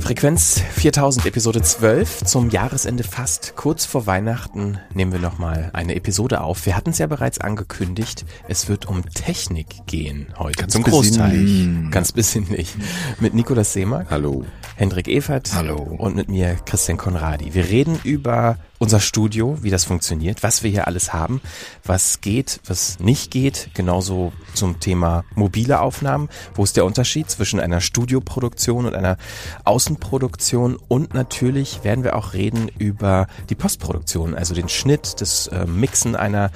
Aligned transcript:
Frequenz 0.00 0.60
4000, 0.72 1.26
Episode 1.26 1.62
12. 1.62 2.24
Zum 2.24 2.50
Jahresende 2.50 3.04
fast 3.04 3.54
kurz 3.54 3.84
vor 3.84 4.06
Weihnachten 4.06 4.78
nehmen 4.92 5.12
wir 5.12 5.20
nochmal 5.20 5.70
eine 5.72 5.94
Episode 5.94 6.40
auf. 6.40 6.66
Wir 6.66 6.76
hatten 6.76 6.90
es 6.90 6.98
ja 6.98 7.06
bereits 7.06 7.38
angekündigt. 7.38 8.24
Es 8.48 8.68
wird 8.68 8.86
um 8.86 9.04
Technik 9.10 9.86
gehen 9.86 10.26
heute. 10.38 10.60
Ganz 10.60 10.72
zum 10.72 10.82
Großteil. 10.82 11.30
besinnlich. 11.30 11.90
Ganz 11.92 12.12
besinnlich. 12.12 12.74
Mit 13.20 13.34
Nikolas 13.34 13.72
Seemark. 13.72 14.10
Hallo. 14.10 14.44
Hendrik 14.76 15.06
Evert. 15.06 15.50
Hallo. 15.54 15.76
Und 15.76 16.16
mit 16.16 16.28
mir 16.28 16.56
Christian 16.64 16.96
Konradi. 16.98 17.54
Wir 17.54 17.68
reden 17.68 18.00
über 18.02 18.56
unser 18.80 18.98
Studio, 18.98 19.58
wie 19.60 19.68
das 19.68 19.84
funktioniert, 19.84 20.42
was 20.42 20.62
wir 20.62 20.70
hier 20.70 20.86
alles 20.86 21.12
haben, 21.12 21.42
was 21.84 22.22
geht, 22.22 22.60
was 22.66 22.98
nicht 22.98 23.30
geht. 23.30 23.68
Genauso 23.74 24.32
zum 24.54 24.80
Thema 24.80 25.22
mobile 25.34 25.80
Aufnahmen. 25.80 26.30
Wo 26.54 26.64
ist 26.64 26.78
der 26.78 26.86
Unterschied 26.86 27.30
zwischen 27.30 27.60
einer 27.60 27.82
Studioproduktion 27.82 28.86
und 28.86 28.94
einer 28.94 29.18
Außenproduktion? 29.64 30.78
Und 30.88 31.12
natürlich 31.12 31.84
werden 31.84 32.04
wir 32.04 32.16
auch 32.16 32.32
reden 32.32 32.70
über 32.78 33.26
die 33.50 33.54
Postproduktion, 33.54 34.34
also 34.34 34.54
den 34.54 34.70
Schnitt, 34.70 35.20
das 35.20 35.48
äh, 35.48 35.66
Mixen 35.66 36.16
einer, 36.16 36.50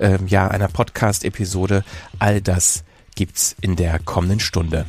ähm, 0.00 0.26
ja, 0.26 0.48
einer 0.48 0.66
Podcast-Episode. 0.66 1.84
All 2.18 2.40
das 2.40 2.82
gibt's 3.14 3.54
in 3.60 3.76
der 3.76 4.00
kommenden 4.00 4.40
Stunde. 4.40 4.84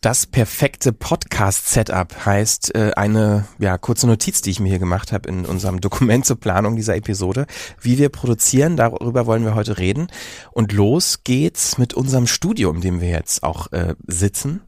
Das 0.00 0.24
perfekte 0.24 0.94
Podcast-Setup 0.94 2.24
heißt 2.24 2.74
äh, 2.74 2.92
eine 2.96 3.46
ja, 3.58 3.76
kurze 3.76 4.06
Notiz, 4.06 4.40
die 4.40 4.48
ich 4.48 4.58
mir 4.58 4.70
hier 4.70 4.78
gemacht 4.78 5.12
habe 5.12 5.28
in 5.28 5.44
unserem 5.44 5.78
Dokument 5.82 6.24
zur 6.24 6.40
Planung 6.40 6.74
dieser 6.74 6.96
Episode. 6.96 7.46
Wie 7.82 7.98
wir 7.98 8.08
produzieren, 8.08 8.78
darüber 8.78 9.26
wollen 9.26 9.44
wir 9.44 9.54
heute 9.54 9.76
reden. 9.76 10.06
Und 10.52 10.72
los 10.72 11.22
geht's 11.22 11.76
mit 11.76 11.92
unserem 11.92 12.26
Studio, 12.26 12.72
in 12.72 12.80
dem 12.80 13.02
wir 13.02 13.10
jetzt 13.10 13.42
auch 13.42 13.72
äh, 13.72 13.94
sitzen. 14.06 14.62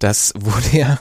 Das 0.00 0.32
wurde 0.38 0.76
ja 0.76 0.98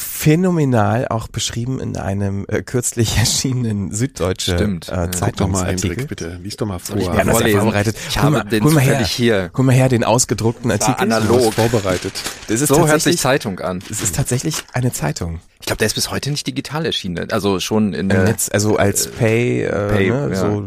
phänomenal 0.00 1.06
auch 1.08 1.28
beschrieben 1.28 1.80
in 1.80 1.96
einem 1.96 2.44
äh, 2.48 2.62
kürzlich 2.62 3.16
erschienenen 3.18 3.92
süddeutsche 3.92 4.54
Stimmt. 4.56 4.88
äh, 4.88 4.92
Guck 4.92 4.96
doch 4.96 4.98
mal, 5.06 5.12
Zeitungsartikel. 5.18 5.90
Hendrik, 5.90 6.08
bitte. 6.08 6.38
Lies 6.42 6.56
doch 6.56 6.66
mal 6.66 6.78
vor. 6.78 6.96
ich 6.96 7.06
das 7.06 7.16
ja 7.16 7.24
vorlesen? 7.32 7.60
vorbereitet. 7.60 7.96
Ich 8.08 8.18
habe 8.18 8.30
mal- 8.30 8.44
den 8.44 8.64
mal 8.64 8.80
her. 8.80 9.04
hier. 9.04 9.50
Guck 9.52 9.64
mal 9.66 9.74
her, 9.74 9.88
den 9.88 10.04
ausgedruckten 10.04 10.70
Artikel. 10.70 10.94
analog. 11.00 11.54
Vorbereitet. 11.54 12.12
Das 12.48 12.60
ist 12.60 12.68
So 12.68 12.76
hört 12.78 12.86
sich 13.02 13.16
tatsächlich, 13.16 13.20
Zeitung 13.20 13.60
an. 13.60 13.82
es 13.90 14.02
ist 14.02 14.14
tatsächlich 14.16 14.64
eine 14.72 14.92
Zeitung. 14.92 15.40
Ich 15.60 15.66
glaube, 15.66 15.78
der 15.78 15.86
ist 15.86 15.94
bis 15.94 16.10
heute 16.10 16.30
nicht 16.30 16.46
digital 16.46 16.86
erschienen. 16.86 17.30
Also 17.30 17.60
schon 17.60 17.92
in 17.92 18.00
Im 18.00 18.08
der 18.08 18.24
Netz, 18.24 18.48
also 18.52 18.76
als 18.76 19.08
Pay, 19.08 19.64
äh, 19.64 19.88
Pay, 19.88 20.10
ne, 20.10 20.28
ja. 20.30 20.34
so 20.36 20.66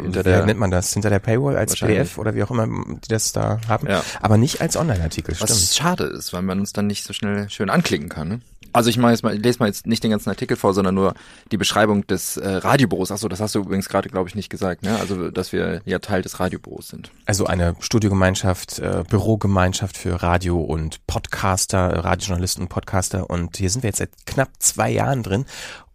Hinter 0.00 0.20
wie 0.20 0.24
der- 0.24 0.46
nennt 0.46 0.60
man 0.60 0.70
das? 0.70 0.92
Hinter 0.92 1.10
der 1.10 1.18
Paywall 1.18 1.56
als. 1.56 1.76
PDF 1.76 2.18
oder 2.18 2.34
wie 2.34 2.42
auch 2.42 2.50
immer 2.50 2.66
die 2.66 3.08
das 3.08 3.32
da 3.32 3.60
haben. 3.68 3.88
Ja. 3.88 4.02
Aber 4.20 4.36
nicht 4.36 4.60
als 4.60 4.76
Online-Artikel, 4.76 5.34
was 5.40 5.74
schade 5.76 6.04
ist, 6.04 6.32
weil 6.32 6.42
man 6.42 6.60
uns 6.60 6.72
dann 6.72 6.86
nicht 6.86 7.04
so 7.04 7.12
schnell 7.12 7.48
schön 7.50 7.70
anklicken 7.70 8.08
kann. 8.08 8.28
Ne? 8.28 8.40
Also 8.76 8.90
ich 8.90 8.98
mache 8.98 9.12
jetzt 9.12 9.22
mal, 9.22 9.34
lese 9.34 9.58
mal 9.58 9.66
jetzt 9.66 9.86
nicht 9.86 10.04
den 10.04 10.10
ganzen 10.10 10.28
Artikel 10.28 10.56
vor, 10.56 10.74
sondern 10.74 10.94
nur 10.94 11.14
die 11.50 11.56
Beschreibung 11.56 12.06
des 12.06 12.36
äh, 12.36 12.46
Radiobüros. 12.46 13.10
Achso, 13.10 13.26
das 13.28 13.40
hast 13.40 13.54
du 13.54 13.60
übrigens 13.60 13.88
gerade, 13.88 14.10
glaube 14.10 14.28
ich, 14.28 14.34
nicht 14.34 14.50
gesagt. 14.50 14.82
Ne? 14.82 14.98
Also, 15.00 15.30
dass 15.30 15.52
wir 15.52 15.80
ja 15.86 15.98
Teil 15.98 16.20
des 16.20 16.38
Radiobüros 16.40 16.88
sind. 16.88 17.10
Also 17.24 17.46
eine 17.46 17.74
Studiogemeinschaft, 17.80 18.78
äh, 18.78 19.02
Bürogemeinschaft 19.08 19.96
für 19.96 20.22
Radio 20.22 20.60
und 20.60 21.06
Podcaster, 21.06 21.90
äh, 21.90 21.98
Radiojournalisten 22.00 22.64
und 22.64 22.68
Podcaster. 22.68 23.30
Und 23.30 23.56
hier 23.56 23.70
sind 23.70 23.82
wir 23.82 23.88
jetzt 23.88 23.98
seit 23.98 24.10
knapp 24.26 24.50
zwei 24.58 24.90
Jahren 24.90 25.22
drin. 25.22 25.46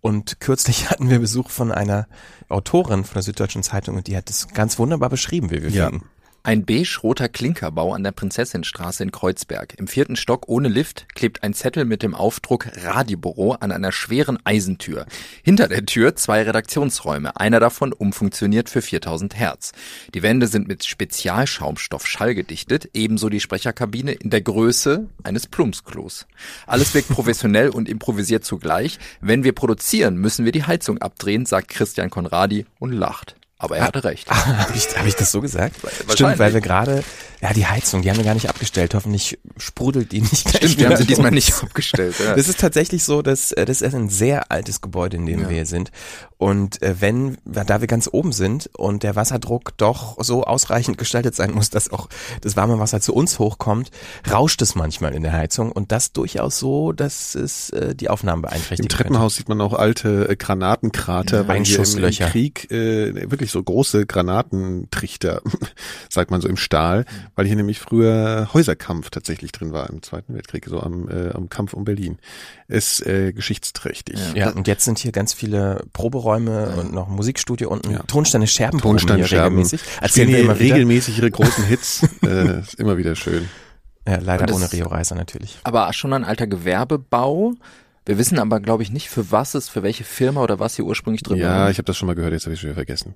Und 0.01 0.39
kürzlich 0.39 0.89
hatten 0.89 1.09
wir 1.09 1.19
Besuch 1.19 1.51
von 1.51 1.71
einer 1.71 2.07
Autorin 2.49 3.03
von 3.03 3.13
der 3.13 3.21
Süddeutschen 3.23 3.61
Zeitung 3.63 3.95
und 3.95 4.07
die 4.07 4.17
hat 4.17 4.29
es 4.29 4.47
ganz 4.49 4.79
wunderbar 4.79 5.09
beschrieben, 5.09 5.51
wie 5.51 5.61
wir 5.61 5.69
Ja. 5.69 5.89
finden. 5.89 6.05
Ein 6.43 6.65
beige-roter 6.65 7.29
Klinkerbau 7.29 7.93
an 7.93 8.03
der 8.03 8.13
Prinzessinstraße 8.13 9.03
in 9.03 9.11
Kreuzberg. 9.11 9.75
Im 9.77 9.87
vierten 9.87 10.15
Stock 10.15 10.49
ohne 10.49 10.69
Lift 10.69 11.13
klebt 11.13 11.43
ein 11.43 11.53
Zettel 11.53 11.85
mit 11.85 12.01
dem 12.01 12.15
Aufdruck 12.15 12.65
Radiobüro 12.77 13.51
an 13.51 13.71
einer 13.71 13.91
schweren 13.91 14.39
Eisentür. 14.43 15.05
Hinter 15.43 15.67
der 15.67 15.85
Tür 15.85 16.15
zwei 16.15 16.41
Redaktionsräume, 16.41 17.37
einer 17.39 17.59
davon 17.59 17.93
umfunktioniert 17.93 18.71
für 18.71 18.81
4000 18.81 19.35
Hertz. 19.35 19.73
Die 20.15 20.23
Wände 20.23 20.47
sind 20.47 20.67
mit 20.67 20.83
Spezialschaumstoff 20.83 22.07
schallgedichtet, 22.07 22.89
ebenso 22.95 23.29
die 23.29 23.39
Sprecherkabine 23.39 24.13
in 24.13 24.31
der 24.31 24.41
Größe 24.41 25.09
eines 25.21 25.45
Plumpsklos. 25.45 26.25
Alles 26.65 26.95
wirkt 26.95 27.09
professionell 27.09 27.69
und 27.69 27.87
improvisiert 27.87 28.45
zugleich. 28.45 28.97
Wenn 29.19 29.43
wir 29.43 29.53
produzieren, 29.53 30.17
müssen 30.17 30.43
wir 30.43 30.51
die 30.51 30.63
Heizung 30.63 30.97
abdrehen, 30.97 31.45
sagt 31.45 31.67
Christian 31.67 32.09
Konradi 32.09 32.65
und 32.79 32.93
lacht. 32.93 33.35
Aber 33.61 33.77
er 33.77 33.83
hatte 33.83 34.03
recht. 34.03 34.27
Habe 34.31 34.73
ich, 34.75 34.87
hab 34.97 35.05
ich 35.05 35.15
das 35.15 35.31
so 35.31 35.39
gesagt? 35.39 35.75
Stimmt, 36.09 36.39
weil 36.39 36.51
wir 36.53 36.61
gerade, 36.61 37.03
ja, 37.41 37.53
die 37.53 37.65
Heizung, 37.65 38.01
die 38.03 38.09
haben 38.09 38.17
wir 38.17 38.23
gar 38.23 38.33
nicht 38.35 38.49
abgestellt. 38.49 38.93
Hoffentlich 38.93 39.39
sprudelt 39.57 40.11
die 40.11 40.21
nicht. 40.21 40.47
Stimmt, 40.49 40.77
wir 40.77 40.89
haben 40.89 40.97
sie 40.97 41.05
diesmal 41.07 41.31
nicht 41.31 41.53
abgestellt. 41.63 42.15
Ja. 42.23 42.35
Das 42.35 42.47
ist 42.47 42.59
tatsächlich 42.59 43.03
so, 43.03 43.21
dass 43.21 43.51
äh, 43.51 43.65
das 43.65 43.81
ist 43.81 43.95
ein 43.95 44.09
sehr 44.09 44.51
altes 44.51 44.81
Gebäude, 44.81 45.17
in 45.17 45.25
dem 45.25 45.41
Ja. 45.41 45.49
wir 45.49 45.55
hier 45.55 45.65
sind. 45.65 45.91
Und 46.37 46.81
äh, 46.81 46.95
wenn, 46.99 47.37
da 47.45 47.81
wir 47.81 47.87
ganz 47.87 48.09
oben 48.11 48.31
sind 48.31 48.69
und 48.75 49.03
der 49.03 49.15
Wasserdruck 49.15 49.77
doch 49.77 50.17
so 50.23 50.43
ausreichend 50.43 50.97
gestaltet 50.97 51.35
sein 51.35 51.51
muss, 51.51 51.69
dass 51.69 51.91
auch 51.91 52.09
das 52.41 52.55
warme 52.55 52.79
Wasser 52.79 52.99
zu 53.01 53.13
uns 53.13 53.37
hochkommt, 53.39 53.91
rauscht 54.31 54.61
es 54.61 54.73
manchmal 54.75 55.13
in 55.13 55.21
der 55.23 55.33
Heizung 55.33 55.71
und 55.71 55.91
das 55.91 56.13
durchaus 56.13 56.57
so, 56.59 56.91
dass 56.93 57.35
es 57.35 57.69
äh, 57.71 57.93
die 57.95 58.09
Aufnahmen 58.09 58.41
beeinträchtigt. 58.41 58.79
Im 58.81 58.89
Treppenhaus 58.89 59.35
sieht 59.35 59.49
man 59.49 59.61
auch 59.61 59.73
alte 59.73 60.35
Granatenkrater, 60.35 61.41
Ja, 61.41 61.47
weil 61.47 61.63
hier 61.63 61.79
im. 61.79 62.11
Krieg 62.11 62.71
äh, 62.71 63.29
wirklich 63.29 63.51
so 63.51 63.61
große 63.61 64.05
Granatentrichter, 64.05 65.41
sagt 66.09 66.31
man 66.31 66.41
so 66.41 66.47
im 66.47 66.57
Stahl, 66.57 67.05
weil 67.35 67.45
hier 67.45 67.55
nämlich 67.55 67.79
früher 67.79 68.49
Häuserkampf 68.53 69.09
tatsächlich 69.09 69.51
drin 69.51 69.71
war 69.73 69.89
im 69.89 70.01
Zweiten 70.01 70.33
Weltkrieg, 70.33 70.65
so 70.67 70.79
am, 70.81 71.07
äh, 71.09 71.29
am 71.31 71.49
Kampf 71.49 71.73
um 71.73 71.83
Berlin. 71.85 72.17
Ist 72.67 73.05
äh, 73.05 73.31
geschichtsträchtig. 73.33 74.19
Ja, 74.35 74.49
und 74.51 74.67
jetzt 74.67 74.85
sind 74.85 74.99
hier 74.99 75.11
ganz 75.11 75.33
viele 75.33 75.83
Proberäume 75.93 76.75
und 76.77 76.93
noch 76.93 77.07
ein 77.07 77.15
Musikstudio 77.15 77.69
und 77.69 77.85
ein 77.85 77.91
Ja. 77.93 78.03
Tonsteine 78.03 78.47
Scherben 78.47 78.79
regelmäßig. 78.81 79.81
Spielen 79.81 80.01
Erzählen 80.03 80.29
wir 80.29 80.39
immer 80.39 80.59
wieder. 80.59 80.75
regelmäßig 80.75 81.17
ihre 81.17 81.31
großen 81.31 81.63
Hits. 81.65 82.03
äh, 82.23 82.59
ist 82.61 82.75
immer 82.75 82.97
wieder 82.97 83.15
schön. 83.15 83.47
Ja, 84.07 84.17
leider 84.19 84.45
das- 84.47 84.55
ohne 84.55 84.71
Rio 84.71 84.87
Reiser 84.87 85.15
natürlich. 85.15 85.59
aber 85.63 85.91
schon 85.93 86.13
ein 86.13 86.23
alter 86.23 86.47
Gewerbebau. 86.47 87.53
Wir 88.11 88.17
wissen 88.17 88.39
aber, 88.39 88.59
glaube 88.59 88.83
ich, 88.83 88.91
nicht, 88.91 89.09
für 89.09 89.31
was 89.31 89.53
es, 89.53 89.69
für 89.69 89.83
welche 89.83 90.03
Firma 90.03 90.41
oder 90.43 90.59
was 90.59 90.75
hier 90.75 90.83
ursprünglich 90.83 91.23
drin 91.23 91.37
Ja, 91.37 91.59
war. 91.61 91.69
ich 91.71 91.77
habe 91.77 91.85
das 91.85 91.95
schon 91.95 92.07
mal 92.07 92.13
gehört, 92.13 92.33
jetzt 92.33 92.43
habe 92.43 92.53
ich 92.53 92.59
schon 92.59 92.67
wieder 92.67 92.75
vergessen. 92.75 93.13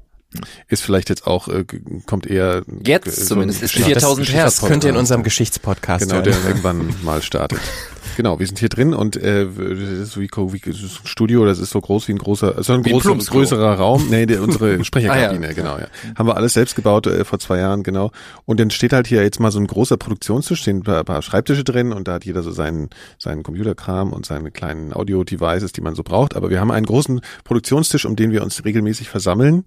Ist 0.70 0.84
vielleicht 0.84 1.10
jetzt 1.10 1.28
auch, 1.28 1.50
äh, 1.50 1.66
kommt 2.06 2.26
eher... 2.26 2.64
Jetzt 2.86 3.14
so 3.18 3.26
zumindest 3.36 3.62
ist 3.62 3.74
Geschichts- 3.74 3.88
4000 3.92 4.28
das, 4.30 4.34
Hertz. 4.36 4.60
Das 4.62 4.70
könnt 4.70 4.86
ihr 4.86 4.92
in 4.92 4.96
unserem 4.96 5.24
Geschichtspodcast 5.24 6.04
Genau, 6.04 6.14
hören. 6.16 6.24
der 6.24 6.46
irgendwann 6.48 6.96
mal 7.04 7.22
startet. 7.22 7.60
Genau, 8.16 8.40
wir 8.40 8.48
sind 8.48 8.60
hier 8.60 8.70
drin 8.70 8.94
und 8.94 9.18
äh, 9.18 9.46
das 9.46 9.80
ist 9.80 10.12
so 10.14 10.22
wie, 10.22 10.30
wie 10.30 10.60
das 10.60 10.82
ist 10.82 11.02
ein 11.04 11.08
Studio, 11.08 11.46
das 11.46 11.60
ist 11.60 11.72
so 11.72 11.82
groß 11.82 12.08
wie 12.08 12.14
ein 12.14 12.18
großer, 12.18 12.64
so 12.64 12.74
ein 12.74 12.84
großer, 12.84 13.16
größerer 13.16 13.76
Raum. 13.76 14.08
Nee, 14.10 14.26
der, 14.26 14.42
unsere 14.42 14.84
Sprecherkabine, 14.86 15.46
Ah, 15.46 15.50
ja. 15.50 15.54
genau, 15.54 15.78
ja. 15.78 15.88
Haben 16.18 16.28
wir 16.28 16.38
alles 16.38 16.54
selbst 16.54 16.76
gebaut 16.76 17.08
äh, 17.08 17.26
vor 17.26 17.40
zwei 17.40 17.58
Jahren, 17.60 17.84
genau. 17.84 18.12
Und 18.46 18.60
dann 18.60 18.70
steht 18.72 18.94
halt 18.94 19.08
hier 19.08 19.22
jetzt 19.22 19.40
mal 19.40 19.52
so 19.52 19.60
ein 19.60 19.68
großer 19.68 19.98
Produktionstisch, 19.98 20.62
stehen 20.62 20.78
ein 20.78 20.84
paar, 20.84 21.04
paar 21.04 21.22
Schreibtische 21.22 21.64
drin 21.64 21.92
und 21.92 22.08
da 22.08 22.14
hat 22.14 22.26
jeder 22.26 22.42
so 22.42 22.52
seinen, 22.52 22.90
seinen 23.20 23.44
Computerkram 23.44 24.14
und 24.14 24.26
seine 24.26 24.52
kleinen 24.52 24.94
Audio-Devices, 24.94 25.74
die 25.74 25.82
man 25.82 25.96
so 25.96 26.04
braucht. 26.04 26.36
Aber 26.36 26.50
wir 26.50 26.60
haben 26.60 26.72
einen 26.72 26.86
großen 26.86 27.22
Produktionstisch, 27.44 28.06
um 28.06 28.16
den 28.16 28.32
wir 28.32 28.44
uns 28.44 28.64
regelmäßig 28.64 29.10
versammeln. 29.10 29.66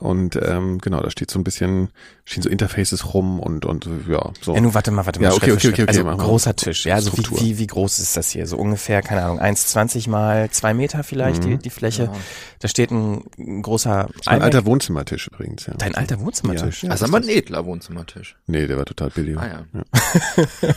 Und 0.00 0.36
ähm, 0.42 0.78
genau, 0.78 1.00
da 1.00 1.10
steht 1.10 1.30
so 1.30 1.38
ein 1.38 1.44
bisschen, 1.44 1.88
stehen 2.24 2.42
so 2.42 2.48
Interfaces 2.50 3.14
rum 3.14 3.38
und 3.40 3.64
und 3.64 3.88
ja, 4.08 4.32
so. 4.42 4.54
Ja, 4.54 4.60
nun 4.60 4.74
warte 4.74 4.90
mal, 4.90 5.06
warte 5.06 5.20
mal. 5.20 5.26
Ja, 5.26 5.30
Schritt 5.30 5.42
okay, 5.44 5.50
für 5.52 5.56
okay, 5.56 5.68
okay, 5.68 5.76
Schritt. 5.82 5.88
okay, 5.88 5.98
Also 6.08 6.18
wir. 6.18 6.24
großer 6.24 6.56
Tisch, 6.56 6.86
ja. 6.86 6.96
Also 6.96 7.12
wie, 7.12 7.20
Struktur. 7.22 7.40
wie, 7.40 7.58
wie 7.58 7.66
groß 7.68 8.00
ist 8.00 8.16
das 8.16 8.30
hier? 8.30 8.46
So 8.48 8.56
ungefähr, 8.58 9.00
keine 9.02 9.22
Ahnung, 9.24 9.40
1,20 9.40 10.10
mal 10.10 10.50
zwei 10.50 10.74
Meter 10.74 11.04
vielleicht 11.04 11.44
Mhm. 11.44 11.50
die, 11.50 11.58
die 11.58 11.70
Fläche. 11.70 12.10
Da 12.58 12.68
steht 12.68 12.90
ein, 12.90 13.22
ein 13.38 13.62
großer 13.62 14.08
Ein 14.26 14.42
alter 14.42 14.66
Wohnzimmertisch 14.66 15.28
übrigens, 15.28 15.66
ja. 15.66 15.74
Dein 15.74 15.94
alter 15.94 16.20
Wohnzimmertisch. 16.20 16.82
Ja. 16.82 16.90
Also 16.90 17.04
aber 17.06 17.18
ein 17.18 17.28
edler 17.28 17.64
Wohnzimmertisch. 17.64 18.36
Nee, 18.48 18.66
der 18.66 18.76
war 18.78 18.84
total 18.86 19.10
billig. 19.10 19.38
Ah 19.38 19.46
ja. 19.46 19.82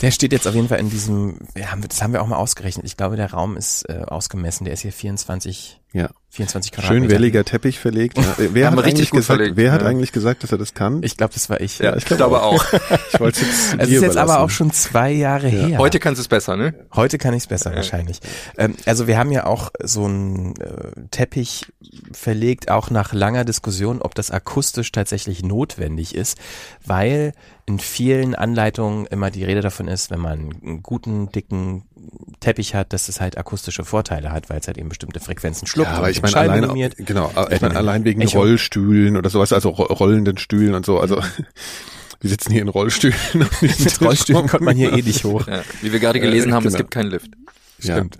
Der 0.00 0.10
steht 0.10 0.32
jetzt 0.32 0.46
auf 0.46 0.54
jeden 0.54 0.68
Fall 0.68 0.80
in 0.80 0.90
diesem, 0.90 1.38
ja, 1.56 1.70
haben 1.70 1.82
wir- 1.82 1.88
das 1.88 2.02
haben 2.02 2.12
wir 2.12 2.22
auch 2.22 2.26
mal 2.26 2.36
ausgerechnet. 2.36 2.84
Ich 2.86 2.96
glaube, 2.96 3.16
der 3.16 3.30
Raum 3.32 3.56
ist 3.56 3.88
äh, 3.88 4.02
ausgemessen. 4.06 4.64
Der 4.64 4.74
ist 4.74 4.80
hier 4.80 4.92
24, 4.92 5.80
Ja. 5.94 6.10
24 6.30 6.72
Quadratmeter. 6.72 7.04
Schön 7.04 7.10
welliger 7.10 7.44
Teppich 7.44 7.78
verlegt. 7.78 8.18
Ja. 8.18 8.34
Wer, 8.36 8.72
hat 8.72 8.78
eigentlich 8.82 9.10
gut 9.10 9.20
gesagt, 9.20 9.38
verlegt, 9.38 9.56
wer 9.56 9.70
hat 9.70 9.82
ja. 9.82 9.86
eigentlich 9.86 10.10
gesagt, 10.10 10.42
dass 10.42 10.50
er 10.50 10.58
das 10.58 10.74
kann? 10.74 11.00
Ich 11.04 11.16
glaube, 11.16 11.32
das 11.32 11.48
war 11.48 11.60
ich. 11.60 11.78
Ja, 11.78 11.94
ich 11.94 12.02
Ich 12.10 12.16
glaube 12.16 12.42
auch. 12.42 12.64
ich 13.12 13.20
wollte 13.20 13.40
es 13.42 13.74
Es 13.78 13.88
ist 13.88 14.02
jetzt 14.02 14.16
aber 14.16 14.40
auch 14.40 14.50
schon 14.50 14.72
zwei 14.72 15.12
Jahre 15.12 15.46
her. 15.46 15.78
Heute 15.78 16.00
kannst 16.00 16.18
du 16.18 16.22
es 16.22 16.28
besser, 16.28 16.56
ne? 16.56 16.74
Heute 16.92 17.18
kann 17.18 17.32
ich 17.34 17.44
es 17.44 17.46
besser 17.46 17.72
wahrscheinlich. 17.72 18.18
Ähm, 18.58 18.74
also 18.84 19.06
wir 19.06 19.16
haben 19.16 19.30
ja 19.30 19.46
auch 19.46 19.70
so 19.80 20.06
einen 20.06 20.56
äh, 20.56 21.06
Teppich 21.12 21.66
verlegt, 22.10 22.68
auch 22.68 22.90
nach 22.90 23.12
langer 23.12 23.44
Diskussion, 23.44 24.02
ob 24.02 24.16
das 24.16 24.32
akustisch 24.32 24.90
tatsächlich 24.90 25.44
notwendig 25.44 26.16
ist, 26.16 26.38
weil 26.84 27.32
in 27.66 27.78
vielen 27.78 28.34
Anleitungen 28.34 29.06
immer 29.06 29.30
die 29.30 29.44
Rede 29.44 29.60
davon 29.60 29.86
ist, 29.86 30.10
wenn 30.10 30.20
man 30.20 30.50
einen 30.62 30.82
guten, 30.82 31.30
dicken 31.30 31.84
Teppich 32.40 32.74
hat, 32.74 32.92
dass 32.92 33.08
es 33.08 33.20
halt 33.20 33.38
akustische 33.38 33.84
Vorteile 33.84 34.30
hat, 34.32 34.50
weil 34.50 34.60
es 34.60 34.66
halt 34.66 34.78
eben 34.78 34.88
bestimmte 34.88 35.20
Frequenzen 35.20 35.66
schluckt. 35.66 35.88
Ja, 35.90 35.96
aber 35.96 36.06
und 36.06 36.10
ich 36.12 36.22
meine 36.22 36.36
allein, 36.36 36.60
minimiert. 36.60 36.94
genau, 36.98 37.30
ich 37.50 37.60
meine 37.60 37.76
allein 37.76 38.04
wegen 38.04 38.20
Echo. 38.20 38.38
Rollstühlen 38.38 39.16
oder 39.16 39.30
sowas, 39.30 39.52
also 39.52 39.70
ro- 39.70 39.92
rollenden 39.92 40.38
Stühlen 40.38 40.74
und 40.74 40.84
so, 40.86 40.98
also 41.00 41.16
wir 42.20 42.30
sitzen 42.30 42.52
hier 42.52 42.62
in 42.62 42.68
Rollstühlen. 42.68 43.16
Mit 43.60 44.00
Rollstühlen 44.00 44.46
kommt 44.48 44.62
man 44.64 44.76
hier 44.76 44.92
eh 44.92 45.02
nicht 45.02 45.24
hoch. 45.24 45.46
Ja, 45.46 45.62
wie 45.82 45.92
wir 45.92 46.00
gerade 46.00 46.20
gelesen 46.20 46.50
Äh, 46.50 46.52
haben, 46.54 46.66
es 46.66 46.72
genau. 46.74 46.78
gibt 46.84 46.90
keinen 46.92 47.10
Lift. 47.10 47.30
Stimmt. 47.78 48.18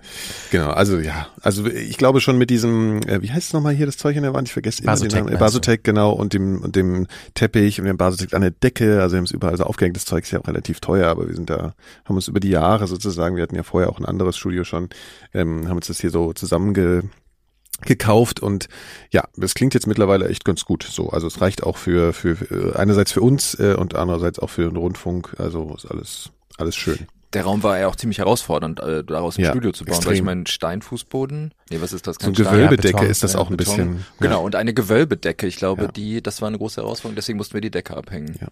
Genau, 0.51 0.69
also 0.69 0.99
ja, 0.99 1.27
also 1.41 1.65
ich 1.65 1.97
glaube 1.97 2.21
schon 2.21 2.37
mit 2.37 2.49
diesem, 2.49 3.01
äh, 3.07 3.21
wie 3.21 3.31
heißt 3.31 3.47
es 3.47 3.53
nochmal 3.53 3.73
hier 3.73 3.85
das 3.85 3.97
Zeug 3.97 4.15
in 4.15 4.23
der 4.23 4.33
Wand? 4.33 4.47
Ich 4.47 4.53
vergesse 4.53 4.83
immer 4.83 4.91
Basotec 4.91 5.11
den 5.11 5.25
Namen. 5.25 5.35
Äh? 5.35 5.39
Basotec, 5.39 5.83
genau, 5.83 6.11
und 6.11 6.33
dem 6.33 6.61
und 6.61 6.75
dem 6.75 7.07
Teppich 7.33 7.79
und 7.79 7.85
dem 7.85 7.97
Basotec 7.97 8.33
an 8.33 8.41
der 8.41 8.51
Decke, 8.51 9.01
also 9.01 9.13
wir 9.13 9.17
haben 9.17 9.25
es 9.25 9.31
überall 9.31 9.57
so 9.57 9.63
aufgehängt, 9.63 9.95
das 9.95 10.05
Zeug 10.05 10.23
ist 10.23 10.31
ja 10.31 10.39
auch 10.39 10.47
relativ 10.47 10.79
teuer, 10.81 11.07
aber 11.07 11.27
wir 11.27 11.35
sind 11.35 11.49
da, 11.49 11.73
haben 12.05 12.15
uns 12.15 12.27
über 12.27 12.39
die 12.39 12.49
Jahre 12.49 12.87
sozusagen, 12.87 13.35
wir 13.35 13.43
hatten 13.43 13.55
ja 13.55 13.63
vorher 13.63 13.89
auch 13.89 13.99
ein 13.99 14.05
anderes 14.05 14.37
Studio 14.37 14.63
schon, 14.63 14.89
ähm, 15.33 15.67
haben 15.67 15.77
uns 15.77 15.87
das 15.87 15.99
hier 15.99 16.11
so 16.11 16.33
zusammenge 16.33 17.03
gekauft 17.81 18.39
und 18.39 18.67
ja, 19.11 19.25
das 19.35 19.53
klingt 19.53 19.73
jetzt 19.73 19.87
mittlerweile 19.87 20.29
echt 20.29 20.45
ganz 20.45 20.65
gut 20.65 20.83
so. 20.83 21.09
Also 21.09 21.27
es 21.27 21.41
reicht 21.41 21.63
auch 21.63 21.77
für, 21.77 22.13
für, 22.13 22.35
für 22.35 22.79
einerseits 22.79 23.11
für 23.11 23.21
uns 23.21 23.55
äh, 23.59 23.75
und 23.77 23.95
andererseits 23.95 24.39
auch 24.39 24.49
für 24.49 24.63
den 24.63 24.77
Rundfunk. 24.77 25.35
Also 25.39 25.73
ist 25.75 25.85
alles, 25.85 26.29
alles 26.57 26.75
schön. 26.75 27.07
Der 27.35 27.43
Raum 27.43 27.61
war 27.61 27.77
ja 27.77 27.87
auch 27.87 27.95
ziemlich 27.95 28.17
herausfordernd, 28.17 28.79
äh, 28.79 29.03
daraus 29.03 29.37
ein 29.37 29.41
Ja, 29.43 29.51
Studio 29.51 29.71
zu 29.71 29.85
bauen, 29.85 29.91
weil 29.93 29.97
extrem. 29.97 30.15
ich 30.15 30.23
meine, 30.23 30.47
Steinfußboden, 30.47 31.53
nee, 31.69 31.77
was 31.81 31.93
ist 31.93 32.07
das? 32.07 32.15
So 32.15 32.19
Kein 32.21 32.27
eine 32.29 32.35
Stein, 32.35 32.53
Gewölbedecke 32.55 32.93
Beton, 32.97 33.09
ist 33.11 33.23
das 33.23 33.35
auch 33.35 33.49
ein 33.51 33.57
Beton. 33.57 33.75
bisschen. 33.75 34.05
Genau, 34.19 34.39
Ja. 34.39 34.45
und 34.45 34.55
eine 34.55 34.73
Gewölbedecke, 34.73 35.45
ich 35.45 35.57
glaube, 35.57 35.83
Ja. 35.83 35.91
die, 35.91 36.23
das 36.23 36.41
war 36.41 36.47
eine 36.47 36.57
große 36.57 36.81
Herausforderung, 36.81 37.15
deswegen 37.15 37.37
mussten 37.37 37.53
wir 37.53 37.61
die 37.61 37.71
Decke 37.71 37.95
abhängen. 37.95 38.35
Ja. 38.41 38.47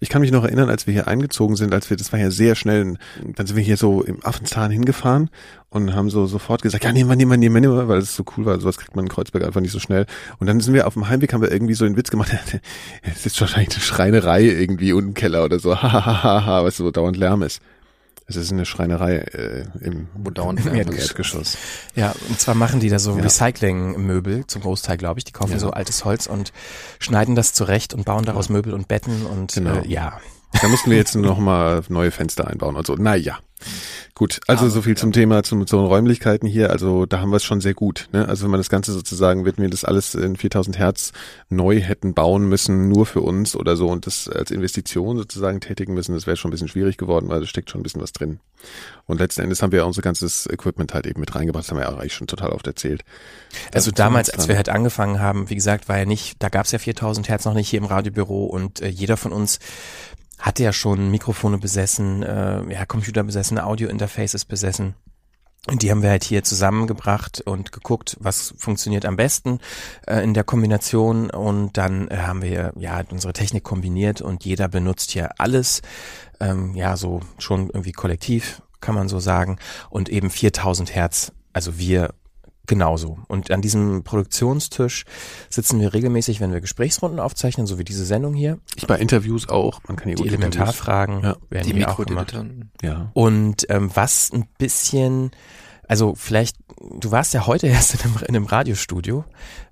Ich 0.00 0.08
kann 0.08 0.20
mich 0.22 0.30
noch 0.32 0.44
erinnern, 0.44 0.68
als 0.70 0.86
wir 0.86 0.94
hier 0.94 1.08
eingezogen 1.08 1.56
sind, 1.56 1.74
als 1.74 1.90
wir, 1.90 1.96
das 1.96 2.12
war 2.12 2.18
ja 2.20 2.30
sehr 2.30 2.54
schnell, 2.54 2.96
dann 3.34 3.46
sind 3.46 3.56
wir 3.56 3.64
hier 3.64 3.76
so 3.76 4.02
im 4.02 4.24
Affenzahn 4.24 4.70
hingefahren 4.70 5.28
und 5.70 5.94
haben 5.94 6.08
so 6.10 6.26
sofort 6.26 6.62
gesagt, 6.62 6.84
ja, 6.84 6.92
nehmen 6.92 7.10
wir, 7.10 7.16
nehmen 7.16 7.30
wir, 7.32 7.36
nehmen 7.38 7.54
wir, 7.56 7.60
nehmen 7.60 7.76
wir, 7.76 7.88
weil 7.88 7.98
es 7.98 8.14
so 8.16 8.24
cool 8.36 8.44
war, 8.46 8.58
sowas 8.60 8.78
kriegt 8.78 8.96
man 8.96 9.06
in 9.06 9.10
Kreuzberg 9.10 9.44
einfach 9.44 9.60
nicht 9.60 9.72
so 9.72 9.78
schnell. 9.80 10.06
Und 10.38 10.46
dann 10.46 10.60
sind 10.60 10.74
wir 10.74 10.86
auf 10.86 10.94
dem 10.94 11.08
Heimweg, 11.08 11.32
haben 11.32 11.42
wir 11.42 11.50
irgendwie 11.52 11.74
so 11.74 11.84
einen 11.84 11.96
Witz 11.96 12.10
gemacht, 12.10 12.30
es 13.02 13.26
ist 13.26 13.40
wahrscheinlich 13.40 13.74
eine 13.74 13.80
Schreinerei 13.82 14.42
irgendwie 14.44 14.92
unten 14.92 15.08
im 15.08 15.14
Keller 15.14 15.44
oder 15.44 15.58
so, 15.58 15.74
hahaha, 15.82 16.64
was 16.64 16.76
so 16.76 16.90
dauernd 16.90 17.16
Lärm 17.16 17.42
ist. 17.42 17.60
Es 18.28 18.34
ist 18.34 18.50
eine 18.50 18.66
Schreinerei 18.66 19.18
äh, 19.18 19.66
im, 19.80 20.08
Wo 20.16 20.30
dauernd 20.30 20.64
im. 20.66 20.74
Erdgeschoss. 20.74 21.56
Ja, 21.94 22.12
und 22.28 22.40
zwar 22.40 22.56
machen 22.56 22.80
die 22.80 22.88
da 22.88 22.98
so 22.98 23.16
Ja. 23.16 23.22
Recycling-Möbel 23.22 24.46
zum 24.48 24.62
Großteil, 24.62 24.96
glaube 24.96 25.20
ich. 25.20 25.24
Die 25.24 25.32
kaufen 25.32 25.52
Ja. 25.52 25.58
so 25.60 25.70
altes 25.70 26.04
Holz 26.04 26.26
und 26.26 26.52
schneiden 26.98 27.36
das 27.36 27.52
zurecht 27.52 27.94
und 27.94 28.04
bauen 28.04 28.24
daraus 28.24 28.48
Möbel 28.48 28.74
und 28.74 28.88
Betten 28.88 29.26
und 29.26 29.52
Genau. 29.52 29.76
äh, 29.80 29.86
ja. 29.86 30.18
Da 30.60 30.68
mussten 30.68 30.90
wir 30.90 30.96
jetzt 30.96 31.14
noch 31.14 31.38
mal 31.38 31.82
neue 31.88 32.10
Fenster 32.10 32.48
einbauen 32.48 32.74
und 32.76 32.86
so. 32.86 32.94
Naja. 32.96 33.38
Gut, 34.14 34.40
also 34.46 34.64
Aber, 34.64 34.70
so 34.70 34.82
viel 34.82 34.96
zum 34.96 35.12
Thema, 35.12 35.42
zu 35.42 35.56
den 35.62 35.78
Räumlichkeiten 35.78 36.46
hier. 36.46 36.70
Also 36.70 37.06
da 37.06 37.20
haben 37.20 37.30
wir 37.30 37.36
es 37.36 37.44
schon 37.44 37.60
sehr 37.60 37.74
gut. 37.74 38.08
Ne? 38.12 38.26
Also 38.26 38.44
wenn 38.44 38.50
man 38.50 38.60
das 38.60 38.70
Ganze 38.70 38.92
sozusagen, 38.92 39.44
wenn 39.44 39.56
wir 39.58 39.68
das 39.68 39.84
alles 39.84 40.14
in 40.14 40.36
4000 40.36 40.78
Hertz 40.78 41.12
neu 41.48 41.80
hätten 41.80 42.14
bauen 42.14 42.48
müssen, 42.48 42.88
nur 42.88 43.06
für 43.06 43.20
uns 43.20 43.56
oder 43.56 43.76
so 43.76 43.88
und 43.88 44.06
das 44.06 44.28
als 44.28 44.50
Investition 44.50 45.18
sozusagen 45.18 45.60
tätigen 45.60 45.94
müssen, 45.94 46.14
das 46.14 46.26
wäre 46.26 46.36
schon 46.36 46.50
ein 46.50 46.52
bisschen 46.52 46.68
schwierig 46.68 46.96
geworden, 46.96 47.28
weil 47.28 47.40
da 47.40 47.46
steckt 47.46 47.70
schon 47.70 47.80
ein 47.80 47.82
bisschen 47.82 48.00
was 48.00 48.12
drin. 48.12 48.40
Und 49.04 49.20
letzten 49.20 49.42
Endes 49.42 49.62
haben 49.62 49.72
wir 49.72 49.80
ja 49.80 49.84
unser 49.84 50.02
ganzes 50.02 50.46
Equipment 50.46 50.94
halt 50.94 51.06
eben 51.06 51.20
mit 51.20 51.34
reingebracht, 51.34 51.64
das 51.64 51.70
haben 51.70 51.78
wir 51.78 51.84
ja 51.84 51.96
eigentlich 51.96 52.14
schon 52.14 52.26
total 52.26 52.50
oft 52.50 52.66
erzählt. 52.66 53.04
Also 53.72 53.90
damals, 53.90 54.30
als 54.30 54.48
wir 54.48 54.56
halt 54.56 54.68
angefangen 54.68 55.20
haben, 55.20 55.50
wie 55.50 55.54
gesagt, 55.54 55.88
war 55.88 55.98
ja 55.98 56.04
nicht, 56.04 56.42
da 56.42 56.48
gab's 56.48 56.72
ja 56.72 56.78
4000 56.78 57.28
Hertz 57.28 57.44
noch 57.44 57.54
nicht 57.54 57.68
hier 57.68 57.80
im 57.80 57.86
Radiobüro 57.86 58.46
und 58.46 58.80
äh, 58.80 58.88
jeder 58.88 59.16
von 59.16 59.32
uns 59.32 59.58
hatte 60.38 60.62
ja 60.62 60.72
schon 60.72 61.10
Mikrofone 61.10 61.58
besessen, 61.58 62.22
äh, 62.22 62.72
ja, 62.72 62.86
Computer 62.86 63.24
besessen, 63.24 63.58
Audio-Interfaces 63.58 64.44
besessen. 64.44 64.94
Und 65.68 65.82
die 65.82 65.90
haben 65.90 66.02
wir 66.02 66.10
halt 66.10 66.22
hier 66.22 66.44
zusammengebracht 66.44 67.40
und 67.40 67.72
geguckt, 67.72 68.16
was 68.20 68.54
funktioniert 68.56 69.04
am 69.04 69.16
besten 69.16 69.58
äh, 70.06 70.22
in 70.22 70.32
der 70.32 70.44
Kombination. 70.44 71.30
Und 71.30 71.76
dann 71.76 72.08
äh, 72.08 72.18
haben 72.18 72.42
wir 72.42 72.72
ja 72.76 73.02
unsere 73.10 73.32
Technik 73.32 73.64
kombiniert 73.64 74.20
und 74.20 74.44
jeder 74.44 74.68
benutzt 74.68 75.10
hier 75.10 75.40
alles, 75.40 75.82
ähm, 76.38 76.74
ja, 76.76 76.96
so 76.96 77.20
schon 77.38 77.68
irgendwie 77.68 77.92
kollektiv, 77.92 78.62
kann 78.80 78.94
man 78.94 79.08
so 79.08 79.18
sagen. 79.18 79.58
Und 79.90 80.08
eben 80.08 80.30
4000 80.30 80.94
Hertz, 80.94 81.32
also 81.52 81.78
wir 81.78 82.14
genauso. 82.66 83.18
Und 83.28 83.50
an 83.50 83.62
diesem 83.62 84.02
Produktionstisch 84.04 85.04
sitzen 85.50 85.80
wir 85.80 85.94
regelmäßig, 85.94 86.40
wenn 86.40 86.52
wir 86.52 86.60
Gesprächsrunden 86.60 87.20
aufzeichnen, 87.20 87.66
so 87.66 87.78
wie 87.78 87.84
diese 87.84 88.04
Sendung 88.04 88.34
hier. 88.34 88.58
Ich 88.76 88.86
bei 88.86 88.98
Interviews 88.98 89.48
auch, 89.48 89.80
man 89.86 89.96
kann 89.96 90.08
hier 90.08 90.16
Die 90.16 90.22
gut 90.22 90.32
Interviews- 90.32 90.54
Elementarfragen 90.56 91.22
Ja. 91.22 91.36
werden 91.50 91.66
Die 91.68 91.74
hier 91.74 91.90
auch 91.90 92.04
gemacht. 92.04 92.36
Ja. 92.82 93.10
Und 93.14 93.66
ähm, 93.70 93.90
was 93.94 94.30
ein 94.32 94.46
bisschen, 94.58 95.30
also 95.88 96.14
vielleicht, 96.16 96.56
du 96.98 97.10
warst 97.10 97.34
ja 97.34 97.46
heute 97.46 97.66
erst 97.66 97.94
in 97.94 98.00
einem, 98.00 98.16
in 98.20 98.36
einem 98.36 98.44
Radiostudio. 98.46 99.24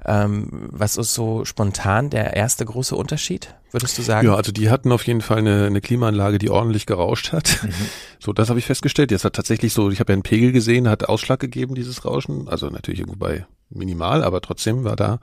Ähm, 0.05 0.69
was 0.71 0.97
ist 0.97 1.15
so 1.15 1.45
spontan 1.45 2.11
der 2.11 2.35
erste 2.35 2.65
große 2.65 2.95
Unterschied, 2.95 3.55
würdest 3.71 3.97
du 3.99 4.03
sagen? 4.03 4.27
Ja, 4.27 4.35
also 4.35 4.53
die 4.53 4.71
hatten 4.71 4.93
auf 4.93 5.07
jeden 5.07 5.23
Fall 5.23 5.39
eine, 5.39 5.67
eine 5.67 5.81
Klimaanlage, 5.81 6.39
die 6.39 6.51
ordentlich 6.51 6.87
gerauscht 6.87 7.33
hat. 7.33 7.67
So, 8.21 8.33
das 8.33 8.49
habe 8.49 8.59
ich 8.59 8.65
festgestellt. 8.65 9.11
Jetzt 9.11 9.27
hat 9.27 9.35
tatsächlich 9.35 9.75
so, 9.75 9.91
ich 9.91 10.01
habe 10.01 10.11
ja 10.11 10.15
einen 10.15 10.23
Pegel 10.23 10.51
gesehen, 10.51 10.89
hat 10.89 11.07
Ausschlag 11.07 11.41
gegeben, 11.41 11.75
dieses 11.75 12.07
Rauschen. 12.07 12.49
Also 12.49 12.71
natürlich 12.71 13.01
irgendwo 13.01 13.19
bei 13.19 13.45
minimal, 13.71 14.23
aber 14.23 14.41
trotzdem 14.41 14.85
war 14.85 14.97
da. 14.97 15.19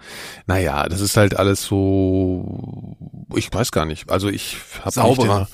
Naja, 0.45 0.87
das 0.89 1.01
ist 1.01 1.17
halt 1.17 1.37
alles 1.37 1.63
so, 1.63 2.97
ich 3.35 3.53
weiß 3.53 3.71
gar 3.71 3.85
nicht. 3.85 4.09
Also 4.09 4.29
ich 4.29 4.57
habe 4.81 4.91
Sauberer. 4.91 5.47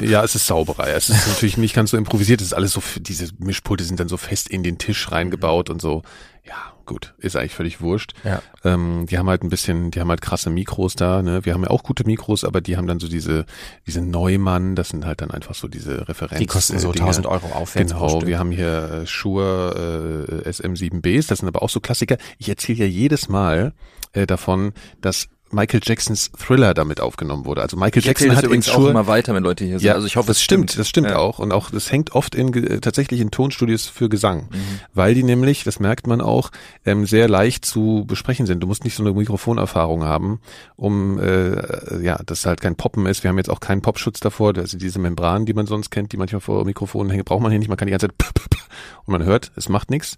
ja, 0.00 0.24
es 0.24 0.34
ist 0.34 0.46
sauberer. 0.46 0.88
Es 0.88 1.10
ist 1.10 1.28
natürlich 1.28 1.56
nicht 1.56 1.74
ganz 1.74 1.90
so 1.90 1.96
improvisiert. 1.96 2.40
Es 2.40 2.48
ist 2.48 2.54
alles 2.54 2.72
so, 2.72 2.82
diese 2.96 3.30
Mischpulte 3.38 3.84
sind 3.84 4.00
dann 4.00 4.08
so 4.08 4.16
fest 4.16 4.48
in 4.48 4.62
den 4.62 4.78
Tisch 4.78 5.10
reingebaut 5.12 5.70
und 5.70 5.82
so. 5.82 6.02
Ja, 6.50 6.72
gut, 6.84 7.14
ist 7.18 7.36
eigentlich 7.36 7.54
völlig 7.54 7.80
wurscht. 7.80 8.12
Ja. 8.24 8.42
Ähm, 8.64 9.06
die 9.08 9.18
haben 9.18 9.28
halt 9.28 9.44
ein 9.44 9.50
bisschen, 9.50 9.92
die 9.92 10.00
haben 10.00 10.08
halt 10.08 10.20
krasse 10.20 10.50
Mikros 10.50 10.96
da, 10.96 11.22
ne? 11.22 11.44
Wir 11.44 11.54
haben 11.54 11.62
ja 11.62 11.70
auch 11.70 11.84
gute 11.84 12.04
Mikros, 12.04 12.42
aber 12.42 12.60
die 12.60 12.76
haben 12.76 12.88
dann 12.88 12.98
so 12.98 13.06
diese, 13.06 13.46
diese 13.86 14.00
Neumann, 14.00 14.74
das 14.74 14.88
sind 14.88 15.06
halt 15.06 15.20
dann 15.20 15.30
einfach 15.30 15.54
so 15.54 15.68
diese 15.68 16.08
Referenz. 16.08 16.40
Die 16.40 16.46
kosten 16.46 16.80
so 16.80 16.90
äh, 16.90 16.94
Dinger. 16.94 17.04
1000 17.04 17.26
Euro 17.28 17.46
aufwärts 17.52 17.92
Genau, 17.92 18.26
wir 18.26 18.40
haben 18.40 18.50
hier 18.50 19.02
äh, 19.02 19.06
Shure 19.06 20.42
äh, 20.44 20.48
SM7Bs, 20.50 21.28
das 21.28 21.38
sind 21.38 21.46
aber 21.46 21.62
auch 21.62 21.70
so 21.70 21.78
Klassiker. 21.78 22.16
Ich 22.38 22.48
erzähle 22.48 22.80
ja 22.80 22.86
jedes 22.86 23.28
Mal 23.28 23.72
äh, 24.12 24.26
davon, 24.26 24.72
dass 25.00 25.28
Michael 25.52 25.80
Jacksons 25.82 26.30
Thriller 26.38 26.74
damit 26.74 27.00
aufgenommen 27.00 27.44
wurde. 27.44 27.62
Also 27.62 27.76
Michael 27.76 27.98
Ich 27.98 28.04
Jackson 28.04 28.36
hat 28.36 28.44
übrigens 28.44 28.68
auch 28.70 28.86
immer 28.86 29.06
weiter, 29.06 29.34
wenn 29.34 29.42
Leute 29.42 29.64
hier 29.64 29.78
sind. 29.78 29.86
ja, 29.86 29.94
also 29.94 30.06
ich 30.06 30.16
hoffe, 30.16 30.28
das 30.28 30.36
es 30.36 30.42
stimmt, 30.42 30.78
das 30.78 30.88
stimmt 30.88 31.08
Ja. 31.10 31.16
auch 31.18 31.38
und 31.38 31.52
auch 31.52 31.70
das 31.70 31.90
hängt 31.90 32.12
oft 32.14 32.34
in 32.34 32.52
ge- 32.52 32.80
tatsächlich 32.80 33.20
in 33.20 33.30
Tonstudios 33.30 33.86
für 33.86 34.08
Gesang, 34.08 34.48
Mhm. 34.50 34.56
weil 34.94 35.14
die 35.14 35.22
nämlich, 35.22 35.64
das 35.64 35.80
merkt 35.80 36.06
man 36.06 36.20
auch, 36.20 36.50
ähm, 36.86 37.04
sehr 37.06 37.28
leicht 37.28 37.64
zu 37.64 38.04
besprechen 38.06 38.46
sind. 38.46 38.60
Du 38.62 38.66
musst 38.66 38.84
nicht 38.84 38.94
so 38.94 39.02
eine 39.02 39.12
Mikrofonerfahrung 39.12 40.04
haben, 40.04 40.40
um 40.76 41.18
äh, 41.18 42.00
ja, 42.02 42.18
dass 42.24 42.46
halt 42.46 42.60
kein 42.60 42.76
Poppen 42.76 43.06
ist. 43.06 43.22
Wir 43.24 43.30
haben 43.30 43.38
jetzt 43.38 43.50
auch 43.50 43.60
keinen 43.60 43.82
Popschutz 43.82 44.20
davor, 44.20 44.56
also 44.56 44.78
diese 44.78 44.98
Membranen, 44.98 45.46
die 45.46 45.54
man 45.54 45.66
sonst 45.66 45.90
kennt, 45.90 46.12
die 46.12 46.16
manchmal 46.16 46.40
vor 46.40 46.64
Mikrofonen 46.64 47.10
hängen, 47.10 47.24
braucht 47.24 47.42
man 47.42 47.50
hier 47.50 47.58
nicht. 47.58 47.68
Man 47.68 47.76
kann 47.78 47.86
die 47.86 47.92
ganze 47.92 48.08
Zeit 48.08 48.14
und 49.04 49.12
man 49.12 49.24
hört, 49.24 49.50
es 49.56 49.68
macht 49.68 49.90
nichts. 49.90 50.16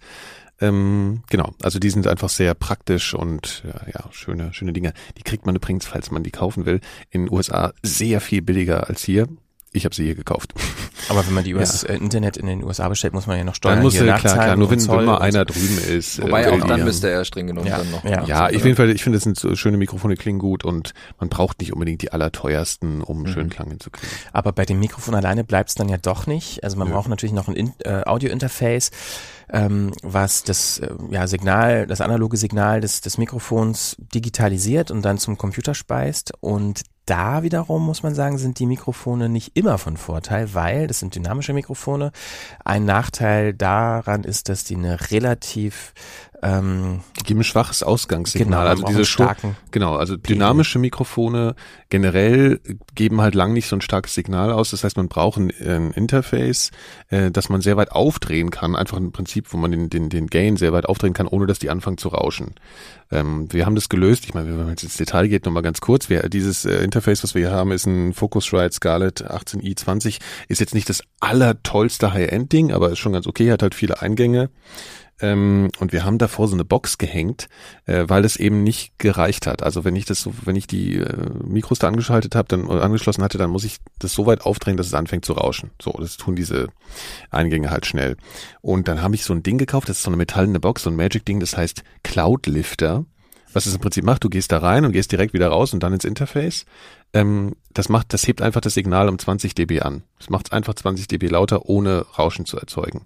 Ähm, 0.62 1.22
genau, 1.28 1.50
also 1.62 1.78
die 1.78 1.90
sind 1.90 2.06
einfach 2.06 2.28
sehr 2.28 2.54
praktisch 2.54 3.14
und 3.14 3.62
ja, 3.66 3.80
ja, 3.92 4.04
schöne, 4.12 4.52
schöne 4.54 4.72
Dinge. 4.72 4.92
Die 5.18 5.22
kriegt 5.22 5.44
man 5.44 5.56
übrigens, 5.56 5.86
falls 5.86 6.10
man 6.10 6.22
die 6.22 6.30
kaufen 6.30 6.64
will, 6.66 6.80
in 7.10 7.26
den 7.26 7.32
USA 7.32 7.72
sehr 7.82 8.20
viel 8.20 8.42
billiger 8.42 8.88
als 8.88 9.02
hier. 9.02 9.26
Ich 9.74 9.86
habe 9.86 9.94
sie 9.94 10.04
hier 10.04 10.14
gekauft. 10.14 10.52
Aber 11.08 11.26
wenn 11.26 11.32
man 11.32 11.44
die 11.44 11.54
US 11.54 11.82
äh, 11.82 11.94
Internet 11.94 12.36
in 12.36 12.44
den 12.46 12.62
USA 12.62 12.90
bestellt, 12.90 13.14
muss 13.14 13.26
man 13.26 13.38
ja 13.38 13.44
noch 13.44 13.54
Steuern 13.54 13.76
Dann 13.76 13.82
muss 13.84 13.94
hier 13.94 14.04
ja 14.04 14.18
klar, 14.18 14.34
nachzahlen 14.34 14.42
klar, 14.44 14.56
nur 14.58 14.70
wenn, 14.70 14.80
Zoll 14.80 14.98
wenn 14.98 15.04
mal 15.06 15.18
einer 15.18 15.38
so. 15.38 15.44
drüben 15.54 15.78
ist. 15.96 16.18
äh, 16.18 16.22
Wobei 16.24 16.52
auch 16.52 16.60
dann 16.66 16.84
müsste 16.84 17.08
er 17.08 17.24
streng 17.24 17.46
genommen 17.46 17.66
Ja, 17.66 17.78
dann 17.78 17.90
noch. 17.90 18.04
ja. 18.04 18.22
Ja, 18.26 18.50
ich 18.50 18.56
auf 18.58 18.64
jeden 18.66 18.76
Fall, 18.76 18.90
ich 18.90 19.02
finde, 19.02 19.16
das 19.16 19.24
sind 19.24 19.38
so 19.38 19.56
schöne 19.56 19.78
Mikrofone, 19.78 20.16
klingen 20.16 20.38
gut 20.40 20.62
und 20.62 20.92
man 21.18 21.30
braucht 21.30 21.58
nicht 21.60 21.72
unbedingt 21.72 22.02
die 22.02 22.12
allerteuersten, 22.12 23.00
um 23.00 23.26
schönen 23.26 23.48
Klang 23.48 23.68
hinzukriegen. 23.70 24.14
Aber 24.34 24.52
bei 24.52 24.66
dem 24.66 24.78
Mikrofon 24.78 25.14
alleine 25.14 25.42
bleibt 25.42 25.70
es 25.70 25.74
dann 25.74 25.88
ja 25.88 25.96
doch 25.96 26.26
nicht. 26.26 26.62
Also 26.64 26.76
man 26.76 26.90
braucht 26.90 27.08
natürlich 27.08 27.32
noch 27.32 27.48
ein 27.48 27.54
In 27.56 27.72
äh, 27.86 28.02
Audio-Interface, 28.04 28.90
ähm, 29.50 29.92
was 30.02 30.44
das 30.44 30.78
äh, 30.78 30.88
ja, 31.10 31.26
Signal, 31.26 31.86
das 31.86 32.00
analoge 32.00 32.36
Signal 32.36 32.80
des, 32.80 33.00
des 33.00 33.18
Mikrofons 33.18 33.96
digitalisiert 34.14 34.90
und 34.90 35.02
dann 35.02 35.18
zum 35.18 35.38
Computer 35.38 35.74
speist. 35.74 36.32
Und 36.40 36.82
da 37.06 37.42
wiederum 37.42 37.84
muss 37.84 38.02
man 38.02 38.14
sagen, 38.14 38.38
sind 38.38 38.58
die 38.58 38.66
Mikrofone 38.66 39.28
nicht 39.28 39.56
immer 39.56 39.78
von 39.78 39.96
Vorteil, 39.96 40.54
weil 40.54 40.86
das 40.86 41.00
sind 41.00 41.14
dynamische 41.14 41.52
Mikrofone. 41.52 42.12
Ein 42.64 42.84
Nachteil 42.84 43.54
daran 43.54 44.22
ist, 44.24 44.48
dass 44.48 44.64
die 44.64 44.76
eine 44.76 45.10
relativ 45.10 45.94
ähm, 46.42 47.00
Die 47.20 47.24
geben 47.24 47.40
ein 47.40 47.44
schwaches 47.44 47.82
Ausgangssignal. 47.82 48.62
Genau, 48.62 48.70
also 48.70 48.84
diese 48.84 49.04
starken 49.04 49.56
Genau, 49.70 49.96
also 49.96 50.16
dynamische 50.16 50.78
Mikrofone 50.80 51.54
generell 51.88 52.60
geben 52.94 53.20
halt 53.20 53.34
lang 53.34 53.52
nicht 53.52 53.68
so 53.68 53.76
ein 53.76 53.80
starkes 53.80 54.14
Signal 54.14 54.52
aus. 54.52 54.70
Das 54.70 54.82
heißt, 54.82 54.96
man 54.96 55.08
braucht 55.08 55.38
ein, 55.38 55.52
ein 55.64 55.92
Interface, 55.92 56.72
äh, 57.10 57.30
das 57.30 57.48
man 57.48 57.60
sehr 57.60 57.76
weit 57.76 57.92
aufdrehen 57.92 58.50
kann. 58.50 58.74
Einfach 58.74 58.96
ein 58.96 59.12
Prinzip, 59.12 59.52
wo 59.52 59.56
man 59.56 59.70
den, 59.70 59.88
den, 59.88 60.08
den 60.08 60.26
Gain 60.26 60.56
sehr 60.56 60.72
weit 60.72 60.86
aufdrehen 60.86 61.14
kann, 61.14 61.28
ohne 61.28 61.46
dass 61.46 61.60
die 61.60 61.70
anfangen 61.70 61.96
zu 61.98 62.08
rauschen. 62.08 62.54
Ähm, 63.12 63.46
wir 63.52 63.64
haben 63.64 63.76
das 63.76 63.88
gelöst. 63.88 64.24
Ich 64.24 64.34
meine, 64.34 64.48
wenn 64.48 64.56
man 64.56 64.70
jetzt 64.70 64.82
ins 64.82 64.96
Detail 64.96 65.28
geht, 65.28 65.44
nochmal 65.44 65.62
ganz 65.62 65.80
kurz. 65.80 66.08
Wir, 66.08 66.28
dieses 66.28 66.64
äh, 66.64 66.82
Interface, 66.82 67.22
was 67.22 67.34
wir 67.34 67.48
hier 67.48 67.56
haben, 67.56 67.70
ist 67.70 67.86
ein 67.86 68.14
Focusrite 68.14 68.72
Scarlett 68.72 69.24
18i20. 69.24 70.18
Ist 70.48 70.60
jetzt 70.60 70.74
nicht 70.74 70.88
das 70.88 71.02
allertollste 71.20 72.12
High-End-Ding, 72.12 72.72
aber 72.72 72.90
ist 72.90 72.98
schon 72.98 73.12
ganz 73.12 73.26
okay, 73.26 73.52
hat 73.52 73.62
halt 73.62 73.74
viele 73.74 74.02
Eingänge. 74.02 74.50
Ähm, 75.22 75.70
und 75.78 75.92
wir 75.92 76.04
haben 76.04 76.18
davor 76.18 76.48
so 76.48 76.54
eine 76.54 76.64
Box 76.64 76.98
gehängt, 76.98 77.48
äh, 77.86 78.04
weil 78.08 78.24
es 78.24 78.36
eben 78.36 78.64
nicht 78.64 78.98
gereicht 78.98 79.46
hat. 79.46 79.62
Also 79.62 79.84
wenn 79.84 79.94
ich 79.94 80.04
das 80.04 80.20
so, 80.20 80.34
wenn 80.44 80.56
ich 80.56 80.66
die 80.66 80.96
äh, 80.96 81.30
Mikros 81.44 81.78
da 81.78 81.86
angeschaltet 81.86 82.34
habe, 82.34 82.48
dann 82.48 82.64
oder 82.66 82.82
angeschlossen 82.82 83.22
hatte, 83.22 83.38
dann 83.38 83.50
muss 83.50 83.62
ich 83.62 83.78
das 84.00 84.12
so 84.12 84.26
weit 84.26 84.42
aufdrehen, 84.42 84.76
dass 84.76 84.88
es 84.88 84.94
anfängt 84.94 85.24
zu 85.24 85.34
rauschen. 85.34 85.70
So, 85.80 85.92
das 85.92 86.16
tun 86.16 86.34
diese 86.34 86.68
Eingänge 87.30 87.70
halt 87.70 87.86
schnell. 87.86 88.16
Und 88.62 88.88
dann 88.88 89.00
habe 89.00 89.14
ich 89.14 89.24
so 89.24 89.32
ein 89.32 89.44
Ding 89.44 89.58
gekauft, 89.58 89.88
das 89.88 89.98
ist 89.98 90.02
so 90.02 90.10
eine 90.10 90.16
metallene 90.16 90.58
Box, 90.58 90.82
so 90.82 90.90
ein 90.90 90.96
Magic-Ding, 90.96 91.38
das 91.38 91.56
heißt 91.56 91.84
Cloud 92.02 92.46
Lifter. 92.48 93.06
Was 93.52 93.66
es 93.66 93.74
im 93.74 93.80
Prinzip 93.80 94.02
macht, 94.02 94.24
du 94.24 94.30
gehst 94.30 94.50
da 94.50 94.58
rein 94.58 94.84
und 94.84 94.92
gehst 94.92 95.12
direkt 95.12 95.34
wieder 95.34 95.48
raus 95.48 95.72
und 95.72 95.82
dann 95.82 95.92
ins 95.92 96.06
Interface. 96.06 96.64
Ähm, 97.12 97.54
das 97.72 97.88
macht, 97.88 98.12
das 98.12 98.26
hebt 98.26 98.42
einfach 98.42 98.62
das 98.62 98.74
Signal 98.74 99.08
um 99.08 99.18
20 99.18 99.54
dB 99.54 99.82
an. 99.82 100.02
Das 100.18 100.30
macht 100.30 100.46
es 100.46 100.52
einfach 100.52 100.74
20 100.74 101.06
dB 101.06 101.28
lauter, 101.28 101.66
ohne 101.66 102.06
Rauschen 102.18 102.44
zu 102.44 102.56
erzeugen. 102.56 103.02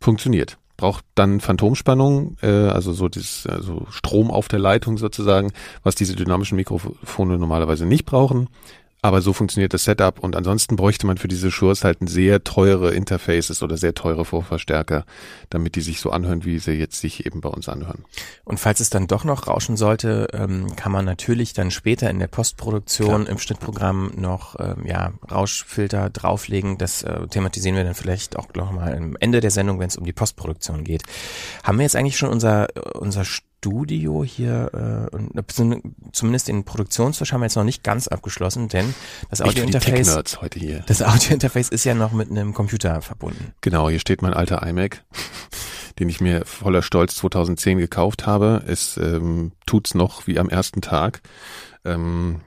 Funktioniert 0.00 0.58
braucht 0.80 1.04
dann 1.14 1.40
Phantomspannung, 1.40 2.38
äh, 2.40 2.46
also 2.46 2.94
so 2.94 3.10
dieses 3.10 3.46
also 3.46 3.86
Strom 3.90 4.30
auf 4.30 4.48
der 4.48 4.58
Leitung 4.58 4.96
sozusagen, 4.96 5.52
was 5.82 5.94
diese 5.94 6.16
dynamischen 6.16 6.56
Mikrofone 6.56 7.36
normalerweise 7.36 7.84
nicht 7.84 8.06
brauchen. 8.06 8.48
Aber 9.02 9.22
so 9.22 9.32
funktioniert 9.32 9.72
das 9.72 9.84
Setup 9.84 10.18
und 10.18 10.36
ansonsten 10.36 10.76
bräuchte 10.76 11.06
man 11.06 11.16
für 11.16 11.28
diese 11.28 11.50
Shures 11.50 11.84
halt 11.84 12.02
ein 12.02 12.06
sehr 12.06 12.44
teure 12.44 12.92
Interfaces 12.92 13.62
oder 13.62 13.76
sehr 13.76 13.94
teure 13.94 14.24
Vorverstärker, 14.24 15.04
damit 15.48 15.74
die 15.76 15.80
sich 15.80 16.00
so 16.00 16.10
anhören, 16.10 16.44
wie 16.44 16.58
sie 16.58 16.72
jetzt 16.72 17.00
sich 17.00 17.24
eben 17.24 17.40
bei 17.40 17.48
uns 17.48 17.68
anhören. 17.68 18.04
Und 18.44 18.60
falls 18.60 18.80
es 18.80 18.90
dann 18.90 19.06
doch 19.06 19.24
noch 19.24 19.46
rauschen 19.46 19.76
sollte, 19.76 20.28
ähm, 20.32 20.76
kann 20.76 20.92
man 20.92 21.04
natürlich 21.04 21.52
dann 21.52 21.70
später 21.70 22.10
in 22.10 22.18
der 22.18 22.26
Postproduktion 22.26 23.26
im 23.26 23.38
Schnittprogramm 23.38 24.12
noch 24.16 24.56
ähm, 24.58 24.86
ja, 24.86 25.12
Rauschfilter 25.30 26.10
drauflegen. 26.10 26.76
Das 26.78 27.02
äh, 27.02 27.26
thematisieren 27.28 27.76
wir 27.76 27.84
dann 27.84 27.94
vielleicht 27.94 28.36
auch 28.36 28.48
noch 28.54 28.72
mal 28.72 28.94
am 28.94 29.16
Ende 29.18 29.40
der 29.40 29.50
Sendung, 29.50 29.78
wenn 29.78 29.88
es 29.88 29.96
um 29.96 30.04
die 30.04 30.12
Postproduktion 30.12 30.84
geht. 30.84 31.02
Haben 31.62 31.78
wir 31.78 31.84
jetzt 31.84 31.96
eigentlich 31.96 32.18
schon 32.18 32.30
unser 32.30 32.68
unser 32.94 33.24
Studio 33.60 34.24
hier 34.24 35.10
äh, 35.12 35.42
zumindest 36.12 36.48
den 36.48 36.64
Produktionsfisch 36.64 37.34
haben 37.34 37.42
wir 37.42 37.44
jetzt 37.44 37.56
noch 37.56 37.64
nicht 37.64 37.84
ganz 37.84 38.08
abgeschlossen, 38.08 38.68
denn 38.68 38.94
das 39.28 39.42
Audiointerface 39.42 40.14
das 40.86 41.02
Audiointerface 41.02 41.68
ist 41.68 41.84
ja 41.84 41.92
noch 41.92 42.12
mit 42.12 42.30
einem 42.30 42.54
Computer 42.54 43.02
verbunden. 43.02 43.52
Genau, 43.60 43.90
hier 43.90 43.98
steht 43.98 44.22
mein 44.22 44.32
alter 44.32 44.66
iMac, 44.66 45.04
den 45.98 46.08
ich 46.08 46.22
mir 46.22 46.46
voller 46.46 46.80
Stolz 46.80 47.16
2010 47.16 47.76
gekauft 47.76 48.26
habe. 48.26 48.64
Es 48.66 48.96
ähm, 48.96 49.52
tut's 49.66 49.94
noch 49.94 50.26
wie 50.26 50.38
am 50.38 50.48
ersten 50.48 50.80
Tag. 50.80 51.20
Ähm, 51.84 52.40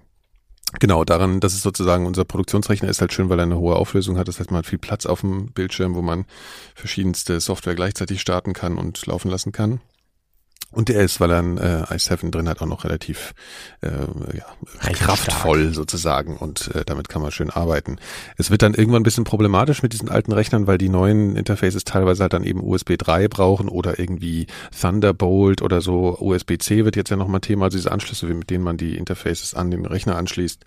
Genau, 0.80 1.04
daran, 1.04 1.40
das 1.40 1.54
ist 1.54 1.62
sozusagen 1.62 2.08
unser 2.08 2.26
Produktionsrechner 2.26 2.90
ist 2.90 3.00
halt 3.00 3.14
schön, 3.14 3.30
weil 3.30 3.38
er 3.38 3.44
eine 3.44 3.60
hohe 3.60 3.76
Auflösung 3.76 4.18
hat. 4.18 4.28
Das 4.28 4.40
heißt, 4.40 4.50
man 4.50 4.58
hat 4.58 4.66
viel 4.66 4.80
Platz 4.80 5.06
auf 5.06 5.22
dem 5.22 5.52
Bildschirm, 5.52 5.94
wo 5.94 6.02
man 6.02 6.26
verschiedenste 6.74 7.40
Software 7.40 7.76
gleichzeitig 7.76 8.20
starten 8.20 8.54
kann 8.54 8.80
und 8.80 9.06
laufen 9.06 9.30
lassen 9.30 9.52
kann. 9.52 9.82
Und 10.74 10.90
der 10.90 11.02
ist, 11.02 11.20
weil 11.20 11.32
er 11.32 11.40
ein 11.40 11.58
äh, 11.58 11.84
i7 11.90 12.32
drin 12.32 12.50
hat, 12.50 12.62
auch 12.62 12.66
noch 12.66 12.84
relativ 12.84 13.34
äh, 13.82 13.90
ja, 14.36 14.46
Recht 14.82 15.02
kraftvoll 15.02 15.74
sozusagen 15.74 16.38
und 16.38 16.74
äh, 16.74 16.84
damit 16.84 17.10
kann 17.10 17.22
man 17.22 17.32
schön 17.32 17.50
arbeiten. 17.50 17.98
Es 18.38 18.50
wird 18.50 18.64
dann 18.64 18.74
irgendwann 18.74 19.02
ein 19.02 19.04
bisschen 19.04 19.24
problematisch 19.24 19.84
mit 19.84 19.94
diesen 19.94 20.10
alten 20.10 20.32
Rechnern, 20.32 20.66
weil 20.66 20.78
die 20.78 20.90
neuen 20.90 21.36
Interfaces 21.36 21.84
teilweise 21.84 22.24
halt 22.24 22.34
dann 22.34 22.44
eben 22.44 22.62
USB 22.62 22.98
3 22.98 23.28
brauchen 23.28 23.70
oder 23.70 24.00
irgendwie 24.00 24.48
Thunderbolt 24.80 25.62
oder 25.62 25.82
so. 25.82 26.18
USB-C 26.20 26.86
wird 26.86 26.96
jetzt 26.96 27.10
ja 27.10 27.18
nochmal 27.18 27.42
Thema, 27.42 27.66
also 27.66 27.78
diese 27.78 27.92
Anschlüsse, 27.92 28.26
mit 28.26 28.50
denen 28.50 28.64
man 28.64 28.78
die 28.78 28.98
Interfaces 28.98 29.54
an 29.54 29.70
den 29.70 29.86
Rechner 29.86 30.16
anschließt. 30.16 30.66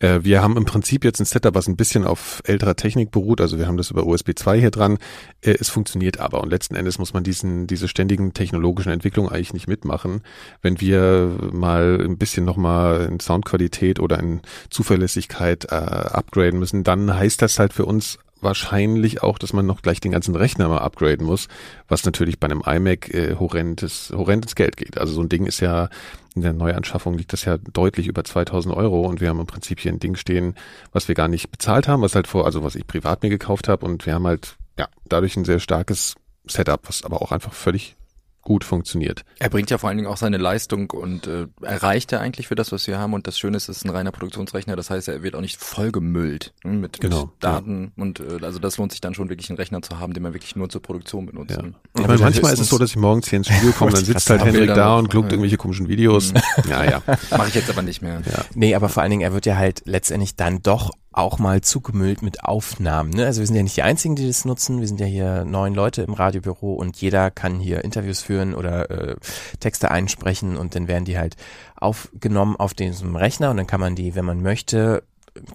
Äh, 0.00 0.20
wir 0.22 0.42
haben 0.42 0.56
im 0.56 0.64
Prinzip 0.64 1.04
jetzt 1.04 1.20
ein 1.20 1.26
Setup, 1.26 1.54
was 1.54 1.68
ein 1.68 1.76
bisschen 1.76 2.04
auf 2.04 2.42
älterer 2.44 2.74
Technik 2.74 3.12
beruht. 3.12 3.40
Also 3.40 3.58
wir 3.58 3.68
haben 3.68 3.76
das 3.76 3.90
über 3.90 4.06
USB 4.06 4.32
2 4.34 4.58
hier 4.58 4.70
dran. 4.70 4.98
Äh, 5.42 5.56
es 5.60 5.68
funktioniert 5.68 6.18
aber 6.18 6.40
und 6.40 6.50
letzten 6.50 6.74
Endes 6.74 6.98
muss 6.98 7.12
man 7.12 7.22
diesen, 7.22 7.66
diese 7.66 7.86
ständigen 7.86 8.34
technologischen 8.34 8.90
Entwicklungen 8.90 9.30
eigentlich 9.30 9.54
nicht 9.54 9.68
mitmachen. 9.68 10.22
Wenn 10.62 10.80
wir 10.80 11.36
mal 11.52 12.00
ein 12.02 12.18
bisschen 12.18 12.44
nochmal 12.44 13.06
in 13.10 13.20
Soundqualität 13.20 14.00
oder 14.00 14.18
in 14.18 14.40
Zuverlässigkeit 14.70 15.66
äh, 15.70 15.74
upgraden 15.74 16.58
müssen, 16.58 16.82
dann 16.82 17.14
heißt 17.14 17.40
das 17.42 17.58
halt 17.58 17.72
für 17.72 17.84
uns 17.84 18.18
wahrscheinlich 18.42 19.22
auch, 19.22 19.38
dass 19.38 19.52
man 19.52 19.66
noch 19.66 19.82
gleich 19.82 20.00
den 20.00 20.12
ganzen 20.12 20.36
Rechner 20.36 20.68
mal 20.68 20.78
upgraden 20.78 21.26
muss, 21.26 21.48
was 21.88 22.04
natürlich 22.04 22.38
bei 22.38 22.46
einem 22.46 22.62
iMac 22.64 23.12
äh, 23.12 23.36
horrendes, 23.36 24.12
horrendes 24.14 24.54
Geld 24.54 24.76
geht. 24.76 24.98
Also 24.98 25.14
so 25.14 25.22
ein 25.22 25.28
Ding 25.28 25.46
ist 25.46 25.60
ja, 25.60 25.88
in 26.34 26.42
der 26.42 26.52
Neuanschaffung 26.52 27.16
liegt 27.16 27.32
das 27.32 27.44
ja 27.44 27.58
deutlich 27.58 28.06
über 28.06 28.24
2000 28.24 28.74
Euro 28.74 29.02
und 29.02 29.20
wir 29.20 29.28
haben 29.28 29.40
im 29.40 29.46
Prinzip 29.46 29.80
hier 29.80 29.92
ein 29.92 30.00
Ding 30.00 30.16
stehen, 30.16 30.54
was 30.92 31.08
wir 31.08 31.14
gar 31.14 31.28
nicht 31.28 31.50
bezahlt 31.50 31.88
haben, 31.88 32.02
was 32.02 32.14
halt 32.14 32.26
vor, 32.26 32.44
also 32.46 32.62
was 32.62 32.74
ich 32.74 32.86
privat 32.86 33.22
mir 33.22 33.30
gekauft 33.30 33.68
habe 33.68 33.84
und 33.84 34.06
wir 34.06 34.14
haben 34.14 34.26
halt, 34.26 34.56
ja, 34.78 34.88
dadurch 35.08 35.36
ein 35.36 35.44
sehr 35.44 35.60
starkes 35.60 36.14
Setup, 36.46 36.80
was 36.88 37.04
aber 37.04 37.22
auch 37.22 37.32
einfach 37.32 37.52
völlig 37.52 37.96
gut 38.42 38.64
funktioniert. 38.64 39.24
Er 39.38 39.50
bringt 39.50 39.70
ja 39.70 39.78
vor 39.78 39.88
allen 39.88 39.98
Dingen 39.98 40.08
auch 40.08 40.16
seine 40.16 40.38
Leistung 40.38 40.90
und 40.90 41.26
äh, 41.26 41.46
erreicht 41.60 42.12
er 42.12 42.20
eigentlich 42.20 42.48
für 42.48 42.54
das, 42.54 42.72
was 42.72 42.86
wir 42.86 42.98
haben. 42.98 43.12
Und 43.12 43.26
das 43.26 43.38
Schöne 43.38 43.56
ist, 43.56 43.68
es 43.68 43.78
ist 43.78 43.84
ein 43.84 43.90
reiner 43.90 44.12
Produktionsrechner. 44.12 44.76
Das 44.76 44.90
heißt, 44.90 45.08
er 45.08 45.22
wird 45.22 45.34
auch 45.34 45.40
nicht 45.40 45.58
vollgemüllt 45.58 46.54
ne, 46.64 46.72
mit, 46.72 47.00
Genau, 47.00 47.26
mit 47.26 47.30
Daten. 47.40 47.92
Und 47.96 48.20
äh, 48.20 48.38
also 48.42 48.58
das 48.58 48.78
lohnt 48.78 48.92
sich 48.92 49.00
dann 49.00 49.14
schon 49.14 49.28
wirklich 49.28 49.50
einen 49.50 49.58
Rechner 49.58 49.82
zu 49.82 49.98
haben, 49.98 50.14
den 50.14 50.22
man 50.22 50.32
wirklich 50.32 50.56
nur 50.56 50.68
zur 50.68 50.82
Produktion 50.82 51.26
benutzt. 51.26 51.56
Ja. 51.56 51.62
Ne? 51.62 51.74
Ich 51.94 52.00
Aber 52.00 52.08
meine, 52.08 52.22
manchmal 52.22 52.52
ist 52.52 52.60
es 52.60 52.68
so, 52.68 52.78
dass 52.78 52.90
ich 52.90 52.96
morgens 52.96 53.28
hier 53.28 53.38
ins 53.38 53.48
Studio 53.48 53.72
komme, 53.72 53.92
dann 53.92 54.04
sitzt 54.04 54.30
halt. 54.30 54.44
Henrik 54.44 54.74
da 54.74 54.96
und 54.96 55.10
guckt 55.10 55.26
ja. 55.26 55.32
irgendwelche 55.32 55.58
komischen 55.58 55.88
Videos. 55.88 56.32
Ja, 56.68 56.84
ja. 56.84 57.02
Mache 57.30 57.48
ich 57.48 57.54
jetzt 57.54 57.70
aber 57.70 57.82
nicht 57.82 58.00
mehr. 58.00 58.22
Ja. 58.24 58.44
Nee, 58.54 58.74
aber 58.74 58.88
vor 58.88 59.02
allen 59.02 59.10
Dingen, 59.10 59.22
er 59.22 59.32
wird 59.32 59.46
ja 59.46 59.56
halt 59.56 59.82
letztendlich 59.84 60.36
dann 60.36 60.62
doch 60.62 60.90
auch 61.12 61.38
mal 61.38 61.60
zugemüllt 61.60 62.22
mit 62.22 62.44
Aufnahmen. 62.44 63.10
Ne? 63.10 63.26
Also 63.26 63.40
wir 63.40 63.46
sind 63.46 63.56
ja 63.56 63.62
nicht 63.62 63.76
die 63.76 63.82
Einzigen, 63.82 64.14
die 64.14 64.26
das 64.26 64.44
nutzen. 64.44 64.80
Wir 64.80 64.86
sind 64.86 65.00
ja 65.00 65.06
hier 65.06 65.44
neun 65.44 65.74
Leute 65.74 66.02
im 66.02 66.14
Radiobüro 66.14 66.74
und 66.74 66.96
jeder 67.00 67.30
kann 67.30 67.58
hier 67.58 67.84
Interviews 67.84 68.20
führen 68.20 68.54
oder 68.54 68.90
äh, 68.90 69.16
Texte 69.58 69.90
einsprechen 69.90 70.56
und 70.56 70.74
dann 70.74 70.86
werden 70.86 71.04
die 71.04 71.18
halt 71.18 71.36
aufgenommen 71.76 72.56
auf 72.56 72.74
diesem 72.74 73.16
Rechner 73.16 73.50
und 73.50 73.56
dann 73.56 73.66
kann 73.66 73.80
man 73.80 73.96
die, 73.96 74.14
wenn 74.14 74.24
man 74.24 74.42
möchte, 74.42 75.02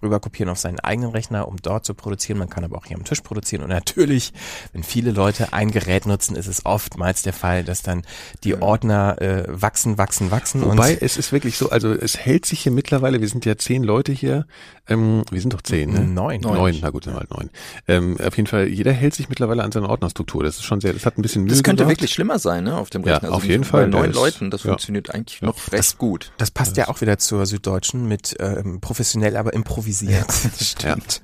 rüber 0.01 0.19
kopieren 0.19 0.49
auf 0.49 0.57
seinen 0.57 0.79
eigenen 0.79 1.11
Rechner, 1.11 1.47
um 1.47 1.57
dort 1.61 1.85
zu 1.85 1.93
produzieren. 1.93 2.39
Man 2.39 2.49
kann 2.49 2.63
aber 2.63 2.77
auch 2.77 2.85
hier 2.85 2.97
am 2.97 3.03
Tisch 3.03 3.21
produzieren. 3.21 3.63
Und 3.63 3.69
natürlich, 3.69 4.33
wenn 4.73 4.83
viele 4.83 5.11
Leute 5.11 5.53
ein 5.53 5.71
Gerät 5.71 6.05
nutzen, 6.05 6.35
ist 6.35 6.47
es 6.47 6.65
oftmals 6.65 7.21
der 7.23 7.33
Fall, 7.33 7.63
dass 7.63 7.81
dann 7.81 8.03
die 8.43 8.61
Ordner 8.61 9.21
äh, 9.21 9.43
wachsen, 9.47 9.97
wachsen, 9.97 10.31
wachsen. 10.31 10.63
Wobei 10.63 10.97
es 10.99 11.17
ist 11.17 11.31
wirklich 11.31 11.57
so, 11.57 11.69
also 11.69 11.91
es 11.91 12.17
hält 12.17 12.45
sich 12.45 12.61
hier 12.61 12.71
mittlerweile, 12.71 13.21
wir 13.21 13.27
sind 13.27 13.45
ja 13.45 13.57
zehn 13.57 13.83
Leute 13.83 14.11
hier, 14.11 14.45
ähm, 14.87 15.23
wir 15.31 15.41
sind 15.41 15.53
doch 15.53 15.61
zehn, 15.61 15.91
ne? 15.91 16.01
Neun. 16.01 16.41
Neun, 16.41 16.77
na 16.81 16.89
gut, 16.89 17.03
sind 17.05 17.13
wir 17.13 17.19
halt 17.19 17.31
neun. 17.31 17.49
Ähm, 17.87 18.17
auf 18.23 18.35
jeden 18.37 18.47
Fall, 18.47 18.67
jeder 18.67 18.91
hält 18.93 19.13
sich 19.15 19.29
mittlerweile 19.29 19.63
an 19.63 19.71
seine 19.71 19.89
Ordnerstruktur. 19.89 20.43
Das 20.43 20.55
ist 20.57 20.63
schon 20.63 20.81
sehr, 20.81 20.93
das 20.93 21.05
hat 21.05 21.17
ein 21.17 21.21
bisschen 21.21 21.43
Mühe 21.43 21.51
Das 21.53 21.63
könnte 21.63 21.83
gebraucht. 21.83 21.97
wirklich 21.97 22.13
schlimmer 22.13 22.39
sein, 22.39 22.63
ne, 22.65 22.77
auf 22.77 22.89
dem 22.89 23.03
Ja, 23.03 23.15
Rechner. 23.17 23.33
auf 23.33 23.43
jeden 23.45 23.63
Fall, 23.63 23.87
Bei 23.87 23.99
neun 24.01 24.13
Leuten, 24.13 24.51
das 24.51 24.63
ja. 24.63 24.69
funktioniert 24.69 25.09
eigentlich 25.13 25.41
noch 25.41 25.71
recht 25.71 25.97
gut. 25.97 26.31
Das 26.37 26.51
passt 26.51 26.77
ja 26.77 26.87
auch 26.87 27.01
wieder 27.01 27.17
zur 27.17 27.45
Süddeutschen 27.45 28.07
mit 28.07 28.35
ähm, 28.39 28.79
professionell, 28.81 29.37
aber 29.37 29.53
improvisiert. 29.53 30.31
Stimmt. 30.59 31.21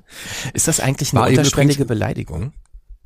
Ist 0.54 0.68
das 0.68 0.80
eigentlich 0.80 1.12
eine 1.12 1.20
War 1.22 1.28
unterschwellige 1.28 1.84
Beleidigung? 1.84 2.52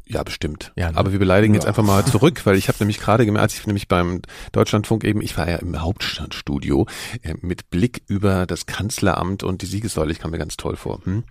Ja, 0.09 0.23
bestimmt. 0.23 0.73
Ja, 0.77 0.93
ne? 0.93 0.97
Aber 0.97 1.11
wir 1.11 1.19
beleidigen 1.19 1.55
jetzt 1.55 1.65
Ja. 1.65 1.69
einfach 1.71 1.83
mal 1.83 2.05
zurück, 2.05 2.43
weil 2.47 2.57
ich 2.57 2.69
habe 2.69 2.79
nämlich 2.79 3.01
gerade 3.01 3.27
gemerkt, 3.27 3.43
als 3.43 3.55
ich 3.59 3.67
nämlich 3.67 3.89
beim 3.89 4.23
Deutschlandfunk 4.53 5.03
eben, 5.03 5.21
ich 5.21 5.37
war 5.37 5.49
ja 5.51 5.57
im 5.57 5.81
Hauptstadtstudio 5.83 6.87
äh, 7.23 7.35
mit 7.41 7.71
Blick 7.71 8.03
über 8.07 8.47
das 8.47 8.67
Kanzleramt 8.67 9.43
und 9.43 9.63
die 9.63 9.67
Siegessäule, 9.67 10.13
ich 10.13 10.21
kam 10.21 10.31
mir 10.31 10.39
ganz 10.39 10.57
toll 10.57 10.77
vor. 10.77 11.01
Hm? 11.05 11.25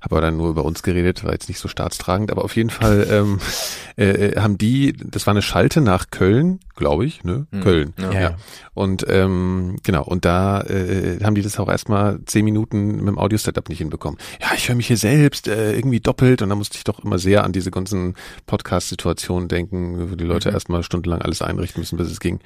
Habe 0.00 0.16
aber 0.16 0.20
dann 0.22 0.36
nur 0.38 0.48
über 0.48 0.64
uns 0.64 0.82
geredet, 0.82 1.22
war 1.24 1.32
jetzt 1.32 1.48
nicht 1.48 1.58
so 1.58 1.68
staatstragend, 1.68 2.30
aber 2.30 2.44
auf 2.44 2.56
jeden 2.56 2.70
Fall 2.70 3.06
ähm, 3.10 3.40
äh, 3.98 4.04
äh, 4.28 4.40
haben 4.40 4.56
die, 4.56 4.94
das 4.94 5.26
war 5.26 5.32
eine 5.32 5.42
Schalte 5.42 5.82
nach 5.82 6.10
Köln, 6.10 6.60
glaube 6.76 7.04
ich, 7.06 7.22
ne? 7.24 7.46
Hm. 7.52 7.60
Köln. 7.62 7.94
Ja. 8.00 8.12
Ja. 8.12 8.36
Und 8.74 9.04
ähm, 9.08 9.76
genau, 9.82 10.04
und 10.04 10.24
da 10.24 10.60
äh, 10.62 11.18
haben 11.22 11.34
die 11.34 11.42
das 11.42 11.58
auch 11.58 11.68
erstmal 11.68 12.18
zehn 12.26 12.44
Minuten 12.44 12.96
mit 12.96 13.06
dem 13.08 13.18
Audio-Setup 13.18 13.68
nicht 13.68 13.78
hinbekommen. 13.78 14.18
Ja, 14.40 14.48
ich 14.56 14.68
höre 14.68 14.74
mich 14.76 14.86
hier 14.88 14.96
selbst 14.96 15.46
äh, 15.48 15.74
irgendwie 15.74 16.00
doppelt 16.00 16.42
und 16.42 16.48
da 16.48 16.54
musste 16.56 16.76
ich 16.78 16.84
doch 16.84 17.04
immer 17.04 17.18
sehr 17.18 17.44
an 17.44 17.52
diese 17.52 17.70
ganzen 17.70 18.14
Podcast-Situationen 18.46 19.48
denken, 19.48 20.10
wo 20.10 20.14
die 20.16 20.24
Leute 20.24 20.48
Mhm. 20.48 20.54
erstmal 20.54 20.82
stundenlang 20.82 21.22
alles 21.22 21.42
einrichten 21.42 21.80
müssen, 21.80 21.96
bis 21.96 22.10
es 22.10 22.18
ging. 22.20 22.40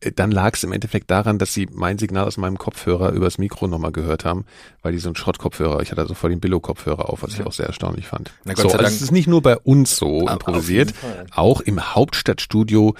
Äh, 0.00 0.12
Dann 0.12 0.30
lag 0.30 0.54
es 0.54 0.62
im 0.64 0.72
Endeffekt 0.72 1.10
daran, 1.10 1.38
dass 1.38 1.52
sie 1.54 1.68
mein 1.72 1.98
Signal 1.98 2.24
aus 2.26 2.36
meinem 2.36 2.56
Kopfhörer 2.58 3.10
übers 3.12 3.38
Mikro 3.38 3.66
nochmal 3.66 3.92
gehört 3.92 4.24
haben, 4.24 4.44
weil 4.82 4.92
die 4.92 4.98
so 4.98 5.08
einen 5.08 5.16
Schrottkopfhörer, 5.16 5.82
ich 5.82 5.90
hatte 5.90 6.00
also 6.00 6.14
voll 6.14 6.30
den 6.30 6.40
Billo-Kopfhörer 6.40 7.10
auf, 7.10 7.22
was 7.22 7.32
ich 7.32 7.38
Ja. 7.40 7.46
auch 7.46 7.52
sehr 7.52 7.66
erstaunlich 7.66 8.06
fand. 8.06 8.32
Na 8.44 8.54
Gott 8.54 8.62
so, 8.62 8.68
sei 8.70 8.74
also 8.78 8.84
Dank. 8.84 8.94
es 8.96 9.02
ist 9.02 9.12
nicht 9.12 9.26
nur 9.28 9.42
bei 9.42 9.56
uns 9.56 9.96
so 9.96 10.28
improvisiert, 10.28 10.94
auch 11.34 11.60
im 11.60 11.94
Hauptstadtstudio 11.94 12.94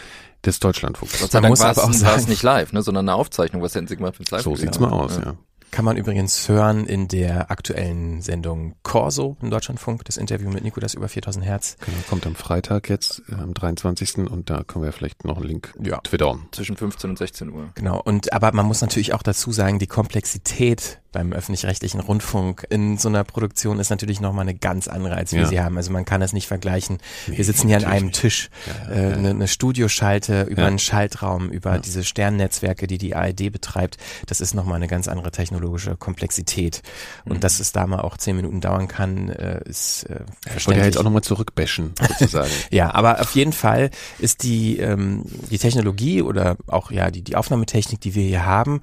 des 0.45 0.61
Deutschlandfunks. 0.61 1.21
Gott 1.21 1.31
sei 1.31 1.39
Man 1.39 1.43
Dank 1.45 1.51
muss 1.53 1.61
war 1.61 1.71
es 1.73 1.79
aber 1.79 1.85
auch 1.85 1.89
war 1.91 1.95
es 1.95 2.01
sagen- 2.23 2.29
nicht 2.31 2.43
live, 2.43 2.73
ne, 2.73 2.83
sondern 2.83 3.09
eine 3.09 3.17
Aufzeichnung, 3.17 3.63
was 3.63 3.75
hätten 3.75 3.89
sie 3.89 3.97
gemacht, 3.97 4.19
wenn 4.19 4.25
es 4.25 4.31
live 4.31 4.43
So 4.43 4.55
sieht's 4.57 4.79
mal 4.79 4.91
aus, 4.91 5.17
ja. 5.17 5.35
Kann 5.71 5.85
man 5.85 5.99
übrigens 5.99 6.49
hören 6.49 6.87
in 6.87 7.09
der 7.09 7.51
aktuellen 7.51 8.23
Sendung 8.23 8.75
Corso 8.83 9.37
im 9.43 9.51
Deutschlandfunk, 9.51 10.03
das 10.07 10.17
Interview 10.17 10.49
mit 10.49 10.65
Nikolas 10.65 10.95
über 10.95 11.09
4000 11.11 11.45
Hertz. 11.45 11.77
Genau, 11.85 11.99
kommt 12.09 12.27
am 12.27 12.35
Freitag 12.37 12.89
jetzt, 12.89 13.23
äh, 13.31 13.35
am 13.35 13.53
23. 13.53 14.31
und 14.31 14.49
da 14.49 14.65
können 14.65 14.83
wir 14.87 14.93
vielleicht 14.93 15.27
noch 15.27 15.37
einen 15.37 15.47
Link 15.47 15.75
Ja. 15.83 15.99
twittern. 15.99 16.47
Zwischen 16.53 16.79
15 16.79 17.11
und 17.11 17.19
16 17.19 17.51
Uhr. 17.53 17.69
Genau, 17.75 18.01
und 18.01 18.33
aber 18.33 18.53
man 18.55 18.65
muss 18.65 18.81
natürlich 18.81 19.13
auch 19.13 19.23
dazu 19.23 19.53
sagen, 19.53 19.79
die 19.79 19.87
Komplexität 19.87 21.01
beim 21.13 21.33
öffentlich-rechtlichen 21.33 22.01
Rundfunk 22.01 22.67
in 22.69 22.99
so 22.99 23.09
einer 23.09 23.25
Produktion 23.25 23.79
ist 23.81 23.89
natürlich 23.91 24.21
nochmal 24.21 24.43
eine 24.43 24.55
ganz 24.55 24.89
andere, 24.89 25.15
als 25.15 25.33
wir 25.33 25.43
Ja. 25.43 25.47
sie 25.49 25.61
haben. 25.61 25.77
Also 25.77 25.91
man 25.91 26.05
kann 26.05 26.21
das 26.21 26.33
nicht 26.33 26.47
vergleichen. 26.47 26.99
Nee, 27.27 27.39
wir 27.39 27.45
sitzen 27.45 27.69
hier 27.69 27.79
an 27.79 27.85
einem. 27.85 28.13
Tisch, 28.13 28.51
Ja, 28.87 28.91
äh, 28.93 29.11
ja, 29.11 29.17
eine, 29.17 29.31
eine 29.31 29.49
Studioschalte 29.49 30.43
über 30.43 30.63
Ja. 30.63 30.69
einen 30.69 30.79
Schaltraum, 30.79 31.49
über 31.51 31.79
diese 31.79 32.05
Sternnetzwerke, 32.05 32.87
die 32.87 32.99
die 32.99 33.15
ARD 33.15 33.51
betreibt. 33.51 33.97
Das 34.27 34.41
ist 34.41 34.55
nochmal 34.55 34.77
eine 34.77 34.87
ganz 34.89 35.09
andere 35.09 35.31
technologische 35.31 35.97
Komplexität. 35.97 36.83
Und 37.25 37.37
Mhm. 37.37 37.41
dass 37.41 37.61
es 37.61 37.73
da 37.73 37.87
mal 37.87 38.01
auch 38.01 38.17
zehn 38.17 38.37
Minuten 38.37 38.61
dauern 38.61 38.89
kann, 38.89 39.29
äh, 39.31 39.61
ist 39.65 40.05
äh, 40.05 40.07
Ich 40.07 40.11
wollte 40.11 40.25
ja 40.45 40.51
verständlich. 40.51 40.85
jetzt 40.87 40.99
auch 40.99 41.05
nochmal 41.05 41.23
zurückbashen, 41.23 41.93
sozusagen. 42.19 42.51
Ja, 42.71 42.95
aber 42.95 43.21
auf 43.21 43.35
jeden 43.35 43.53
Fall 43.53 43.91
ist 44.19 44.43
die, 44.43 44.79
ähm, 44.79 45.23
die 45.51 45.59
Technologie 45.59 46.23
oder 46.23 46.57
auch 46.67 46.91
ja 46.91 47.11
die, 47.11 47.23
die 47.23 47.37
Aufnahmetechnik, 47.37 48.01
die 48.01 48.15
wir 48.15 48.25
hier 48.25 48.45
haben, 48.47 48.81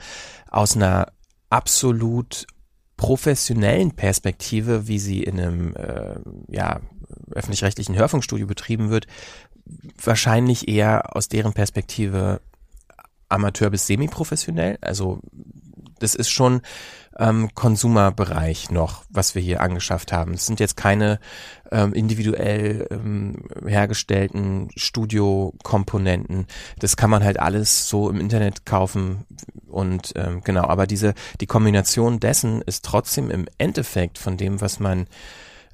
aus 0.49 0.75
einer 0.75 1.07
absolut 1.49 2.47
professionellen 2.97 3.91
Perspektive, 3.91 4.87
wie 4.87 4.99
sie 4.99 5.23
in 5.23 5.39
einem 5.39 5.75
äh, 5.75 6.15
ja, 6.47 6.79
öffentlich-rechtlichen 7.31 7.95
Hörfunkstudio 7.95 8.47
betrieben 8.47 8.89
wird, 8.89 9.07
wahrscheinlich 10.01 10.67
eher 10.67 11.15
aus 11.15 11.27
deren 11.27 11.53
Perspektive 11.53 12.41
Amateur 13.27 13.69
bis 13.69 13.87
semi-professionell. 13.87 14.77
Also 14.81 15.19
das 15.99 16.15
ist 16.15 16.29
schon 16.29 16.61
ähm, 17.17 17.49
Konsumerbereich 17.55 18.69
noch, 18.71 19.03
was 19.09 19.35
wir 19.35 19.41
hier 19.41 19.61
angeschafft 19.61 20.11
haben. 20.11 20.33
Es 20.33 20.45
sind 20.45 20.59
jetzt 20.59 20.75
keine 20.75 21.19
ähm, 21.71 21.93
individuell 21.93 22.87
ähm, 22.91 23.47
hergestellten 23.65 24.69
Studiokomponenten. 24.75 26.47
Das 26.79 26.97
kann 26.97 27.09
man 27.09 27.23
halt 27.23 27.39
alles 27.39 27.87
so 27.89 28.09
im 28.09 28.19
Internet 28.19 28.65
kaufen 28.65 29.25
und 29.75 30.13
ähm, 30.15 30.41
genau. 30.43 30.63
Aber 30.63 30.87
diese 30.87 31.13
die 31.41 31.47
Kombination 31.47 32.19
dessen 32.19 32.61
ist 32.61 32.85
trotzdem 32.85 33.29
im 33.29 33.45
Endeffekt 33.57 34.17
von 34.17 34.37
dem, 34.37 34.61
was 34.61 34.79
man 34.79 35.07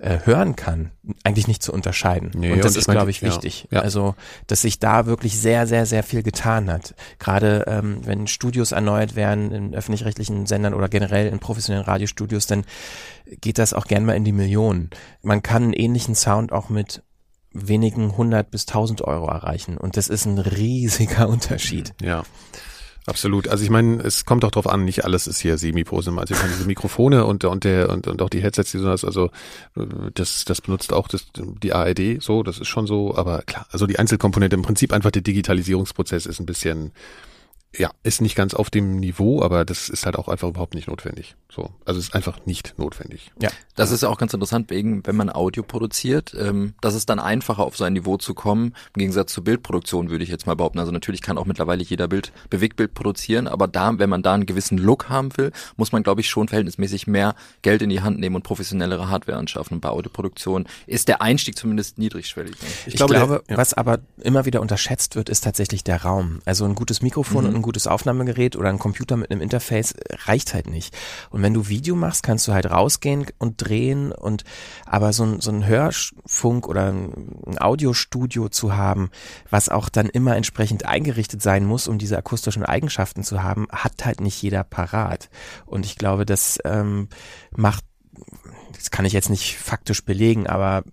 äh, 0.01 0.19
hören 0.25 0.55
kann, 0.55 0.89
eigentlich 1.23 1.47
nicht 1.47 1.61
zu 1.61 1.71
unterscheiden. 1.71 2.31
Nee, 2.33 2.53
und 2.53 2.63
das 2.63 2.73
und 2.73 2.79
ist, 2.79 2.89
glaube 2.89 3.11
ich, 3.11 3.21
ja, 3.21 3.27
wichtig. 3.27 3.67
ja. 3.69 3.81
Also, 3.81 4.15
dass 4.47 4.63
sich 4.63 4.79
da 4.79 5.05
wirklich 5.05 5.39
sehr, 5.39 5.67
sehr, 5.67 5.85
sehr 5.85 6.01
viel 6.01 6.23
getan 6.23 6.71
hat. 6.71 6.95
Gerade 7.19 7.65
ähm, 7.67 7.99
wenn 8.03 8.25
Studios 8.25 8.71
erneuert 8.71 9.15
werden 9.15 9.51
in 9.51 9.75
öffentlich-rechtlichen 9.75 10.47
Sendern 10.47 10.73
oder 10.73 10.89
generell 10.89 11.27
in 11.27 11.37
professionellen 11.37 11.85
Radiostudios, 11.85 12.47
dann 12.47 12.65
geht 13.27 13.59
das 13.59 13.73
auch 13.73 13.85
gern 13.85 14.03
mal 14.03 14.15
in 14.15 14.23
die 14.23 14.31
Millionen. 14.31 14.89
Man 15.21 15.43
kann 15.43 15.63
einen 15.63 15.73
ähnlichen 15.73 16.15
Sound 16.15 16.51
auch 16.51 16.69
mit 16.69 17.03
wenigen 17.53 18.17
hundert 18.17 18.49
bis 18.49 18.65
tausend 18.65 19.01
Euro 19.03 19.27
erreichen. 19.27 19.77
Und 19.77 19.97
das 19.97 20.07
ist 20.07 20.25
ein 20.25 20.39
riesiger 20.39 21.29
Unterschied. 21.29 21.93
Ja. 22.01 22.23
Absolut. 23.07 23.47
Also 23.47 23.63
ich 23.63 23.71
meine, 23.71 24.01
es 24.03 24.25
kommt 24.25 24.45
auch 24.45 24.51
drauf 24.51 24.67
an, 24.67 24.85
nicht 24.85 25.03
alles 25.05 25.25
ist 25.25 25.39
hier 25.39 25.57
Semi-Pro. 25.57 25.97
Also 25.97 26.11
ich 26.11 26.15
meine, 26.15 26.51
diese 26.51 26.67
Mikrofone 26.67 27.25
und, 27.25 27.43
und 27.43 27.63
der 27.63 27.89
und, 27.89 28.07
und 28.07 28.21
auch 28.21 28.29
die 28.29 28.41
Headsets, 28.41 28.71
die 28.71 28.77
so 28.77 28.87
hast, 28.89 29.05
also 29.05 29.31
äh, 29.75 29.85
das, 30.13 30.45
das 30.45 30.61
benutzt 30.61 30.93
auch 30.93 31.07
das, 31.07 31.25
die 31.35 31.73
ARD 31.73 32.21
so, 32.21 32.43
das 32.43 32.59
ist 32.59 32.67
schon 32.67 32.85
so, 32.85 33.15
aber 33.15 33.41
klar, 33.41 33.65
also 33.71 33.87
die 33.87 33.97
Einzelkomponente, 33.97 34.55
im 34.55 34.61
Prinzip 34.61 34.93
einfach 34.93 35.09
der 35.09 35.23
Digitalisierungsprozess 35.23 36.27
ist 36.27 36.39
ein 36.39 36.45
bisschen, 36.45 36.91
ja, 37.77 37.89
ist 38.03 38.21
nicht 38.21 38.35
ganz 38.35 38.53
auf 38.53 38.69
dem 38.69 38.97
Niveau, 38.97 39.41
aber 39.41 39.63
das 39.63 39.87
ist 39.87 40.05
halt 40.05 40.17
auch 40.17 40.27
einfach 40.27 40.49
überhaupt 40.49 40.73
nicht 40.75 40.87
notwendig. 40.89 41.35
So. 41.49 41.69
Also 41.85 41.99
es 41.99 42.07
ist 42.09 42.15
einfach 42.15 42.45
nicht 42.45 42.73
notwendig. 42.77 43.31
Ja. 43.41 43.49
Das 43.75 43.91
ist 43.91 44.03
ja 44.03 44.09
auch 44.09 44.17
ganz 44.17 44.33
interessant, 44.33 44.69
wegen, 44.69 45.05
wenn 45.07 45.15
man 45.15 45.29
Audio 45.29 45.63
produziert, 45.63 46.35
ähm, 46.37 46.73
das 46.81 46.95
ist 46.95 47.09
dann 47.09 47.19
einfacher 47.19 47.63
auf 47.63 47.77
sein 47.77 47.93
Niveau 47.93 48.17
zu 48.17 48.33
kommen, 48.33 48.73
im 48.95 48.99
Gegensatz 48.99 49.31
zur 49.33 49.45
Bildproduktion, 49.45 50.09
würde 50.09 50.23
ich 50.23 50.29
jetzt 50.29 50.47
mal 50.47 50.55
behaupten. 50.55 50.79
Also 50.79 50.91
natürlich 50.91 51.21
kann 51.21 51.37
auch 51.37 51.45
mittlerweile 51.45 51.81
jeder 51.81 52.09
Bild, 52.09 52.33
Bewegtbild 52.49 52.93
produzieren, 52.93 53.47
aber 53.47 53.67
da, 53.69 53.97
wenn 53.99 54.09
man 54.09 54.21
da 54.21 54.33
einen 54.33 54.45
gewissen 54.45 54.77
Look 54.77 55.07
haben 55.07 55.35
will, 55.37 55.51
muss 55.77 55.93
man, 55.93 56.03
glaube 56.03 56.19
ich, 56.21 56.29
schon 56.29 56.49
verhältnismäßig 56.49 57.07
mehr 57.07 57.35
Geld 57.61 57.81
in 57.81 57.89
die 57.89 58.01
Hand 58.01 58.19
nehmen 58.19 58.35
und 58.35 58.43
professionellere 58.43 59.07
Hardware 59.09 59.37
anschaffen. 59.37 59.75
Und 59.75 59.81
bei 59.81 59.89
Audioproduktion 59.89 60.65
ist 60.87 61.07
der 61.07 61.21
Einstieg 61.21 61.57
zumindest 61.57 61.97
niedrigschwellig. 61.97 62.51
Ne? 62.61 62.67
Ich, 62.87 62.95
glaube, 62.95 63.13
glaube, 63.13 63.43
der- 63.47 63.55
ja. 63.55 63.57
was 63.57 63.73
aber 63.73 63.99
immer 64.21 64.45
wieder 64.45 64.59
unterschätzt 64.61 65.15
wird, 65.15 65.29
ist 65.29 65.45
tatsächlich 65.45 65.83
der 65.85 66.01
Raum. 66.03 66.41
Also 66.43 66.65
ein 66.65 66.75
gutes 66.75 67.01
Mikrofon 67.01 67.45
und 67.45 67.55
ein 67.55 67.60
gutes 67.61 67.87
Aufnahmegerät 67.87 68.55
oder 68.55 68.69
ein 68.69 68.79
Computer 68.79 69.17
mit 69.17 69.31
einem 69.31 69.41
Interface 69.41 69.95
reicht 70.25 70.53
halt 70.53 70.69
nicht. 70.69 70.95
Und 71.29 71.41
wenn 71.41 71.53
du 71.53 71.67
Video 71.67 71.95
machst, 71.95 72.23
kannst 72.23 72.47
du 72.47 72.53
halt 72.53 72.69
rausgehen 72.69 73.25
und 73.37 73.55
drehen 73.57 74.11
und 74.11 74.43
aber 74.85 75.13
so 75.13 75.23
ein, 75.23 75.41
so 75.41 75.51
ein 75.51 75.65
Hörfunk 75.65 76.67
oder 76.67 76.91
ein 76.91 77.31
ein 77.45 77.59
Audiostudio 77.59 78.49
zu 78.49 78.75
haben, 78.75 79.09
was 79.49 79.69
auch 79.69 79.89
dann 79.89 80.07
immer 80.07 80.35
entsprechend 80.35 80.85
eingerichtet 80.85 81.41
sein 81.41 81.65
muss, 81.65 81.87
um 81.87 81.97
diese 81.97 82.17
akustischen 82.17 82.63
Eigenschaften 82.65 83.23
zu 83.23 83.43
haben, 83.43 83.67
hat 83.71 84.05
halt 84.05 84.21
nicht 84.21 84.41
jeder 84.41 84.63
parat. 84.63 85.29
Und 85.65 85.85
ich 85.85 85.97
glaube, 85.97 86.25
das 86.25 86.59
ähm, 86.65 87.09
macht 87.55 87.85
das 88.73 88.91
kann 88.91 89.05
ich 89.05 89.13
jetzt 89.13 89.29
nicht 89.29 89.57
faktisch 89.57 90.03
belegen, 90.03 90.47
aber 90.47 90.83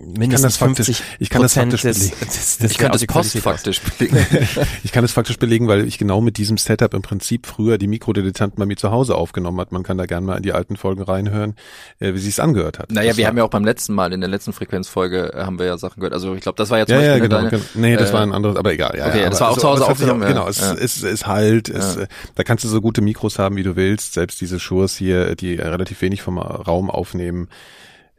mindestens 0.00 0.54
das 0.54 0.56
faktisch- 0.58 0.86
50 0.98 1.02
ich 1.18 1.30
kann 1.30 1.42
das 1.42 1.54
faktisch 1.54 1.82
des, 1.82 1.98
belegen. 2.10 2.16
des, 2.26 2.58
des 2.58 2.70
Ich 2.70 2.76
der 2.76 2.92
Audioqualität 2.94 3.42
postfaktisch 3.42 3.80
belegen. 3.80 4.16
Ich 4.84 4.92
kann 4.92 5.04
es 5.04 5.12
faktisch 5.12 5.38
belegen, 5.38 5.66
weil 5.68 5.86
ich 5.86 5.98
genau 5.98 6.20
mit 6.20 6.36
diesem 6.36 6.56
Setup 6.56 6.94
im 6.94 7.02
Prinzip 7.02 7.46
früher 7.46 7.78
die 7.78 7.86
Mikrodilettanten 7.88 8.58
bei 8.58 8.66
mir 8.66 8.76
zu 8.76 8.90
Hause 8.90 9.14
aufgenommen 9.16 9.60
hat. 9.60 9.72
Man 9.72 9.82
kann 9.82 9.98
da 9.98 10.06
gerne 10.06 10.26
mal 10.26 10.36
in 10.36 10.42
die 10.42 10.52
alten 10.52 10.76
Folgen 10.76 11.02
reinhören, 11.02 11.54
äh, 11.98 12.14
wie 12.14 12.18
sie 12.18 12.28
es 12.28 12.38
angehört 12.40 12.78
hat. 12.78 12.92
Naja, 12.92 13.08
Das 13.10 13.16
wir 13.18 13.26
haben 13.26 13.36
ja 13.36 13.44
auch 13.44 13.50
beim 13.50 13.64
letzten 13.64 13.94
Mal, 13.94 14.12
in 14.12 14.20
der 14.20 14.30
letzten 14.30 14.52
Frequenzfolge, 14.52 15.32
äh, 15.34 15.42
haben 15.44 15.58
wir 15.58 15.66
ja 15.66 15.78
Sachen 15.78 16.00
gehört. 16.00 16.14
Also 16.14 16.34
ich 16.34 16.40
glaube, 16.42 16.56
das 16.56 16.70
war 16.70 16.78
ja 16.78 16.86
zum 16.86 16.96
ja, 16.96 17.02
ja, 17.02 17.08
Beispiel 17.14 17.28
genau, 17.28 17.36
deine, 17.38 17.50
genau. 17.50 17.62
Nee, 17.74 17.96
das 17.96 18.10
äh, 18.10 18.12
war 18.12 18.22
ein 18.22 18.32
anderes, 18.32 18.56
aber 18.56 18.72
egal. 18.72 18.94
Ja, 18.96 19.08
okay, 19.08 19.22
ja, 19.22 19.30
das 19.30 19.40
war 19.40 19.50
auch 19.50 19.58
zu 19.58 19.68
Hause 19.68 19.86
aufgenommen, 19.86 20.20
Genau, 20.26 20.44
ja. 20.44 20.48
es, 20.50 20.60
Ja. 20.60 20.74
es, 20.74 21.02
es 21.02 21.26
halt, 21.26 21.68
es, 21.68 21.96
Ja. 21.96 22.06
da 22.34 22.44
kannst 22.44 22.64
du 22.64 22.68
so 22.68 22.80
gute 22.80 23.00
Mikros 23.02 23.38
haben, 23.38 23.56
wie 23.56 23.62
du 23.64 23.76
willst. 23.76 24.14
Selbst 24.14 24.40
diese 24.40 24.60
Shures 24.60 24.96
hier, 24.96 25.34
die 25.34 25.54
relativ 25.54 26.00
wenig 26.02 26.22
vom 26.22 26.38
Raum 26.38 26.90
aufnehmen. 26.90 27.48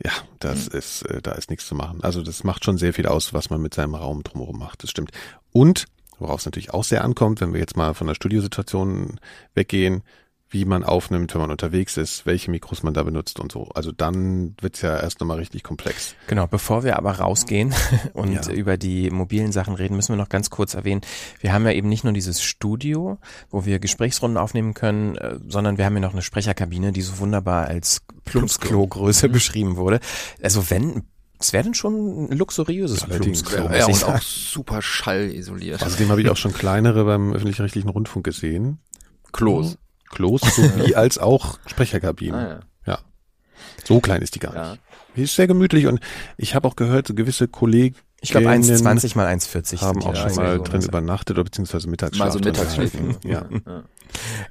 Ja, 0.03 0.12
das 0.39 0.69
Mhm. 0.69 0.77
ist, 0.77 1.01
äh, 1.03 1.21
da 1.21 1.31
ist 1.33 1.49
nichts 1.49 1.67
zu 1.67 1.75
machen. 1.75 2.03
Also 2.03 2.21
das 2.21 2.43
macht 2.43 2.63
schon 2.63 2.77
sehr 2.77 2.93
viel 2.93 3.05
aus, 3.07 3.33
was 3.33 3.49
man 3.49 3.62
mit 3.62 3.73
seinem 3.73 3.95
Raum 3.95 4.23
drumherum 4.23 4.57
macht. 4.57 4.83
Das 4.83 4.89
stimmt. 4.89 5.12
Und 5.51 5.85
worauf 6.19 6.39
es 6.39 6.45
natürlich 6.45 6.73
auch 6.73 6.83
sehr 6.83 7.03
ankommt, 7.03 7.41
wenn 7.41 7.53
wir 7.53 7.59
jetzt 7.59 7.75
mal 7.77 7.93
von 7.93 8.07
der 8.07 8.15
Studiosituation 8.15 9.19
weggehen, 9.55 10.03
wie 10.51 10.65
man 10.65 10.83
aufnimmt, 10.83 11.33
wenn 11.33 11.41
man 11.41 11.51
unterwegs 11.51 11.95
ist, 11.97 12.25
welche 12.25 12.49
Mikros 12.49 12.81
man 12.81 12.93
da 12.93 13.03
benutzt 13.03 13.39
und 13.39 13.51
so. 13.51 13.69
Also 13.75 13.91
dann 13.91 14.55
wird's 14.59 14.81
ja 14.81 14.99
erst 14.99 15.19
nochmal 15.19 15.38
richtig 15.38 15.62
komplex. 15.63 16.15
Genau, 16.27 16.47
bevor 16.47 16.83
wir 16.83 16.97
aber 16.97 17.12
rausgehen 17.19 17.73
und 18.13 18.33
Ja. 18.33 18.51
über 18.51 18.77
die 18.77 19.12
mobilen 19.12 19.51
Sachen 19.51 19.75
reden, 19.75 19.95
müssen 19.95 20.13
wir 20.13 20.17
noch 20.17 20.29
ganz 20.29 20.49
kurz 20.49 20.73
erwähnen, 20.73 21.01
wir 21.39 21.53
haben 21.53 21.65
ja 21.65 21.71
eben 21.71 21.88
nicht 21.88 22.03
nur 22.03 22.13
dieses 22.13 22.41
Studio, 22.41 23.19
wo 23.51 23.65
wir 23.65 23.77
Gesprächsrunden 23.79 24.38
aufnehmen 24.38 24.73
können, 24.73 25.15
äh, 25.17 25.38
sondern 25.47 25.77
wir 25.77 25.85
haben 25.85 25.93
ja 25.95 26.01
noch 26.01 26.13
eine 26.13 26.23
Sprecherkabine, 26.23 26.91
die 26.91 27.01
so 27.01 27.19
wunderbar 27.19 27.67
als 27.67 28.01
Plumpsklo-Größe 28.25 29.29
beschrieben 29.29 29.75
wurde. 29.77 29.99
Also 30.41 30.69
wenn, 30.71 31.03
es 31.39 31.53
wäre 31.53 31.63
denn 31.63 31.75
schon 31.75 32.25
ein 32.31 32.38
luxuriöses 32.38 33.03
Plumpsklo, 33.05 33.69
ja. 33.71 33.85
und 33.85 34.03
auch 34.03 34.21
super 34.21 34.81
schallisoliert. 34.81 35.83
Außerdem 35.83 36.09
habe 36.09 36.21
ich 36.21 36.29
auch 36.29 36.38
schon 36.38 36.53
kleinere 36.53 37.05
beim 37.05 37.33
öffentlich-rechtlichen 37.33 37.89
Rundfunk 37.89 38.25
gesehen. 38.25 38.79
Klos. 39.31 39.77
Klos 40.09 40.41
sowie 40.41 40.95
als 40.95 41.17
auch 41.17 41.59
Sprecherkabinen. 41.67 42.35
Ah, 42.39 42.49
ja. 42.49 42.93
Ja. 42.93 42.99
So 43.83 43.99
klein 43.99 44.21
ist 44.21 44.35
die 44.35 44.39
gar 44.39 44.55
Ja. 44.55 44.69
nicht. 44.71 44.81
Die 45.15 45.23
ist 45.23 45.35
sehr 45.35 45.47
gemütlich 45.47 45.87
und 45.87 45.99
ich 46.37 46.55
habe 46.55 46.67
auch 46.67 46.75
gehört, 46.75 47.07
so 47.07 47.13
gewisse 47.13 47.47
Kollegen 47.47 47.95
Ich 48.21 48.31
glaube 48.31 48.45
Gähnen 48.47 48.63
1,20 48.63 49.15
mal 49.17 49.25
1,40 49.27 49.81
haben 49.81 50.03
auch 50.03 50.15
schon 50.15 50.35
mal 50.35 50.57
so. 50.57 50.63
drin 50.63 50.81
übernachtet 50.81 51.35
oder 51.37 51.43
beziehungsweise 51.45 51.89
Mittagsschlaf. 51.89 52.27
Mal 52.27 52.31
so 52.31 52.39
gehalten. 52.39 53.17
Ja. 53.23 53.45
Ja. 53.65 53.83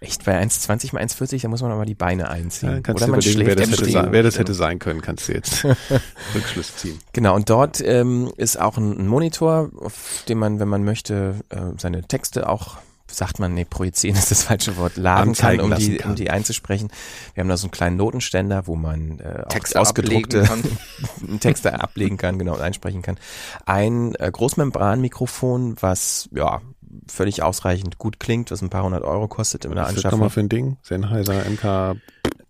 Echt, 0.00 0.24
bei 0.24 0.40
1,20 0.40 0.94
mal 0.94 1.02
1,40, 1.02 1.42
da 1.42 1.48
muss 1.48 1.62
man 1.62 1.72
aber 1.72 1.84
die 1.84 1.94
Beine 1.94 2.28
einziehen. 2.30 2.82
Ja, 2.86 2.94
Oder 2.94 3.08
man 3.08 3.20
überlegen, 3.20 3.46
wer 3.46 3.52
schläft 3.56 3.60
das, 3.72 3.80
hätte 3.80 3.90
sein, 3.90 4.12
wer 4.12 4.22
das 4.22 4.38
hätte 4.38 4.54
sein 4.54 4.78
können, 4.78 5.00
kannst 5.00 5.28
du 5.28 5.32
jetzt 5.32 5.64
Rückschluss 6.34 6.76
ziehen. 6.76 6.98
Genau, 7.12 7.34
und 7.34 7.50
dort 7.50 7.80
ähm, 7.80 8.30
ist 8.36 8.60
auch 8.60 8.76
ein, 8.78 8.98
ein 8.98 9.06
Monitor, 9.08 9.70
auf 9.80 10.24
dem 10.28 10.38
man, 10.38 10.60
wenn 10.60 10.68
man 10.68 10.84
möchte, 10.84 11.34
äh, 11.48 11.60
seine 11.76 12.02
Texte 12.02 12.48
auch, 12.48 12.78
sagt 13.10 13.38
man, 13.38 13.54
nee, 13.54 13.64
projizieren 13.64 14.16
ist 14.16 14.30
das 14.30 14.44
falsche 14.44 14.76
Wort, 14.76 14.96
laden 14.96 15.34
kann, 15.34 15.60
um 15.60 15.74
die, 15.74 15.96
kann. 15.96 16.10
um 16.10 16.16
die 16.16 16.30
einzusprechen. 16.30 16.90
Wir 17.34 17.42
haben 17.42 17.48
da 17.48 17.56
so 17.56 17.66
einen 17.66 17.72
kleinen 17.72 17.96
Notenständer, 17.96 18.66
wo 18.66 18.76
man 18.76 19.20
äh, 19.20 19.42
auch 19.44 19.48
Texte 19.48 19.80
ausgedruckte 19.80 20.42
ablegen 20.42 20.78
kann. 21.26 21.40
Texte 21.40 21.80
ablegen 21.80 22.16
kann, 22.16 22.38
genau, 22.38 22.54
und 22.54 22.60
einsprechen 22.60 23.02
kann. 23.02 23.18
Ein 23.66 24.14
äh, 24.16 24.30
Großmembranmikrofon, 24.30 25.76
was 25.80 26.28
ja 26.32 26.60
völlig 27.06 27.42
ausreichend 27.42 27.98
gut 27.98 28.18
klingt, 28.20 28.50
was 28.50 28.62
ein 28.62 28.70
paar 28.70 28.84
hundert 28.84 29.02
Euro 29.04 29.28
kostet 29.28 29.64
in 29.64 29.74
der 29.74 29.84
Was 29.84 29.90
ist 29.90 30.04
das 30.04 30.12
nochmal 30.12 30.26
Anschaffung. 30.26 30.30
für 30.30 30.40
ein 30.40 30.48
Ding? 30.48 30.76
Sennheiser 30.82 31.44
MK 31.48 31.96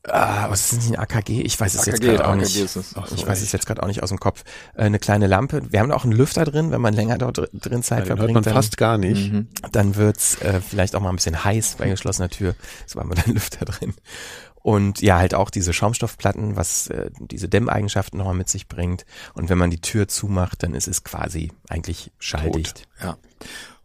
Ah, 0.05 0.49
was 0.49 0.73
ist 0.73 0.85
denn 0.89 0.95
ein 0.97 1.01
AKG? 1.01 1.43
Ich 1.43 1.59
weiß 1.61 1.75
es 1.75 1.85
jetzt 1.87 1.97
AKG, 1.97 2.07
gerade 2.07 2.25
auch 2.27 2.31
AKG 2.33 2.41
nicht. 2.41 2.57
ist 2.57 2.77
es. 2.77 2.93
ich 2.93 2.97
Ach 2.97 3.07
so, 3.09 3.27
weiß 3.27 3.43
es 3.43 3.53
jetzt 3.53 3.67
gerade 3.67 3.83
auch 3.83 3.89
nicht 3.89 4.03
aus 4.03 4.09
dem 4.09 4.21
Kopf. 4.21 4.45
Äh, 4.75 4.83
eine 4.85 4.99
kleine 4.99 5.27
Lampe. 5.27 5.63
Wir 5.71 5.81
haben 5.81 5.91
auch 5.93 6.05
einen 6.05 6.13
Lüfter 6.13 6.45
drin, 6.45 6.71
wenn 6.71 6.81
man 6.81 6.95
länger 6.95 7.19
dort 7.19 7.39
dr- 7.39 7.49
drin 7.53 7.83
Zeit 7.83 8.05
Den 8.05 8.09
hört 8.11 8.19
verbringt. 8.19 8.35
man 8.35 8.43
dann, 8.45 8.55
fast 8.55 8.77
gar 8.79 8.97
nicht. 8.97 9.33
Mhm. 9.33 9.49
dann 9.73 9.97
wird's 9.97 10.37
äh, 10.41 10.61
vielleicht 10.61 10.95
auch 10.95 11.01
mal 11.01 11.11
ein 11.11 11.17
bisschen 11.17 11.45
heiß 11.45 11.75
bei 11.79 11.89
geschlossener 11.89 12.29
Tür. 12.31 12.55
So 12.87 13.01
haben 13.01 13.11
wir 13.11 13.17
dann 13.17 13.35
Lüfter 13.35 13.65
drin. 13.65 13.93
Und 14.63 15.01
ja, 15.03 15.19
halt 15.19 15.35
auch 15.35 15.51
diese 15.51 15.73
Schaumstoffplatten, 15.73 16.57
was 16.57 16.89
äh, 16.89 17.11
diese 17.21 17.49
Dämmeigenschaften 17.49 18.19
nochmal 18.19 18.35
mit 18.35 18.49
sich 18.49 18.67
bringt. 18.69 19.05
Und 19.35 19.49
wenn 19.49 19.59
man 19.59 19.71
die 19.71 19.81
Tür 19.81 20.09
zumacht, 20.09 20.63
dann 20.63 20.75
ist 20.75 20.89
es 20.89 21.05
quasi 21.05 21.53
eigentlich 21.69 22.11
schalldicht. 22.19 22.87
Ja. 23.03 23.17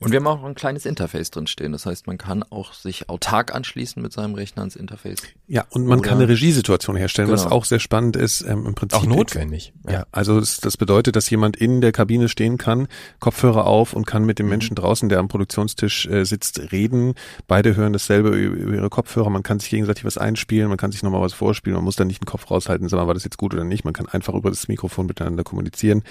Und 0.04 0.12
wir 0.12 0.20
haben 0.20 0.28
auch 0.28 0.44
ein 0.44 0.56
kleines 0.56 0.86
Interface 0.86 1.32
drin 1.32 1.48
stehen. 1.48 1.72
Das 1.72 1.86
heißt, 1.86 2.08
man 2.08 2.18
kann 2.18 2.44
auch 2.44 2.74
sich 2.74 3.10
autark 3.10 3.54
anschließen 3.56 4.02
mit 4.02 4.12
seinem 4.13 4.36
Rechner 4.36 4.62
ans 4.62 4.76
Interface. 4.76 5.20
Ja, 5.48 5.66
und 5.70 5.86
man 5.86 6.00
Oder- 6.00 6.10
kann 6.10 6.18
eine 6.20 6.28
Regiesituation 6.30 6.96
herstellen, 6.96 7.30
was 7.32 7.44
Genau. 7.44 7.56
auch 7.56 7.66
sehr 7.66 7.80
spannend 7.80 8.16
ist. 8.16 8.42
Ähm, 8.42 8.66
Im 8.66 8.76
Prinzip 8.76 9.00
Auch 9.00 9.06
notwendig. 9.06 9.74
Ja, 9.89 10.06
also 10.12 10.38
es, 10.39 10.58
das 10.58 10.78
bedeutet, 10.78 11.16
dass 11.16 11.30
jemand 11.30 11.56
in 11.56 11.82
der 11.82 11.92
Kabine 11.92 12.28
stehen 12.30 12.58
kann, 12.58 12.88
Kopfhörer 13.20 13.66
auf 13.66 13.94
und 13.94 14.06
kann 14.06 14.26
mit 14.26 14.39
dem 14.39 14.50
Menschen 14.50 14.76
draußen, 14.76 15.10
der 15.10 15.20
am 15.20 15.28
Produktionstisch 15.28 16.06
äh, 16.08 16.26
sitzt, 16.26 16.72
reden. 16.72 17.13
Beide 17.48 17.76
hören 17.76 17.94
dasselbe 17.94 18.30
über, 18.30 18.74
ihre 18.74 18.89
Kopfhörer. 18.89 19.30
Man 19.30 19.44
kann 19.44 19.60
sich 19.60 19.70
gegenseitig 19.70 20.04
was 20.06 20.18
einspielen, 20.18 20.68
man 20.70 20.78
kann 20.78 20.92
sich 20.92 21.04
nochmal 21.04 21.22
was 21.22 21.34
vorspielen. 21.34 21.76
Man 21.76 21.86
muss 21.86 21.96
dann 21.96 22.08
nicht 22.08 22.22
den 22.22 22.26
Kopf 22.26 22.50
raushalten, 22.52 22.89
sagen, 22.89 23.08
war 23.08 23.13
das 23.13 23.24
jetzt 23.24 23.38
gut 23.38 23.54
oder 23.54 23.63
nicht. 23.63 23.86
Man 23.86 23.94
kann 23.94 24.08
einfach 24.08 24.34
über 24.34 24.50
das 24.50 24.68
Mikrofon 24.68 25.06
miteinander 25.06 25.44
kommunizieren. 25.44 26.04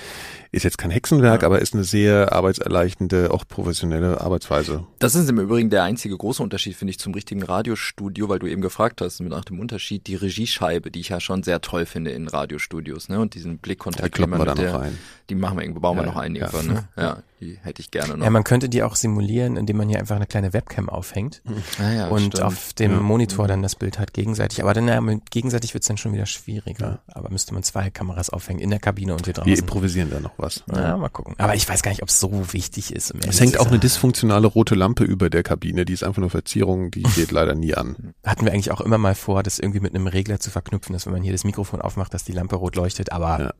Ist 0.50 0.62
jetzt 0.62 0.78
kein 0.78 0.90
Hexenwerk, 0.90 1.42
aber 1.44 1.60
ist 1.60 1.74
eine 1.74 1.84
sehr 1.84 2.32
arbeitserleichternde, 2.32 3.30
auch 3.32 3.44
professionelle 3.46 3.81
Arbeitsweise. 4.20 4.84
Das 4.98 5.14
ist 5.14 5.28
im 5.28 5.38
Übrigen 5.38 5.70
der 5.70 5.82
einzige 5.82 6.16
große 6.16 6.42
Unterschied, 6.42 6.76
finde 6.76 6.90
ich, 6.90 6.98
zum 6.98 7.14
richtigen 7.14 7.42
Radiostudio, 7.42 8.28
weil 8.28 8.38
du 8.38 8.46
eben 8.46 8.62
gefragt 8.62 9.00
hast, 9.00 9.20
nach 9.20 9.44
dem 9.44 9.60
Unterschied, 9.60 10.06
die 10.06 10.14
Regiescheibe, 10.14 10.90
die 10.90 11.00
ich 11.00 11.08
ja 11.08 11.20
schon 11.20 11.42
sehr 11.42 11.60
toll 11.60 11.86
finde 11.86 12.12
in 12.12 12.28
Radiostudios, 12.28 13.08
ne, 13.08 13.20
und 13.20 13.34
diesen 13.34 13.58
Blickkontakt, 13.58 14.14
kloppen 14.14 14.32
den 14.32 14.40
wir 14.40 14.44
da 14.44 14.54
noch 14.54 14.60
der, 14.62 14.74
rein. 14.74 14.98
die 15.30 15.34
machen 15.34 15.56
wir 15.58 15.62
irgendwo, 15.64 15.80
bauen 15.80 15.96
wir 15.96 16.02
Ja, 16.02 16.08
noch 16.08 16.16
ein 16.16 16.34
ja. 16.34 16.42
irgendwann, 16.46 16.66
ne? 16.66 16.88
Ja, 16.96 17.22
die 17.42 17.58
hätte 17.62 17.80
ich 17.82 17.90
gerne 17.90 18.16
noch. 18.16 18.24
Ja, 18.24 18.30
man 18.30 18.44
könnte 18.44 18.68
die 18.68 18.82
auch 18.82 18.94
simulieren, 18.96 19.56
indem 19.56 19.76
man 19.78 19.88
hier 19.88 19.98
einfach 19.98 20.16
eine 20.16 20.26
kleine 20.26 20.52
Webcam 20.52 20.88
aufhängt 20.88 21.42
Ah 21.80 21.90
ja, 21.92 22.08
und 22.08 22.20
stimmt. 22.34 22.42
auf 22.42 22.72
dem 22.74 22.92
Ja. 22.92 23.00
Monitor 23.00 23.48
dann 23.48 23.62
das 23.62 23.74
Bild 23.74 23.98
hat 23.98 24.12
gegenseitig. 24.12 24.62
Aber 24.62 24.74
dann 24.74 24.86
ja, 24.88 25.00
gegenseitig 25.30 25.74
wird's 25.74 25.88
dann 25.88 25.96
schon 25.96 26.12
wieder 26.12 26.26
schwieriger. 26.26 27.00
Aber 27.08 27.30
müsste 27.30 27.52
man 27.54 27.62
zwei 27.62 27.90
Kameras 27.90 28.30
aufhängen 28.30 28.60
in 28.60 28.70
der 28.70 28.78
Kabine 28.78 29.12
und 29.14 29.24
hier 29.26 29.34
Wir 29.36 29.42
draußen. 29.42 29.52
improvisieren 29.58 30.10
da 30.10 30.20
noch 30.20 30.32
was. 30.36 30.62
Ja, 30.72 30.96
mal 30.96 31.08
gucken. 31.08 31.34
Aber 31.38 31.54
ich 31.54 31.68
weiß 31.68 31.82
gar 31.82 31.90
nicht, 31.90 32.02
ob 32.02 32.08
es 32.08 32.20
so 32.20 32.52
wichtig 32.52 32.94
ist. 32.94 33.12
Es 33.28 33.40
hängt 33.40 33.58
auch 33.58 33.66
eine 33.66 33.78
dysfunktionale 33.78 34.46
rote 34.46 34.74
Lampe 34.74 35.04
über 35.04 35.28
der 35.28 35.42
Kabine, 35.42 35.84
die 35.84 35.92
ist 35.92 36.04
einfach 36.04 36.20
nur 36.20 36.30
Verzierung, 36.30 36.90
die 36.90 37.02
geht 37.16 37.32
leider 37.32 37.54
nie 37.54 37.74
an. 37.74 38.14
Hatten 38.24 38.44
wir 38.44 38.52
eigentlich 38.52 38.70
auch 38.70 38.80
immer 38.80 38.98
mal 38.98 39.14
vor, 39.14 39.42
das 39.42 39.58
irgendwie 39.58 39.80
mit 39.80 39.94
einem 39.94 40.06
Regler 40.06 40.38
zu 40.38 40.50
verknüpfen, 40.50 40.92
dass 40.92 41.06
wenn 41.06 41.12
man 41.12 41.22
hier 41.22 41.32
das 41.32 41.44
Mikrofon 41.44 41.80
aufmacht, 41.80 42.14
dass 42.14 42.24
die 42.24 42.32
Lampe 42.32 42.56
rot 42.56 42.76
leuchtet. 42.76 43.10
Aber 43.12 43.54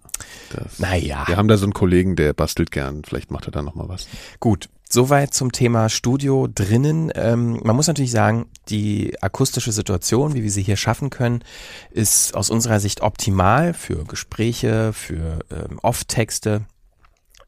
naja, 0.78 1.24
Wir 1.26 1.36
haben 1.36 1.48
da 1.48 1.56
so 1.56 1.64
einen 1.64 1.72
Kollegen, 1.72 2.16
der 2.16 2.32
bastelt 2.32 2.70
gern, 2.70 3.02
vielleicht 3.04 3.30
macht 3.30 3.46
er 3.46 3.50
da 3.52 3.62
noch 3.62 3.71
mal 3.74 3.88
was. 3.88 4.08
gut. 4.40 4.68
Soweit 4.88 5.32
zum 5.32 5.52
Thema 5.52 5.88
Studio 5.88 6.48
drinnen. 6.54 7.10
Ähm, 7.14 7.60
man 7.62 7.74
muss 7.74 7.86
natürlich 7.86 8.10
sagen, 8.10 8.50
die 8.68 9.16
akustische 9.22 9.72
Situation, 9.72 10.34
wie 10.34 10.42
wir 10.42 10.50
sie 10.50 10.62
hier 10.62 10.76
schaffen 10.76 11.08
können, 11.08 11.42
ist 11.90 12.34
aus 12.36 12.50
unserer 12.50 12.78
Sicht 12.78 13.00
optimal 13.00 13.72
für 13.72 14.04
Gespräche, 14.04 14.92
für 14.92 15.38
ähm, 15.50 15.78
Off-Texte. 15.82 16.66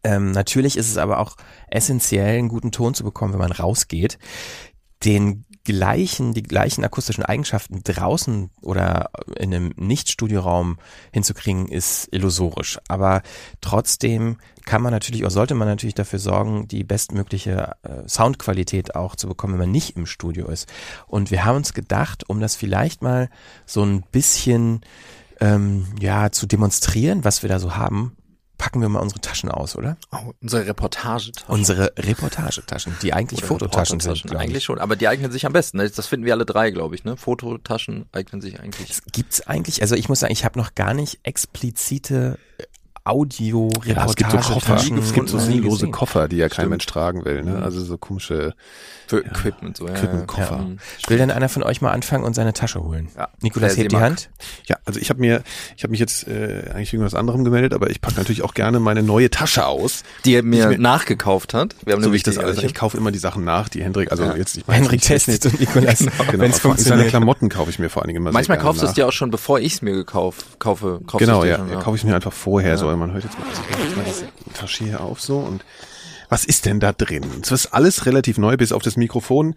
Ähm, 0.03 0.31
natürlich 0.33 0.79
ist 0.79 0.89
es 0.89 0.97
aber 0.97 1.19
auch 1.19 1.37
essentiell, 1.69 2.39
einen 2.39 2.49
guten 2.49 2.73
Ton 2.73 2.95
zu 2.95 3.05
bekommen, 3.05 3.35
wenn 3.35 3.41
man 3.41 3.53
rausgeht. 3.53 4.19
Den 5.05 5.45
gleichen, 5.65 6.35
die 6.35 6.43
gleichen 6.43 6.85
akustischen 6.85 7.25
Eigenschaften 7.25 7.83
draußen 7.83 8.51
oder 8.61 9.11
in 9.39 9.55
einem 9.55 9.73
Nicht-Studioraum 9.77 10.79
hinzukriegen, 11.13 11.69
ist 11.69 12.09
illusorisch. 12.13 12.79
Aber 12.89 13.23
trotzdem 13.61 14.37
kann 14.67 14.83
man 14.83 14.93
natürlich, 14.93 15.23
oder 15.23 15.31
sollte 15.31 15.55
man 15.55 15.69
natürlich 15.69 15.95
dafür 15.95 16.19
sorgen, 16.19 16.69
die 16.69 16.85
bestmögliche 16.85 17.73
äh, 17.83 18.09
Soundqualität 18.09 18.95
auch 18.95 19.17
zu 19.17 19.27
bekommen, 19.27 19.55
wenn 19.55 19.61
man 19.61 19.71
nicht 19.73 19.97
im 19.97 20.07
Studio 20.07 20.49
ist. 20.49 20.71
Und 21.07 21.31
wir 21.31 21.45
haben 21.45 21.57
uns 21.57 21.75
gedacht, 21.75 22.29
um 22.29 22.41
das 22.41 22.57
vielleicht 22.57 23.03
mal 23.03 23.31
so 23.67 23.83
ein 23.83 24.03
bisschen 24.13 24.83
ähm, 25.41 25.87
ja 26.01 26.31
zu 26.31 26.47
demonstrieren, 26.47 27.25
was 27.25 27.43
wir 27.43 27.49
da 27.49 27.59
so 27.59 27.77
haben, 27.77 28.17
packen 28.59 28.81
wir 28.81 28.89
mal 28.89 29.01
unsere 29.01 29.21
Taschen 29.21 29.51
aus, 29.51 29.77
oder? 29.77 29.97
Oh, 30.13 30.33
unsere 30.41 30.67
Reportagetaschen. 30.67 31.49
Unsere 31.49 31.93
Reportagetaschen, 31.99 32.97
die 33.03 33.13
eigentlich 33.13 33.41
Oder 33.41 33.49
Fototaschen 33.49 34.01
sind. 34.01 34.35
Eigentlich 34.35 34.65
schon, 34.65 34.79
aber 34.79 34.97
die 34.97 35.09
eignen 35.09 35.33
sich 35.33 35.47
am 35.47 35.53
besten. 35.53 35.79
ne? 35.79 35.91
Das 35.91 36.07
finden 36.07 36.27
wir 36.27 36.35
alle 36.35 36.47
drei, 36.47 36.71
glaube 36.71 36.95
ich. 36.95 37.05
Ne? 37.05 37.17
Fototaschen 37.17 38.07
eignen 38.13 38.41
sich 38.41 38.61
eigentlich. 38.61 38.99
Gibt's 39.13 39.47
eigentlich, 39.47 39.83
also 39.83 39.95
ich 39.95 40.09
muss 40.09 40.21
sagen, 40.21 40.33
ich 40.33 40.45
habe 40.45 40.59
noch 40.59 40.75
gar 40.75 40.95
nicht 40.95 41.21
explizite 41.23 42.39
audio 43.05 43.69
Ja, 43.85 44.07
es 44.07 44.17
gibt 44.17 44.31
so 44.31 44.39
Koffer, 44.39 44.77
es 44.77 45.13
gibt 45.13 45.29
so 45.29 45.39
sinnlose. 45.39 45.89
Koffer, 45.91 46.27
die 46.27 46.37
ja 46.39 46.49
kein 46.49 46.55
Stimmt. 46.55 46.71
Mensch 46.71 46.87
tragen 46.87 47.25
will, 47.25 47.43
ne? 47.43 47.63
Also 47.63 47.85
so 47.85 47.99
komische, 47.99 48.55
Für 49.07 49.25
Equipment, 49.25 49.77
so. 49.77 49.87
Ja, 49.87 49.93
Equipment-Koffer. 49.95 50.57
Ja. 50.57 50.63
Mhm. 50.63 50.79
Will 51.09 51.19
denn 51.19 51.31
einer 51.31 51.51
von 51.51 51.63
euch 51.63 51.83
mal 51.83 51.91
anfangen 51.93 52.25
und 52.25 52.35
seine 52.35 52.55
Tasche 52.55 52.83
holen? 52.83 53.09
Ja. 53.17 53.29
Nikolas, 53.43 53.77
hebt 53.77 53.93
die. 53.93 53.97
Hand. 53.97 54.31
ja, 54.67 54.77
also 54.87 54.99
ich 54.99 55.11
habe 55.11 55.21
mir, 55.21 55.43
ich 55.77 55.83
habe 55.83 55.91
mich 55.91 56.01
jetzt 56.01 56.27
äh, 56.27 56.71
eigentlich 56.75 56.93
wegen 56.95 57.05
was 57.05 57.15
anderem 57.15 57.45
gemeldet, 57.45 57.75
aber 57.75 57.91
ich 57.91 58.01
packe 58.01 58.17
natürlich 58.17 58.43
auch 58.43 58.55
gerne 58.55 58.81
meine 58.81 59.03
neue 59.03 59.29
Tasche 59.29 59.67
aus, 59.67 60.03
Die 60.25 60.35
er 60.35 60.43
mir, 60.43 60.69
mir- 60.69 60.79
nachgekauft 60.79 61.53
hat. 61.53 61.77
Wir 61.85 61.93
haben 61.95 62.03
so 62.03 62.11
wie 62.13 62.17
ich 62.17 62.23
das 62.23 62.39
alles, 62.39 62.63
ich 62.63 62.75
kaufe 62.75 62.97
immer 62.97 63.11
die 63.13 63.19
Sachen 63.19 63.45
nach, 63.45 63.69
die 63.69 63.83
Hendrik, 63.85 64.11
also 64.11 64.25
Ja. 64.25 64.35
jetzt, 64.37 64.57
ich 64.57 64.67
meine, 64.67 64.87
technisch- 64.89 65.05
testet 65.27 65.45
und 65.47 65.61
Nikolas, 65.61 65.99
Genau, 66.31 66.41
wenn 66.41 66.51
es 66.51 66.57
seine 66.57 66.61
funktioniert. 66.75 67.09
Klamotten 67.11 67.51
kaufe 67.51 67.69
ich 67.71 67.79
mir 67.79 67.91
vor 67.91 68.01
allen 68.03 68.09
Dingen 68.09 68.23
immer 68.23 68.33
Manchmal 68.33 68.57
sehr 68.57 68.63
kaufst 68.65 68.83
du 68.83 68.87
es 68.87 68.95
dir 68.95 69.07
auch 69.07 69.13
schon, 69.13 69.31
bevor 69.31 69.61
ich 69.61 69.75
es 69.75 69.83
mir 69.83 69.93
gekauft, 69.93 70.59
kaufe. 70.59 71.01
Kaufst 71.07 71.27
Genau, 71.27 71.45
ja, 71.45 71.59
ja. 71.65 71.81
kaufe 71.81 71.97
ich 71.99 72.05
mir 72.05 72.15
einfach 72.15 72.33
vorher 72.33 72.79
so. 72.79 72.94
Man 72.97 73.13
hört 73.13 73.25
jetzt 73.25 73.39
mal, 73.39 73.47
also 73.49 73.63
jetzt 73.83 73.97
mal 73.97 74.05
diese 74.05 74.29
Tasche 74.55 74.85
hier 74.85 75.01
auf 75.01 75.21
so 75.21 75.39
und 75.39 75.65
was 76.29 76.45
ist 76.45 76.67
denn 76.67 76.81
da 76.81 76.93
drin? 76.93 77.25
Es 77.43 77.51
ist 77.53 77.67
alles 77.67 78.07
relativ 78.07 78.39
neu, 78.39 78.57
bis 78.57 78.73
auf 78.73 78.83
das 78.83 78.97
Mikrofon, 78.97 79.55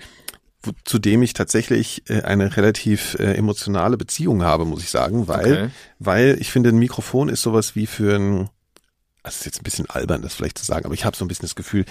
wo, 0.61 0.71
zu 0.83 0.99
dem 0.99 1.21
ich 1.23 1.33
tatsächlich 1.33 2.03
äh, 2.09 2.21
eine 2.23 2.57
relativ 2.57 3.15
äh, 3.19 3.33
emotionale 3.33 3.97
Beziehung 3.97 4.43
habe, 4.43 4.65
muss 4.65 4.83
ich 4.83 4.89
sagen, 4.89 5.27
weil, 5.27 5.45
Okay. 5.53 5.69
weil 5.99 6.37
ich 6.39 6.51
finde, 6.51 6.69
ein 6.69 6.77
Mikrofon 6.77 7.29
ist 7.29 7.41
sowas 7.41 7.75
wie 7.75 7.87
für 7.87 8.15
ein 8.15 8.49
das 9.23 9.39
ist 9.39 9.45
jetzt 9.45 9.59
ein 9.59 9.63
bisschen 9.63 9.89
albern, 9.89 10.21
das 10.21 10.35
vielleicht 10.35 10.57
zu 10.57 10.63
sagen, 10.63 10.85
aber 10.85 10.93
ich 10.93 11.03
habe 11.03 11.17
so 11.17 11.25
ein 11.25 11.27
bisschen 11.27 11.43
das 11.47 11.55
Gefühl, 11.55 11.83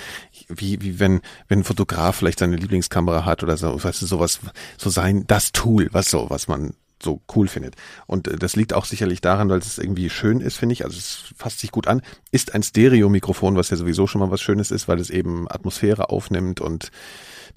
wie, 0.49 0.81
wie 0.81 0.99
wenn, 0.99 1.21
wenn 1.49 1.59
ein 1.61 1.65
Fotograf 1.65 2.17
vielleicht 2.17 2.39
seine 2.39 2.57
Lieblingskamera 2.57 3.27
hat 3.27 3.43
oder 3.43 3.59
so, 3.59 3.83
weißt 3.85 4.01
du, 4.01 4.07
sowas, 4.07 4.41
so 4.79 4.89
sein, 4.89 5.27
das 5.27 5.53
Tool, 5.53 5.91
was 5.93 6.09
so, 6.11 6.31
was 6.31 6.49
man 6.49 6.73
so 7.03 7.21
cool 7.35 7.49
findet. 7.49 7.77
Und 8.07 8.29
äh, 8.29 8.37
das 8.37 8.57
liegt 8.57 8.73
auch 8.73 8.85
sicherlich 8.85 9.21
daran, 9.21 9.49
weil 9.49 9.59
es 9.59 9.79
irgendwie 9.79 10.11
schön 10.11 10.41
ist, 10.41 10.57
finde 10.57 10.73
ich. 10.73 10.85
Also 10.85 10.97
es 10.97 11.25
fasst 11.37 11.61
sich 11.61 11.71
gut 11.71 11.87
an. 11.87 12.03
Ist 12.31 12.55
ein 12.55 12.63
Stereo-Mikrofon, 12.63 13.57
was 13.57 13.71
ja 13.71 13.77
sowieso 13.77 14.07
schon 14.07 14.21
mal 14.21 14.31
was 14.31 14.41
Schönes 14.41 14.71
ist, 14.71 14.89
weil 14.89 14.99
es 14.99 15.11
eben 15.11 15.51
Atmosphäre 15.51 16.11
aufnimmt 16.11 16.61
und 16.61 16.91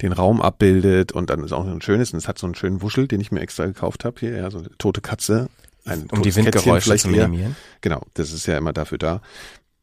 den 0.02 0.12
Raum 0.12 0.40
abbildet 0.40 1.12
und 1.12 1.30
dann 1.30 1.42
ist 1.44 1.52
auch 1.52 1.66
ein 1.66 1.82
schönes 1.82 2.12
und 2.12 2.18
es 2.18 2.28
hat 2.28 2.38
so 2.38 2.46
einen 2.46 2.54
schönen 2.54 2.82
Wuschel, 2.82 3.06
den 3.06 3.20
ich 3.20 3.32
mir 3.32 3.40
extra 3.40 3.66
gekauft 3.66 4.04
habe 4.04 4.18
hier, 4.18 4.36
ja, 4.36 4.50
so 4.50 4.58
eine 4.58 4.70
tote 4.78 5.00
Katze. 5.00 5.48
Ein 5.84 6.08
um 6.10 6.22
die 6.22 6.34
Windgeräusche 6.34 6.84
vielleicht 6.84 7.02
zu 7.02 7.08
minimieren. 7.08 7.56
Genau, 7.80 8.02
das 8.14 8.32
ist 8.32 8.46
ja 8.46 8.56
immer 8.58 8.72
dafür 8.72 8.98
da. 8.98 9.22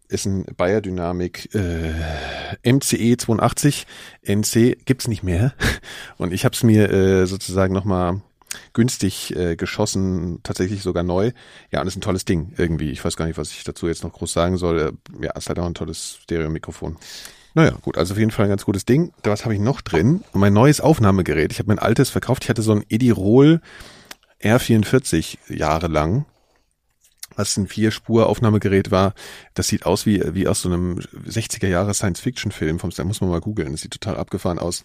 Ist 0.10 0.26
ein 0.26 0.46
Bayer 0.56 0.82
Dynamic 0.82 1.54
äh, 1.54 1.94
MCE 2.64 3.18
82 3.18 3.86
NC 4.24 4.78
gibt's 4.86 5.08
nicht 5.08 5.24
mehr 5.24 5.54
und 6.18 6.34
ich 6.34 6.46
habe 6.46 6.56
es 6.56 6.64
mir 6.64 6.90
äh, 6.90 7.26
sozusagen 7.26 7.74
nochmal 7.74 8.22
günstig 8.74 9.36
äh, 9.36 9.56
geschossen, 9.56 10.40
tatsächlich 10.44 10.82
sogar 10.84 11.04
neu. 11.04 11.32
Ja, 11.72 11.82
und 11.82 11.88
ist 11.88 11.98
ein 11.98 12.02
tolles 12.02 12.26
Ding 12.26 12.54
irgendwie. 12.58 12.92
Ich 12.92 13.04
weiß 13.04 13.16
gar 13.18 13.26
nicht, 13.26 13.38
was 13.38 13.52
ich 13.52 13.64
dazu 13.64 13.88
jetzt 13.88 14.04
noch 14.04 14.14
groß 14.14 14.32
sagen 14.32 14.58
soll. 14.58 14.80
Äh, 14.80 15.26
Ja, 15.26 15.32
ist 15.32 15.50
halt 15.50 15.60
auch 15.60 15.66
ein 15.66 15.74
tolles 15.74 16.20
Stereo-Mikrofon. 16.24 16.98
Naja, 17.54 17.72
gut, 17.82 17.98
also 17.98 18.14
auf 18.14 18.20
jeden 18.20 18.32
Fall 18.32 18.46
ein 18.46 18.50
ganz 18.50 18.66
gutes 18.66 18.86
Ding. 18.86 19.14
Da 19.24 19.32
was 19.32 19.44
habe 19.44 19.56
ich 19.56 19.60
noch 19.60 19.82
drin? 19.82 20.24
Mein 20.34 20.54
neues 20.54 20.80
Aufnahmegerät. 20.80 21.52
Ich 21.52 21.60
habe 21.60 21.70
mein 21.70 21.80
altes 21.80 22.10
verkauft. 22.10 22.44
Ich 22.44 22.50
hatte 22.50 22.62
so 22.62 22.72
ein 22.72 22.84
Edirol 22.88 23.62
R44 24.42 25.38
jahrelang 25.50 26.26
was 27.38 27.56
ein 27.58 27.68
Vier-Spur-Aufnahmegerät 27.68 28.92
war. 28.92 29.14
Das 29.54 29.68
sieht 29.68 29.86
aus 29.86 30.06
wie, 30.06 30.22
wie 30.34 30.48
aus 30.48 30.62
so 30.62 30.70
einem 30.70 31.00
60er-Jahre 31.00 31.94
Science-Fiction-Film. 31.94 32.80
Vom, 32.80 32.90
da 32.90 33.04
muss 33.04 33.22
man 33.22 33.30
mal 33.30 33.42
googeln. 33.42 33.72
Das 33.72 33.82
sieht 33.82 33.92
total 33.92 34.18
abgefahren 34.18 34.60
aus. 34.60 34.84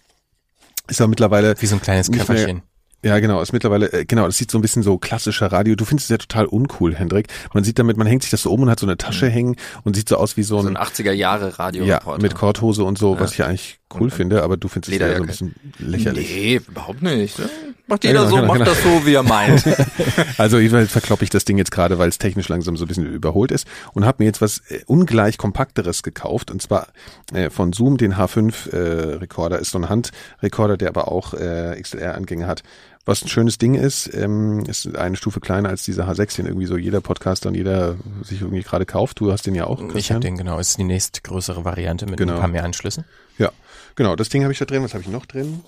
Ist 0.87 1.01
aber 1.01 1.09
mittlerweile, 1.09 1.55
Wie 1.59 1.65
so 1.65 1.75
ein 1.75 1.81
kleines 1.81 2.11
Köfferchen. 2.11 2.61
Ja 3.03 3.19
genau, 3.19 3.41
ist 3.41 3.53
mittlerweile, 3.53 3.91
äh, 3.93 4.05
genau, 4.05 4.25
das 4.25 4.37
sieht 4.37 4.49
so 4.51 4.57
ein 4.57 4.61
bisschen 4.61 4.83
so 4.83 4.97
klassischer 4.97 5.51
Radio. 5.51 5.75
Du 5.75 5.85
findest 5.85 6.05
es 6.05 6.09
ja 6.11 6.17
total 6.17 6.45
uncool, 6.45 6.95
Hendrik. 6.95 7.27
Man 7.53 7.63
sieht 7.63 7.77
damit, 7.79 7.97
man 7.97 8.07
hängt 8.07 8.21
sich 8.23 8.31
das 8.31 8.41
so 8.43 8.51
um 8.51 8.61
und 8.61 8.69
hat 8.69 8.79
so 8.79 8.85
eine 8.85 8.97
Tasche 8.97 9.29
hängen 9.29 9.55
und 9.83 9.95
sieht 9.95 10.09
so 10.09 10.17
aus 10.17 10.37
wie 10.37 10.43
so 10.43 10.61
So 10.61 10.67
ein, 10.67 10.77
ein 10.77 10.83
80er 10.87 11.11
Jahre 11.11 11.59
Radio. 11.59 11.83
ja, 11.85 12.01
mit 12.21 12.35
Korthose 12.35 12.83
und 12.83 12.97
so, 12.97 13.13
Ja. 13.15 13.19
was 13.19 13.31
ich 13.33 13.37
ja 13.39 13.45
eigentlich 13.47 13.79
cool 13.95 14.03
Und- 14.03 14.13
finde, 14.13 14.41
aber 14.43 14.57
du 14.57 14.67
findest 14.67 14.91
es 14.93 14.99
ja 14.99 15.15
so 15.15 15.21
ein 15.21 15.27
bisschen 15.27 15.55
lächerlich. 15.77 16.29
Nee, 16.33 16.61
überhaupt 16.67 17.01
nicht. 17.03 17.37
ne? 17.37 17.49
Macht 17.85 18.03
Ja, 18.05 18.11
jeder 18.11 18.21
genau, 18.21 18.29
so, 18.31 18.35
genau, 18.37 18.47
macht 18.47 18.59
genau. 18.59 18.71
das 18.71 18.81
so, 18.83 19.05
wie 19.05 19.13
er 19.13 19.23
meint. 19.23 19.63
Also 20.37 20.57
jedenfalls 20.57 20.91
verkloppe 20.91 21.23
ich 21.23 21.29
das 21.29 21.45
Ding 21.45 21.57
jetzt 21.57 21.71
gerade, 21.71 21.99
weil 21.99 22.09
es 22.09 22.17
technisch 22.17 22.47
langsam 22.49 22.75
so 22.77 22.85
ein 22.85 22.87
bisschen 22.87 23.05
überholt 23.05 23.51
ist 23.51 23.67
und 23.93 24.05
habe 24.05 24.23
mir 24.23 24.25
jetzt 24.25 24.41
was 24.41 24.59
äh, 24.69 24.81
ungleich 24.87 25.37
kompakteres 25.37 26.01
gekauft 26.01 26.49
und 26.49 26.61
zwar 26.61 26.87
äh, 27.33 27.49
von 27.49 27.71
Zoom 27.73 27.97
den 27.97 28.15
H5 28.15 28.71
äh, 28.71 29.15
Rekorder 29.17 29.59
ist 29.59 29.71
so 29.71 29.77
ein 29.79 29.89
Handrekorder, 29.89 30.77
der 30.77 30.89
aber 30.89 31.09
auch 31.09 31.33
äh, 31.33 31.77
XLR-Angänge 31.79 32.47
hat 32.47 32.63
Was 33.05 33.21
ein 33.21 33.27
schönes 33.27 33.57
Ding 33.57 33.73
ist, 33.75 34.09
ähm, 34.13 34.63
ist 34.65 34.95
eine 34.95 35.17
Stufe 35.17 35.41
kleiner 35.41 35.67
als 35.69 35.83
dieser 35.83 36.07
H6, 36.09 36.37
den 36.37 36.45
irgendwie 36.45 36.65
so 36.67 36.77
jeder 36.77 37.01
Podcaster 37.01 37.49
und 37.49 37.55
jeder 37.55 37.97
sich 38.23 38.39
irgendwie 38.41 38.61
gerade 38.63 38.85
kauft. 38.85 39.19
Du 39.19 39.31
hast 39.31 39.45
den 39.45 39.55
ja 39.55 39.65
auch. 39.65 39.81
Ich 39.81 39.89
Christian. 39.89 40.15
habe 40.15 40.25
den, 40.25 40.37
genau. 40.37 40.57
Ist 40.57 40.77
die 40.77 40.85
nächstgrößere 40.85 41.65
Variante 41.65 42.05
mit 42.05 42.15
Genau. 42.17 42.33
ein 42.35 42.39
paar 42.39 42.47
mehr 42.47 42.63
Anschlüssen. 42.63 43.03
Ja, 43.37 43.51
genau. 43.95 44.15
Das 44.15 44.29
Ding 44.29 44.43
habe 44.43 44.53
ich 44.53 44.59
da 44.59 44.65
drin. 44.65 44.83
Was 44.83 44.93
habe 44.93 45.03
ich 45.03 45.09
noch 45.09 45.25
drin? 45.25 45.61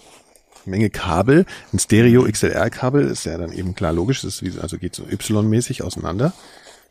Menge 0.65 0.89
Kabel. 0.89 1.45
Ein 1.73 1.79
Stereo 1.79 2.23
XLR-Kabel 2.23 3.05
ist 3.07 3.25
ja 3.25 3.37
dann 3.37 3.51
eben 3.51 3.75
klar 3.75 3.91
logisch. 3.91 4.21
Das 4.21 4.35
ist 4.35 4.43
wie, 4.43 4.57
also 4.59 4.77
geht 4.77 4.95
so 4.95 5.03
Y-mäßig 5.03 5.83
auseinander. 5.83 6.31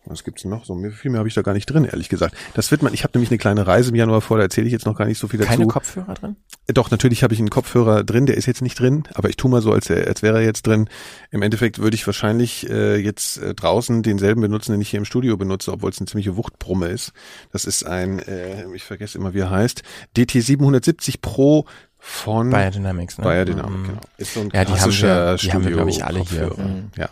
Was 0.07 0.23
gibt's 0.23 0.45
noch? 0.45 0.67
So 0.67 0.79
viel 0.91 1.11
mehr 1.11 1.19
habe 1.19 1.29
ich 1.29 1.35
da 1.35 1.41
gar 1.43 1.55
nicht 1.55 1.67
drin, 1.67 1.85
ehrlich 1.87 2.11
gesagt. 2.11 2.37
Das 2.53 2.71
wird 2.71 2.83
man. 2.83 2.93
Ich 2.93 3.05
habe 3.05 3.13
nämlich 3.17 3.31
eine 3.31 3.39
kleine 3.39 3.67
Reise 3.67 3.89
im 3.91 3.97
Januar 3.97 4.21
vor. 4.21 4.37
Da 4.37 4.43
erzähle 4.43 4.67
ich 4.67 4.73
jetzt 4.73 4.85
noch 4.85 4.97
gar 4.97 5.07
nicht 5.07 5.19
so 5.19 5.29
viel 5.29 5.39
dazu. 5.41 5.51
Keine 5.51 5.67
Kopfhörer 5.67 6.13
drin? 6.13 6.37
Äh, 6.67 6.75
Doch, 6.75 6.91
natürlich 6.91 7.23
habe 7.23 7.33
ich 7.33 7.41
einen 7.41 7.49
Kopfhörer 7.49 8.05
drin, 8.05 8.27
der 8.27 8.37
ist 8.37 8.45
jetzt 8.47 8.61
nicht 8.61 8.79
drin, 8.79 9.05
aber 9.15 9.31
ich 9.31 9.37
tu 9.37 9.49
mal 9.49 9.63
so, 9.63 9.73
als, 9.73 9.89
er- 9.89 10.07
als 10.07 10.21
wäre 10.23 10.39
er 10.41 10.45
jetzt 10.45 10.67
drin. 10.67 10.89
Im 11.31 11.41
Endeffekt 11.43 11.79
würde 11.79 11.95
ich 11.95 12.07
wahrscheinlich 12.07 12.69
äh, 12.69 12.97
jetzt 12.97 13.39
äh, 13.39 13.55
draußen 13.55 14.03
denselben 14.03 14.43
benutzen, 14.43 14.73
den 14.73 14.81
ich 14.83 14.91
hier 14.91 14.99
im 14.99 15.05
Studio 15.07 15.37
benutze, 15.39 15.73
obwohl 15.73 15.91
es 15.91 15.99
eine 15.99 16.07
ziemliche 16.07 16.37
Wuchtbrumme 16.37 16.89
ist. 16.89 17.13
Das 17.53 17.65
ist 17.65 17.85
ein, 17.85 18.19
äh, 18.19 18.67
ich 18.75 18.85
vergesse 18.85 19.17
immer, 19.17 19.33
wie 19.33 19.39
er 19.41 19.51
heißt, 19.51 19.83
DT770 20.19 21.17
Pro 21.21 21.65
von 21.99 22.51
Biodynamics, 22.51 23.17
ne? 23.19 23.25
Biodynamic, 23.25 23.79
Mhm. 23.81 23.87
genau. 23.87 24.01
Ist 24.19 24.35
so 24.35 24.41
ein 24.41 24.51
Ja, 24.53 24.65
die 24.65 24.73
haben 24.73 24.77
klassischer 24.77 25.07
wir- 25.33 25.37
die 25.39 25.53
haben 25.53 25.63
wir, 25.65 25.71
Studio 25.71 25.77
glaub 25.77 25.89
ich, 25.89 26.05
alle 26.05 26.19
hier. 26.21 26.49
Kopfhörer. 26.49 26.69
Mhm. 26.69 26.91
Ja. 26.99 27.09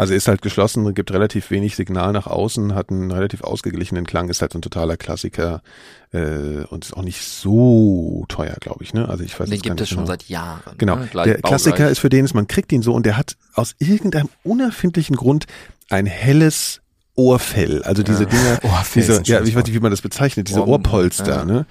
Also 0.00 0.14
ist 0.14 0.28
halt 0.28 0.40
geschlossen, 0.40 0.94
gibt 0.94 1.12
relativ 1.12 1.50
wenig 1.50 1.76
Signal 1.76 2.12
nach 2.12 2.26
außen, 2.26 2.74
hat 2.74 2.88
einen 2.88 3.10
relativ 3.10 3.42
ausgeglichenen 3.42 4.06
Klang, 4.06 4.30
ist 4.30 4.40
halt 4.40 4.50
so 4.50 4.58
ein 4.58 4.62
totaler 4.62 4.96
Klassiker 4.96 5.60
äh, 6.12 6.64
und 6.70 6.86
ist 6.86 6.96
auch 6.96 7.02
nicht 7.02 7.22
so 7.22 8.24
teuer, 8.28 8.56
glaube 8.60 8.82
ich. 8.82 8.94
Ne? 8.94 9.06
Also 9.06 9.24
ich 9.24 9.38
weiß 9.38 9.50
Den 9.50 9.60
gibt 9.60 9.78
es 9.78 9.90
schon 9.90 9.98
genau. 9.98 10.06
seit 10.06 10.22
Jahren. 10.24 10.74
Genau. 10.78 10.94
Ne? 10.96 11.00
Der 11.02 11.06
baugleich. 11.08 11.42
Klassiker 11.42 11.90
ist 11.90 11.98
für 11.98 12.08
den, 12.08 12.24
ist, 12.24 12.32
man 12.32 12.46
kriegt 12.46 12.72
ihn 12.72 12.80
so 12.80 12.94
und 12.94 13.04
der 13.04 13.18
hat 13.18 13.36
aus 13.52 13.74
irgendeinem 13.78 14.30
unerfindlichen 14.42 15.16
Grund 15.16 15.44
ein 15.90 16.06
helles 16.06 16.80
Ohrfell. 17.14 17.82
Also 17.82 18.02
diese 18.02 18.24
Dinger, 18.24 18.58
Ohrfell 18.62 19.02
diese, 19.02 19.22
ja, 19.24 19.42
ich 19.42 19.54
weiß 19.54 19.64
nicht, 19.66 19.74
wie 19.74 19.80
man 19.80 19.90
das 19.90 20.00
bezeichnet, 20.00 20.48
diese 20.48 20.60
Ohren- 20.60 20.80
Ohrpolster, 20.80 21.40
ja. 21.40 21.44
ne? 21.44 21.66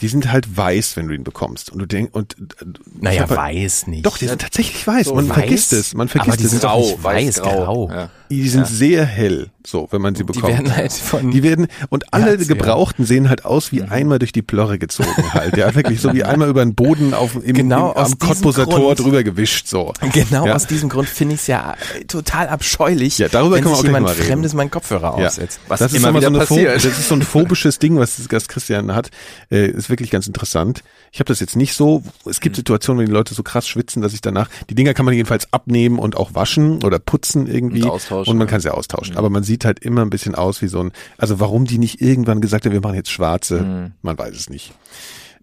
Die 0.00 0.08
sind 0.08 0.30
halt 0.32 0.56
weiß, 0.56 0.96
wenn 0.96 1.08
du 1.08 1.14
ihn 1.14 1.24
bekommst. 1.24 1.70
Und 1.70 1.78
du 1.78 1.86
denkst, 1.86 2.12
und 2.14 2.34
äh, 2.34 2.64
Naja, 3.00 3.28
weiß 3.28 3.86
nicht. 3.86 4.04
Doch, 4.06 4.18
die 4.18 4.26
sind 4.26 4.40
tatsächlich 4.40 4.86
weiß. 4.86 5.06
So 5.06 5.14
man 5.14 5.28
weiß, 5.28 5.34
vergisst 5.36 5.72
es. 5.72 5.94
Man 5.94 6.08
vergisst 6.08 6.28
aber 6.32 6.36
die 6.38 6.44
es. 6.44 6.50
sind 6.50 6.60
grau, 6.62 6.80
nicht 6.80 7.02
weiß, 7.04 7.42
grau. 7.42 7.90
Ja. 7.90 8.10
Die 8.30 8.48
sind 8.48 8.66
sehr 8.66 9.04
hell, 9.04 9.50
so, 9.64 9.86
wenn 9.92 10.00
man 10.02 10.14
sie 10.16 10.24
Die 10.24 10.32
bekommt. 10.32 10.52
werden 10.52 10.74
halt 10.74 10.92
von 10.92 11.30
Die 11.30 11.42
werden, 11.44 11.68
und 11.90 12.12
alle 12.12 12.32
erzähl. 12.32 12.46
Gebrauchten 12.48 13.04
sehen 13.04 13.28
halt 13.28 13.44
aus 13.44 13.70
Mhm. 13.70 13.76
wie 13.76 13.82
einmal 13.84 14.18
durch 14.18 14.32
die 14.32 14.42
Plörre 14.42 14.78
gezogen 14.78 15.32
halt. 15.32 15.56
Ja, 15.56 15.72
wirklich 15.74 16.00
so 16.00 16.12
wie 16.12 16.24
einmal 16.24 16.48
über 16.48 16.64
den 16.64 16.74
Boden 16.74 17.14
auf, 17.14 17.36
im, 17.36 17.54
Genau 17.54 17.92
im, 17.92 17.96
aus 17.96 18.12
am 18.12 18.18
diesem 18.18 18.28
Cottbuser 18.34 18.64
Tor 18.64 18.80
Grund. 18.80 18.98
drüber 18.98 19.22
gewischt, 19.22 19.68
so. 19.68 19.92
Genau 20.12 20.46
Ja. 20.46 20.54
aus 20.54 20.66
diesem 20.66 20.88
Grund 20.88 21.08
finde 21.08 21.34
ich 21.36 21.42
es 21.42 21.46
ja 21.46 21.76
äh, 22.00 22.04
total 22.06 22.48
abscheulich, 22.48 23.18
Ja, 23.18 23.28
darüber 23.28 23.56
wenn 23.56 23.62
können 23.62 23.74
wir 23.74 23.76
sich 23.76 23.78
auch 23.78 23.82
gleich 23.82 23.94
jemand 24.00 24.06
mal 24.06 24.12
reden. 24.14 24.26
Fremdes 24.26 24.54
meinen 24.54 24.70
Kopfhörer 24.70 25.18
Ja. 25.20 25.26
aufsetzt. 25.28 25.60
Was 25.68 25.78
das 25.80 25.92
ist 25.92 25.98
immer 26.04 26.20
so 26.20 26.26
eine 26.26 26.38
passiert. 26.38 26.74
das 26.76 26.84
ist 26.86 27.08
so 27.08 27.14
ein 27.14 27.22
phobisches 27.22 27.78
Ding, 27.78 27.98
was, 27.98 28.20
was 28.30 28.48
Christian 28.48 28.94
hat. 28.94 29.10
Äh, 29.50 29.72
ist 29.84 29.90
wirklich 29.90 30.10
ganz 30.10 30.26
interessant. 30.26 30.82
Ich 31.12 31.20
habe 31.20 31.28
das 31.28 31.40
jetzt 31.40 31.56
nicht 31.56 31.74
so. 31.74 32.02
Es 32.28 32.38
Mhm. 32.38 32.42
gibt 32.42 32.56
Situationen, 32.56 32.98
wenn 33.00 33.06
die 33.06 33.12
Leute 33.12 33.34
so 33.34 33.42
krass 33.42 33.66
schwitzen, 33.68 34.02
dass 34.02 34.12
ich 34.14 34.20
danach, 34.20 34.48
die 34.68 34.74
Dinger 34.74 34.94
kann 34.94 35.04
man 35.04 35.14
jedenfalls 35.14 35.52
abnehmen 35.52 35.98
und 35.98 36.16
auch 36.16 36.34
waschen 36.34 36.82
oder 36.82 36.98
putzen 36.98 37.46
irgendwie. 37.46 37.82
Und 37.82 37.90
austauschen, 37.90 38.32
Und 38.32 38.38
man 38.38 38.46
kann 38.46 38.60
sie 38.60 38.72
austauschen. 38.72 39.16
Aber 39.16 39.30
man 39.30 39.42
sieht 39.44 39.64
halt 39.64 39.78
immer 39.80 40.02
ein 40.02 40.10
bisschen 40.10 40.34
aus 40.34 40.60
wie 40.62 40.68
so 40.68 40.80
ein, 40.80 40.92
also 41.18 41.40
warum 41.40 41.64
die 41.64 41.78
nicht 41.78 42.00
irgendwann 42.00 42.40
gesagt 42.40 42.64
haben, 42.66 42.72
wir 42.72 42.80
machen 42.80 42.96
jetzt 42.96 43.10
schwarze, 43.10 43.60
Mhm. 43.62 43.92
man 44.02 44.18
weiß 44.18 44.34
es 44.34 44.50
nicht. 44.50 44.72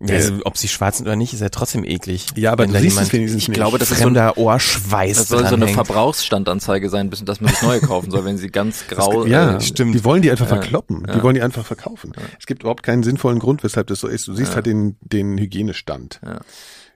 Ja, 0.04 0.16
also, 0.16 0.34
ob 0.46 0.58
sie 0.58 0.68
schwarz 0.68 0.98
sind 0.98 1.06
oder 1.08 1.16
nicht, 1.16 1.34
ist 1.34 1.42
ja 1.42 1.50
trotzdem 1.50 1.84
eklig. 1.84 2.28
Ja, 2.36 2.52
aber 2.54 2.66
du 2.66 2.74
da 2.74 2.80
siehst 2.80 2.94
jemand 2.96 3.08
es 3.08 3.14
wenigstens 3.14 3.42
ich 3.44 3.48
nicht. 3.50 3.56
glaube, 3.56 3.78
das 3.78 3.92
ist 3.92 3.98
so 4.00 4.04
ein- 4.08 4.14
fremder 4.16 4.38
Ohrschweiß 4.38 5.18
Das 5.18 5.28
soll 5.28 5.48
so 5.48 5.56
eine. 5.56 5.68
Verbrauchsstandanzeige 5.68 6.90
sein, 6.90 7.10
bis 7.10 7.24
dass 7.24 7.40
man 7.42 7.52
sich 7.52 7.62
neue 7.62 7.82
kaufen 7.82 8.10
soll, 8.12 8.26
wenn 8.26 8.38
sie 8.38 8.50
ganz 8.50 8.88
grau. 8.88 9.26
ja, 9.26 9.58
äh, 9.58 9.62
stimmt. 9.62 9.94
Die 9.96 10.04
wollen 10.04 10.22
die 10.22 10.32
einfach 10.32 10.48
Ja. 10.50 10.56
verkloppen. 10.56 11.04
Die 11.08 11.18
Ja. 11.18 11.24
wollen 11.24 11.36
die 11.36 11.42
einfach 11.42 11.66
verkaufen. 11.66 12.14
Es 12.40 12.46
gibt 12.46 12.64
überhaupt 12.64 12.84
keinen 12.84 13.04
sinnvollen 13.04 13.40
Grund, 13.40 13.64
weshalb 13.64 13.88
das 13.88 14.00
so 14.00 14.08
ist. 14.08 14.28
Du 14.28 14.34
siehst 14.34 14.56
halt 14.56 14.66
den, 14.66 14.98
den 15.02 15.38
Hygienestand. 15.38 16.20
Ja. 16.26 16.40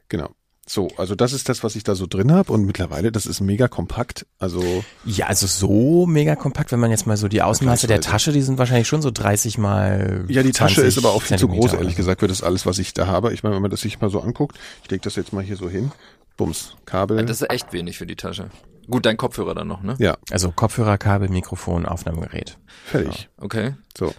Genau. 0.09 0.29
So, 0.67 0.87
also 0.97 1.13
das 1.13 1.31
ist 1.31 1.47
das, 1.47 1.63
was 1.63 1.75
ich 1.75 1.83
da 1.83 1.93
so 1.93 2.07
drin 2.07 2.31
habe 2.31 2.51
und 2.51 2.65
mittlerweile, 2.65 3.11
das 3.11 3.27
ist 3.27 3.39
mega 3.39 3.67
kompakt. 3.67 4.25
Also 4.39 4.83
Ja, 5.05 5.27
also 5.27 5.45
so 5.45 6.07
mega 6.07 6.35
kompakt, 6.35 6.71
wenn 6.71 6.79
man 6.79 6.89
jetzt 6.89 7.05
mal 7.05 7.17
so 7.17 7.27
die 7.27 7.43
Ausmaße 7.43 7.85
der. 7.85 8.01
Tasche, 8.01 8.31
die 8.31 8.41
sind 8.41 8.57
wahrscheinlich 8.57 8.87
schon 8.87 9.03
so 9.03 9.11
30 9.11 9.59
mal 9.59 10.25
ja, 10.27 10.41
die 10.41 10.51
Tasche 10.51 10.81
20 10.81 10.97
ist 10.97 10.97
aber 10.97 11.13
auch 11.13 11.21
viel 11.21 11.37
zu 11.37 11.47
groß, 11.47 11.57
Zentimeter 11.57 11.77
ehrlich 11.83 11.95
gesagt, 11.95 12.21
für 12.21 12.27
das 12.27 12.41
alles, 12.41 12.65
was 12.65 12.79
ich 12.79 12.95
da 12.95 13.05
habe. 13.05 13.31
Ich 13.31 13.43
meine, 13.43 13.55
wenn 13.55 13.61
man 13.61 13.69
das 13.69 13.81
sich 13.81 14.01
mal 14.01 14.09
so 14.09 14.21
anguckt, 14.21 14.57
ich 14.83 14.89
lege 14.89 15.01
das 15.01 15.15
jetzt 15.15 15.33
mal 15.33 15.43
hier 15.43 15.55
so 15.55 15.69
hin. 15.69 15.91
Bums, 16.35 16.75
Kabel. 16.85 17.23
Das 17.25 17.41
ist 17.41 17.49
echt 17.51 17.71
wenig 17.71 17.97
für 17.97 18.07
die 18.07 18.15
Tasche. 18.15 18.49
Gut, 18.89 19.05
dein 19.05 19.17
Kopfhörer 19.17 19.53
dann 19.55 19.67
noch, 19.67 19.83
ne? 19.83 19.95
ja, 19.99 20.17
Also 20.31 20.51
Kopfhörerkabel, 20.51 21.29
Mikrofon, 21.29 21.85
Aufnahmegerät. 21.85 22.57
fertig. 22.85 23.29
Okay. 23.37 23.75
So. 23.97 24.13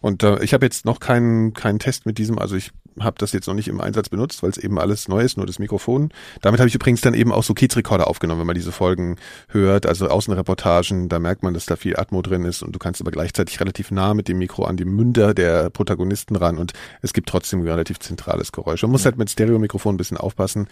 Und 0.00 0.22
äh, 0.22 0.42
ich 0.42 0.52
habe 0.54 0.66
jetzt 0.66 0.84
noch 0.84 1.00
keinen 1.00 1.52
keinen 1.54 1.78
Test 1.78 2.06
mit 2.06 2.18
diesem, 2.18 2.38
also 2.38 2.56
ich 2.56 2.72
habe 3.00 3.16
das 3.18 3.32
jetzt 3.32 3.46
noch 3.46 3.54
nicht 3.54 3.68
im 3.68 3.80
Einsatz 3.80 4.08
benutzt, 4.08 4.42
weil 4.42 4.50
es 4.50 4.58
eben 4.58 4.78
alles 4.78 5.08
neu 5.08 5.20
ist, 5.22 5.36
nur 5.36 5.46
das 5.46 5.58
Mikrofon. 5.58 6.10
Damit 6.40 6.60
habe 6.60 6.68
ich 6.68 6.74
übrigens 6.74 7.00
dann 7.00 7.14
eben 7.14 7.32
auch 7.32 7.42
so 7.42 7.54
Kiezrekorder 7.54 8.06
aufgenommen, 8.06 8.40
wenn 8.40 8.46
man 8.46 8.54
diese 8.54 8.72
Folgen 8.72 9.16
hört, 9.48 9.86
also 9.86 10.08
Außenreportagen, 10.08 11.08
da 11.08 11.18
merkt 11.18 11.42
man, 11.42 11.54
dass 11.54 11.66
da 11.66 11.76
viel 11.76 11.96
Atmo 11.96 12.22
drin 12.22 12.44
ist 12.44 12.62
und 12.62 12.72
du 12.72 12.78
kannst 12.78 13.00
aber 13.00 13.10
gleichzeitig 13.10 13.60
relativ 13.60 13.90
nah 13.90 14.14
mit 14.14 14.28
dem 14.28 14.38
Mikro 14.38 14.64
an 14.64 14.76
die 14.76 14.84
Münder 14.84 15.34
der 15.34 15.70
Protagonisten 15.70 16.36
ran 16.36 16.58
und 16.58 16.72
es 17.02 17.12
gibt 17.12 17.28
trotzdem 17.28 17.60
ein 17.60 17.68
relativ 17.68 17.98
zentrales 17.98 18.52
Geräusch. 18.52 18.82
Man 18.82 18.90
muss 18.90 19.04
halt 19.04 19.18
mit 19.18 19.30
Stereomikrofon 19.30 19.94
ein 19.94 19.98
bisschen 19.98 20.16
aufpassen, 20.16 20.68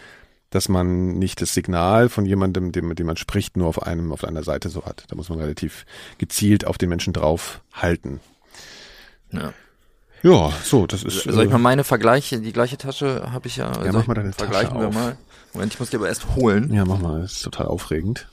dass 0.50 0.68
man 0.68 1.18
nicht 1.18 1.40
das 1.42 1.52
Signal 1.52 2.08
von 2.08 2.24
jemandem, 2.24 2.72
dem, 2.72 2.88
mit 2.88 2.98
dem 2.98 3.06
man 3.06 3.16
spricht, 3.16 3.56
nur 3.56 3.68
auf 3.68 3.82
einem, 3.82 4.12
auf 4.12 4.24
einer 4.24 4.42
Seite 4.42 4.70
so 4.70 4.84
hat. 4.84 5.04
Da 5.08 5.16
muss 5.16 5.28
man 5.28 5.38
relativ 5.38 5.84
gezielt 6.16 6.66
auf 6.66 6.78
den 6.78 6.88
Menschen 6.88 7.12
drauf 7.12 7.60
halten. 7.72 8.20
Ja. 9.30 9.52
Ja, 10.22 10.52
so, 10.64 10.86
das 10.86 11.02
ist. 11.04 11.22
Soll 11.22 11.44
ich 11.44 11.50
äh, 11.50 11.52
mal 11.52 11.58
meine 11.58 11.84
Vergleiche, 11.84 12.40
die 12.40 12.52
gleiche 12.52 12.76
Tasche 12.78 13.30
habe 13.32 13.46
ich 13.48 13.56
ja. 13.56 13.68
Ja, 13.68 13.92
soll 13.92 13.92
mach 13.92 14.06
mal 14.08 14.14
deine 14.14 14.30
ich- 14.30 14.34
Vergleichen 14.36 14.70
Tasche 14.70 14.80
wir 14.80 14.88
auf. 14.88 14.94
mal. 14.94 15.16
Moment, 15.54 15.72
ich 15.74 15.80
muss 15.80 15.90
die 15.90 15.96
aber 15.96 16.08
erst 16.08 16.26
holen. 16.36 16.72
ja, 16.74 16.84
mach 16.84 16.98
mal, 16.98 17.22
das 17.22 17.32
ist 17.34 17.42
total 17.42 17.66
aufregend. 17.66 18.26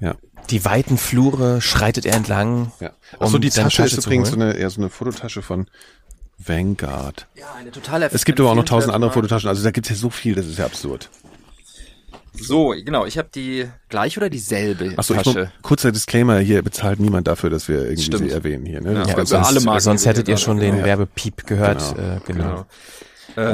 Ja, 0.00 0.14
Die 0.50 0.64
weiten 0.64 0.98
Flure 0.98 1.60
schreitet 1.60 2.04
er 2.06 2.14
entlang. 2.16 2.72
ja. 2.80 2.90
um 3.18 3.26
Achso, 3.26 3.38
die 3.38 3.48
seine 3.50 3.68
Tasche 3.68 3.84
ist 3.84 3.94
zu 3.94 4.08
übrigens 4.08 4.28
so 4.30 4.36
holen. 4.36 4.42
eine, 4.50 4.54
eher 4.58 4.70
so 4.70 4.80
eine 4.80 4.90
Fototasche 4.90 5.42
von 5.42 5.66
Vanguard. 6.38 7.26
Ja, 7.34 7.46
eine 7.58 7.70
totale 7.70 8.08
Es 8.12 8.24
gibt 8.24 8.40
aber 8.40 8.50
auch 8.50 8.54
noch 8.54 8.64
tausend 8.64 8.92
andere. 8.92 9.10
Fototaschen, 9.12 9.48
also 9.48 9.62
da 9.62 9.70
gibt's 9.70 9.90
ja 9.90 9.96
so 9.96 10.10
viel, 10.10 10.34
das 10.34 10.46
ist 10.46 10.58
ja 10.58 10.66
absurd. 10.66 11.08
So, 12.42 12.74
genau, 12.84 13.06
ich 13.06 13.18
habe 13.18 13.28
die 13.34 13.66
gleich 13.88 14.16
oder 14.16 14.28
dieselbe 14.30 14.94
Achso, 14.96 15.14
ich, 15.14 15.22
Tasche. 15.22 15.52
kurzer 15.62 15.92
Disclaimer, 15.92 16.38
hier 16.38 16.62
bezahlt 16.62 17.00
niemand 17.00 17.28
dafür, 17.28 17.50
dass 17.50 17.68
wir 17.68 17.82
irgendwie 17.84 18.02
Stimmt. 18.02 18.24
sie 18.28 18.30
erwähnen 18.30 18.66
hier. 18.66 18.80
Ne? 18.80 18.94
Ja, 18.94 19.04
für 19.06 19.14
ganz- 19.16 19.32
alle 19.32 19.60
Marken, 19.60 19.80
Sonst 19.80 20.04
wir 20.04 20.10
hättet 20.10 20.28
ihr 20.28 20.36
schon 20.36 20.58
den 20.58 20.78
Ja. 20.78 20.84
Werbepiep 20.84 21.46
gehört. 21.46 21.94
Genau. 21.96 22.16
Äh, 22.16 22.20
genau. 22.26 22.44
genau. 22.44 22.66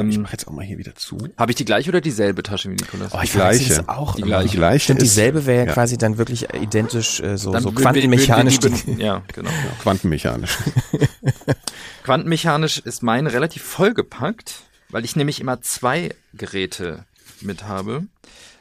ich 0.09 0.17
Ähm, 0.17 0.23
mach 0.23 0.33
jetzt 0.33 0.49
auch 0.49 0.53
mal 0.53 0.65
hier 0.65 0.79
wieder 0.79 0.95
zu. 0.97 1.19
habe 1.37 1.53
ich 1.53 1.57
die 1.57 1.65
gleiche 1.65 1.89
oder 1.91 2.01
dieselbe 2.01 2.43
Tasche 2.43 2.69
wie 2.69 2.75
Nikolas? 2.75 3.13
Oh, 3.15 3.19
ich 3.23 3.31
Die 3.31 3.37
gleiche. 3.37 3.69
das 3.77 3.89
auch 3.89 4.17
Die 4.17 4.23
gleiche. 4.23 4.49
Die 4.51 4.57
gleiche 4.57 4.81
Stimmt, 4.85 5.03
dieselbe 5.03 5.47
wäre 5.47 5.61
ja, 5.61 5.67
ja. 5.67 5.73
quasi 5.73 5.97
dann 5.99 6.19
wirklich 6.19 6.53
identisch, 6.55 7.21
äh, 7.21 7.37
so, 7.39 7.53
Dann 7.53 7.63
so 7.63 7.71
wir- 7.77 7.83
quantenmechanisch. 7.83 8.59
wir 8.61 8.71
die 8.71 8.83
ben- 8.85 9.01
Ja, 9.01 9.23
genau. 9.33 9.51
Quantenmechanisch. 9.83 10.59
Quantenmechanisch 12.05 12.79
ist 12.79 13.03
meine 13.03 13.33
relativ 13.33 13.63
vollgepackt, 13.63 14.55
weil 14.91 15.05
ich 15.05 15.17
nämlich 15.17 15.41
immer 15.41 15.61
zwei 15.61 16.11
Geräte 16.35 17.05
mit 17.41 17.65
habe. 17.65 18.05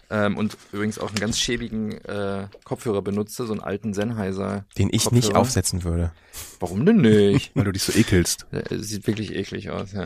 Ähm, 0.10 0.38
und 0.38 0.58
übrigens 0.72 1.00
auch 1.00 1.10
einen 1.10 1.20
ganz 1.20 1.38
schäbigen 1.38 1.94
äh, 2.06 2.48
Kopfhörer 2.64 3.02
benutze, 3.02 3.46
so 3.46 3.52
einen 3.52 3.62
alten 3.62 3.94
Sennheiser. 3.94 4.66
den 4.78 4.88
ich 4.92 5.12
nicht 5.12 5.26
Kopfhörer. 5.26 5.42
aufsetzen 5.42 5.84
würde. 5.84 6.12
Warum 6.60 6.86
denn 6.86 7.02
nicht? 7.02 7.52
Weil 7.56 7.66
du 7.66 7.72
dich 7.74 7.84
so 7.84 7.92
ekelst. 7.92 8.46
Sieht 8.72 9.06
wirklich 9.08 9.36
eklig 9.36 9.70
aus, 9.70 9.92
ja. 9.92 10.06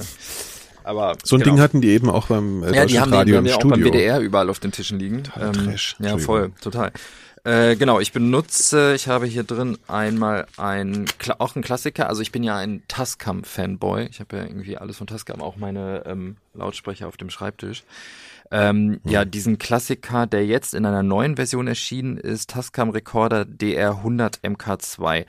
Aber 0.84 1.16
So 1.24 1.36
ein 1.36 1.42
genau. 1.42 1.54
Ding 1.54 1.62
hatten 1.62 1.82
die 1.82 1.90
eben 1.90 2.10
auch 2.10 2.28
beim 2.28 2.64
äh, 2.64 2.76
ja, 2.76 2.86
die 2.86 3.00
haben 3.00 3.14
Radio 3.14 3.36
den 3.36 3.46
im 3.46 3.46
ja 3.46 3.56
auch 3.56 3.62
beim 3.62 3.74
Studio. 3.74 3.94
WDR 3.94 4.20
überall 4.20 4.50
auf 4.50 4.60
den 4.60 4.72
Tischen 4.72 4.98
liegen. 4.98 5.24
Trash. 5.24 5.96
ja, 6.00 6.18
voll, 6.18 6.52
total. 6.62 6.92
Äh, 7.44 7.76
genau, 7.76 8.00
ich 8.00 8.12
benutze, 8.12 8.94
ich 8.96 9.08
habe 9.08 9.26
hier 9.26 9.44
drin 9.44 9.78
einmal 9.88 10.46
ein, 10.58 11.06
auch 11.40 11.56
ein 11.56 11.64
Klassiker, 11.64 12.08
also 12.08 12.22
ich 12.22 12.32
bin 12.32 12.44
ja 12.44 12.56
ein 12.58 12.84
Tascam-Fanboy. 12.88 14.08
Ich 14.10 14.20
habe 14.20 14.38
ja 14.38 14.44
irgendwie 14.44 14.78
alles 14.78 14.98
von 14.98 15.08
Tascam, 15.08 15.42
auch 15.42 15.56
meine 15.56 16.04
ähm, 16.06 16.38
Lautsprecher 16.54 17.08
auf 17.08 17.18
dem 17.18 17.32
Schreibtisch. 17.32 17.84
Ähm, 18.52 19.00
Ja, 19.06 19.26
diesen 19.26 19.58
Klassiker, 19.58 20.28
der 20.28 20.46
jetzt 20.46 20.74
in 20.74 20.86
einer 20.86 21.04
neuen 21.04 21.38
Version 21.38 21.68
erschienen 21.68 22.18
ist, 22.18 22.50
Tascam 22.50 22.90
Recorder 22.90 23.42
DR100 23.44 24.42
MK2. 24.44 25.26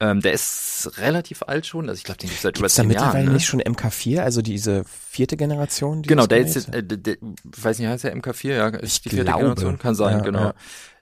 Ähm, 0.00 0.20
der 0.20 0.32
ist 0.32 0.90
relativ 0.98 1.44
alt 1.44 1.64
schon, 1.64 1.88
also 1.88 1.96
ich 1.96 2.02
glaube, 2.02 2.18
den 2.18 2.26
gibt 2.28 2.36
es 2.38 2.42
seit 2.42 2.56
über 2.56 2.62
Gibt's 2.64 2.74
zehn 2.74 2.88
mittlerweile 2.88 3.18
Jahren. 3.18 3.26
Ne? 3.26 3.32
nicht 3.34 3.46
schon 3.46 3.60
MK4, 3.62 4.20
also 4.20 4.42
diese 4.42 4.82
vierte 4.84 5.36
Generation? 5.36 6.02
die 6.02 6.08
Genau, 6.08 6.26
der 6.26 6.38
ist 6.38 6.56
jetzt, 6.56 6.74
äh, 6.74 6.82
der, 6.82 6.98
der, 6.98 7.16
weiß 7.44 7.78
nicht, 7.78 7.88
heißt 7.88 8.02
der 8.04 8.16
MK4, 8.16 8.52
ja, 8.52 8.66
ist 8.68 8.94
Ich 8.94 9.02
die 9.02 9.10
vierte 9.10 9.26
glaube. 9.26 9.40
Generation, 9.42 9.78
kann 9.78 9.94
sein, 9.94 10.18
Ja, 10.18 10.24
genau. 10.24 10.40
ja. 10.40 10.54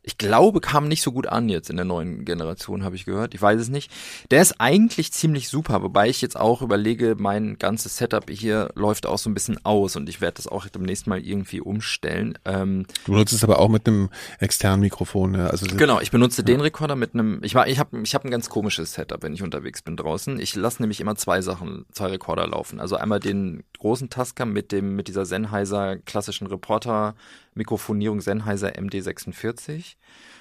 Ich 0.03 0.17
glaube, 0.17 0.61
kam 0.61 0.89
nicht 0.89 1.03
so 1.03 1.13
gut 1.13 1.27
an 1.27 1.51
jetzt 1.51 1.69
in 1.69 1.77
der 1.77 1.85
neuen 1.85 2.25
Generation, 2.25 2.85
habe 2.85 2.97
ich 2.97 3.05
gehört. 3.05 3.35
Ich 3.35 3.43
weiß 3.43 3.61
es 3.61 3.69
nicht. 3.69 3.91
Der 4.31 4.41
ist 4.41 4.59
eigentlich 4.59 5.13
ziemlich 5.13 5.49
super, 5.51 5.83
wobei 5.83 6.09
ich 6.09 6.23
jetzt 6.23 6.41
auch 6.41 6.63
überlege, 6.63 7.17
mein 7.19 7.59
ganzes 7.59 7.99
Setup 7.99 8.31
hier 8.31 8.71
läuft 8.75 9.05
auch 9.05 9.19
so 9.19 9.29
ein 9.29 9.35
bisschen 9.35 9.63
aus 9.65 9.97
und 9.97 10.09
ich 10.09 10.23
werde 10.23 10.37
das 10.37 10.47
auch 10.47 10.67
demnächst 10.69 11.07
mal 11.07 11.21
irgendwie 11.21 11.61
umstellen. 11.61 12.39
Ähm, 12.47 12.87
du 13.05 13.13
benutzt 13.13 13.35
es 13.35 13.45
aber 13.45 13.59
auch 13.59 13.69
mit 13.69 13.87
einem 13.87 14.09
externen 14.39 14.81
Mikrofon. 14.81 15.35
Ja? 15.35 15.49
Also 15.49 15.67
genau, 15.77 16.01
ich 16.01 16.11
benutze 16.11 16.41
ja. 16.41 16.47
den 16.47 16.63
Rekorder 16.63 16.97
mit 16.97 17.13
einem. 17.13 17.41
Ich 17.43 17.55
war, 17.55 17.69
ich 17.69 17.79
habe, 17.79 18.01
ich 18.03 18.15
habe 18.15 18.27
ein 18.27 18.31
ganz 18.31 18.49
komisches 18.49 18.95
Setup, 18.95 19.23
wenn 19.23 19.35
ich 19.35 19.43
unterwegs 19.43 19.83
bin 19.83 19.99
draußen. 19.99 20.41
Ich 20.41 20.55
lasse 20.55 20.83
nämlich 20.83 21.01
immer 21.01 21.17
zwei 21.17 21.43
Sachen, 21.43 21.85
zwei 21.93 22.07
Rekorder 22.07 22.47
laufen. 22.47 22.81
Also 22.81 22.97
einmal 22.97 23.21
den 23.21 23.65
großen 23.79 24.09
Tascam 24.09 24.53
mit 24.53 24.73
dem 24.73 24.97
mit 24.97 25.09
dieser 25.09 25.27
Sennheiser 25.27 25.97
klassischen 25.99 26.47
Reporter 26.47 27.15
Mikrofonierung 27.55 28.21
Sennheiser 28.21 28.71
MD46. 28.71 29.97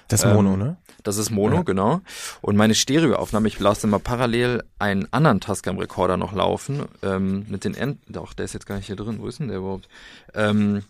Das 0.08 0.24
ist 0.24 0.32
Mono, 0.32 0.54
ähm, 0.54 0.58
ne? 0.58 0.76
Das 1.04 1.16
ist 1.18 1.30
Mono, 1.30 1.56
ja. 1.56 1.62
genau. 1.62 2.00
Und 2.40 2.56
meine 2.56 2.74
Stereoaufnahme, 2.74 3.46
ich 3.46 3.60
lasse 3.60 3.86
immer 3.86 4.00
parallel 4.00 4.64
einen 4.78 5.06
anderen 5.12 5.40
Tascam-Rekorder 5.40 6.16
noch 6.16 6.32
laufen, 6.32 6.86
ähm, 7.02 7.46
mit 7.48 7.64
den 7.64 7.74
End, 7.74 7.98
doch, 8.08 8.32
der 8.32 8.44
ist 8.44 8.54
jetzt 8.54 8.66
gar 8.66 8.76
nicht 8.76 8.86
hier 8.86 8.96
drin, 8.96 9.18
wo 9.20 9.28
ist 9.28 9.38
denn 9.38 9.48
der 9.48 9.58
überhaupt? 9.58 9.88
Ähm, 10.34 10.82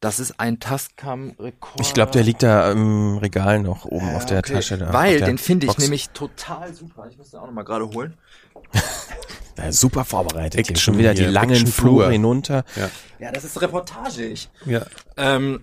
das 0.00 0.18
ist 0.18 0.40
ein 0.40 0.58
Tascam-Rekorder. 0.58 1.80
Ich 1.80 1.94
glaube, 1.94 2.10
der 2.10 2.24
liegt 2.24 2.42
da 2.42 2.72
im 2.72 3.18
Regal 3.18 3.60
noch 3.60 3.84
oben 3.84 4.08
äh, 4.08 4.16
auf 4.16 4.26
der 4.26 4.38
okay. 4.38 4.54
Tasche. 4.54 4.78
Da, 4.78 4.92
Weil, 4.92 5.20
den 5.20 5.38
finde 5.38 5.66
ich 5.66 5.78
nämlich 5.78 6.10
total 6.10 6.74
super. 6.74 7.06
Ich 7.08 7.18
muss 7.18 7.30
den 7.30 7.40
auch 7.40 7.46
nochmal 7.46 7.64
gerade 7.64 7.88
holen. 7.88 8.14
Ja, 9.58 9.72
super 9.72 10.04
vorbereitet. 10.04 10.60
Action, 10.60 10.76
schon 10.76 10.98
wieder 10.98 11.14
die 11.14 11.24
langen 11.24 11.66
Flure 11.66 12.10
hinunter. 12.10 12.64
Ja. 12.76 12.90
ja, 13.18 13.32
das 13.32 13.44
ist 13.44 13.60
reportagig. 13.60 14.48
Ja. 14.64 14.86
Ähm, 15.16 15.60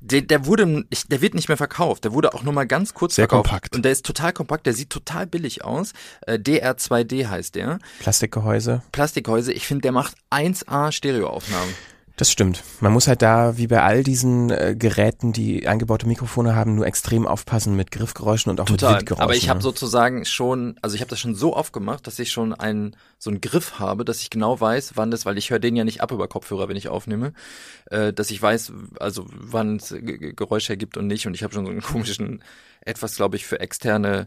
der, 0.00 0.22
der 0.22 0.46
wurde, 0.46 0.84
der 1.08 1.20
wird 1.20 1.34
nicht 1.34 1.48
mehr 1.48 1.56
verkauft. 1.56 2.04
Der 2.04 2.12
wurde 2.12 2.34
auch 2.34 2.42
nur 2.42 2.52
mal 2.52 2.66
ganz 2.66 2.92
kurz 2.92 3.14
Sehr 3.14 3.28
verkauft. 3.28 3.48
kompakt. 3.48 3.76
Und 3.76 3.84
der 3.84 3.92
ist 3.92 4.04
total 4.04 4.32
kompakt. 4.32 4.66
Der 4.66 4.74
sieht 4.74 4.90
total 4.90 5.26
billig 5.26 5.64
aus. 5.64 5.92
Äh, 6.26 6.34
DR2D 6.38 7.28
heißt 7.28 7.54
der. 7.54 7.78
Plastikgehäuse. 8.00 8.82
Plastikgehäuse. 8.90 9.52
Ich 9.52 9.66
finde, 9.66 9.82
der 9.82 9.92
macht 9.92 10.16
1A 10.30 10.90
Stereoaufnahmen. 10.90 11.72
Das 12.16 12.30
stimmt. 12.30 12.62
Man 12.80 12.92
muss 12.92 13.08
halt 13.08 13.22
da, 13.22 13.56
wie 13.56 13.66
bei 13.66 13.82
all 13.82 14.02
diesen 14.02 14.50
äh, 14.50 14.76
Geräten, 14.78 15.32
die 15.32 15.66
eingebaute 15.66 16.06
Mikrofone 16.06 16.54
haben, 16.54 16.74
nur 16.74 16.86
extrem 16.86 17.26
aufpassen 17.26 17.74
mit 17.74 17.90
Griffgeräuschen 17.90 18.50
und 18.50 18.60
auch 18.60 18.66
Total. 18.66 18.92
mit 18.92 19.00
Windgeräuschen. 19.00 19.24
Aber 19.24 19.34
ich 19.34 19.48
habe 19.48 19.58
ne? 19.58 19.62
sozusagen 19.62 20.24
schon, 20.26 20.76
also 20.82 20.94
ich 20.94 21.00
habe 21.00 21.08
das 21.08 21.18
schon 21.18 21.34
so 21.34 21.56
oft 21.56 21.72
gemacht, 21.72 22.06
dass 22.06 22.18
ich 22.18 22.30
schon 22.30 22.52
einen 22.52 22.96
so 23.18 23.30
einen 23.30 23.40
Griff 23.40 23.78
habe, 23.78 24.04
dass 24.04 24.20
ich 24.20 24.28
genau 24.28 24.60
weiß, 24.60 24.92
wann 24.96 25.10
das, 25.10 25.24
weil 25.24 25.38
ich 25.38 25.50
höre 25.50 25.58
den 25.58 25.74
ja 25.74 25.84
nicht 25.84 26.02
ab 26.02 26.12
über 26.12 26.28
Kopfhörer, 26.28 26.68
wenn 26.68 26.76
ich 26.76 26.88
aufnehme, 26.88 27.32
äh, 27.90 28.12
dass 28.12 28.30
ich 28.30 28.42
weiß, 28.42 28.72
also 29.00 29.26
wann 29.30 29.76
es 29.76 29.94
Geräusche 29.98 30.74
ergibt 30.74 30.98
und 30.98 31.06
nicht. 31.06 31.26
Und 31.26 31.34
ich 31.34 31.42
habe 31.42 31.54
schon 31.54 31.64
so 31.64 31.70
einen 31.70 31.80
komischen, 31.80 32.42
etwas, 32.82 33.16
glaube 33.16 33.36
ich, 33.36 33.46
für 33.46 33.60
externe 33.60 34.26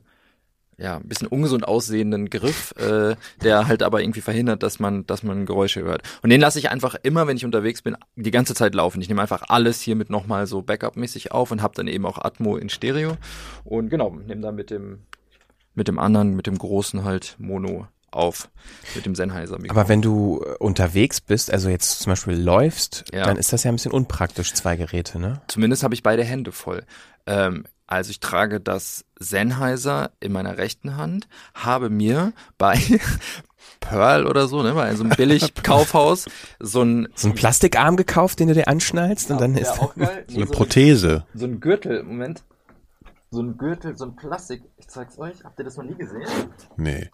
ja, 0.77 0.97
ein 0.97 1.07
bisschen 1.07 1.27
ungesund 1.27 1.67
aussehenden 1.67 2.29
Griff, 2.29 2.73
äh, 2.77 3.15
der 3.43 3.67
halt 3.67 3.83
aber 3.83 4.01
irgendwie 4.01 4.21
verhindert, 4.21 4.63
dass 4.63 4.79
man, 4.79 5.05
dass 5.05 5.23
man 5.23 5.45
Geräusche 5.45 5.83
hört. 5.83 6.03
Und 6.21 6.29
den 6.29 6.41
lasse 6.41 6.59
ich 6.59 6.69
einfach 6.69 6.95
immer, 7.03 7.27
wenn 7.27 7.37
ich 7.37 7.45
unterwegs 7.45 7.81
bin, 7.81 7.95
die 8.15 8.31
ganze 8.31 8.55
Zeit 8.55 8.75
laufen. 8.75 9.01
Ich 9.01 9.07
nehme 9.07 9.21
einfach 9.21 9.43
alles 9.47 9.81
hier 9.81 9.95
mit 9.95 10.09
nochmal 10.09 10.47
so 10.47 10.61
Backup-mäßig 10.61 11.31
auf 11.31 11.51
und 11.51 11.61
habe 11.61 11.75
dann 11.75 11.87
eben 11.87 12.05
auch 12.05 12.17
Atmo 12.17 12.57
in 12.57 12.69
Stereo. 12.69 13.17
Und 13.63 13.89
genau, 13.89 14.15
nehme 14.15 14.41
dann 14.41 14.55
mit 14.55 14.69
dem, 14.69 15.03
mit 15.73 15.87
dem 15.87 15.99
anderen, 15.99 16.35
mit 16.35 16.47
dem 16.47 16.57
großen 16.57 17.03
halt 17.03 17.35
Mono 17.39 17.87
auf 18.11 18.49
mit 18.95 19.05
dem 19.05 19.13
Sennheiser 19.13 19.57
Mikrofon. 19.57 19.77
Aber 19.77 19.89
wenn 19.89 20.01
du 20.01 20.41
äh, 20.41 20.55
unterwegs 20.59 21.19
bist, 21.19 21.51
also 21.51 21.69
jetzt 21.69 21.99
zum 21.99 22.11
Beispiel 22.11 22.35
läufst, 22.35 23.03
ja. 23.13 23.25
dann 23.25 23.37
ist 23.37 23.51
das 23.51 23.63
ja 23.63 23.71
ein 23.71 23.75
bisschen 23.75 23.91
unpraktisch, 23.91 24.53
zwei 24.53 24.77
Geräte, 24.77 25.19
ne? 25.19 25.41
Zumindest 25.47 25.83
habe 25.83 25.93
ich 25.93 26.01
beide 26.01 26.23
Hände 26.23 26.53
voll. 26.53 26.85
Ähm, 27.27 27.65
also 27.87 28.09
ich 28.11 28.19
trage 28.19 28.59
das 28.59 29.05
Sennheiser 29.19 30.11
in 30.19 30.31
meiner 30.31 30.57
rechten 30.57 30.97
Hand, 30.97 31.27
habe 31.53 31.89
mir 31.89 32.33
bei 32.57 32.79
Pearl 33.79 34.25
oder 34.25 34.47
so, 34.47 34.63
ne, 34.63 34.73
bei 34.73 34.93
so 34.95 35.03
einem 35.03 35.15
Billig-Kaufhaus 35.15 36.25
so 36.59 36.81
ein 36.81 37.07
so 37.15 37.27
ein 37.27 37.35
Plastikarm 37.35 37.97
gekauft, 37.97 38.39
den 38.39 38.47
du 38.47 38.53
dir 38.53 38.67
anschnallst 38.67 39.31
und 39.31 39.39
dann 39.39 39.55
ist 39.55 39.79
auch 39.79 39.95
geil. 39.95 40.25
so 40.29 40.37
eine 40.37 40.45
Prothese. 40.47 41.25
So 41.33 41.45
ein 41.45 41.59
Gürtel, 41.59 42.03
Moment. 42.03 42.43
So 43.31 43.41
ein 43.41 43.57
Gürtel, 43.57 43.97
so 43.97 44.05
ein 44.05 44.15
Plastik. 44.15 44.63
Ich 44.77 44.87
zeig's 44.87 45.17
euch. 45.19 45.43
Habt 45.43 45.59
ihr 45.59 45.65
das 45.65 45.77
noch 45.77 45.83
nie 45.83 45.95
gesehen? 45.95 46.23
Nee. 46.77 47.09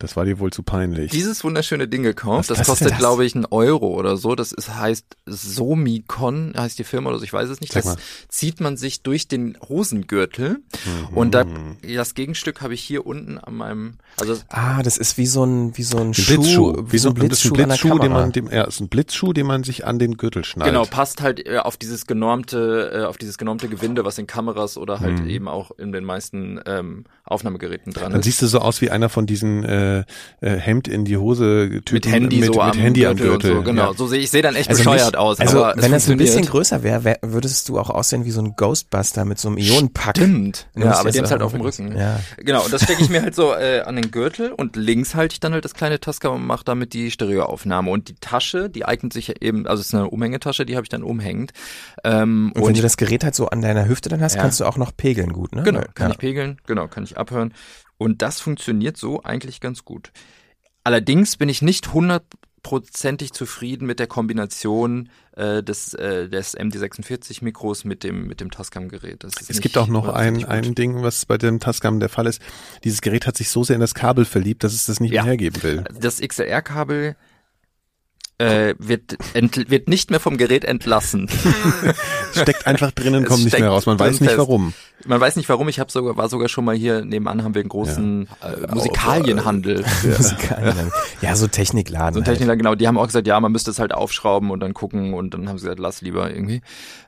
Das 0.00 0.16
war 0.16 0.24
dir 0.24 0.38
wohl 0.38 0.52
zu 0.52 0.62
peinlich. 0.62 1.10
Dieses 1.10 1.42
wunderschöne 1.42 1.88
Ding 1.88 2.04
gekauft. 2.04 2.50
Was, 2.50 2.58
das 2.58 2.68
kostet, 2.68 2.96
glaube 2.98 3.24
ich, 3.24 3.34
einen 3.34 3.46
Euro 3.46 3.88
oder 3.88 4.16
so. 4.16 4.36
Das 4.36 4.52
ist, 4.52 4.72
heißt 4.72 5.04
Somicon, 5.26 6.54
heißt 6.56 6.78
die 6.78 6.84
Firma 6.84 7.10
oder 7.10 7.18
so, 7.18 7.24
ich 7.24 7.32
weiß 7.32 7.48
es 7.48 7.60
nicht. 7.60 7.72
Sag 7.72 7.82
das 7.82 7.96
mal. 7.96 8.02
zieht 8.28 8.60
man 8.60 8.76
sich 8.76 9.02
durch 9.02 9.26
den 9.26 9.58
Hosengürtel. 9.68 10.60
Mhm. 11.10 11.16
Und 11.16 11.34
da, 11.34 11.44
das 11.82 12.14
Gegenstück 12.14 12.60
habe 12.60 12.74
ich 12.74 12.80
hier 12.80 13.06
unten 13.06 13.38
an 13.38 13.56
meinem, 13.56 13.94
also. 14.20 14.36
Ah, 14.50 14.84
das 14.84 14.98
ist 14.98 15.18
wie 15.18 15.26
so 15.26 15.42
ein, 15.42 15.76
wie 15.76 15.82
so 15.82 15.98
ein, 15.98 16.10
ein 16.10 16.14
Schuh. 16.14 16.34
Blitzschuh. 16.36 16.84
Wie 16.90 16.98
so 16.98 17.08
ein 17.08 17.14
Blitzschuh, 17.14 17.52
Blitzschuh 17.52 17.98
den 17.98 18.12
man, 18.12 18.30
dem, 18.30 18.52
ja, 18.52 18.62
ist 18.64 18.78
ein 18.78 18.88
Blitzschuh, 18.88 19.32
den 19.32 19.48
man 19.48 19.64
sich 19.64 19.84
an 19.84 19.98
den 19.98 20.16
Gürtel 20.16 20.44
schnallt. 20.44 20.70
Genau, 20.70 20.84
passt 20.84 21.22
halt 21.22 21.44
äh, 21.44 21.58
auf 21.58 21.76
dieses 21.76 22.06
genormte, 22.06 22.92
äh, 22.94 23.04
auf 23.04 23.18
dieses 23.18 23.36
genormte 23.36 23.66
Gewinde, 23.68 24.04
was 24.04 24.16
in 24.18 24.28
Kameras 24.28 24.78
oder 24.78 25.00
halt 25.00 25.18
mhm. 25.24 25.28
eben 25.28 25.48
auch 25.48 25.72
in 25.72 25.90
den 25.90 26.04
meisten 26.04 26.60
ähm, 26.66 27.04
Aufnahmegeräten 27.24 27.92
dran 27.92 28.12
Dann 28.12 28.20
ist. 28.20 28.26
siehst 28.26 28.42
du 28.42 28.46
so 28.46 28.60
aus 28.60 28.80
wie 28.80 28.92
einer 28.92 29.08
von 29.08 29.26
diesen 29.26 29.64
äh, 29.64 29.87
äh, 30.40 30.56
Hemd 30.56 30.88
in 30.88 31.04
die 31.04 31.16
Hose 31.16 31.80
Typen 31.84 31.94
mit 31.94 32.06
Handy, 32.06 32.36
mit, 32.38 32.54
so 32.54 32.62
mit 32.62 32.76
Handy 32.76 33.06
am 33.06 33.16
Gürtel. 33.16 33.56
So, 33.56 33.62
genau, 33.62 33.90
ja. 33.90 33.94
so 33.94 34.06
sehe 34.06 34.20
ich 34.20 34.30
sehe 34.30 34.42
dann 34.42 34.54
echt 34.54 34.68
also 34.68 34.82
bescheuert 34.82 35.12
nicht, 35.12 35.16
aus. 35.16 35.40
Also 35.40 35.66
wenn 35.76 35.92
das 35.92 36.08
ein 36.08 36.18
bisschen 36.18 36.44
größer 36.44 36.82
wäre, 36.82 37.04
wär, 37.04 37.18
würdest 37.22 37.68
du 37.68 37.78
auch 37.78 37.90
aussehen 37.90 38.24
wie 38.24 38.30
so 38.30 38.40
ein 38.40 38.54
Ghostbuster 38.56 39.24
mit 39.24 39.38
so 39.38 39.48
einem 39.48 39.58
Ionenpack. 39.58 40.16
Stimmt. 40.16 40.66
Ja, 40.78 41.00
aber 41.00 41.10
dem 41.10 41.24
ist 41.24 41.30
halt 41.30 41.42
auf 41.42 41.52
dem 41.52 41.60
Rücken. 41.60 41.96
Ja. 41.96 42.20
Genau, 42.36 42.64
und 42.64 42.72
das 42.72 42.84
stecke 42.84 43.02
ich 43.02 43.10
mir 43.10 43.20
halt 43.20 43.34
so 43.34 43.52
äh, 43.58 43.80
an 43.80 43.96
den 43.96 44.10
Gürtel 44.10 44.52
und 44.52 44.76
links 44.76 45.14
halte 45.14 45.32
ich 45.32 45.40
dann 45.40 45.52
halt 45.52 45.64
das 45.64 45.74
kleine 45.74 45.98
Tascam 45.98 46.36
und 46.36 46.46
mache 46.46 46.64
damit 46.64 46.92
die 46.92 47.10
Stereoaufnahme. 47.10 47.90
Und 47.90 48.08
die 48.08 48.14
Tasche, 48.14 48.70
die 48.70 48.84
eignet 48.84 49.12
sich 49.12 49.42
eben, 49.42 49.66
also 49.66 49.80
es 49.80 49.88
ist 49.88 49.94
eine 49.94 50.08
Umhängetasche, 50.08 50.64
die 50.64 50.76
habe 50.76 50.84
ich 50.84 50.88
dann 50.88 51.02
umhängend. 51.02 51.52
Ähm, 52.04 52.52
und, 52.54 52.62
und 52.62 52.68
wenn 52.68 52.74
du 52.74 52.82
das 52.82 52.96
Gerät 52.96 53.24
halt 53.24 53.34
so 53.34 53.48
an 53.48 53.60
deiner 53.60 53.88
Hüfte 53.88 54.08
dann 54.08 54.20
hast, 54.20 54.36
ja. 54.36 54.42
kannst 54.42 54.60
du 54.60 54.64
auch 54.64 54.76
noch 54.76 54.96
pegeln 54.96 55.32
gut, 55.32 55.54
ne? 55.54 55.62
Genau, 55.62 55.82
kann 55.94 56.12
ich 56.12 56.18
pegeln, 56.18 56.58
genau, 56.66 56.88
kann 56.88 57.04
ich 57.04 57.18
abhören. 57.18 57.52
Und 57.98 58.22
das 58.22 58.40
funktioniert 58.40 58.96
so 58.96 59.22
eigentlich 59.22 59.60
ganz 59.60 59.84
gut. 59.84 60.12
Allerdings 60.84 61.36
bin 61.36 61.48
ich 61.48 61.60
nicht 61.60 61.92
hundertprozentig 61.92 63.32
zufrieden 63.32 63.86
mit 63.86 63.98
der 63.98 64.06
Kombination 64.06 65.10
äh, 65.32 65.62
des, 65.62 65.92
äh, 65.94 66.28
des 66.28 66.56
MD46 66.56 67.44
Mikros 67.44 67.84
mit 67.84 68.04
dem 68.04 68.26
mit 68.26 68.40
dem 68.40 68.50
Tascam 68.50 68.88
Gerät. 68.88 69.24
es 69.24 69.60
gibt 69.60 69.76
auch 69.76 69.88
noch 69.88 70.08
ein 70.08 70.44
ein 70.44 70.74
Ding, 70.74 71.02
was 71.02 71.26
bei 71.26 71.36
dem 71.36 71.60
Tascam 71.60 72.00
der 72.00 72.08
Fall 72.08 72.26
ist. 72.26 72.40
Dieses 72.84 73.02
Gerät 73.02 73.26
hat 73.26 73.36
sich 73.36 73.50
so 73.50 73.64
sehr 73.64 73.74
in 73.74 73.80
das 73.80 73.94
Kabel 73.94 74.24
verliebt, 74.24 74.64
dass 74.64 74.72
es 74.72 74.86
das 74.86 75.00
nicht 75.00 75.12
ja. 75.12 75.22
mehr 75.22 75.32
hergeben 75.32 75.62
will. 75.62 75.84
Das 76.00 76.20
XLR 76.20 76.62
Kabel 76.62 77.16
äh, 78.38 78.74
wird, 78.78 79.18
ent, 79.34 79.70
wird 79.70 79.88
nicht 79.88 80.10
mehr 80.10 80.20
vom 80.20 80.36
Gerät 80.36 80.64
entlassen. 80.64 81.28
Steckt 82.32 82.66
einfach 82.66 82.92
drinnen, 82.92 83.24
kommt 83.24 83.44
nicht 83.44 83.58
mehr 83.58 83.68
raus. 83.68 83.86
Man 83.86 83.98
weiß 83.98 84.20
nicht 84.20 84.30
fest. 84.30 84.38
warum. 84.38 84.72
Man 85.06 85.20
weiß 85.20 85.36
nicht 85.36 85.48
warum. 85.48 85.68
Ich 85.68 85.80
habe 85.80 85.90
sogar 85.90 86.16
war 86.16 86.28
sogar 86.28 86.48
schon 86.48 86.64
mal 86.64 86.76
hier 86.76 87.04
nebenan 87.04 87.42
haben 87.42 87.54
wir 87.54 87.60
einen 87.60 87.68
großen 87.68 88.28
ja. 88.40 88.48
äh, 88.48 88.74
Musikalienhandel. 88.74 89.84
Ja. 90.02 90.16
Musikalienhandel. 90.16 90.92
ja, 91.20 91.34
so 91.34 91.48
Technikladen. 91.48 92.14
So 92.14 92.20
Technikladen, 92.20 92.48
halt. 92.48 92.58
genau. 92.58 92.74
Die 92.74 92.86
haben 92.86 92.98
auch 92.98 93.06
gesagt, 93.06 93.26
ja, 93.26 93.38
man 93.40 93.50
müsste 93.50 93.70
es 93.70 93.78
halt 93.78 93.92
aufschrauben 93.92 94.50
und 94.50 94.60
dann 94.60 94.74
gucken 94.74 95.14
und 95.14 95.34
dann 95.34 95.48
haben 95.48 95.58
sie 95.58 95.64
gesagt, 95.64 95.80
lass 95.80 96.02
lieber 96.02 96.30
irgendwie. 96.30 96.62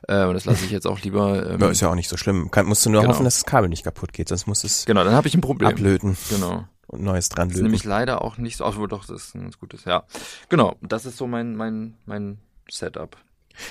Äh, 0.07 0.25
und 0.25 0.33
das 0.33 0.45
lasse 0.45 0.65
ich 0.65 0.71
jetzt 0.71 0.87
auch 0.87 0.99
lieber. 0.99 1.51
Ähm, 1.51 1.59
ja, 1.59 1.69
ist 1.69 1.81
ja 1.81 1.89
auch 1.89 1.95
nicht 1.95 2.09
so 2.09 2.17
schlimm. 2.17 2.51
Kann, 2.51 2.65
musst 2.65 2.85
du 2.85 2.89
nur 2.89 3.01
genau. 3.01 3.13
hoffen, 3.13 3.23
dass 3.23 3.35
das 3.35 3.45
Kabel 3.45 3.69
nicht 3.69 3.83
kaputt 3.83 4.13
geht, 4.13 4.27
sonst 4.27 4.47
muss 4.47 4.63
es. 4.63 4.85
Genau, 4.85 5.03
dann 5.03 5.13
habe 5.13 5.27
ich 5.27 5.33
ein 5.33 5.41
Problem. 5.41 5.69
Ablöten. 5.69 6.17
Genau 6.29 6.65
und 6.91 7.01
Neues 7.01 7.29
dran 7.29 7.49
lösen. 7.49 7.53
Das 7.53 7.57
ist 7.59 7.63
nämlich 7.63 7.83
leider 7.83 8.21
auch 8.21 8.37
nicht 8.37 8.57
so, 8.57 8.65
obwohl 8.65 8.87
doch, 8.87 9.05
das 9.05 9.27
ist 9.27 9.35
ein 9.35 9.41
ganz 9.43 9.59
gutes, 9.59 9.85
ja. 9.85 10.03
Genau, 10.49 10.75
das 10.81 11.05
ist 11.05 11.17
so 11.17 11.27
mein, 11.27 11.55
mein, 11.55 11.95
mein 12.05 12.37
Setup. 12.69 13.17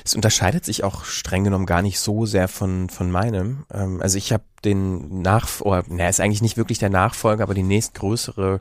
Es 0.05 0.15
unterscheidet 0.15 0.65
sich 0.65 0.85
auch 0.85 1.05
streng 1.05 1.45
genommen 1.45 1.67
gar 1.67 1.83
nicht 1.83 1.99
so 1.99 2.27
sehr 2.27 2.49
von, 2.49 2.89
von 2.89 3.11
meinem. 3.11 3.65
Ähm, 3.73 4.01
also 4.01 4.19
ich 4.19 4.33
habe 4.33 4.45
den 4.65 5.23
Nach, 5.23 5.49
oder, 5.61 5.85
na, 5.89 6.09
ist 6.09 6.21
eigentlich 6.21 6.43
nicht 6.43 6.57
wirklich 6.57 6.79
der 6.79 6.91
Nachfolger, 6.91 7.43
aber 7.43 7.55
die 7.55 7.63
nächstgrößere 7.63 8.61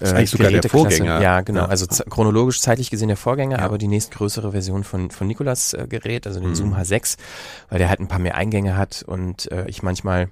äh, 0.00 0.04
ist 0.04 0.12
eigentlich 0.12 0.30
sogar 0.30 0.50
der 0.50 0.68
Vorgänger. 0.68 1.20
Ja, 1.20 1.40
genau. 1.42 1.62
Ja. 1.62 1.66
Also 1.68 1.86
chronologisch 1.86 2.60
zeitlich 2.60 2.90
gesehen 2.90 3.08
der 3.08 3.16
Vorgänger, 3.16 3.58
ja. 3.58 3.64
aber 3.64 3.78
die 3.78 3.88
nächstgrößere 3.88 4.50
Version 4.50 4.84
von, 4.84 5.10
von 5.10 5.26
Nikolas 5.26 5.74
äh, 5.74 5.86
Gerät, 5.88 6.26
also 6.26 6.40
den 6.40 6.50
mhm. 6.50 6.54
Zoom 6.54 6.74
H6, 6.74 7.16
weil 7.68 7.78
der 7.78 7.88
halt 7.88 8.00
ein 8.00 8.08
paar 8.08 8.18
mehr 8.18 8.34
Eingänge 8.34 8.76
hat 8.76 9.04
und 9.06 9.50
äh, 9.52 9.66
ich 9.68 9.82
manchmal 9.82 10.28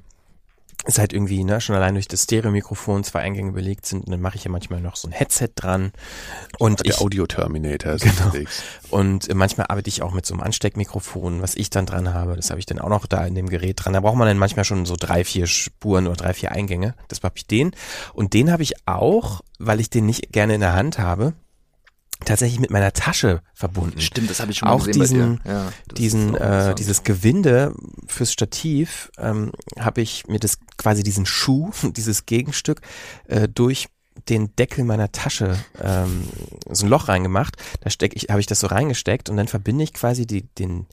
ist 0.87 0.99
halt 0.99 1.13
irgendwie, 1.13 1.45
ne, 1.45 1.61
schon 1.61 1.75
allein 1.75 1.95
durch 1.95 2.09
das 2.09 2.23
Stereo-Mikrofon 2.25 3.05
zwei 3.05 3.21
Eingänge 3.21 3.53
belegt 3.53 3.87
sind, 3.87 4.07
und 4.07 4.13
dann 4.13 4.21
mache 4.21 4.37
ich 4.37 4.45
ja 4.45 4.51
manchmal 4.51 4.81
noch 4.81 4.97
so 4.97 5.09
ein 5.09 5.13
Headset 5.13 5.51
dran. 5.55 5.93
Und 6.59 6.87
der 6.87 7.01
Audio-Terminator 7.01 7.93
ist 7.93 8.03
genau. 8.03 8.27
unterwegs. 8.27 8.63
Und 8.91 9.33
manchmal 9.35 9.67
arbeite 9.69 9.89
ich 9.89 10.03
auch 10.03 10.13
mit 10.13 10.25
so 10.27 10.35
einem 10.35 10.43
Ansteckmikrofon, 10.43 11.43
was 11.43 11.55
ich 11.55 11.71
dann 11.71 11.87
dran 11.87 12.15
habe. 12.15 12.37
Das 12.37 12.51
habe 12.51 12.61
ich 12.61 12.67
dann 12.67 12.79
auch 12.79 12.89
noch 12.89 13.07
da 13.07 13.27
in 13.27 13.35
dem 13.35 13.49
Gerät 13.49 13.85
dran. 13.85 13.93
Da 13.93 14.01
braucht 14.01 14.17
man 14.17 14.29
dann 14.29 14.39
manchmal 14.39 14.65
schon 14.65 14.87
so 14.87 14.97
drei, 14.99 15.25
vier 15.25 15.47
Spuren 15.47 16.07
oder 16.07 16.17
drei, 16.17 16.35
vier 16.35 16.53
Eingänge. 16.53 16.95
Das 17.09 17.23
habe 17.23 17.37
ich 17.37 17.47
den. 17.47 17.73
Und 18.15 18.33
den 18.33 18.53
habe 18.53 18.63
ich 18.63 18.75
auch, 18.87 19.41
weil 19.59 19.81
ich 19.81 19.91
den 19.91 20.07
nicht 20.07 20.33
gerne 20.33 20.55
in 20.55 20.61
der 20.61 20.75
Hand 20.75 20.99
habe, 20.99 21.35
tatsächlich 22.25 22.61
mit 22.61 22.71
meiner 22.71 22.93
Tasche 22.93 23.43
verbunden. 23.55 24.01
Stimmt, 24.01 24.31
das 24.31 24.41
habe 24.41 24.51
ich 24.51 24.59
schon 24.59 24.69
Auch 24.69 24.87
gesehen 24.87 25.03
diesen. 25.03 25.41
Ja, 25.45 25.73
diesen, 25.97 26.35
äh, 26.35 26.75
dieses 26.75 27.03
Gewinde 27.03 27.75
fürs 28.07 28.33
Stativ 28.33 29.11
ähm, 29.19 29.53
habe 29.79 30.01
ich 30.01 30.27
mir 30.27 30.39
das 30.39 30.59
quasi 30.79 31.03
diesen 31.03 31.27
Schuh, 31.27 31.71
dieses 31.83 32.27
Gegenstück 32.27 32.81
äh, 33.29 33.49
durch 33.49 33.89
den 34.29 34.57
Deckel 34.57 34.85
meiner 34.85 35.13
Tasche 35.13 35.59
ähm, 35.83 36.27
so 36.71 36.87
ein 36.87 36.89
Loch 36.89 37.09
reingemacht. 37.09 37.57
Da 37.83 37.91
steck 37.91 38.17
ich, 38.17 38.29
habe 38.31 38.41
ich 38.41 38.47
das 38.47 38.61
so 38.61 38.67
reingesteckt 38.67 39.29
und 39.29 39.37
dann 39.37 39.47
verbinde 39.47 39.85
ich 39.85 39.93
quasi 39.93 40.27
die, 40.27 40.43
den 40.43 40.87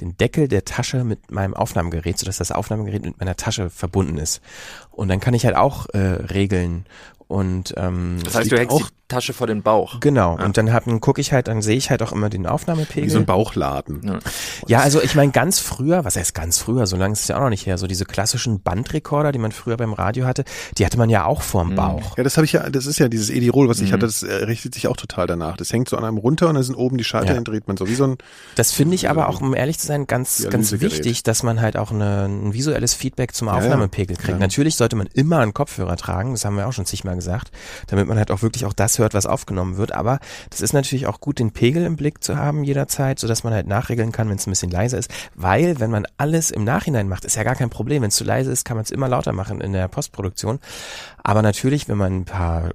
den 0.00 0.14
Deckel 0.18 0.46
der 0.46 0.66
Tasche 0.66 1.04
mit 1.04 1.30
meinem 1.30 1.54
Aufnahmegerät, 1.54 2.18
sodass 2.18 2.36
das 2.36 2.52
Aufnahmegerät 2.52 3.02
mit 3.02 3.18
meiner 3.18 3.34
Tasche 3.34 3.70
verbunden 3.70 4.18
ist. 4.18 4.42
Und 4.90 5.08
dann 5.08 5.20
kann 5.20 5.32
ich 5.32 5.46
halt 5.46 5.56
auch 5.56 5.86
äh, 5.94 5.98
regeln 5.98 6.84
und 7.28 7.72
ähm, 7.78 8.18
Das 8.22 8.34
heißt, 8.34 8.52
du 8.52 8.58
hängst 8.58 8.74
auch- 8.76 8.90
Tasche 9.08 9.32
vor 9.32 9.46
den 9.46 9.62
Bauch. 9.62 10.00
genau. 10.00 10.36
Und 10.36 10.56
dann 10.56 10.72
hab, 10.72 10.84
gucke 11.00 11.20
ich 11.20 11.32
halt, 11.32 11.48
dann 11.48 11.62
sehe 11.62 11.76
ich 11.76 11.90
halt 11.90 12.02
auch 12.02 12.12
immer 12.12 12.28
den 12.28 12.44
Wie 12.44 12.48
Aufnahmepegel. 12.48 13.08
so 13.10 13.18
ein 13.18 13.26
Bauchladen. 13.26 14.00
Ja. 14.04 14.18
Ja, 14.66 14.80
also 14.80 15.00
ich 15.02 15.14
meine 15.14 15.32
ganz 15.32 15.58
früher, 15.60 16.04
was 16.04 16.16
heißt 16.16 16.34
ganz 16.34 16.58
früher, 16.58 16.86
so 16.86 16.96
lange 16.96 17.12
ist 17.12 17.20
es 17.22 17.28
ja 17.28 17.36
auch 17.36 17.40
noch 17.42 17.50
nicht 17.50 17.66
her, 17.66 17.78
so 17.78 17.86
diese 17.86 18.04
klassischen 18.04 18.60
Bandrekorder, 18.62 19.32
die 19.32 19.38
man 19.38 19.52
früher 19.52 19.76
beim 19.76 19.92
Radio 19.92 20.26
hatte, 20.26 20.44
die 20.78 20.84
hatte 20.86 20.98
man 20.98 21.08
ja 21.10 21.24
auch 21.24 21.42
vorm 21.42 21.74
Bauch. 21.76 22.16
Ja, 22.16 22.24
das 22.24 22.36
habe 22.36 22.44
ich 22.44 22.52
ja, 22.52 22.68
das 22.70 22.86
ist 22.86 22.98
ja 22.98 23.08
dieses 23.08 23.30
Edirol, 23.30 23.68
was 23.68 23.80
ich 23.80 23.92
hatte, 23.92 24.06
das 24.06 24.22
äh, 24.22 24.32
richtet 24.44 24.74
sich 24.74 24.88
auch 24.88 24.96
total 24.96 25.26
danach. 25.26 25.56
Das 25.56 25.72
hängt 25.72 25.88
so 25.88 25.96
an 25.96 26.04
einem 26.04 26.18
runter 26.18 26.48
und 26.48 26.54
dann 26.54 26.64
sind 26.64 26.74
oben 26.74 26.96
die 26.98 27.04
Schalter, 27.04 27.28
Ja. 27.28 27.34
den 27.34 27.44
dreht 27.44 27.68
man 27.68 27.76
so 27.76 27.88
wie 27.88 27.94
so 27.94 28.04
ein, 28.04 28.16
Das 28.56 28.72
finde 28.72 28.94
ich 28.94 29.08
aber 29.08 29.28
auch, 29.28 29.40
um 29.40 29.54
ehrlich 29.54 29.78
zu 29.78 29.86
sein, 29.86 30.06
ganz, 30.06 30.46
ganz 30.50 30.72
wichtig, 30.72 31.22
dass 31.22 31.42
man 31.42 31.60
halt 31.60 31.76
auch 31.76 31.90
eine, 31.92 32.24
ein 32.24 32.52
visuelles 32.54 32.94
Feedback 32.94 33.34
zum 33.34 33.48
ja. 33.48 33.54
Aufnahmepegel 33.54 34.16
kriegt. 34.16 34.28
Ja. 34.30 34.38
Natürlich 34.38 34.76
sollte 34.76 34.96
man 34.96 35.06
immer 35.14 35.38
einen 35.38 35.54
Kopfhörer 35.54 35.96
tragen, 35.96 36.32
das 36.32 36.44
haben 36.44 36.56
wir 36.56 36.66
auch 36.66 36.72
schon 36.72 36.86
zigmal 36.86 37.14
gesagt, 37.14 37.50
damit 37.88 38.08
man 38.08 38.18
halt 38.18 38.30
auch 38.30 38.42
wirklich 38.42 38.64
auch 38.64 38.72
das 38.72 38.95
hört, 38.98 39.14
was 39.14 39.26
aufgenommen 39.26 39.76
wird. 39.76 39.92
Aber 39.92 40.18
das 40.50 40.60
ist 40.60 40.72
natürlich 40.72 41.06
auch 41.06 41.20
gut, 41.20 41.38
den 41.38 41.52
Pegel 41.52 41.84
im 41.84 41.96
Blick 41.96 42.22
zu 42.22 42.36
haben 42.36 42.64
jederzeit, 42.64 43.18
sodass 43.18 43.44
man 43.44 43.52
halt 43.52 43.66
nachregeln 43.66 44.12
kann, 44.12 44.28
wenn 44.28 44.36
es 44.36 44.46
ein 44.46 44.50
bisschen 44.50 44.70
leiser 44.70 44.98
ist. 44.98 45.10
Weil, 45.34 45.80
wenn 45.80 45.90
man 45.90 46.06
alles 46.16 46.50
im 46.50 46.64
Nachhinein 46.64 47.08
macht, 47.08 47.24
ist 47.24 47.36
ja 47.36 47.42
gar 47.42 47.54
kein 47.54 47.70
Problem. 47.70 48.02
Wenn 48.02 48.08
es 48.08 48.16
zu 48.16 48.24
leise 48.24 48.50
ist, 48.50 48.64
kann 48.64 48.76
man 48.76 48.84
es 48.84 48.90
immer 48.90 49.08
lauter 49.08 49.32
machen 49.32 49.60
in 49.60 49.72
der 49.72 49.88
Postproduktion. 49.88 50.58
Aber 51.22 51.42
natürlich, 51.42 51.88
wenn 51.88 51.98
man 51.98 52.20
ein 52.20 52.24
paar 52.24 52.70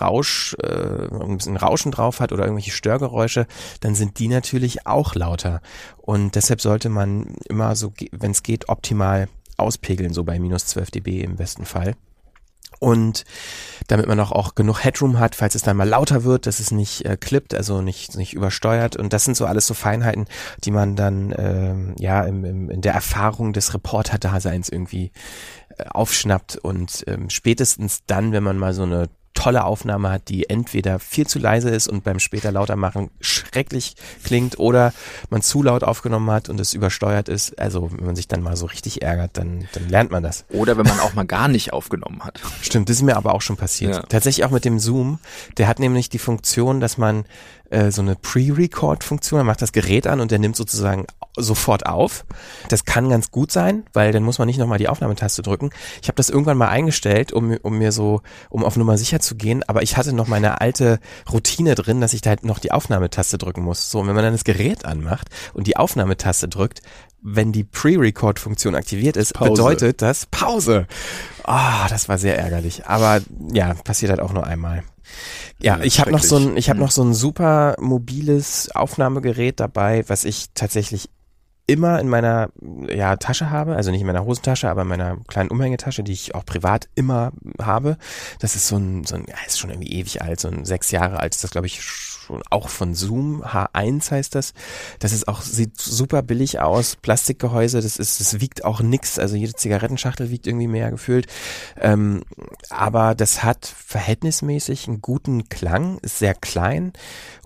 Rausch, 0.00 0.56
äh, 0.62 1.08
ein 1.12 1.36
bisschen 1.36 1.56
Rauschen 1.56 1.92
drauf 1.92 2.20
hat 2.20 2.32
oder 2.32 2.44
irgendwelche 2.44 2.70
Störgeräusche, 2.70 3.46
dann 3.80 3.94
sind 3.94 4.18
die 4.18 4.28
natürlich 4.28 4.86
auch 4.86 5.14
lauter. 5.14 5.60
Und 5.98 6.34
deshalb 6.34 6.60
sollte 6.60 6.88
man 6.88 7.36
immer 7.48 7.76
so, 7.76 7.92
wenn 8.12 8.30
es 8.30 8.42
geht, 8.42 8.68
optimal 8.68 9.28
auspegeln, 9.56 10.12
so 10.12 10.24
bei 10.24 10.38
minus 10.38 10.66
12 10.66 10.90
dB 10.92 11.20
im 11.20 11.36
besten 11.36 11.64
Fall. 11.64 11.94
Und 12.78 13.24
damit 13.88 14.06
man 14.06 14.20
auch, 14.20 14.32
auch 14.32 14.54
genug 14.54 14.84
Headroom 14.84 15.18
hat, 15.18 15.34
falls 15.34 15.54
es 15.54 15.62
dann 15.62 15.76
mal 15.76 15.88
lauter 15.88 16.24
wird, 16.24 16.46
dass 16.46 16.60
es 16.60 16.70
nicht 16.70 17.04
äh, 17.04 17.16
klippt, 17.16 17.54
also 17.54 17.80
nicht, 17.80 18.16
nicht 18.16 18.34
übersteuert. 18.34 18.96
Und 18.96 19.12
das 19.12 19.24
sind 19.24 19.36
so 19.36 19.46
alles 19.46 19.66
so 19.66 19.74
Feinheiten, 19.74 20.26
die 20.64 20.70
man 20.70 20.94
dann 20.94 21.34
ähm, 21.36 21.94
ja 21.98 22.22
im, 22.22 22.44
im, 22.44 22.70
in 22.70 22.80
der 22.80 22.94
Erfahrung 22.94 23.52
des 23.52 23.74
Reporter-Daseins 23.74 24.68
irgendwie 24.68 25.10
äh, 25.76 25.84
aufschnappt. 25.88 26.56
Und 26.56 27.04
ähm, 27.06 27.30
spätestens 27.30 28.00
dann, 28.06 28.32
wenn 28.32 28.42
man 28.42 28.58
mal 28.58 28.74
so 28.74 28.82
eine 28.82 29.08
tolle 29.38 29.64
Aufnahme 29.64 30.10
hat, 30.10 30.28
die 30.28 30.50
entweder 30.50 30.98
viel 30.98 31.28
zu 31.28 31.38
leise 31.38 31.70
ist 31.70 31.86
und 31.86 32.02
beim 32.02 32.18
später 32.18 32.50
lauter 32.50 32.74
machen 32.74 33.08
schrecklich 33.20 33.94
klingt 34.24 34.58
oder 34.58 34.92
man 35.30 35.42
zu 35.42 35.62
laut 35.62 35.84
aufgenommen 35.84 36.28
hat 36.32 36.48
und 36.48 36.58
es 36.58 36.74
übersteuert 36.74 37.28
ist. 37.28 37.56
Also 37.56 37.88
wenn 37.92 38.04
man 38.04 38.16
sich 38.16 38.26
dann 38.26 38.42
mal 38.42 38.56
so 38.56 38.66
richtig 38.66 39.00
ärgert, 39.02 39.38
dann, 39.38 39.68
dann 39.74 39.88
lernt 39.88 40.10
man 40.10 40.24
das. 40.24 40.44
Oder 40.48 40.76
wenn 40.76 40.86
man 40.86 40.98
auch 40.98 41.14
mal 41.14 41.24
gar 41.24 41.46
nicht 41.46 41.72
aufgenommen 41.72 42.24
hat. 42.24 42.40
Stimmt, 42.62 42.88
das 42.88 42.96
ist 42.96 43.02
mir 43.02 43.16
aber 43.16 43.32
auch 43.32 43.40
schon 43.40 43.56
passiert. 43.56 43.94
Ja. 43.94 44.02
Tatsächlich 44.02 44.44
auch 44.44 44.50
mit 44.50 44.64
dem 44.64 44.80
Zoom. 44.80 45.20
Der 45.56 45.68
hat 45.68 45.78
nämlich 45.78 46.08
die 46.08 46.18
Funktion, 46.18 46.80
dass 46.80 46.98
man 46.98 47.24
äh, 47.70 47.90
so 47.90 48.02
eine 48.02 48.16
Pre-Record-Funktion, 48.16 49.38
man 49.38 49.46
macht 49.46 49.62
das 49.62 49.72
Gerät 49.72 50.06
an 50.06 50.20
und 50.20 50.30
der 50.30 50.38
nimmt 50.38 50.56
sozusagen 50.56 51.06
sofort 51.36 51.86
auf. 51.86 52.24
Das 52.68 52.84
kann 52.84 53.08
ganz 53.08 53.30
gut 53.30 53.52
sein, 53.52 53.84
weil 53.92 54.12
dann 54.12 54.22
muss 54.22 54.38
man 54.38 54.46
nicht 54.46 54.58
nochmal 54.58 54.78
die 54.78 54.88
Aufnahmetaste 54.88 55.42
drücken. 55.42 55.70
Ich 56.02 56.08
habe 56.08 56.16
das 56.16 56.30
irgendwann 56.30 56.58
mal 56.58 56.68
eingestellt, 56.68 57.32
um, 57.32 57.56
um 57.62 57.78
mir 57.78 57.92
so, 57.92 58.22
um 58.50 58.64
auf 58.64 58.76
Nummer 58.76 58.98
sicher 58.98 59.20
zu 59.20 59.36
gehen, 59.36 59.62
aber 59.66 59.82
ich 59.82 59.96
hatte 59.96 60.12
noch 60.12 60.26
meine 60.26 60.60
alte 60.60 60.98
Routine 61.30 61.74
drin, 61.74 62.00
dass 62.00 62.12
ich 62.12 62.20
da 62.20 62.30
halt 62.30 62.44
noch 62.44 62.58
die 62.58 62.72
Aufnahmetaste 62.72 63.38
drücken 63.38 63.62
muss. 63.62 63.90
So, 63.90 64.00
und 64.00 64.08
wenn 64.08 64.14
man 64.14 64.24
dann 64.24 64.34
das 64.34 64.44
Gerät 64.44 64.84
anmacht 64.84 65.28
und 65.54 65.66
die 65.66 65.76
Aufnahmetaste 65.76 66.48
drückt, 66.48 66.82
wenn 67.20 67.52
die 67.52 67.64
Pre-Record-Funktion 67.64 68.74
aktiviert 68.74 69.16
ist, 69.16 69.34
Pause. 69.34 69.50
bedeutet 69.50 70.02
das 70.02 70.26
Pause. 70.26 70.86
Ah, 71.44 71.88
das 71.88 72.08
war 72.08 72.18
sehr 72.18 72.38
ärgerlich. 72.38 72.86
Aber 72.86 73.20
ja, 73.52 73.74
passiert 73.74 74.10
halt 74.10 74.20
auch 74.20 74.32
nur 74.32 74.46
einmal. 74.46 74.84
Ja, 75.60 75.78
Ja, 75.78 75.84
ich 75.84 76.00
habe 76.00 76.10
noch 76.12 76.22
so 76.22 76.36
ein, 76.36 76.56
ich 76.56 76.70
habe 76.70 76.78
noch 76.80 76.90
so 76.90 77.02
ein 77.02 77.14
super 77.14 77.76
mobiles 77.80 78.70
Aufnahmegerät 78.74 79.60
dabei, 79.60 80.04
was 80.08 80.24
ich 80.24 80.46
tatsächlich 80.54 81.10
immer 81.66 82.00
in 82.00 82.08
meiner 82.08 82.48
ja, 82.88 83.16
Tasche 83.16 83.50
habe, 83.50 83.76
also 83.76 83.90
nicht 83.90 84.00
in 84.00 84.06
meiner 84.06 84.24
Hosentasche, 84.24 84.70
aber 84.70 84.82
in 84.82 84.88
meiner 84.88 85.18
kleinen 85.28 85.50
Umhängetasche, 85.50 86.02
die 86.02 86.12
ich 86.12 86.34
auch 86.34 86.46
privat 86.46 86.88
immer 86.94 87.32
habe. 87.60 87.98
Das 88.40 88.56
ist 88.56 88.68
so 88.68 88.76
ein, 88.76 89.04
so 89.04 89.16
ein 89.16 89.26
ja, 89.28 89.34
ist 89.46 89.58
schon 89.58 89.70
irgendwie 89.70 89.92
ewig 89.92 90.22
alt, 90.22 90.40
so 90.40 90.48
ein 90.48 90.64
sechs 90.64 90.90
Jahre 90.90 91.20
alt 91.20 91.34
ist 91.34 91.44
das, 91.44 91.50
glaube 91.50 91.66
ich, 91.66 91.80
auch 92.50 92.68
von 92.68 92.94
Zoom, 92.94 93.42
H1 93.42 94.10
heißt 94.10 94.34
das. 94.34 94.54
Das 94.98 95.12
ist 95.12 95.28
auch, 95.28 95.42
sieht 95.42 95.80
super 95.80 96.22
billig 96.22 96.60
aus, 96.60 96.96
Plastikgehäuse, 96.96 97.80
das 97.80 97.96
ist, 97.96 98.20
das 98.20 98.40
wiegt 98.40 98.64
auch 98.64 98.80
nix, 98.80 99.18
also 99.18 99.36
jede 99.36 99.54
Zigarettenschachtel 99.54 100.30
wiegt 100.30 100.46
irgendwie 100.46 100.66
mehr 100.66 100.90
gefüllt. 100.90 101.26
Ähm, 101.80 102.22
aber 102.70 103.14
das 103.14 103.42
hat 103.42 103.66
verhältnismäßig 103.66 104.88
einen 104.88 105.00
guten 105.00 105.48
Klang, 105.48 105.98
ist 105.98 106.18
sehr 106.18 106.34
klein 106.34 106.92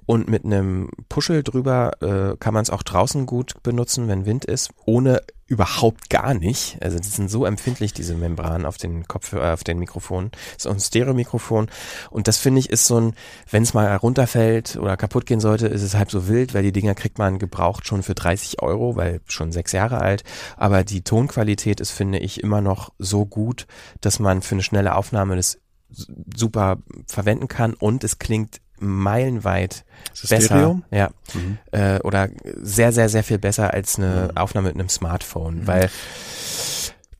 und 0.06 0.28
mit 0.28 0.44
einem 0.44 0.90
Puschel 1.08 1.42
drüber 1.42 1.92
äh, 2.00 2.36
kann 2.38 2.54
man 2.54 2.62
es 2.62 2.70
auch 2.70 2.82
draußen 2.82 3.26
gut 3.26 3.62
benutzen, 3.62 4.08
wenn 4.08 4.26
Wind 4.26 4.44
ist, 4.44 4.70
ohne 4.84 5.22
überhaupt 5.46 6.08
gar 6.08 6.32
nicht. 6.32 6.78
Also 6.80 6.98
die 6.98 7.08
sind 7.08 7.30
so 7.30 7.44
empfindlich, 7.44 7.92
diese 7.92 8.14
Membranen 8.14 8.64
auf 8.64 8.78
den 8.78 9.06
Kopfhörer, 9.06 9.50
äh, 9.50 9.52
auf 9.52 9.64
den 9.64 9.78
Mikrofonen. 9.78 10.30
Auch 10.64 10.70
ein 10.70 10.80
Stereo-Mikrofon. 10.80 11.68
Und 12.10 12.26
das 12.26 12.38
finde 12.38 12.60
ich 12.60 12.70
ist 12.70 12.86
so 12.86 12.98
ein, 12.98 13.14
wenn 13.50 13.62
es 13.62 13.74
mal 13.74 13.94
runterfällt 13.96 14.76
oder 14.76 14.96
kaputt 14.96 15.26
gehen 15.26 15.40
sollte, 15.40 15.66
ist 15.66 15.82
es 15.82 15.94
halb 15.94 16.10
so 16.10 16.26
wild, 16.26 16.54
weil 16.54 16.62
die 16.62 16.72
Dinger 16.72 16.94
kriegt 16.94 17.18
man 17.18 17.38
gebraucht 17.38 17.86
schon 17.86 18.02
für 18.02 18.14
30 18.14 18.62
Euro, 18.62 18.96
weil 18.96 19.20
schon 19.26 19.52
sechs 19.52 19.72
Jahre 19.72 20.00
alt. 20.00 20.24
Aber 20.56 20.84
die 20.84 21.02
Tonqualität 21.02 21.80
ist, 21.80 21.90
finde 21.90 22.18
ich, 22.18 22.42
immer 22.42 22.62
noch 22.62 22.90
so 22.98 23.26
gut, 23.26 23.66
dass 24.00 24.18
man 24.20 24.40
für 24.40 24.54
eine 24.54 24.62
schnelle 24.62 24.96
Aufnahme 24.96 25.36
das 25.36 25.58
super 26.34 26.78
verwenden 27.06 27.48
kann 27.48 27.74
und 27.74 28.04
es 28.04 28.18
klingt 28.18 28.62
meilenweit 28.82 29.84
besser. 30.28 30.80
Ja. 30.90 31.10
Mhm. 31.32 31.58
Äh, 31.70 32.00
oder 32.00 32.28
sehr, 32.60 32.92
sehr, 32.92 33.08
sehr 33.08 33.24
viel 33.24 33.38
besser 33.38 33.72
als 33.72 33.98
eine 33.98 34.30
Aufnahme 34.34 34.68
mit 34.68 34.78
einem 34.78 34.88
Smartphone, 34.88 35.66
weil 35.66 35.90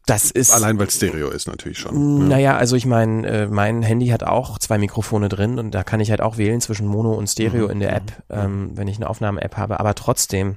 das 0.07 0.33
ist 0.33 0.53
Allein 0.53 0.79
weil 0.79 0.89
es 0.89 0.97
Stereo 0.97 1.31
ist 1.31 1.47
natürlich 1.47 1.79
schon. 1.79 2.27
naja, 2.29 2.57
also 2.57 2.75
ich 2.75 2.87
meine, 2.87 3.27
äh, 3.27 3.47
mein 3.47 3.83
Handy 3.83 4.09
hat 4.09 4.25
auch 4.25 4.59
zwei 4.59 4.79
Mikrofone 4.79 5.29
drin 5.29 5.59
und 5.59 5.73
da 5.73 5.85
kann 5.85 6.01
ich 6.01 6.11
halt 6.11 6.21
auch 6.21 6.39
wählen 6.39 6.61
zwischen 6.61 6.87
Mono 6.87 7.13
und 7.13 7.29
Stereo 7.29 7.69
in 7.69 7.79
der 7.79 7.95
App, 7.95 8.13
ähm, 8.29 8.73
wenn 8.75 8.89
ich 8.89 8.97
eine 8.97 9.09
Aufnahme-App 9.09 9.57
habe. 9.57 9.79
Aber 9.79 9.95
trotzdem 9.95 10.57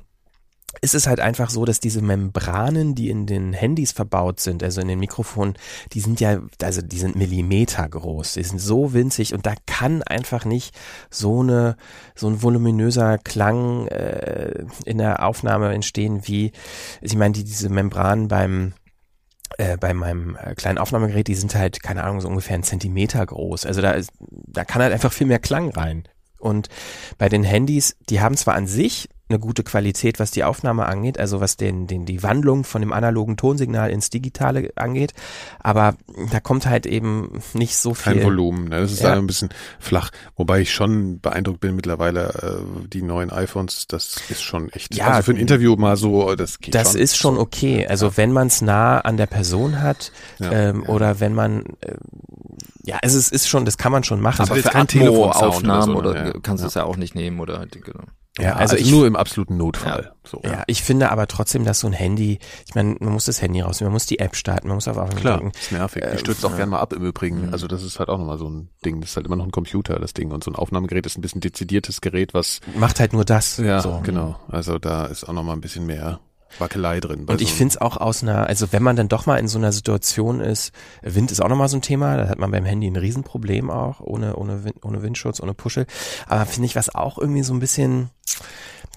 ist 0.85 0.93
es 0.93 1.07
halt 1.07 1.19
einfach 1.19 1.49
so, 1.49 1.65
dass 1.65 1.79
diese 1.79 2.03
Membranen, 2.03 2.93
die 2.93 3.09
in 3.09 3.25
den 3.25 3.53
Handys 3.53 3.91
verbaut 3.91 4.39
sind, 4.39 4.61
also 4.61 4.81
in 4.81 4.87
den 4.87 4.99
Mikrofonen, 4.99 5.55
die 5.93 5.99
sind 5.99 6.19
ja, 6.19 6.39
also 6.61 6.83
die 6.83 6.99
sind 6.99 7.15
Millimeter 7.15 7.89
groß, 7.89 8.33
die 8.33 8.43
sind 8.43 8.59
so 8.59 8.93
winzig 8.93 9.33
und 9.33 9.47
da 9.47 9.55
kann 9.65 10.03
einfach 10.03 10.45
nicht 10.45 10.77
so 11.09 11.41
eine, 11.41 11.75
so 12.13 12.27
ein 12.27 12.43
voluminöser 12.43 13.17
Klang 13.17 13.87
äh, 13.87 14.65
in 14.85 14.99
der 14.99 15.25
Aufnahme 15.25 15.73
entstehen, 15.73 16.27
wie, 16.27 16.51
ich 17.01 17.15
meine, 17.15 17.33
die 17.33 17.43
diese 17.43 17.69
Membranen 17.69 18.27
beim 18.27 18.73
äh, 19.57 19.77
bei 19.77 19.95
meinem 19.95 20.37
äh, 20.39 20.53
kleinen 20.53 20.77
Aufnahmegerät, 20.77 21.27
die 21.27 21.35
sind 21.35 21.55
halt, 21.55 21.81
keine 21.81 22.03
Ahnung, 22.03 22.21
so 22.21 22.27
ungefähr 22.27 22.53
einen 22.53 22.63
Zentimeter 22.63 23.25
groß. 23.25 23.65
Also 23.65 23.81
da 23.81 23.91
ist, 23.91 24.11
da 24.19 24.65
kann 24.65 24.83
halt 24.83 24.93
einfach 24.93 25.13
viel 25.13 25.27
mehr 25.27 25.39
Klang 25.39 25.69
rein. 25.69 26.03
Und 26.37 26.69
bei 27.17 27.27
den 27.27 27.43
Handys, 27.43 27.95
die 28.09 28.21
haben 28.21 28.37
zwar 28.37 28.53
an 28.53 28.67
sich 28.67 29.09
eine 29.27 29.39
gute 29.39 29.63
Qualität, 29.63 30.19
was 30.19 30.29
die 30.31 30.43
Aufnahme 30.43 30.85
angeht, 30.85 31.19
also 31.19 31.41
was 31.41 31.57
den, 31.57 31.87
den, 31.87 32.05
die 32.05 32.21
Wandlung 32.21 32.63
von 32.63 32.81
dem 32.81 32.93
analogen 32.93 33.37
Tonsignal 33.37 33.89
ins 33.89 34.11
Digitale 34.11 34.69
angeht, 34.75 35.13
aber 35.59 35.95
da 36.31 36.39
kommt 36.39 36.67
halt 36.67 36.85
eben 36.85 37.41
nicht 37.53 37.75
so 37.75 37.95
viel. 37.95 38.13
Kein 38.13 38.23
Volumen, 38.23 38.65
ne? 38.69 38.81
das 38.81 38.91
ist 38.91 39.01
Ja. 39.01 39.13
ein 39.13 39.25
bisschen 39.25 39.49
flach. 39.79 40.11
Wobei 40.35 40.61
ich 40.61 40.71
schon 40.73 41.19
beeindruckt 41.21 41.59
bin 41.59 41.75
mittlerweile, 41.75 42.61
äh, 42.83 42.87
die 42.87 43.01
neuen 43.01 43.31
iPhones, 43.31 43.87
das 43.87 44.17
ist 44.29 44.43
schon 44.43 44.69
echt. 44.69 44.93
Ja, 44.93 45.07
also 45.07 45.23
für 45.23 45.31
ein 45.31 45.37
Interview 45.41 45.75
mal 45.75 45.97
so, 45.97 46.35
das 46.35 46.59
geht 46.59 46.75
Das 46.75 46.91
schon. 46.91 47.01
ist 47.01 47.17
schon 47.17 47.37
okay. 47.37 47.87
Also 47.87 48.17
wenn 48.17 48.31
man 48.31 48.47
es 48.47 48.61
nah 48.61 48.99
an 48.99 49.17
der 49.17 49.25
Person 49.27 49.81
hat 49.81 50.11
Ja, 50.39 50.51
ähm, 50.51 50.83
ja. 50.83 50.89
oder 50.89 51.19
wenn 51.19 51.33
man 51.33 51.63
äh, 51.81 51.95
ja, 52.83 52.99
es 53.01 53.15
ist 53.15 53.47
schon, 53.49 53.65
das 53.65 53.79
kann 53.79 53.91
man 53.91 54.03
schon 54.03 54.21
machen. 54.21 54.43
Aber 54.43 54.55
für 54.55 54.75
Atmo-Aufnahmen 54.75 55.95
oder 55.95 56.09
oder, 56.11 56.19
so, 56.19 56.25
ne? 56.25 56.33
Ja. 56.35 56.39
kannst 56.43 56.61
du 56.61 56.65
Ja. 56.65 56.67
es 56.67 56.73
ja 56.75 56.83
auch 56.83 56.97
nicht 56.97 57.15
nehmen 57.15 57.39
oder 57.39 57.65
genau. 57.65 58.03
Ja, 58.39 58.55
also, 58.55 58.75
also 58.75 58.91
nur 58.91 59.07
im 59.07 59.15
absoluten 59.15 59.55
Notfall. 59.55 60.03
Ja. 60.05 60.29
So. 60.29 60.41
ja, 60.43 60.63
ich 60.67 60.83
finde 60.83 61.09
aber 61.11 61.27
trotzdem, 61.27 61.63
dass 61.63 61.79
so 61.79 61.87
ein 61.87 61.93
Handy, 61.93 62.39
ich 62.67 62.75
meine, 62.75 62.97
man 62.99 63.13
muss 63.13 63.25
das 63.25 63.41
Handy 63.41 63.61
rausnehmen, 63.61 63.91
man 63.91 63.95
muss 63.95 64.07
die 64.07 64.19
App 64.19 64.35
starten, 64.35 64.67
man 64.67 64.75
muss 64.75 64.87
auf 64.87 64.97
Aufnahme 64.97 65.21
Klar, 65.21 65.37
drücken. 65.37 65.51
ist 65.57 65.71
nervig. 65.71 66.03
Die 66.03 66.09
äh, 66.09 66.17
stürzt 66.17 66.45
auch 66.45 66.51
ja. 66.51 66.57
gerne 66.57 66.71
mal 66.71 66.79
ab 66.79 66.91
im 66.93 67.05
Übrigen. 67.05 67.47
Mhm. 67.47 67.53
Also 67.53 67.67
das 67.67 67.83
ist 67.83 67.99
halt 67.99 68.09
auch 68.09 68.17
nochmal 68.17 68.37
so 68.37 68.49
ein 68.49 68.69
Ding. 68.83 68.99
Das 68.99 69.11
ist 69.11 69.15
halt 69.15 69.25
immer 69.25 69.37
noch 69.37 69.45
ein 69.45 69.51
Computer, 69.51 69.99
das 69.99 70.13
Ding. 70.13 70.31
Und 70.31 70.43
so 70.43 70.51
ein 70.51 70.55
Aufnahmegerät 70.55 71.05
ist 71.05 71.17
ein 71.17 71.21
bisschen 71.21 71.41
dezidiertes 71.41 72.01
Gerät, 72.01 72.33
was... 72.33 72.59
Macht 72.75 72.99
halt 72.99 73.13
nur 73.13 73.23
das. 73.23 73.57
Ja, 73.57 73.79
so. 73.79 74.01
genau. 74.03 74.37
Also 74.49 74.79
da 74.79 75.05
ist 75.05 75.23
auch 75.23 75.33
nochmal 75.33 75.55
ein 75.55 75.61
bisschen 75.61 75.85
mehr 75.85 76.19
Wackelei 76.59 76.99
drin. 76.99 77.25
Und 77.25 77.41
ich 77.41 77.49
so 77.49 77.55
finde 77.55 77.71
es 77.73 77.81
auch 77.81 77.97
aus 77.97 78.23
einer, 78.23 78.47
also 78.47 78.71
wenn 78.71 78.83
man 78.83 78.95
dann 78.95 79.07
doch 79.07 79.25
mal 79.25 79.37
in 79.37 79.47
so 79.47 79.57
einer 79.57 79.71
Situation 79.71 80.39
ist, 80.39 80.71
Wind 81.01 81.31
ist 81.31 81.41
auch 81.41 81.49
nochmal 81.49 81.69
so 81.69 81.77
ein 81.77 81.81
Thema, 81.81 82.17
da 82.17 82.29
hat 82.29 82.39
man 82.39 82.51
beim 82.51 82.65
Handy 82.65 82.87
ein 82.87 82.95
Riesenproblem 82.95 83.69
auch, 83.69 83.99
ohne, 83.99 84.35
ohne, 84.35 84.63
Wind, 84.63 84.83
ohne 84.83 85.01
Windschutz, 85.01 85.41
ohne 85.41 85.53
Puschel. 85.53 85.85
Aber 86.27 86.45
finde 86.45 86.67
ich, 86.67 86.75
was 86.75 86.93
auch 86.93 87.17
irgendwie 87.17 87.43
so 87.43 87.53
ein 87.53 87.59
bisschen, 87.59 88.09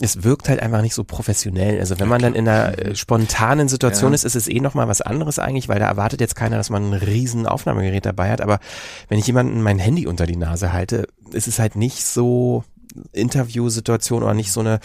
es 0.01 0.23
wirkt 0.23 0.49
halt 0.49 0.61
einfach 0.61 0.83
nicht 0.83 0.95
so 0.95 1.05
professionell. 1.05 1.81
Also 1.81 1.99
wenn 1.99 2.09
man 2.09 2.23
dann 2.23 2.35
in 2.35 2.49
einer 2.49 2.79
äh, 2.79 2.95
spontanen 2.95 3.69
Situation 3.69 4.13
ja. 4.13 4.15
ist, 4.15 4.25
ist 4.25 4.37
es 4.37 4.49
eh 4.49 4.61
nochmal 4.61 4.89
was 4.89 5.01
anderes 5.01 5.39
eigentlich, 5.39 5.69
weil 5.69 5.81
da 5.81 5.87
erwartet 5.87 6.21
jetzt 6.21 6.37
keiner, 6.37 6.57
dass 6.57 6.71
man 6.71 6.91
ein 6.91 6.95
riesen 6.95 7.47
Aufnahmegerät 7.47 8.07
dabei 8.07 8.31
hat. 8.31 8.41
Aber 8.41 8.61
wenn 9.09 9.19
ich 9.19 9.27
jemanden 9.27 9.63
mein 9.63 9.79
Handy 9.79 10.07
unter 10.07 10.27
die 10.27 10.37
Nase 10.37 10.73
halte, 10.73 11.09
ist 11.33 11.49
es 11.49 11.59
halt 11.59 11.77
nicht 11.77 12.05
so 12.05 12.65
Interviewsituation 13.13 14.23
oder 14.23 14.35
nicht 14.35 14.53
so 14.53 14.61
eine 14.61 14.81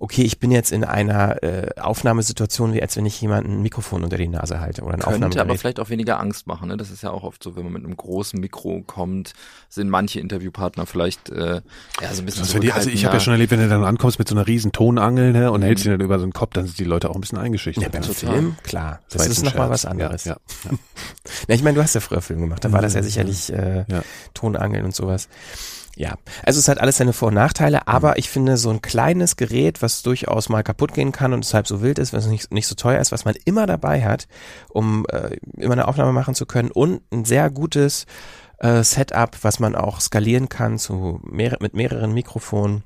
okay, 0.00 0.22
ich 0.22 0.38
bin 0.38 0.50
jetzt 0.50 0.70
in 0.70 0.84
einer 0.84 1.42
äh, 1.42 1.80
Aufnahmesituation, 1.80 2.72
wie 2.72 2.82
als 2.82 2.96
wenn 2.96 3.06
ich 3.06 3.20
jemanden 3.20 3.58
ein 3.58 3.62
Mikrofon 3.62 4.04
unter 4.04 4.16
die 4.16 4.28
Nase 4.28 4.60
halte 4.60 4.82
oder 4.82 4.94
ein 4.94 5.00
Könnte 5.00 5.14
Aufnahmegerät. 5.14 5.40
aber 5.40 5.58
vielleicht 5.58 5.80
auch 5.80 5.90
weniger 5.90 6.20
Angst 6.20 6.46
machen. 6.46 6.68
Ne? 6.68 6.76
Das 6.76 6.90
ist 6.90 7.02
ja 7.02 7.10
auch 7.10 7.24
oft 7.24 7.42
so, 7.42 7.56
wenn 7.56 7.64
man 7.64 7.72
mit 7.72 7.84
einem 7.84 7.96
großen 7.96 8.38
Mikro 8.38 8.82
kommt, 8.86 9.32
sind 9.68 9.88
manche 9.88 10.20
Interviewpartner 10.20 10.86
vielleicht 10.86 11.30
äh, 11.30 11.60
ja 12.00 12.14
so 12.14 12.22
ein 12.22 12.26
bisschen 12.26 12.42
also, 12.42 12.58
die, 12.58 12.72
also 12.72 12.90
ich 12.90 13.04
habe 13.04 13.16
ja 13.16 13.20
schon 13.20 13.32
erlebt, 13.32 13.50
wenn 13.50 13.60
du 13.60 13.68
dann 13.68 13.84
ankommst 13.84 14.18
mit 14.18 14.28
so 14.28 14.34
einer 14.34 14.46
riesen 14.46 14.72
Tonangel 14.72 15.32
ne, 15.32 15.50
und 15.50 15.60
mhm. 15.60 15.64
hältst 15.64 15.84
ihn 15.84 15.90
dann 15.92 16.00
über 16.00 16.18
so 16.18 16.24
einen 16.24 16.32
Kopf, 16.32 16.52
dann 16.54 16.66
sind 16.66 16.78
die 16.78 16.84
Leute 16.84 17.10
auch 17.10 17.14
ein 17.14 17.20
bisschen 17.20 17.38
eingeschüchtert. 17.38 17.82
Ja, 17.82 17.90
beim 17.90 18.02
ja. 18.02 18.14
Film, 18.14 18.56
klar. 18.62 19.00
Das, 19.10 19.22
das 19.22 19.38
ist 19.38 19.44
nochmal 19.44 19.70
was 19.70 19.84
anderes. 19.84 20.24
Ja, 20.24 20.36
ja, 20.64 20.70
ja. 20.70 20.78
ja, 21.48 21.54
ich 21.54 21.62
meine, 21.62 21.74
du 21.74 21.82
hast 21.82 21.94
ja 21.94 22.00
früher 22.00 22.22
Film 22.22 22.40
gemacht, 22.40 22.64
da 22.64 22.72
war 22.72 22.82
das 22.82 22.94
ja 22.94 23.00
mhm. 23.00 23.06
sicherlich 23.06 23.52
äh, 23.52 23.84
ja. 23.88 24.02
Tonangeln 24.34 24.84
und 24.84 24.94
sowas. 24.94 25.28
Ja, 25.98 26.14
also 26.44 26.60
es 26.60 26.68
hat 26.68 26.78
alles 26.78 26.98
seine 26.98 27.12
Vor- 27.12 27.28
und 27.28 27.34
Nachteile, 27.34 27.88
aber 27.88 28.10
mhm. 28.10 28.14
ich 28.18 28.30
finde 28.30 28.56
so 28.56 28.70
ein 28.70 28.80
kleines 28.80 29.34
Gerät, 29.34 29.82
was 29.82 30.02
durchaus 30.02 30.48
mal 30.48 30.62
kaputt 30.62 30.94
gehen 30.94 31.10
kann 31.10 31.32
und 31.32 31.42
deshalb 31.42 31.66
so 31.66 31.82
wild 31.82 31.98
ist, 31.98 32.12
was 32.12 32.28
nicht, 32.28 32.52
nicht 32.52 32.68
so 32.68 32.76
teuer 32.76 33.00
ist, 33.00 33.10
was 33.10 33.24
man 33.24 33.34
immer 33.44 33.66
dabei 33.66 34.04
hat, 34.04 34.28
um 34.68 35.06
äh, 35.08 35.36
immer 35.56 35.72
eine 35.72 35.88
Aufnahme 35.88 36.12
machen 36.12 36.36
zu 36.36 36.46
können 36.46 36.70
und 36.70 37.02
ein 37.12 37.24
sehr 37.24 37.50
gutes 37.50 38.06
äh, 38.58 38.84
Setup, 38.84 39.36
was 39.42 39.58
man 39.58 39.74
auch 39.74 40.00
skalieren 40.00 40.48
kann 40.48 40.78
zu 40.78 41.20
mehr, 41.24 41.56
mit 41.58 41.74
mehreren 41.74 42.14
Mikrofonen. 42.14 42.84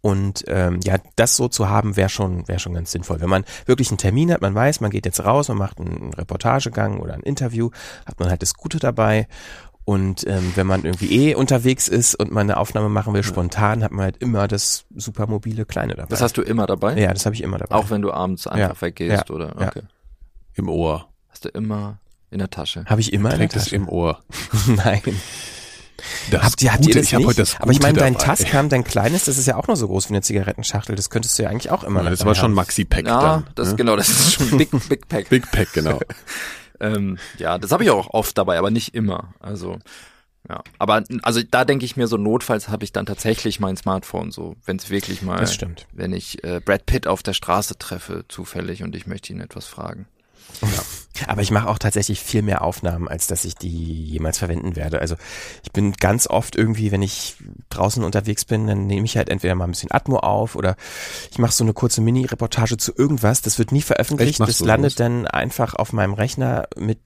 Und 0.00 0.44
ähm, 0.46 0.78
ja, 0.84 0.98
das 1.16 1.36
so 1.36 1.48
zu 1.48 1.68
haben, 1.68 1.96
wäre 1.96 2.08
schon, 2.08 2.46
wäre 2.46 2.60
schon 2.60 2.74
ganz 2.74 2.92
sinnvoll. 2.92 3.20
Wenn 3.20 3.28
man 3.28 3.44
wirklich 3.66 3.90
einen 3.90 3.98
Termin 3.98 4.32
hat, 4.32 4.40
man 4.40 4.54
weiß, 4.54 4.80
man 4.80 4.92
geht 4.92 5.06
jetzt 5.06 5.24
raus, 5.24 5.48
man 5.48 5.58
macht 5.58 5.80
einen 5.80 6.14
Reportagegang 6.14 7.00
oder 7.00 7.14
ein 7.14 7.22
Interview, 7.22 7.70
hat 8.06 8.20
man 8.20 8.30
halt 8.30 8.42
das 8.42 8.54
Gute 8.54 8.78
dabei 8.78 9.26
und 9.84 10.26
ähm, 10.28 10.52
wenn 10.54 10.66
man 10.66 10.84
irgendwie 10.84 11.12
eh 11.12 11.34
unterwegs 11.34 11.88
ist 11.88 12.14
und 12.14 12.30
man 12.30 12.48
eine 12.48 12.56
Aufnahme 12.56 12.88
machen 12.88 13.14
will, 13.14 13.24
spontan, 13.24 13.82
hat 13.82 13.90
man 13.90 14.04
halt 14.04 14.16
immer 14.18 14.46
das 14.46 14.84
super 14.94 15.26
mobile 15.26 15.64
Kleine 15.64 15.94
dabei. 15.96 16.08
Das 16.08 16.20
hast 16.20 16.36
du 16.36 16.42
immer 16.42 16.66
dabei? 16.66 16.96
Ja, 16.98 17.12
das 17.12 17.26
habe 17.26 17.34
ich 17.34 17.42
immer 17.42 17.58
dabei. 17.58 17.74
Auch 17.74 17.90
wenn 17.90 18.02
du 18.02 18.12
abends 18.12 18.46
einfach 18.46 18.76
ja. 18.76 18.80
weggehst, 18.80 19.28
ja. 19.28 19.34
oder? 19.34 19.56
Okay. 19.56 19.80
Ja. 19.82 19.88
Im 20.54 20.68
Ohr. 20.68 21.08
Hast 21.28 21.44
du 21.44 21.48
immer 21.48 21.98
in 22.30 22.38
der 22.38 22.50
Tasche? 22.50 22.84
Habe 22.86 23.00
ich 23.00 23.12
immer 23.12 23.32
in 23.32 23.40
der 23.40 23.48
Tasche. 23.48 23.74
im 23.74 23.88
Ohr. 23.88 24.22
Nein. 24.66 25.02
Das 26.30 26.42
habt 26.42 26.62
ihr, 26.62 26.72
habt 26.72 26.86
ihr 26.86 26.94
das 26.94 27.12
ich 27.12 27.18
nicht? 27.18 27.38
Das 27.38 27.60
aber 27.60 27.72
ich 27.72 27.80
meine, 27.80 27.98
dein 27.98 28.16
Tascam, 28.16 28.68
dein 28.68 28.84
kleines, 28.84 29.24
das 29.24 29.38
ist 29.38 29.46
ja 29.46 29.56
auch 29.56 29.66
nur 29.66 29.76
so 29.76 29.86
groß 29.88 30.08
wie 30.08 30.14
eine 30.14 30.22
Zigarettenschachtel. 30.22 30.94
Das 30.94 31.10
könntest 31.10 31.38
du 31.38 31.44
ja 31.44 31.50
eigentlich 31.50 31.70
auch 31.70 31.84
immer. 31.84 32.02
Ja, 32.02 32.10
das 32.10 32.24
war 32.24 32.34
schon 32.34 32.52
Maxi-Pack. 32.52 33.06
Ja, 33.06 33.20
dann, 33.20 33.46
das 33.54 33.70
ne? 33.70 33.76
genau, 33.76 33.96
das 33.96 34.08
ist 34.08 34.32
schon 34.34 34.58
Big, 34.58 34.70
Big 34.88 35.08
Pack. 35.08 35.28
Big 35.28 35.50
Pack, 35.50 35.72
genau. 35.72 36.00
ähm, 36.82 37.18
ja, 37.38 37.58
das 37.58 37.72
habe 37.72 37.84
ich 37.84 37.90
auch 37.90 38.12
oft 38.12 38.36
dabei, 38.36 38.58
aber 38.58 38.70
nicht 38.70 38.94
immer. 38.94 39.34
Also 39.40 39.78
ja, 40.48 40.62
aber 40.78 41.04
also 41.22 41.40
da 41.48 41.64
denke 41.64 41.84
ich 41.84 41.96
mir 41.96 42.08
so 42.08 42.16
notfalls 42.16 42.68
habe 42.68 42.84
ich 42.84 42.92
dann 42.92 43.06
tatsächlich 43.06 43.60
mein 43.60 43.76
Smartphone 43.76 44.32
so, 44.32 44.56
wenn 44.64 44.76
es 44.76 44.90
wirklich 44.90 45.22
mal, 45.22 45.38
das 45.38 45.54
stimmt. 45.54 45.86
wenn 45.92 46.12
ich 46.12 46.42
äh, 46.42 46.60
Brad 46.60 46.84
Pitt 46.84 47.06
auf 47.06 47.22
der 47.22 47.32
Straße 47.32 47.78
treffe 47.78 48.24
zufällig 48.28 48.82
und 48.82 48.96
ich 48.96 49.06
möchte 49.06 49.32
ihn 49.32 49.40
etwas 49.40 49.66
fragen. 49.66 50.06
Ja. 50.60 50.68
Aber 51.28 51.42
ich 51.42 51.50
mache 51.50 51.68
auch 51.68 51.78
tatsächlich 51.78 52.20
viel 52.20 52.42
mehr 52.42 52.62
Aufnahmen, 52.62 53.08
als 53.08 53.26
dass 53.26 53.44
ich 53.44 53.54
die 53.54 54.04
jemals 54.04 54.38
verwenden 54.38 54.76
werde. 54.76 55.00
Also 55.00 55.16
ich 55.62 55.72
bin 55.72 55.92
ganz 55.92 56.26
oft 56.26 56.56
irgendwie, 56.56 56.92
wenn 56.92 57.02
ich 57.02 57.36
draußen 57.70 58.04
unterwegs 58.04 58.44
bin, 58.44 58.66
dann 58.66 58.86
nehme 58.86 59.04
ich 59.04 59.16
halt 59.16 59.28
entweder 59.28 59.54
mal 59.54 59.64
ein 59.64 59.70
bisschen 59.70 59.90
Atmo 59.90 60.18
auf 60.18 60.56
oder 60.56 60.76
ich 61.30 61.38
mache 61.38 61.52
so 61.52 61.64
eine 61.64 61.72
kurze 61.72 62.00
Mini-Reportage 62.00 62.76
zu 62.76 62.92
irgendwas. 62.96 63.42
Das 63.42 63.58
wird 63.58 63.72
nie 63.72 63.82
veröffentlicht. 63.82 64.40
Das 64.40 64.60
landet 64.60 65.00
dann 65.00 65.26
einfach 65.26 65.74
auf 65.74 65.92
meinem 65.92 66.14
Rechner 66.14 66.68
mit 66.76 67.00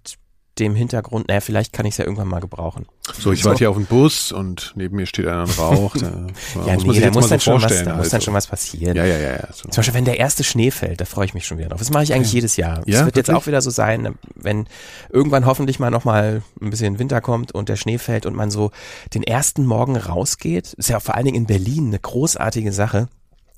dem 0.58 0.74
Hintergrund, 0.74 1.28
naja, 1.28 1.40
vielleicht 1.40 1.72
kann 1.72 1.84
ich 1.84 1.94
es 1.94 1.98
ja 1.98 2.04
irgendwann 2.04 2.28
mal 2.28 2.40
gebrauchen. 2.40 2.86
So, 3.18 3.30
ich 3.32 3.42
so. 3.42 3.48
warte 3.50 3.58
hier 3.58 3.70
auf 3.70 3.76
den 3.76 3.86
Bus 3.86 4.32
und 4.32 4.72
neben 4.74 4.96
mir 4.96 5.06
steht 5.06 5.26
einer 5.26 5.42
und 5.42 5.58
raucht. 5.58 6.00
ja, 6.66 6.74
muss 6.74 6.84
nee, 6.84 7.00
da 7.00 7.10
muss, 7.10 7.28
dann, 7.28 7.38
so 7.38 7.52
schon 7.52 7.62
was, 7.62 7.84
da 7.84 7.96
muss 7.96 8.08
dann 8.08 8.20
schon 8.20 8.34
was 8.34 8.46
passieren. 8.46 8.96
Ja, 8.96 9.04
ja, 9.04 9.18
ja. 9.18 9.30
ja 9.32 9.48
so. 9.52 9.68
Zum 9.68 9.76
Beispiel, 9.76 9.94
wenn 9.94 10.06
der 10.06 10.18
erste 10.18 10.44
Schnee 10.44 10.70
fällt, 10.70 11.00
da 11.00 11.04
freue 11.04 11.26
ich 11.26 11.34
mich 11.34 11.46
schon 11.46 11.58
wieder 11.58 11.68
drauf. 11.68 11.78
Das 11.78 11.90
mache 11.90 12.04
ich 12.04 12.14
eigentlich 12.14 12.32
ja. 12.32 12.36
jedes 12.36 12.56
Jahr. 12.56 12.80
Es 12.86 12.94
ja, 12.94 13.04
wird 13.04 13.16
jetzt 13.16 13.30
auch 13.30 13.46
wieder 13.46 13.60
so 13.60 13.70
sein, 13.70 14.16
wenn 14.34 14.66
irgendwann 15.10 15.44
hoffentlich 15.44 15.78
mal 15.78 15.90
nochmal 15.90 16.42
ein 16.60 16.70
bisschen 16.70 16.98
Winter 16.98 17.20
kommt 17.20 17.52
und 17.52 17.68
der 17.68 17.76
Schnee 17.76 17.98
fällt 17.98 18.24
und 18.24 18.34
man 18.34 18.50
so 18.50 18.70
den 19.14 19.22
ersten 19.22 19.66
Morgen 19.66 19.96
rausgeht. 19.96 20.72
Ist 20.72 20.88
ja 20.88 21.00
vor 21.00 21.14
allen 21.14 21.26
Dingen 21.26 21.36
in 21.36 21.46
Berlin 21.46 21.88
eine 21.88 21.98
großartige 21.98 22.72
Sache 22.72 23.08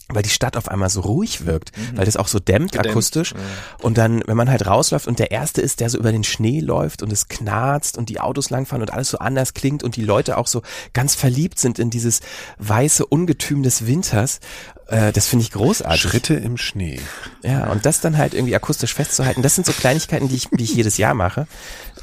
weil 0.09 0.23
die 0.23 0.31
Stadt 0.31 0.57
auf 0.57 0.69
einmal 0.69 0.89
so 0.89 1.01
ruhig 1.01 1.45
wirkt, 1.45 1.77
mhm. 1.77 1.99
weil 1.99 2.07
das 2.07 2.17
auch 2.17 2.29
so 2.29 2.39
dämmt 2.39 2.73
Gedämmt. 2.73 2.89
akustisch. 2.89 3.33
Ja. 3.33 3.39
Und 3.83 3.99
dann, 3.99 4.23
wenn 4.27 4.37
man 4.37 4.51
halt 4.51 4.67
rausläuft 4.67 5.07
und 5.07 5.19
der 5.19 5.31
Erste 5.31 5.61
ist, 5.61 5.81
der 5.81 5.91
so 5.91 5.99
über 5.99 6.13
den 6.13 6.25
Schnee 6.25 6.61
läuft 6.61 7.03
und 7.03 7.13
es 7.13 7.29
knarzt 7.29 7.99
und 7.99 8.09
die 8.09 8.21
Autos 8.21 8.51
langfahren 8.51 8.83
und 8.83 8.93
alles 8.93 9.11
so 9.11 9.19
anders 9.19 9.55
klingt 9.55 9.83
und 9.83 9.97
die 9.97 10.05
Leute 10.05 10.39
auch 10.39 10.47
so 10.47 10.63
ganz 10.93 11.15
verliebt 11.15 11.59
sind 11.59 11.79
in 11.79 11.91
dieses 11.91 12.21
weiße 12.59 13.05
Ungetüm 13.05 13.63
des 13.63 13.87
Winters, 13.87 14.41
äh, 14.89 15.13
das 15.13 15.27
finde 15.27 15.45
ich 15.45 15.53
großartig. 15.53 16.01
Schritte 16.01 16.35
im 16.35 16.57
Schnee. 16.57 17.01
Ja, 17.43 17.71
und 17.71 17.85
das 17.87 18.01
dann 18.01 18.17
halt 18.17 18.35
irgendwie 18.35 18.57
akustisch 18.57 18.95
festzuhalten, 18.95 19.43
das 19.43 19.55
sind 19.55 19.67
so 19.67 19.73
Kleinigkeiten, 19.73 20.29
die 20.29 20.37
ich, 20.37 20.49
die 20.51 20.65
ich 20.65 20.75
jedes 20.75 20.97
Jahr 20.97 21.15
mache. 21.15 21.47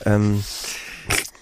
Ähm, 0.06 0.44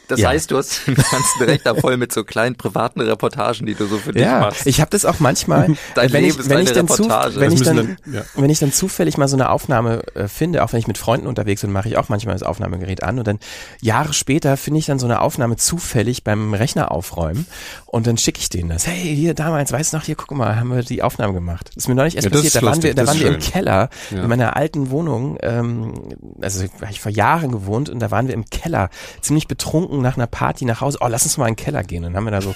das 0.08 0.20
ja. 0.20 0.30
heißt, 0.30 0.52
du 0.52 0.58
hast 0.58 0.88
den 0.88 0.96
ganzen 0.96 1.44
Rechner 1.44 1.76
voll 1.82 1.98
mit 1.98 2.12
so 2.12 2.24
kleinen 2.24 2.56
privaten 2.56 3.02
Reportagen, 3.02 3.66
die 3.66 3.74
du 3.74 3.86
so 3.86 3.98
für 3.98 4.12
dich 4.12 4.24
ja, 4.24 4.40
machst. 4.40 4.66
Ich 4.66 4.82
habe 4.82 4.90
das 4.92 5.06
auch 5.06 5.20
manchmal, 5.20 5.76
Dein 5.96 6.12
wenn 6.12 6.24
Leben 6.24 6.40
ich, 6.42 6.50
wenn 6.50 6.60
ich 6.60 6.72
dann 6.72 6.88
zu, 6.88 7.10
wenn 7.10 7.52
ich 7.52 7.62
dann, 7.62 7.76
dann 7.78 7.98
ja. 8.12 8.24
wenn 8.36 8.50
ich 8.50 8.60
dann 8.60 8.72
zufällig 8.72 9.18
mal 9.18 9.28
so 9.28 9.36
eine 9.36 9.50
Aufnahme 9.50 10.02
äh, 10.16 10.28
finde, 10.28 10.64
auch 10.64 10.74
wenn 10.74 10.80
ich 10.80 10.88
mit 10.88 10.98
Freunden 10.98 11.28
unterwegs 11.28 11.62
bin, 11.62 11.72
mache 11.72 11.88
ich 11.88 11.98
auch 11.98 12.10
manchmal 12.10 12.36
das 12.36 12.44
Aufnahmegerät 12.44 13.04
an 13.04 13.20
und 13.20 13.28
dann 13.28 13.40
Jahre 13.82 14.14
später 14.14 14.58
finde 14.58 14.80
ich 14.80 14.86
dann 14.86 15.00
so 15.00 15.06
eine 15.06 15.22
Aufnahme 15.22 15.56
zufällig 15.56 16.24
beim 16.24 16.54
Rechner 16.54 16.92
aufräumen 16.92 17.46
und 17.94 18.08
dann 18.08 18.18
schicke 18.18 18.40
ich 18.40 18.50
denen 18.50 18.70
das. 18.70 18.88
Hey, 18.88 19.16
hier 19.16 19.36
damals, 19.36 19.72
weißt 19.72 19.94
du 19.94 19.98
noch, 19.98 20.04
hier 20.04 20.16
guck 20.16 20.36
mal, 20.36 20.56
haben 20.56 20.74
wir 20.74 20.82
die 20.82 21.04
Aufnahme 21.04 21.32
gemacht. 21.32 21.68
Das 21.76 21.84
ist 21.84 21.88
mir 21.88 21.94
neulich 21.94 22.16
erst 22.16 22.28
passiert. 22.28 22.56
Da 22.56 22.64
waren 22.64 22.82
wir, 22.82 22.96
da 22.96 23.06
waren 23.06 23.20
wir 23.20 23.28
im 23.28 23.40
Keller 23.40 23.90
in 24.10 24.28
meiner 24.28 24.56
alten 24.56 24.90
Wohnung. 24.90 25.38
Ähm, 25.44 25.94
also 26.42 26.64
habe 26.64 26.90
ich 26.90 27.00
vor 27.00 27.12
Jahren 27.12 27.52
gewohnt 27.52 27.90
und 27.90 28.00
da 28.00 28.10
waren 28.10 28.28
wir 28.28 28.34
im 28.34 28.46
Keller, 28.46 28.90
ziemlich 29.22 29.48
betrunken 29.48 30.02
nach 30.02 30.18
einer 30.18 30.26
Party 30.26 30.66
nach 30.66 30.82
Hause, 30.82 30.98
oh, 31.02 31.08
lass 31.08 31.24
uns 31.26 31.38
mal 31.38 31.48
in 31.48 31.54
den 31.54 31.64
Keller 31.64 31.84
gehen. 31.84 32.04
Und 32.04 32.14
dann 32.14 32.18
haben 32.18 32.26
wir 32.26 32.32
da 32.32 32.42
so 32.42 32.56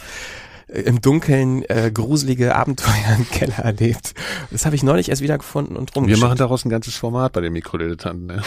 äh, 0.70 0.82
im 0.82 1.02
Dunkeln 1.02 1.62
äh, 1.70 1.92
gruselige 1.94 2.56
Abenteuer 2.56 3.16
im 3.16 3.30
Keller 3.30 3.60
erlebt. 3.60 4.16
Das 4.50 4.66
habe 4.66 4.76
ich 4.76 4.82
neulich 4.82 5.10
erst 5.10 5.22
wiedergefunden 5.22 5.78
und 5.78 5.96
rum. 5.96 6.08
Wir 6.08 6.18
machen 6.18 6.40
daraus 6.40 6.66
ein 6.66 6.70
ganzes 6.70 6.96
Format 6.96 7.34
bei 7.34 7.42
den 7.42 7.54
Mikrodilettanten. 7.54 8.26
Ne? 8.26 8.42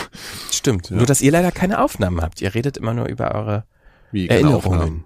Stimmt. 0.51 0.91
Ja. 0.91 0.97
Nur, 0.97 1.07
dass 1.07 1.21
ihr 1.21 1.31
leider 1.31 1.53
keine 1.53 1.81
Aufnahmen 1.81 2.21
habt. 2.21 2.41
Ihr 2.41 2.53
redet 2.53 2.79
immer 2.79 2.95
nur 2.95 3.07
über 3.07 3.33
eure 3.33 3.65
Wie, 4.11 4.29
Erinnerungen. 4.29 5.05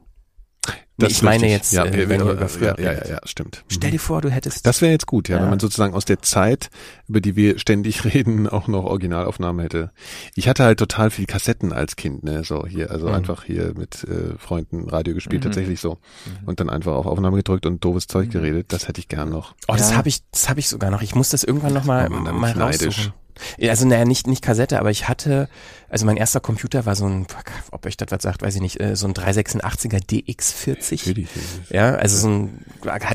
Das 0.96 1.10
ich 1.10 1.22
meine 1.22 1.48
jetzt, 1.48 1.72
ja, 1.72 1.84
äh, 1.84 2.08
wenn, 2.08 2.24
wir 2.24 2.32
über 2.32 2.48
früher 2.48 2.78
ja, 2.78 2.92
ja, 2.92 3.08
ja, 3.08 3.20
stimmt. 3.24 3.64
Stell 3.66 3.90
dir 3.90 3.98
vor, 3.98 4.20
du 4.20 4.30
hättest. 4.30 4.64
Das 4.64 4.80
wäre 4.80 4.92
jetzt 4.92 5.06
gut, 5.06 5.28
ja, 5.28 5.36
ja, 5.36 5.42
wenn 5.42 5.50
man 5.50 5.58
sozusagen 5.58 5.92
aus 5.92 6.04
der 6.04 6.22
Zeit, 6.22 6.70
über 7.08 7.20
die 7.20 7.34
wir 7.34 7.58
ständig 7.58 8.04
reden, 8.14 8.48
auch 8.48 8.68
noch 8.68 8.84
Originalaufnahmen 8.84 9.60
hätte. 9.60 9.90
Ich 10.36 10.48
hatte 10.48 10.62
halt 10.62 10.78
total 10.78 11.10
viel 11.10 11.26
Kassetten 11.26 11.72
als 11.72 11.96
Kind, 11.96 12.22
ne, 12.22 12.44
so 12.44 12.64
hier, 12.64 12.92
also 12.92 13.08
mhm. 13.08 13.14
einfach 13.14 13.42
hier 13.42 13.72
mit 13.76 14.04
äh, 14.04 14.38
Freunden 14.38 14.88
Radio 14.88 15.14
gespielt, 15.14 15.42
mhm. 15.42 15.48
tatsächlich 15.48 15.80
so, 15.80 15.94
mhm. 16.26 16.48
und 16.48 16.60
dann 16.60 16.70
einfach 16.70 16.92
auf 16.92 17.06
Aufnahme 17.06 17.38
gedrückt 17.38 17.66
und 17.66 17.84
doofes 17.84 18.06
Zeug 18.06 18.28
mhm. 18.28 18.32
geredet. 18.32 18.72
Das 18.72 18.86
hätte 18.86 19.00
ich 19.00 19.08
gern 19.08 19.30
noch. 19.30 19.54
Oh, 19.66 19.74
das 19.76 19.90
ja. 19.90 19.96
habe 19.96 20.08
ich, 20.08 20.20
das 20.30 20.48
habe 20.48 20.60
ich 20.60 20.68
sogar 20.68 20.92
noch. 20.92 21.02
Ich 21.02 21.16
muss 21.16 21.30
das 21.30 21.42
irgendwann 21.42 21.74
noch 21.74 21.84
mal, 21.84 22.08
mal 22.08 22.52
raussuchen. 22.52 23.12
Also 23.68 23.86
naja, 23.86 24.04
nicht, 24.04 24.26
nicht 24.26 24.42
Kassette, 24.42 24.78
aber 24.78 24.90
ich 24.90 25.08
hatte, 25.08 25.48
also 25.88 26.06
mein 26.06 26.16
erster 26.16 26.40
Computer 26.40 26.86
war 26.86 26.94
so 26.94 27.06
ein, 27.06 27.26
ob 27.70 27.86
euch 27.86 27.96
das 27.96 28.10
was 28.10 28.22
sagt, 28.22 28.42
weiß 28.42 28.54
ich 28.56 28.60
nicht, 28.60 28.80
äh, 28.80 28.96
so 28.96 29.06
ein 29.06 29.14
386er 29.14 30.00
DX40. 30.04 31.06
Ja, 31.70 31.94
also 31.94 32.16
so 32.16 32.28
ein, 32.28 32.64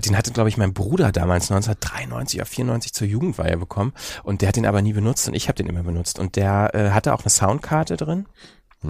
den 0.05 0.17
hatte 0.17 0.31
glaube 0.31 0.49
ich 0.49 0.57
mein 0.57 0.73
Bruder 0.73 1.11
damals 1.11 1.51
1993 1.51 2.39
oder 2.39 2.45
94 2.45 2.93
zur 2.93 3.07
Jugendweihe 3.07 3.57
bekommen 3.57 3.93
und 4.23 4.41
der 4.41 4.49
hat 4.49 4.55
den 4.55 4.65
aber 4.65 4.81
nie 4.81 4.93
benutzt 4.93 5.27
und 5.27 5.33
ich 5.33 5.47
habe 5.47 5.55
den 5.55 5.67
immer 5.67 5.83
benutzt 5.83 6.19
und 6.19 6.35
der 6.35 6.71
äh, 6.73 6.89
hatte 6.91 7.13
auch 7.13 7.21
eine 7.21 7.29
Soundkarte 7.29 7.97
drin 7.97 8.25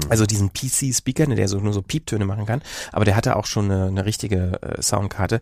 Also 0.10 0.26
diesen 0.26 0.54
PC-Speaker, 0.54 1.28
ne, 1.28 1.36
der 1.36 1.48
so 1.48 1.60
nur 1.60 1.74
so 1.74 1.82
Pieptöne 1.82 2.26
machen 2.26 2.46
kann, 2.46 2.62
aber 2.92 3.06
der 3.06 3.16
hatte 3.16 3.36
auch 3.36 3.46
schon 3.46 3.72
eine, 3.72 3.88
eine 3.88 4.06
richtige 4.06 4.62
äh, 4.62 4.82
Soundkarte 4.82 5.42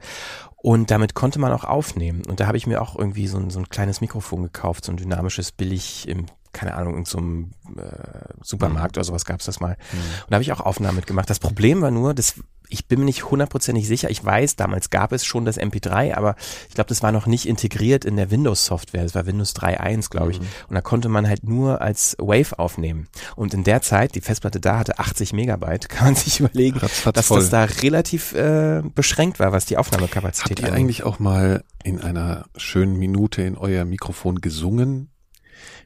und 0.56 0.89
damit 0.89 1.14
konnte 1.14 1.39
man 1.39 1.52
auch 1.52 1.66
aufnehmen. 1.66 2.24
Und 2.26 2.39
da 2.39 2.48
habe 2.48 2.58
ich 2.58 2.66
mir 2.66 2.82
auch 2.82 2.98
irgendwie 2.98 3.28
so 3.28 3.38
ein, 3.38 3.50
so 3.50 3.60
ein 3.60 3.70
kleines 3.70 4.00
Mikrofon 4.00 4.43
gekauft, 4.43 4.86
so 4.86 4.91
ein 4.91 4.98
dynamisches, 4.98 5.52
billig 5.52 6.08
im 6.08 6.28
keine 6.54 6.74
Ahnung, 6.74 6.98
in 6.98 7.06
so 7.06 7.20
einem 7.20 7.52
äh, 7.78 8.34
Supermarkt 8.41 8.95
mhm. 8.95 9.00
oder 9.00 9.04
sowas 9.04 9.26
gab's 9.26 9.45
das 9.45 9.60
mal. 9.60 9.78
Mhm. 9.91 9.98
Und 10.24 10.32
da 10.32 10.36
habe 10.36 10.43
ich 10.43 10.52
auch 10.52 10.60
Aufnahmen 10.60 10.95
mitgemacht. 10.95 11.30
Das 11.30 11.39
Problem 11.39 11.82
war 11.82 11.91
nur, 11.91 12.16
das 12.16 12.41
ich 12.70 12.88
bin 12.88 12.99
mir 12.99 13.05
nicht 13.05 13.30
hundertprozentig 13.30 13.88
sicher. 13.88 14.09
Ich 14.09 14.24
weiß, 14.24 14.55
damals 14.55 14.89
gab 14.89 15.11
es 15.11 15.26
schon 15.26 15.45
das 15.45 15.59
MP3, 15.59 16.15
aber 16.15 16.36
ich 16.68 16.76
glaube, 16.76 16.89
das 16.89 17.01
war 17.03 17.11
noch 17.11 17.26
nicht 17.26 17.47
integriert 17.47 18.05
in 18.05 18.15
der 18.15 18.32
Windows-Software. 18.32 19.03
Das 19.03 19.15
war 19.15 19.26
Windows 19.26 19.55
3.1, 19.55 20.09
glaube 20.09 20.32
ich. 20.32 20.39
Mhm. 20.39 20.47
Und 20.70 20.76
da 20.76 20.82
konnte 20.82 21.09
man 21.09 21.28
halt 21.28 21.43
nur 21.43 21.82
als 21.82 22.15
Wave 22.20 22.57
aufnehmen. 22.57 23.07
Und 23.36 23.53
in 23.53 23.63
der 23.63 23.82
Zeit, 23.82 24.15
die 24.15 24.22
Festplatte 24.22 24.59
da 24.59 24.80
hatte 24.80 24.99
80 24.99 25.34
Megabyte, 25.34 25.89
kann 25.89 26.07
man 26.07 26.15
sich 26.15 26.39
überlegen, 26.39 26.80
Ratzfatz 26.80 27.15
dass 27.15 27.28
voll. 27.28 27.39
das 27.39 27.49
da 27.49 27.63
relativ 27.63 28.34
äh, 28.34 28.82
beschränkt 28.95 29.39
war, 29.39 29.51
was 29.51 29.65
die 29.65 29.78
Aufnahmekapazität 29.78 30.57
angeht. 30.57 30.65
Habt 30.65 30.74
ihr 30.74 30.78
eigentlich 30.78 31.03
auch 31.03 31.20
mal 31.20 31.63
in 31.84 32.01
einer 32.01 32.45
schönen 32.55 32.97
Minute 32.97 33.41
in 33.41 33.57
euer 33.57 33.86
Mikrofon 33.86 34.41
gesungen? 34.41 35.09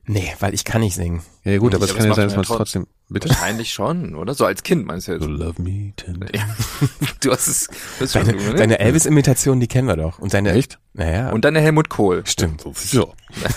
Nee, 0.06 0.34
weil 0.40 0.54
ich 0.54 0.66
kann 0.66 0.82
nicht 0.82 0.96
singen. 0.96 1.22
Ja 1.44 1.58
gut, 1.58 1.76
aber 1.76 1.86
es 1.86 1.96
kann 1.96 2.06
ja 2.06 2.14
sein, 2.14 2.28
dass 2.28 2.36
man 2.36 2.44
es 2.44 2.50
trotzdem 2.50 2.88
Bitte? 3.12 3.28
Wahrscheinlich 3.28 3.74
schon, 3.74 4.16
oder? 4.16 4.34
So 4.34 4.46
als 4.46 4.64
Kind 4.64 4.86
meinst 4.86 5.10
du 5.10 5.12
jetzt. 5.12 5.24
So 5.24 5.30
love 5.30 5.62
me 5.62 5.92
tender. 5.98 6.28
du 7.22 7.32
hast 7.32 7.48
es. 7.48 7.70
Das 8.00 8.14
deine 8.14 8.32
du, 8.32 8.38
ne? 8.38 8.54
deine 8.54 8.80
Elvis-Imitation, 8.80 9.60
die 9.60 9.68
kennen 9.68 9.90
wir 9.90 9.98
doch. 9.98 10.20
Und 10.20 10.34
deine 10.34 10.54
echt? 10.54 10.80
Naja. 10.94 11.30
Und 11.32 11.44
deine 11.44 11.60
Helmut 11.60 11.90
Kohl. 11.90 12.26
Stimmt. 12.26 12.64
So. 12.74 13.14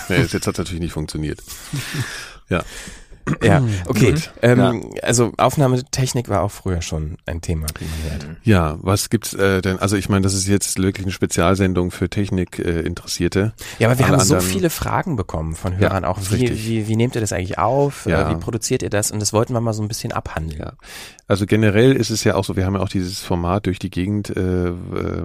ja, 0.09 0.15
jetzt 0.17 0.33
hat 0.33 0.45
es 0.45 0.57
natürlich 0.57 0.81
nicht 0.81 0.91
funktioniert. 0.91 1.41
Ja. 2.49 2.63
Ja, 3.43 3.63
okay. 3.87 4.15
Ähm, 4.41 4.59
ja. 4.59 4.73
Also 5.01 5.31
Aufnahmetechnik 5.37 6.29
war 6.29 6.41
auch 6.41 6.51
früher 6.51 6.81
schon 6.81 7.17
ein 7.25 7.41
Thema, 7.41 7.67
wie 7.79 7.85
man 7.85 8.11
hört. 8.11 8.37
Ja, 8.43 8.77
was 8.81 9.09
gibt's 9.09 9.33
äh, 9.33 9.61
denn? 9.61 9.79
Also 9.79 9.95
ich 9.95 10.09
meine, 10.09 10.21
das 10.21 10.33
ist 10.33 10.47
jetzt 10.47 10.77
wirklich 10.77 11.05
eine 11.05 11.11
Spezialsendung 11.11 11.91
für 11.91 12.09
Technik-Interessierte. 12.09 13.53
Äh, 13.79 13.83
ja, 13.83 13.89
aber 13.89 13.99
wir 13.99 14.05
Alle 14.05 14.17
haben 14.17 14.25
so 14.25 14.39
viele 14.39 14.69
Fragen 14.69 15.15
bekommen 15.15 15.55
von 15.55 15.77
Hörern 15.77 16.03
ja, 16.03 16.09
auch. 16.09 16.19
Wie, 16.29 16.65
wie, 16.65 16.87
wie 16.87 16.95
nehmt 16.95 17.15
ihr 17.15 17.21
das 17.21 17.33
eigentlich 17.33 17.57
auf? 17.57 18.05
Ja. 18.05 18.29
Wie 18.29 18.35
produziert 18.35 18.83
ihr 18.83 18.89
das? 18.89 19.11
Und 19.11 19.19
das 19.19 19.33
wollten 19.33 19.53
wir 19.53 19.61
mal 19.61 19.73
so 19.73 19.81
ein 19.81 19.87
bisschen 19.87 20.11
abhandeln. 20.11 20.61
Ja. 20.61 20.73
Also 21.27 21.45
generell 21.45 21.93
ist 21.93 22.11
es 22.11 22.23
ja 22.23 22.35
auch 22.35 22.43
so, 22.43 22.55
wir 22.55 22.65
haben 22.65 22.75
ja 22.75 22.81
auch 22.81 22.89
dieses 22.89 23.21
Format 23.21 23.65
durch 23.65 23.79
die 23.79 23.89
Gegend 23.89 24.29
äh, 24.35 24.67
äh 24.67 24.73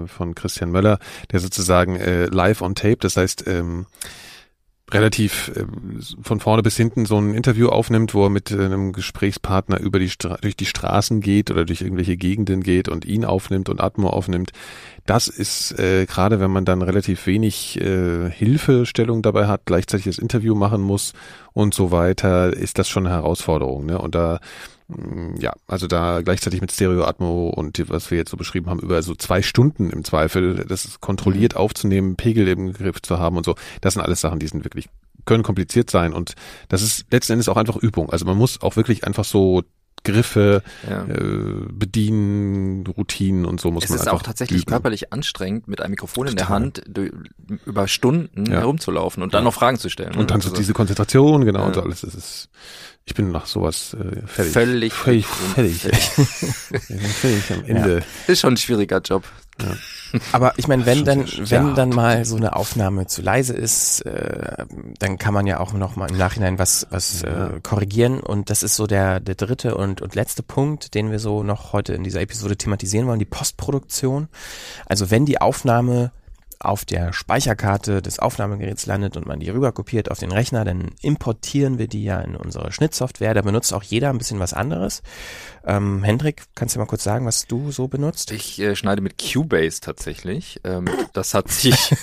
von 0.06 0.34
Christian 0.34 0.70
Möller, 0.70 0.98
der 1.30 1.40
sozusagen 1.40 1.96
äh, 1.96 2.26
live 2.26 2.62
on 2.62 2.74
tape, 2.74 2.98
das 3.00 3.16
heißt 3.16 3.44
ähm, 3.46 3.86
relativ 4.92 5.52
äh, 5.54 5.64
von 6.22 6.40
vorne 6.40 6.62
bis 6.62 6.76
hinten 6.76 7.06
so 7.06 7.18
ein 7.18 7.34
Interview 7.34 7.68
aufnimmt, 7.68 8.14
wo 8.14 8.24
er 8.24 8.30
mit 8.30 8.50
äh, 8.50 8.64
einem 8.64 8.92
Gesprächspartner 8.92 9.80
über 9.80 9.98
die 9.98 10.10
Stra 10.10 10.36
durch 10.40 10.56
die 10.56 10.66
Straßen 10.66 11.20
geht 11.20 11.50
oder 11.50 11.64
durch 11.64 11.82
irgendwelche 11.82 12.16
Gegenden 12.16 12.62
geht 12.62 12.88
und 12.88 13.04
ihn 13.04 13.24
aufnimmt 13.24 13.68
und 13.68 13.80
Atmo 13.80 14.08
aufnimmt. 14.08 14.52
Das 15.06 15.28
ist 15.28 15.78
äh, 15.78 16.06
gerade, 16.06 16.40
wenn 16.40 16.50
man 16.50 16.64
dann 16.64 16.82
relativ 16.82 17.26
wenig 17.26 17.80
äh, 17.80 18.30
Hilfestellung 18.30 19.22
dabei 19.22 19.46
hat, 19.46 19.62
gleichzeitig 19.64 20.06
das 20.06 20.18
Interview 20.18 20.54
machen 20.54 20.80
muss 20.80 21.12
und 21.52 21.74
so 21.74 21.90
weiter, 21.90 22.52
ist 22.52 22.78
das 22.78 22.88
schon 22.88 23.06
eine 23.06 23.14
Herausforderung. 23.14 23.86
Ne? 23.86 23.98
Und 23.98 24.14
da 24.14 24.40
ja, 25.38 25.52
also 25.66 25.86
da 25.86 26.22
gleichzeitig 26.22 26.60
mit 26.60 26.72
Stereo 26.72 27.04
Atmo 27.04 27.48
und 27.48 27.82
was 27.88 28.10
wir 28.10 28.18
jetzt 28.18 28.30
so 28.30 28.36
beschrieben 28.36 28.68
haben, 28.68 28.80
über 28.80 29.02
so 29.02 29.14
zwei 29.14 29.42
Stunden 29.42 29.90
im 29.90 30.04
Zweifel, 30.04 30.64
das 30.66 31.00
kontrolliert 31.00 31.54
mhm. 31.54 31.60
aufzunehmen, 31.60 32.16
Pegel 32.16 32.48
im 32.48 32.72
Griff 32.72 33.02
zu 33.02 33.18
haben 33.18 33.36
und 33.36 33.44
so, 33.44 33.54
das 33.80 33.94
sind 33.94 34.02
alles 34.02 34.20
Sachen, 34.20 34.38
die 34.38 34.46
sind 34.46 34.64
wirklich, 34.64 34.88
können 35.24 35.42
kompliziert 35.42 35.90
sein 35.90 36.12
und 36.12 36.34
das 36.68 36.82
ist 36.82 37.06
letzten 37.10 37.34
Endes 37.34 37.48
auch 37.48 37.56
einfach 37.56 37.76
Übung. 37.76 38.10
Also 38.10 38.24
man 38.24 38.36
muss 38.36 38.62
auch 38.62 38.76
wirklich 38.76 39.04
einfach 39.04 39.24
so 39.24 39.62
Griffe, 40.02 40.62
ja. 40.88 41.04
äh, 41.04 41.66
Bedienen, 41.72 42.86
Routinen 42.86 43.44
und 43.44 43.60
so 43.60 43.70
muss 43.70 43.84
es 43.84 43.90
man 43.90 43.96
Es 43.98 44.02
ist 44.02 44.08
auch 44.08 44.22
tatsächlich 44.22 44.62
üben. 44.62 44.70
körperlich 44.70 45.12
anstrengend, 45.12 45.68
mit 45.68 45.80
einem 45.80 45.90
Mikrofon 45.90 46.26
Total. 46.26 46.32
in 46.32 46.36
der 46.36 46.48
Hand 46.48 46.84
über 47.66 47.86
Stunden 47.86 48.46
ja. 48.46 48.60
herumzulaufen 48.60 49.22
und 49.22 49.34
dann 49.34 49.44
noch 49.44 49.54
Fragen 49.54 49.78
zu 49.78 49.90
stellen. 49.90 50.16
Und 50.16 50.30
dann 50.30 50.38
also, 50.38 50.50
so 50.50 50.56
diese 50.56 50.72
Konzentration, 50.72 51.44
genau, 51.44 51.66
und 51.66 51.74
so 51.74 51.82
alles. 51.82 52.00
Das 52.00 52.14
ist, 52.14 52.48
ich 53.04 53.14
bin 53.14 53.30
nach 53.30 53.46
sowas 53.46 53.94
äh, 53.94 54.26
fertig. 54.26 54.52
Völlig. 54.52 54.92
Völlig 54.92 55.26
fertig. 55.26 55.76
fertig 55.90 57.52
am 57.52 57.64
Ende. 57.64 57.98
Ja. 57.98 58.32
Ist 58.32 58.40
schon 58.40 58.54
ein 58.54 58.56
schwieriger 58.56 59.00
Job. 59.00 59.24
Ja. 59.60 59.76
Aber 60.32 60.54
ich 60.56 60.66
meine, 60.66 60.86
wenn 60.86 61.04
dann, 61.04 61.26
wenn 61.26 61.74
dann 61.74 61.90
mal 61.90 62.24
so 62.24 62.36
eine 62.36 62.56
Aufnahme 62.56 63.06
zu 63.06 63.22
leise 63.22 63.54
ist, 63.54 64.00
äh, 64.02 64.64
dann 64.98 65.18
kann 65.18 65.34
man 65.34 65.46
ja 65.46 65.60
auch 65.60 65.72
noch 65.72 65.96
mal 65.96 66.10
im 66.10 66.16
Nachhinein 66.16 66.58
was, 66.58 66.86
was 66.90 67.22
äh, 67.22 67.60
korrigieren. 67.62 68.20
Und 68.20 68.50
das 68.50 68.62
ist 68.62 68.76
so 68.76 68.86
der, 68.86 69.20
der 69.20 69.34
dritte 69.34 69.76
und, 69.76 70.02
und 70.02 70.14
letzte 70.14 70.42
Punkt, 70.42 70.94
den 70.94 71.10
wir 71.10 71.18
so 71.18 71.42
noch 71.42 71.72
heute 71.72 71.94
in 71.94 72.02
dieser 72.02 72.20
Episode 72.20 72.56
thematisieren 72.56 73.06
wollen, 73.06 73.18
die 73.18 73.24
Postproduktion. 73.24 74.28
Also 74.86 75.10
wenn 75.10 75.26
die 75.26 75.40
Aufnahme 75.40 76.12
auf 76.60 76.84
der 76.84 77.14
Speicherkarte 77.14 78.02
des 78.02 78.18
Aufnahmegeräts 78.18 78.84
landet 78.84 79.16
und 79.16 79.26
man 79.26 79.40
die 79.40 79.48
rüber 79.48 79.72
kopiert 79.72 80.10
auf 80.10 80.18
den 80.18 80.30
Rechner, 80.30 80.64
dann 80.64 80.90
importieren 81.00 81.78
wir 81.78 81.88
die 81.88 82.04
ja 82.04 82.20
in 82.20 82.36
unsere 82.36 82.70
Schnittsoftware. 82.70 83.32
Da 83.32 83.40
benutzt 83.40 83.72
auch 83.72 83.82
jeder 83.82 84.10
ein 84.10 84.18
bisschen 84.18 84.40
was 84.40 84.52
anderes. 84.52 85.02
Ähm, 85.64 86.04
Hendrik, 86.04 86.44
kannst 86.54 86.74
du 86.74 86.78
mal 86.78 86.86
kurz 86.86 87.02
sagen, 87.02 87.24
was 87.24 87.46
du 87.46 87.72
so 87.72 87.88
benutzt? 87.88 88.30
Ich 88.30 88.60
äh, 88.60 88.76
schneide 88.76 89.00
mit 89.00 89.16
Cubase 89.16 89.80
tatsächlich. 89.80 90.60
Ähm, 90.64 90.84
das 91.14 91.32
hat 91.32 91.50
sich 91.50 91.74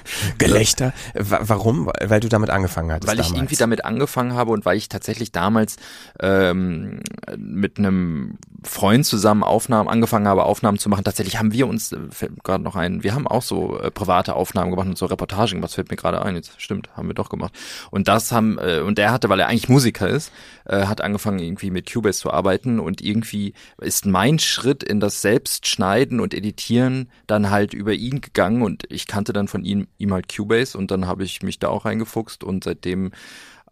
Gelächter. 0.38 0.92
warum? 1.14 1.90
Weil 2.00 2.20
du 2.20 2.28
damit 2.28 2.50
angefangen 2.50 2.92
hattest. 2.92 3.12
Weil 3.12 3.20
ich 3.20 3.32
irgendwie 3.34 3.56
damit 3.56 3.84
angefangen 3.84 4.34
habe 4.34 4.52
und 4.52 4.64
weil 4.64 4.76
ich 4.76 4.88
tatsächlich 4.88 5.32
damals 5.32 5.76
ähm, 6.20 7.00
mit 7.36 7.78
einem 7.78 8.38
Freund 8.62 9.04
zusammen 9.04 9.42
Aufnahmen 9.42 9.88
angefangen 9.88 10.28
habe, 10.28 10.44
Aufnahmen 10.44 10.78
zu 10.78 10.88
machen. 10.88 11.04
Tatsächlich 11.04 11.38
haben 11.38 11.52
wir 11.52 11.66
uns, 11.66 11.92
äh, 11.92 11.98
fällt 12.10 12.44
gerade 12.44 12.62
noch 12.62 12.76
ein, 12.76 13.02
wir 13.02 13.14
haben 13.14 13.26
auch 13.26 13.42
so 13.42 13.79
äh, 13.80 13.90
private 13.90 14.34
Aufnahmen 14.34 14.70
gemacht 14.70 14.88
und 14.88 14.98
so 14.98 15.06
Reportagen. 15.06 15.62
Was 15.62 15.74
fällt 15.74 15.90
mir 15.90 15.96
gerade 15.96 16.22
ein? 16.22 16.34
Jetzt 16.34 16.60
stimmt, 16.60 16.88
haben 16.96 17.08
wir 17.08 17.14
doch 17.14 17.28
gemacht. 17.28 17.52
Und 17.90 18.08
das 18.08 18.32
haben 18.32 18.58
äh, 18.58 18.80
und 18.80 18.98
der 18.98 19.12
hatte, 19.12 19.28
weil 19.28 19.40
er 19.40 19.48
eigentlich 19.48 19.68
Musiker 19.68 20.08
ist, 20.08 20.32
äh, 20.66 20.86
hat 20.86 21.00
angefangen 21.00 21.38
irgendwie 21.38 21.70
mit 21.70 21.92
Cubase 21.92 22.20
zu 22.20 22.30
arbeiten 22.30 22.80
und 22.80 23.00
irgendwie 23.00 23.54
ist 23.80 24.06
mein 24.06 24.38
Schritt 24.38 24.82
in 24.82 25.00
das 25.00 25.22
Selbstschneiden 25.22 26.20
und 26.20 26.34
Editieren 26.34 27.10
dann 27.26 27.50
halt 27.50 27.74
über 27.74 27.92
ihn 27.92 28.20
gegangen 28.20 28.62
und 28.62 28.84
ich 28.88 29.06
kannte 29.06 29.32
dann 29.32 29.48
von 29.48 29.64
ihm, 29.64 29.88
ihm 29.98 30.12
halt 30.12 30.34
Cubase 30.34 30.76
und 30.76 30.90
dann 30.90 31.06
habe 31.06 31.24
ich 31.24 31.42
mich 31.42 31.58
da 31.58 31.68
auch 31.68 31.84
reingefuchst 31.84 32.44
und 32.44 32.64
seitdem 32.64 33.12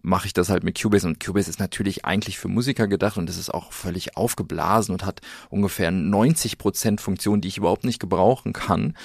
mache 0.09 0.27
ich 0.27 0.33
das 0.33 0.49
halt 0.49 0.65
mit 0.65 0.81
Cubase 0.81 1.07
und 1.07 1.25
Cubase 1.25 1.51
ist 1.51 1.61
natürlich 1.61 2.05
eigentlich 2.05 2.39
für 2.39 2.49
Musiker 2.49 2.89
gedacht 2.89 3.19
und 3.19 3.29
es 3.31 3.37
ist 3.37 3.53
auch 3.53 3.73
völlig 3.73 4.17
aufgeblasen 4.17 4.93
und 4.93 5.05
hat 5.05 5.21
ungefähr 5.51 5.91
90 5.91 6.59
Prozent 6.59 7.01
Funktionen, 7.01 7.43
die 7.43 7.49
ich 7.49 7.59
überhaupt 7.59 7.85
nicht 7.85 8.01
gebrauchen 8.01 8.53
kann. 8.53 8.97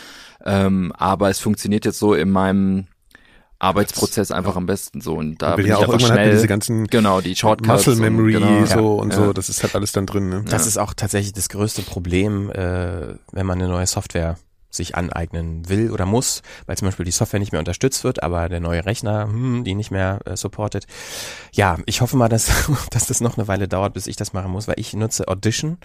Ähm, 0.43 0.93
aber 0.97 1.29
es 1.29 1.39
funktioniert 1.39 1.85
jetzt 1.85 1.99
so 1.99 2.13
in 2.13 2.31
meinem 2.31 2.87
Arbeitsprozess 3.59 4.31
einfach 4.31 4.55
am 4.55 4.65
besten 4.65 4.99
so 4.99 5.15
und 5.15 5.41
da 5.41 5.55
bin 5.55 5.65
ja 5.65 5.77
ich 5.77 5.85
auch 5.85 5.93
einfach 5.93 6.07
schnell 6.07 6.31
diese 6.31 6.47
ganzen 6.47 6.87
genau 6.87 7.21
die 7.21 7.33
Shortcuts 7.33 7.85
Muscle 7.85 7.95
Memory 7.95 8.35
und, 8.35 8.41
genau, 8.41 8.65
so 8.65 8.75
ja, 8.75 9.01
und 9.01 9.13
ja. 9.13 9.15
so 9.15 9.33
das 9.33 9.47
ist 9.47 9.63
halt 9.63 9.75
alles 9.75 9.93
dann 9.93 10.05
drin 10.05 10.27
ne? 10.27 10.43
das 10.45 10.63
ja. 10.63 10.67
ist 10.67 10.77
auch 10.77 10.93
tatsächlich 10.93 11.31
das 11.31 11.47
größte 11.47 11.81
Problem 11.81 12.51
äh, 12.51 13.15
wenn 13.31 13.45
man 13.45 13.61
eine 13.61 13.69
neue 13.69 13.87
Software 13.87 14.37
sich 14.75 14.95
aneignen 14.95 15.69
will 15.69 15.91
oder 15.91 16.05
muss, 16.05 16.41
weil 16.65 16.77
zum 16.77 16.87
Beispiel 16.87 17.05
die 17.05 17.11
Software 17.11 17.39
nicht 17.39 17.51
mehr 17.51 17.59
unterstützt 17.59 18.03
wird, 18.03 18.23
aber 18.23 18.49
der 18.49 18.59
neue 18.59 18.85
Rechner, 18.85 19.25
hm, 19.25 19.63
die 19.63 19.75
nicht 19.75 19.91
mehr 19.91 20.19
äh, 20.25 20.35
supportet. 20.35 20.85
Ja, 21.53 21.77
ich 21.85 22.01
hoffe 22.01 22.17
mal, 22.17 22.29
dass, 22.29 22.51
dass 22.91 23.07
das 23.07 23.21
noch 23.21 23.37
eine 23.37 23.47
Weile 23.47 23.67
dauert, 23.67 23.93
bis 23.93 24.07
ich 24.07 24.15
das 24.15 24.33
machen 24.33 24.51
muss, 24.51 24.67
weil 24.67 24.75
ich 24.77 24.93
nutze 24.93 25.27
Audition, 25.27 25.77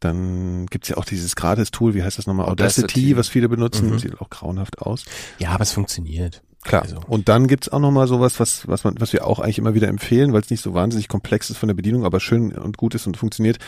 dann 0.01 0.67
gibt's 0.67 0.89
ja 0.89 0.97
auch 0.97 1.05
dieses 1.05 1.37
Gratis-Tool, 1.37 1.95
wie 1.95 2.03
heißt 2.03 2.19
das 2.19 2.27
nochmal? 2.27 2.47
Audacity, 2.47 2.85
Audacity. 2.85 3.17
was 3.17 3.29
viele 3.29 3.49
benutzen. 3.49 3.91
Mhm. 3.91 3.99
Sieht 3.99 4.21
auch 4.21 4.31
grauenhaft 4.31 4.81
aus. 4.81 5.05
Ja, 5.39 5.51
aber 5.51 5.63
es 5.63 5.73
funktioniert. 5.73 6.43
Klar. 6.63 6.83
Also. 6.83 7.01
Und 7.07 7.29
dann 7.29 7.47
gibt's 7.47 7.69
auch 7.69 7.79
nochmal 7.79 8.07
sowas, 8.09 8.41
was, 8.41 8.67
was, 8.69 8.85
man, 8.85 8.97
was 8.99 9.13
wir 9.13 9.27
auch 9.27 9.39
eigentlich 9.39 9.59
immer 9.59 9.75
wieder 9.75 9.89
empfehlen, 9.89 10.33
weil 10.33 10.41
es 10.41 10.51
nicht 10.51 10.61
so 10.61 10.75
wahnsinnig 10.75 11.09
komplex 11.09 11.51
ist 11.51 11.57
von 11.57 11.69
der 11.69 11.75
Bedienung, 11.75 12.05
aber 12.05 12.21
schön 12.21 12.53
und 12.53 12.77
gut 12.77 12.95
ist 12.95 13.07
und 13.07 13.17
funktioniert. 13.17 13.59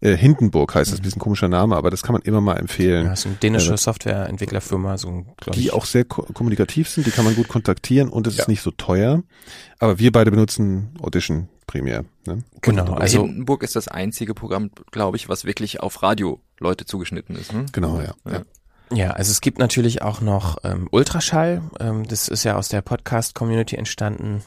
Äh, 0.00 0.16
Hindenburg 0.16 0.74
heißt 0.74 0.92
das, 0.92 0.98
mhm. 0.98 1.02
ein 1.02 1.04
bisschen 1.04 1.20
komischer 1.20 1.48
Name, 1.48 1.76
aber 1.76 1.90
das 1.90 2.02
kann 2.02 2.12
man 2.12 2.22
immer 2.22 2.40
mal 2.40 2.56
empfehlen. 2.56 3.04
Ja, 3.04 3.10
das 3.10 3.20
ist 3.20 3.26
eine 3.26 3.34
dänische 3.36 3.72
also, 3.72 3.84
Softwareentwicklerfirma, 3.84 4.98
so 4.98 5.24
Die 5.54 5.60
ich. 5.60 5.72
auch 5.72 5.86
sehr 5.86 6.04
ko 6.04 6.26
kommunikativ 6.34 6.88
sind, 6.88 7.06
die 7.06 7.10
kann 7.10 7.24
man 7.24 7.34
gut 7.34 7.48
kontaktieren 7.48 8.08
und 8.10 8.26
es 8.26 8.36
ja. 8.36 8.42
ist 8.42 8.48
nicht 8.48 8.62
so 8.62 8.70
teuer. 8.70 9.22
Aber 9.78 9.98
wir 9.98 10.12
beide 10.12 10.30
benutzen 10.30 10.90
Audition 11.00 11.48
primär. 11.66 12.04
Ne? 12.26 12.44
Genau. 12.60 12.92
Und 12.92 13.00
also 13.00 13.22
Hindenburg 13.22 13.62
ist 13.62 13.76
das 13.76 13.88
einzige 13.88 14.34
Programm, 14.34 14.70
glaube 14.90 15.16
ich, 15.16 15.28
was 15.28 15.44
wirklich 15.44 15.80
auf 15.80 16.02
Radio-Leute 16.02 16.84
zugeschnitten 16.86 17.36
ist. 17.36 17.52
Ne? 17.52 17.66
Genau, 17.72 18.00
ja. 18.00 18.14
ja. 18.24 18.32
ja. 18.32 18.42
Ja, 18.92 19.10
also 19.10 19.30
es 19.30 19.40
gibt 19.40 19.58
natürlich 19.58 20.02
auch 20.02 20.20
noch 20.20 20.58
ähm, 20.62 20.88
Ultraschall. 20.90 21.62
Ähm, 21.80 22.06
das 22.06 22.28
ist 22.28 22.44
ja 22.44 22.56
aus 22.56 22.68
der 22.68 22.82
Podcast-Community 22.82 23.76
entstanden. 23.76 24.42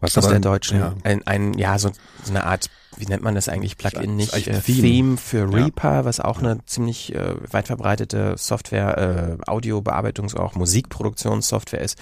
Was 0.00 0.16
aus 0.16 0.28
der 0.28 0.38
deutschen. 0.38 0.78
Ja. 0.78 0.94
Ein, 1.02 1.26
ein, 1.26 1.54
ja, 1.54 1.78
so, 1.78 1.90
so 2.22 2.30
eine 2.30 2.44
Art, 2.44 2.70
wie 3.00 3.06
nennt 3.06 3.22
man 3.22 3.34
das 3.34 3.48
eigentlich? 3.48 3.76
Plugin, 3.76 4.16
nicht 4.16 4.34
äh, 4.34 4.60
Theme. 4.60 4.80
Theme 4.80 5.16
für 5.16 5.52
Reaper, 5.52 5.92
ja. 5.92 6.04
was 6.04 6.20
auch 6.20 6.38
eine 6.38 6.64
ziemlich 6.66 7.14
äh, 7.14 7.34
weit 7.52 7.66
verbreitete 7.66 8.34
Software, 8.36 9.38
äh, 9.40 9.50
Audio-Bearbeitungs-, 9.50 10.36
auch 10.36 10.54
Musikproduktionssoftware 10.54 11.80
ist. 11.80 11.98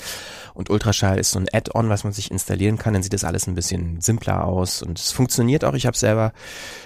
Und 0.55 0.71
Ultraschall 0.71 1.19
ist 1.19 1.31
so 1.31 1.39
ein 1.39 1.47
Add-on, 1.53 1.89
was 1.89 2.05
man 2.05 2.13
sich 2.13 2.31
installieren 2.31 2.79
kann. 2.79 2.95
Dann 2.95 3.03
sieht 3.03 3.13
das 3.13 3.25
alles 3.25 3.47
ein 3.47 3.55
bisschen 3.55 4.01
simpler 4.01 4.45
aus 4.45 4.83
und 4.83 4.99
es 4.99 5.13
funktioniert 5.13 5.65
auch. 5.65 5.75
Ich 5.75 5.87
habe 5.87 5.97
selber 5.97 6.33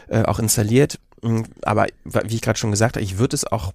äh, 0.08 0.22
auch 0.22 0.38
installiert. 0.38 0.98
Hm, 1.22 1.44
aber 1.62 1.86
wie 2.04 2.34
ich 2.34 2.42
gerade 2.42 2.58
schon 2.58 2.70
gesagt 2.70 2.96
habe, 2.96 3.04
ich 3.04 3.18
würde 3.18 3.36
es 3.36 3.44
auch 3.44 3.72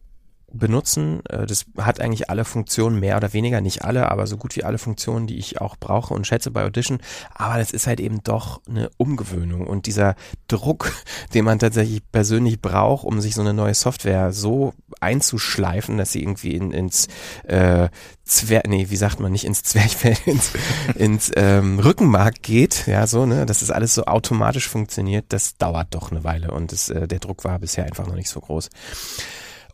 benutzen. 0.52 1.22
Äh, 1.30 1.46
das 1.46 1.66
hat 1.78 2.00
eigentlich 2.00 2.30
alle 2.30 2.46
Funktionen, 2.46 3.00
mehr 3.00 3.18
oder 3.18 3.34
weniger, 3.34 3.62
nicht 3.62 3.84
alle, 3.84 4.12
aber 4.12 4.28
so 4.28 4.38
gut 4.38 4.56
wie 4.56 4.64
alle 4.64 4.78
Funktionen, 4.78 5.28
die 5.28 5.38
ich 5.38 5.62
auch 5.62 5.76
brauche 5.78 6.14
und 6.14 6.26
schätze 6.26 6.52
bei 6.52 6.66
Audition. 6.66 7.00
Aber 7.34 7.58
das 7.58 7.72
ist 7.72 7.88
halt 7.88 8.00
eben 8.00 8.24
doch 8.24 8.62
eine 8.68 8.90
Umgewöhnung 8.98 9.68
und 9.68 9.86
dieser 9.86 10.16
Druck, 10.48 10.92
den 11.34 11.46
man 11.46 11.60
tatsächlich 11.60 12.02
persönlich 12.12 12.62
braucht, 12.62 13.06
um 13.06 13.22
sich 13.22 13.36
so 13.36 13.42
eine 13.42 13.54
neue 13.54 13.74
Software 13.74 14.34
so 14.34 14.74
einzuschleifen, 15.00 15.98
dass 15.98 16.12
sie 16.12 16.22
irgendwie 16.22 16.56
in, 16.56 16.72
ins 16.72 17.08
äh, 17.44 17.90
Zwer 18.28 18.64
nee, 18.68 18.88
wie 18.90 18.98
sagt 18.98 19.22
man, 19.22 19.32
nicht 19.32 19.46
ins 19.46 19.64
Zwerchfell, 19.64 20.18
ins, 20.26 20.52
ins 20.96 21.32
ähm, 21.38 21.80
Rückenmark 21.80 22.42
geht, 22.42 22.86
ja, 22.86 23.08
so, 23.08 23.26
ne, 23.26 23.46
dass 23.46 23.62
das 23.62 23.72
alles 23.72 23.96
so 23.96 24.04
automatisch 24.04 24.68
funktioniert, 24.68 25.28
das 25.30 25.58
dauert 25.58 25.96
doch 25.96 26.12
eine 26.12 26.26
Weile 26.26 26.52
und 26.52 26.74
das, 26.74 26.90
äh, 26.90 27.08
der 27.08 27.20
Druck 27.20 27.46
war 27.46 27.58
bisher 27.60 27.86
einfach 27.86 28.06
noch 28.06 28.16
nicht 28.16 28.30
so 28.30 28.42
groß. 28.42 28.70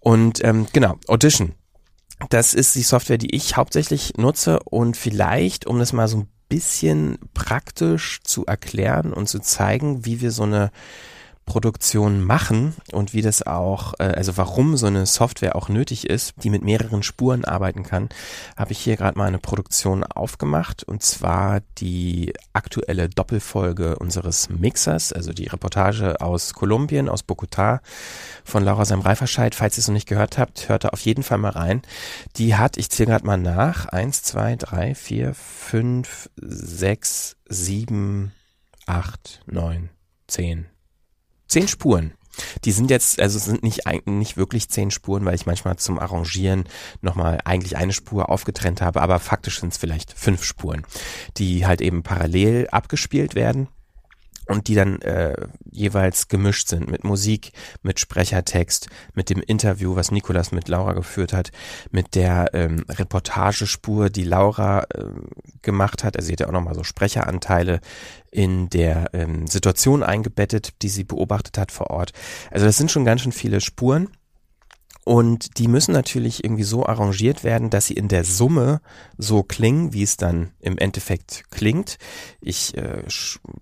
Und 0.04 0.44
ähm, 0.44 0.68
genau, 0.74 0.98
Audition. 1.08 1.54
Das 2.30 2.54
ist 2.54 2.76
die 2.76 2.84
Software, 2.84 3.18
die 3.18 3.34
ich 3.34 3.56
hauptsächlich 3.56 4.18
nutze 4.18 4.60
und 4.60 4.98
vielleicht, 4.98 5.66
um 5.66 5.80
das 5.80 5.94
mal 5.94 6.08
so 6.08 6.18
ein 6.18 6.28
bisschen 6.50 7.18
praktisch 7.34 8.20
zu 8.24 8.46
erklären 8.46 9.14
und 9.14 9.28
zu 9.28 9.40
zeigen, 9.40 10.06
wie 10.06 10.20
wir 10.22 10.32
so 10.32 10.44
eine 10.44 10.72
Produktion 11.46 12.24
machen 12.24 12.74
und 12.92 13.14
wie 13.14 13.22
das 13.22 13.46
auch, 13.46 13.94
äh, 14.00 14.04
also 14.04 14.38
warum 14.38 14.78
so 14.78 14.88
eine 14.88 15.06
Software 15.06 15.56
auch 15.56 15.70
nötig 15.70 16.10
ist, 16.10 16.34
die 16.44 16.50
mit 16.50 16.64
mehreren 16.64 17.04
Spuren 17.04 17.46
arbeiten 17.46 17.84
kann, 17.84 18.10
habe 18.56 18.72
ich 18.72 18.80
hier 18.80 18.96
gerade 18.96 19.18
mal 19.18 19.28
eine 19.28 19.40
Produktion 19.40 20.04
aufgemacht 20.04 20.84
und 20.84 21.04
zwar 21.04 21.62
die 21.78 22.34
aktuelle 22.54 23.10
Doppelfolge 23.10 23.98
unseres 23.98 24.50
Mixers, 24.50 25.12
also 25.12 25.34
die 25.34 25.48
Reportage 25.48 26.22
aus 26.22 26.54
Kolumbien, 26.54 27.10
aus 27.10 27.24
Bogotá 27.24 27.80
von 28.44 28.64
Laura 28.64 28.86
Sam-Reiferscheid. 28.86 29.56
Falls 29.56 29.78
ihr 29.78 29.82
es 29.82 29.88
noch 29.88 29.94
nicht 29.94 30.08
gehört 30.08 30.38
habt, 30.38 30.70
hört 30.70 30.86
da 30.86 30.90
auf 30.90 31.02
jeden 31.02 31.24
Fall 31.24 31.38
mal 31.38 31.52
rein. 31.52 31.82
Die 32.38 32.56
hat, 32.56 32.78
ich 32.78 32.90
zähle 32.90 33.12
gerade 33.12 33.26
mal 33.26 33.38
nach, 33.38 33.86
eins, 33.88 34.24
zwei, 34.24 34.56
drei, 34.56 34.96
vier, 34.96 35.34
fünf, 35.34 36.30
sechs, 36.38 37.36
sieben, 37.48 38.32
acht, 38.86 39.42
neun, 39.46 39.90
zehn, 40.28 40.68
zehn 41.54 41.68
Spuren. 41.68 42.14
Die 42.66 42.72
sind 42.72 42.90
jetzt, 42.90 43.22
also 43.22 43.38
sind 43.38 43.62
nicht, 43.62 43.82
nicht 44.06 44.38
wirklich 44.38 44.68
zehn 44.68 44.90
Spuren, 44.90 45.24
weil 45.24 45.36
ich 45.36 45.46
manchmal 45.46 45.78
zum 45.78 46.00
Arrangieren 46.00 46.64
nochmal 47.02 47.40
eigentlich 47.46 47.78
eine 47.78 47.94
Spur 47.94 48.30
aufgetrennt 48.30 48.82
habe, 48.82 49.02
aber 49.04 49.20
faktisch 49.20 49.60
sind 49.60 49.72
es 49.72 49.78
vielleicht 49.78 50.18
fünf 50.18 50.44
Spuren, 50.44 50.84
die 51.38 51.68
halt 51.68 51.80
eben 51.80 52.02
parallel 52.02 52.68
abgespielt 52.72 53.36
werden 53.36 53.68
und 54.48 54.68
die 54.68 54.76
dann 54.76 55.02
äh, 55.02 55.36
jeweils 55.72 56.28
gemischt 56.28 56.68
sind 56.68 56.90
mit 56.90 57.04
Musik, 57.04 57.52
mit 57.82 58.00
Sprechertext, 58.00 58.90
mit 59.14 59.30
dem 59.30 59.42
Interview, 59.42 59.96
was 59.96 60.12
Nikolas 60.12 60.52
mit 60.52 60.68
Laura 60.68 60.94
geführt 60.94 61.34
hat, 61.34 61.52
mit 61.92 62.16
der 62.16 62.50
ähm, 62.54 62.86
Reportagespur, 62.90 64.10
die 64.10 64.24
Laura 64.24 64.84
äh, 64.94 65.06
gemacht 65.62 66.04
hat. 66.04 66.16
Also 66.16 66.28
sie 66.28 66.34
hat 66.34 66.42
ja 66.42 66.48
auch 66.48 66.52
nochmal 66.52 66.76
so 66.76 66.84
Sprecheranteile 66.84 67.80
in 68.32 68.70
der 68.70 69.10
ähm, 69.14 69.48
Situation 69.48 70.04
eingebettet, 70.04 70.82
die 70.82 70.90
sie 70.90 71.04
beobachtet 71.04 71.58
hat 71.58 71.72
vor 71.72 71.92
Ort. 71.92 72.12
Also 72.52 72.66
das 72.66 72.78
sind 72.78 72.92
schon 72.92 73.06
ganz 73.06 73.22
schön 73.22 73.32
viele 73.32 73.62
Spuren. 73.62 74.10
Und 75.06 75.58
die 75.58 75.68
müssen 75.68 75.92
natürlich 75.92 76.44
irgendwie 76.44 76.64
so 76.64 76.86
arrangiert 76.86 77.44
werden, 77.44 77.70
dass 77.70 77.88
sie 77.88 77.94
in 77.94 78.08
der 78.08 78.24
Summe 78.24 78.80
so 79.18 79.44
klingen, 79.44 79.94
wie 79.94 80.04
es 80.04 80.18
dann 80.18 80.52
im 80.60 80.78
Endeffekt 80.78 81.44
klingt. 81.52 81.98
Ich 82.40 82.78
äh, 82.78 83.04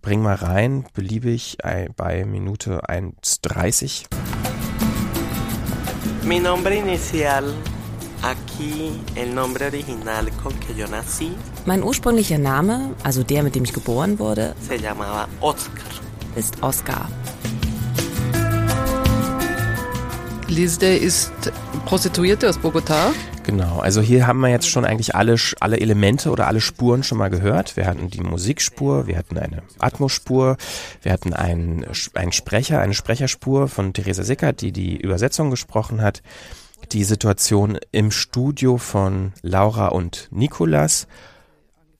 bring 0.02 0.22
mal 0.22 0.36
rein, 0.36 0.86
beliebig 0.94 1.58
bei 1.96 2.26
Minute 2.26 2.82
1.30. 2.88 4.06
Mi 6.24 6.40
nombre 6.40 6.76
inicial 6.76 7.54
Aquí 8.22 9.02
el 9.16 9.34
nombre 9.34 9.66
original 9.66 10.30
con 10.44 10.54
que 10.60 10.76
yo 10.76 10.88
nací. 10.88 11.32
Mein 11.66 11.82
ursprünglicher 11.82 12.38
Name, 12.38 12.94
also 13.04 13.24
der, 13.24 13.42
mit 13.42 13.56
dem 13.56 13.64
ich 13.64 13.74
geboren 13.74 14.20
wurde, 14.20 14.54
se 14.62 14.78
llamaba 14.78 15.28
Oscar. 15.40 15.90
ist 16.36 16.62
Oscar. 16.62 17.10
Lisde 20.52 20.98
ist 20.98 21.32
Prostituierte 21.86 22.50
aus 22.50 22.60
Bogotá. 22.60 23.14
Genau, 23.46 23.80
also 23.80 24.02
hier 24.02 24.28
haben 24.28 24.42
wir 24.42 24.50
jetzt 24.50 24.68
schon 24.68 24.84
eigentlich 24.84 25.16
alle, 25.16 25.38
alle 25.62 25.80
Elemente 25.80 26.30
oder 26.30 26.48
alle 26.48 26.60
Spuren 26.60 27.04
schon 27.04 27.18
mal 27.18 27.30
gehört. 27.30 27.78
Wir 27.78 27.88
hatten 27.88 28.10
die 28.10 28.20
Musikspur, 28.20 29.08
wir 29.08 29.18
hatten 29.18 29.38
eine 29.38 29.64
Atmospur, 29.80 30.58
wir 31.02 31.14
hatten 31.14 31.34
einen, 31.34 31.86
einen 32.16 32.32
Sprecher, 32.34 32.82
eine 32.82 32.94
Sprecherspur 32.94 33.70
von 33.70 33.94
Theresa 33.94 34.24
Sickert, 34.24 34.60
die 34.60 34.74
die 34.74 34.98
Übersetzung 34.98 35.52
gesprochen 35.52 36.02
hat. 36.02 36.22
Die 36.92 37.06
Situation 37.06 37.80
im 37.94 38.12
Studio 38.12 38.78
von 38.78 39.32
Laura 39.42 39.88
und 39.88 40.28
Nikolas 40.32 41.08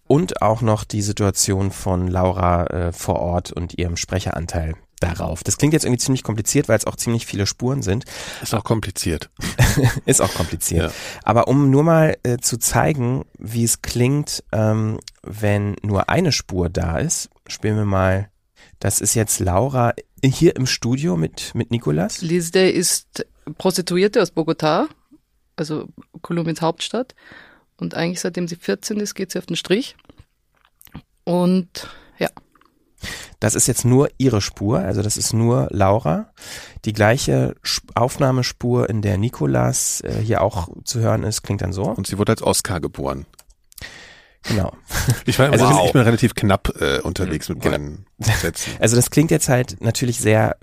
und 0.08 0.42
auch 0.42 0.62
noch 0.62 0.84
die 0.84 1.02
Situation 1.02 1.72
von 1.72 2.10
Laura 2.10 2.66
äh, 2.66 2.92
vor 2.92 3.20
Ort 3.20 3.54
und 3.54 3.78
ihrem 3.78 3.96
Sprecheranteil 3.96 4.76
darauf. 5.02 5.44
Das 5.44 5.58
klingt 5.58 5.74
jetzt 5.74 5.84
irgendwie 5.84 6.02
ziemlich 6.02 6.24
kompliziert, 6.24 6.70
weil 6.70 6.78
es 6.78 6.86
auch 6.86 6.96
ziemlich 6.96 7.26
viele 7.26 7.46
Spuren 7.46 7.82
sind. 7.82 8.06
Ist 8.42 8.54
auch 8.54 8.64
kompliziert. 8.64 9.30
ist 10.06 10.22
auch 10.22 10.34
kompliziert. 10.34 10.92
Ja. 10.92 10.98
Aber 11.24 11.48
um 11.48 11.70
nur 11.70 11.84
mal 11.84 12.18
äh, 12.24 12.38
zu 12.38 12.58
zeigen, 12.58 13.26
wie 13.38 13.64
es 13.64 13.82
klingt, 13.82 14.44
ähm, 14.52 15.00
wenn 15.24 15.76
nur 15.84 16.10
eine 16.10 16.32
Spur 16.32 16.70
da 16.70 16.98
ist, 16.98 17.30
spielen 17.48 17.78
wir 17.78 17.86
mal. 17.86 18.30
Das 18.80 19.00
ist 19.00 19.14
jetzt 19.14 19.40
Laura 19.40 19.94
hier 20.24 20.56
im 20.56 20.66
Studio 20.66 21.18
mit, 21.18 21.54
mit 21.54 21.72
Nikolas. 21.72 22.22
Lisde 22.22 22.70
ist 22.70 23.26
Prostituierte 23.58 24.22
aus 24.22 24.34
Bogotá, 24.34 24.88
also 25.56 25.88
Kolumbiens 26.22 26.62
Hauptstadt. 26.62 27.16
Und 27.78 27.96
eigentlich 27.96 28.22
seitdem 28.22 28.48
sie 28.48 28.56
14 28.56 29.00
ist, 29.00 29.16
geht 29.16 29.32
sie 29.32 29.40
auf 29.40 29.48
den 29.48 29.56
Strich. 29.56 29.96
Und 31.24 31.88
ja. 32.20 32.30
Das 33.40 33.56
ist 33.56 33.68
jetzt 33.68 33.86
nur 33.86 34.10
ihre 34.18 34.42
Spur, 34.42 34.80
also 34.80 35.02
das 35.02 35.18
ist 35.18 35.34
nur 35.34 35.68
Laura. 35.72 36.32
Die 36.86 36.94
gleiche 36.94 37.56
Aufnahmespur, 37.96 38.90
in 38.90 39.02
der 39.02 39.18
Nikolas 39.18 40.02
äh, 40.02 40.22
hier 40.22 40.42
auch 40.42 40.70
zu 40.84 41.00
hören 41.00 41.24
ist, 41.24 41.42
klingt 41.42 41.62
dann 41.62 41.74
so. 41.74 41.84
Und 41.84 42.08
sie 42.08 42.18
wurde 42.18 42.34
als 42.34 42.44
Oscar 42.44 42.80
geboren. 42.80 43.26
Genau. 44.44 44.74
Ich, 45.26 45.38
war, 45.38 45.52
also 45.52 45.66
wow. 45.66 45.86
ich 45.86 45.94
bin 45.94 46.02
relativ 46.02 46.34
knapp 46.34 46.74
äh, 46.80 47.00
unterwegs 47.02 47.48
mit 47.50 47.62
genau. 47.62 47.78
meinen 47.78 48.06
Sätzen. 48.20 48.72
Also 48.80 48.96
das 48.96 49.12
klingt 49.12 49.30
jetzt 49.30 49.50
halt 49.50 49.78
natürlich 49.82 50.20
sehr, 50.20 50.58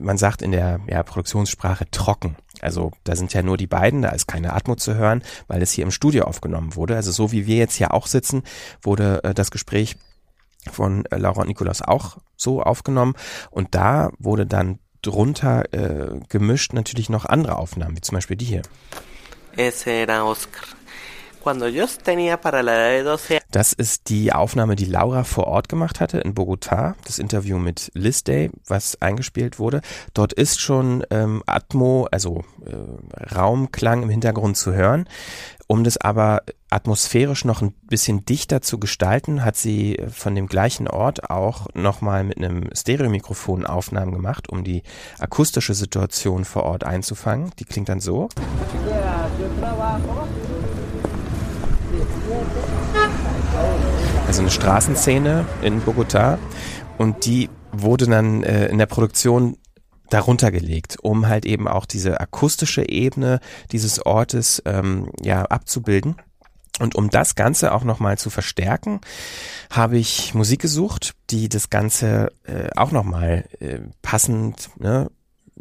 man 0.00 0.18
sagt 0.18 0.42
in 0.42 0.50
der 0.50 0.80
ja, 0.88 1.02
Produktionssprache 1.02 1.88
trocken. 1.90 2.36
Also 2.60 2.90
da 3.04 3.14
sind 3.14 3.32
ja 3.32 3.42
nur 3.42 3.56
die 3.56 3.66
beiden, 3.66 4.02
da 4.02 4.10
ist 4.10 4.26
keine 4.26 4.52
Atmo 4.52 4.74
zu 4.74 4.94
hören, 4.94 5.22
weil 5.46 5.62
es 5.62 5.72
hier 5.72 5.84
im 5.84 5.90
Studio 5.90 6.24
aufgenommen 6.24 6.74
wurde. 6.74 6.96
Also 6.96 7.12
so 7.12 7.32
wie 7.32 7.46
wir 7.46 7.56
jetzt 7.56 7.76
hier 7.76 7.94
auch 7.94 8.06
sitzen, 8.06 8.42
wurde 8.82 9.22
äh, 9.22 9.34
das 9.34 9.50
Gespräch 9.50 9.96
von 10.70 11.06
äh, 11.06 11.16
Laura 11.16 11.42
und 11.42 11.48
Nikolaus 11.48 11.82
auch 11.82 12.18
so 12.36 12.62
aufgenommen. 12.62 13.14
Und 13.50 13.74
da 13.74 14.10
wurde 14.18 14.46
dann 14.46 14.78
drunter 15.02 15.72
äh, 15.72 16.20
gemischt 16.28 16.72
natürlich 16.72 17.10
noch 17.10 17.26
andere 17.26 17.56
Aufnahmen, 17.56 17.96
wie 17.96 18.00
zum 18.00 18.14
Beispiel 18.14 18.36
die 18.36 18.44
hier. 18.44 18.62
Ese 19.56 19.90
era 19.90 20.24
Oscar. 20.24 20.62
Das 23.50 23.72
ist 23.72 24.08
die 24.08 24.32
Aufnahme, 24.32 24.76
die 24.76 24.84
Laura 24.84 25.24
vor 25.24 25.46
Ort 25.46 25.68
gemacht 25.68 26.00
hatte 26.00 26.18
in 26.18 26.34
Bogotá, 26.34 26.94
das 27.04 27.18
Interview 27.18 27.58
mit 27.58 27.90
Liz 27.94 28.24
Day, 28.24 28.50
was 28.66 29.00
eingespielt 29.02 29.58
wurde. 29.58 29.80
Dort 30.14 30.32
ist 30.32 30.60
schon 30.60 31.04
ähm, 31.10 31.42
Atmo, 31.46 32.08
also 32.10 32.44
äh, 32.64 33.34
Raumklang 33.34 34.04
im 34.04 34.08
Hintergrund 34.08 34.56
zu 34.56 34.72
hören. 34.72 35.08
Um 35.66 35.84
das 35.84 35.96
aber 35.96 36.42
atmosphärisch 36.70 37.44
noch 37.44 37.62
ein 37.62 37.72
bisschen 37.88 38.26
dichter 38.26 38.60
zu 38.60 38.78
gestalten, 38.78 39.44
hat 39.44 39.56
sie 39.56 39.98
von 40.10 40.34
dem 40.34 40.46
gleichen 40.46 40.86
Ort 40.86 41.30
auch 41.30 41.66
nochmal 41.74 42.24
mit 42.24 42.36
einem 42.38 42.68
Stereomikrofon 42.74 43.64
Aufnahmen 43.64 44.12
gemacht, 44.12 44.48
um 44.50 44.64
die 44.64 44.82
akustische 45.18 45.74
Situation 45.74 46.44
vor 46.44 46.64
Ort 46.64 46.84
einzufangen. 46.84 47.52
Die 47.58 47.64
klingt 47.64 47.88
dann 47.88 48.00
so. 48.00 48.28
Also 54.26 54.40
eine 54.40 54.50
Straßenszene 54.50 55.44
in 55.62 55.80
Bogota 55.80 56.38
und 56.98 57.26
die 57.26 57.50
wurde 57.72 58.06
dann 58.06 58.42
äh, 58.42 58.66
in 58.68 58.78
der 58.78 58.86
Produktion 58.86 59.56
darunter 60.10 60.50
gelegt, 60.50 60.98
um 61.02 61.26
halt 61.26 61.46
eben 61.46 61.66
auch 61.68 61.86
diese 61.86 62.20
akustische 62.20 62.88
Ebene 62.88 63.40
dieses 63.72 64.04
Ortes 64.04 64.62
ähm, 64.66 65.10
ja 65.22 65.42
abzubilden. 65.44 66.16
Und 66.80 66.94
um 66.94 67.10
das 67.10 67.34
Ganze 67.34 67.72
auch 67.72 67.84
nochmal 67.84 68.18
zu 68.18 68.30
verstärken, 68.30 69.00
habe 69.70 69.98
ich 69.98 70.34
Musik 70.34 70.60
gesucht, 70.60 71.14
die 71.30 71.48
das 71.48 71.70
Ganze 71.70 72.32
äh, 72.44 72.70
auch 72.76 72.92
nochmal 72.92 73.44
äh, 73.60 73.80
passend, 74.00 74.70
ne, 74.78 75.10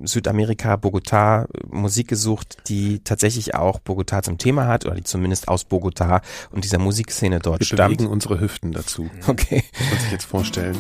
Südamerika, 0.04 0.76
Bogota, 0.76 1.48
Musik 1.70 2.08
gesucht, 2.08 2.58
die 2.68 3.00
tatsächlich 3.04 3.56
auch 3.56 3.80
Bogota 3.80 4.24
zum 4.24 4.38
Thema 4.38 4.68
hat 4.68 4.86
oder 4.86 4.96
die 4.96 5.04
zumindest 5.04 5.48
aus 5.48 5.64
Bogota 5.64 6.22
und 6.52 6.64
dieser 6.64 6.80
Musikszene 6.80 7.39
dort 7.39 7.60
Wir 7.60 7.66
stammt. 7.66 8.00
Wir 8.00 8.10
unsere 8.10 8.39
Hüften 8.39 8.72
dazu. 8.72 9.10
Okay. 9.28 9.64
Muss 9.92 10.04
ich 10.06 10.12
jetzt 10.12 10.26
vorstellen. 10.26 10.78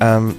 Ähm, 0.00 0.34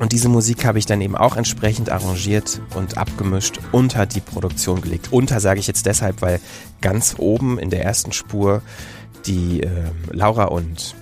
und 0.00 0.12
diese 0.12 0.28
Musik 0.28 0.64
habe 0.64 0.78
ich 0.78 0.86
dann 0.86 1.00
eben 1.00 1.16
auch 1.16 1.36
entsprechend 1.36 1.90
arrangiert 1.90 2.60
und 2.74 2.98
abgemischt 2.98 3.58
unter 3.72 4.06
die 4.06 4.20
Produktion 4.20 4.80
gelegt. 4.80 5.08
Unter 5.12 5.40
sage 5.40 5.58
ich 5.60 5.66
jetzt 5.66 5.86
deshalb, 5.86 6.22
weil 6.22 6.40
ganz 6.80 7.16
oben 7.18 7.58
in 7.58 7.70
der 7.70 7.82
ersten 7.84 8.12
Spur 8.12 8.62
die 9.26 9.62
äh, 9.62 9.70
Laura 10.12 10.44
und 10.44 10.94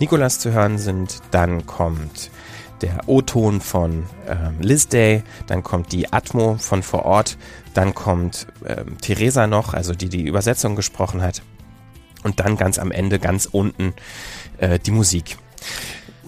Nikolas 0.00 0.38
zu 0.40 0.52
hören 0.52 0.78
sind. 0.78 1.20
Dann 1.30 1.66
kommt 1.66 2.30
der 2.82 3.08
O-Ton 3.08 3.60
von 3.60 4.04
ähm, 4.26 4.56
Liz 4.60 4.88
Day, 4.88 5.22
dann 5.46 5.62
kommt 5.62 5.92
die 5.92 6.12
Atmo 6.12 6.56
von 6.56 6.82
vor 6.82 7.04
Ort, 7.04 7.36
dann 7.74 7.94
kommt 7.94 8.46
ähm, 8.66 8.98
Theresa 9.00 9.46
noch, 9.46 9.74
also 9.74 9.94
die 9.94 10.08
die 10.08 10.26
Übersetzung 10.26 10.76
gesprochen 10.76 11.22
hat. 11.22 11.42
Und 12.22 12.40
dann 12.40 12.56
ganz 12.56 12.78
am 12.78 12.90
Ende, 12.90 13.18
ganz 13.18 13.46
unten, 13.46 13.94
äh, 14.58 14.78
die 14.78 14.90
Musik. 14.90 15.38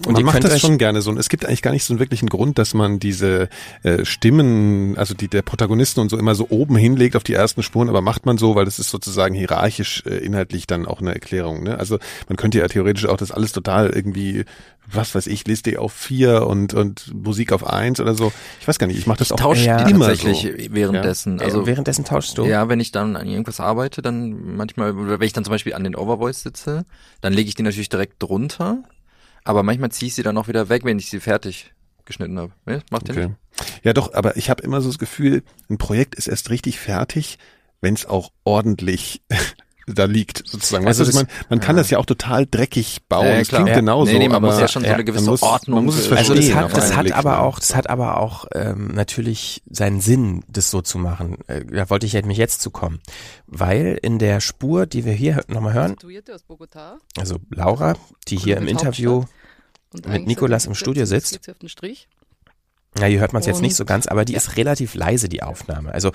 Und 0.05 0.13
man 0.13 0.23
macht 0.23 0.43
das 0.43 0.59
schon 0.59 0.77
gerne 0.77 1.01
so. 1.01 1.09
Und 1.11 1.17
es 1.17 1.29
gibt 1.29 1.45
eigentlich 1.45 1.61
gar 1.61 1.71
nicht 1.71 1.83
so 1.83 1.93
einen 1.93 1.99
wirklichen 1.99 2.29
Grund, 2.29 2.57
dass 2.57 2.73
man 2.73 2.99
diese 2.99 3.49
äh, 3.83 4.05
Stimmen, 4.05 4.97
also 4.97 5.13
die 5.13 5.27
der 5.27 5.41
Protagonisten 5.41 5.99
und 5.99 6.09
so 6.09 6.17
immer 6.17 6.35
so 6.35 6.47
oben 6.49 6.75
hinlegt 6.75 7.15
auf 7.15 7.23
die 7.23 7.33
ersten 7.33 7.63
Spuren, 7.63 7.89
aber 7.89 8.01
macht 8.01 8.25
man 8.25 8.37
so, 8.37 8.55
weil 8.55 8.65
das 8.65 8.79
ist 8.79 8.89
sozusagen 8.89 9.35
hierarchisch 9.35 10.03
äh, 10.05 10.17
inhaltlich 10.17 10.67
dann 10.67 10.85
auch 10.85 11.01
eine 11.01 11.13
Erklärung. 11.13 11.63
Ne? 11.63 11.77
Also 11.77 11.99
man 12.27 12.37
könnte 12.37 12.59
ja 12.59 12.67
theoretisch 12.67 13.05
auch 13.05 13.17
das 13.17 13.31
alles 13.31 13.51
total 13.51 13.89
irgendwie, 13.89 14.45
was 14.91 15.15
weiß 15.15 15.27
ich, 15.27 15.45
Liste 15.47 15.79
auf 15.79 15.93
vier 15.93 16.45
und 16.47 16.73
und 16.73 17.13
Musik 17.13 17.51
auf 17.51 17.65
eins 17.65 17.99
oder 17.99 18.15
so. 18.15 18.31
Ich 18.59 18.67
weiß 18.67 18.79
gar 18.79 18.87
nicht. 18.87 18.97
Ich 18.97 19.07
mache 19.07 19.19
das 19.19 19.31
auch 19.31 19.37
Tauscht 19.37 19.65
ja, 19.65 19.87
immer 19.87 20.07
tatsächlich 20.07 20.65
so. 20.65 20.73
währenddessen. 20.73 21.37
Ja. 21.37 21.45
Also 21.45 21.65
währenddessen 21.65 22.05
tauschst 22.05 22.37
du. 22.37 22.45
Ja, 22.45 22.67
wenn 22.69 22.79
ich 22.79 22.91
dann 22.91 23.15
an 23.15 23.27
irgendwas 23.27 23.59
arbeite, 23.59 24.01
dann 24.01 24.55
manchmal, 24.55 24.95
wenn 24.95 25.21
ich 25.21 25.33
dann 25.33 25.43
zum 25.43 25.51
Beispiel 25.51 25.73
an 25.73 25.83
den 25.83 25.95
Overvoice 25.95 26.43
sitze, 26.43 26.85
dann 27.21 27.33
lege 27.33 27.47
ich 27.47 27.55
die 27.55 27.63
natürlich 27.63 27.89
direkt 27.89 28.21
drunter 28.21 28.83
aber 29.43 29.63
manchmal 29.63 29.91
ziehe 29.91 30.07
ich 30.07 30.15
sie 30.15 30.23
dann 30.23 30.37
auch 30.37 30.47
wieder 30.47 30.69
weg, 30.69 30.83
wenn 30.85 30.99
ich 30.99 31.09
sie 31.09 31.19
fertig 31.19 31.73
geschnitten 32.05 32.37
habe. 32.39 32.53
Macht 32.91 33.09
ihr 33.09 33.15
okay. 33.15 33.27
nicht? 33.27 33.83
Ja 33.83 33.93
doch, 33.93 34.13
aber 34.13 34.37
ich 34.37 34.49
habe 34.49 34.63
immer 34.63 34.81
so 34.81 34.89
das 34.89 34.97
Gefühl, 34.97 35.43
ein 35.69 35.77
Projekt 35.77 36.15
ist 36.15 36.27
erst 36.27 36.49
richtig 36.49 36.79
fertig, 36.79 37.37
wenn 37.81 37.93
es 37.93 38.05
auch 38.05 38.31
ordentlich 38.43 39.21
da 39.87 40.05
liegt, 40.05 40.43
sozusagen. 40.47 40.87
Also 40.87 41.03
das, 41.03 41.13
man, 41.13 41.27
man 41.49 41.59
kann 41.59 41.75
ja. 41.75 41.81
das 41.81 41.89
ja 41.89 41.97
auch 41.97 42.05
total 42.05 42.45
dreckig 42.45 43.01
bauen. 43.09 43.27
Ja, 43.27 43.39
das 43.39 43.49
klingt 43.49 43.69
ja. 43.69 43.75
genauso. 43.75 44.11
Nee, 44.11 44.19
nee, 44.19 44.29
man 44.29 44.41
muss 44.41 44.59
ja 44.59 44.67
schon 44.67 44.83
so 44.83 44.89
eine 44.89 45.03
gewisse 45.03 45.29
muss, 45.29 45.41
Ordnung. 45.41 45.85
muss 45.85 45.97
es 45.97 46.11
also 46.11 46.33
das 46.33 46.53
hat, 46.53 46.75
das 46.75 46.95
hat 46.95 47.11
aber 47.11 47.41
auch, 47.41 47.59
das 47.59 47.75
hat 47.75 47.89
aber 47.89 48.17
auch 48.17 48.45
ähm, 48.53 48.87
natürlich 48.93 49.61
seinen 49.69 49.99
Sinn, 49.99 50.43
das 50.47 50.71
so 50.71 50.81
zu 50.81 50.97
machen. 50.97 51.37
Äh, 51.47 51.65
da 51.65 51.89
wollte 51.89 52.05
ich 52.05 52.13
mich 52.23 52.37
jetzt 52.37 52.61
zu 52.61 52.71
kommen, 52.71 53.01
weil 53.47 53.99
in 54.01 54.19
der 54.19 54.39
Spur, 54.39 54.85
die 54.85 55.05
wir 55.05 55.13
hier 55.13 55.43
nochmal 55.47 55.73
hören, 55.73 55.95
also 57.17 57.37
Laura, 57.49 57.95
die 58.27 58.37
hier 58.37 58.57
im 58.57 58.67
Interview 58.67 59.25
mit 60.05 60.27
Nikolas 60.27 60.65
im 60.65 60.75
Studio 60.75 61.05
sitzt. 61.05 61.39
Ja, 62.99 63.07
hier 63.07 63.19
hört 63.19 63.33
man 63.33 63.39
es 63.39 63.47
jetzt 63.47 63.61
nicht 63.61 63.75
so 63.75 63.85
ganz, 63.85 64.07
aber 64.07 64.23
die 64.23 64.33
ja. 64.33 64.37
ist 64.37 64.55
relativ 64.55 64.93
leise, 64.93 65.27
die 65.27 65.41
Aufnahme. 65.41 65.93
Also 65.93 66.09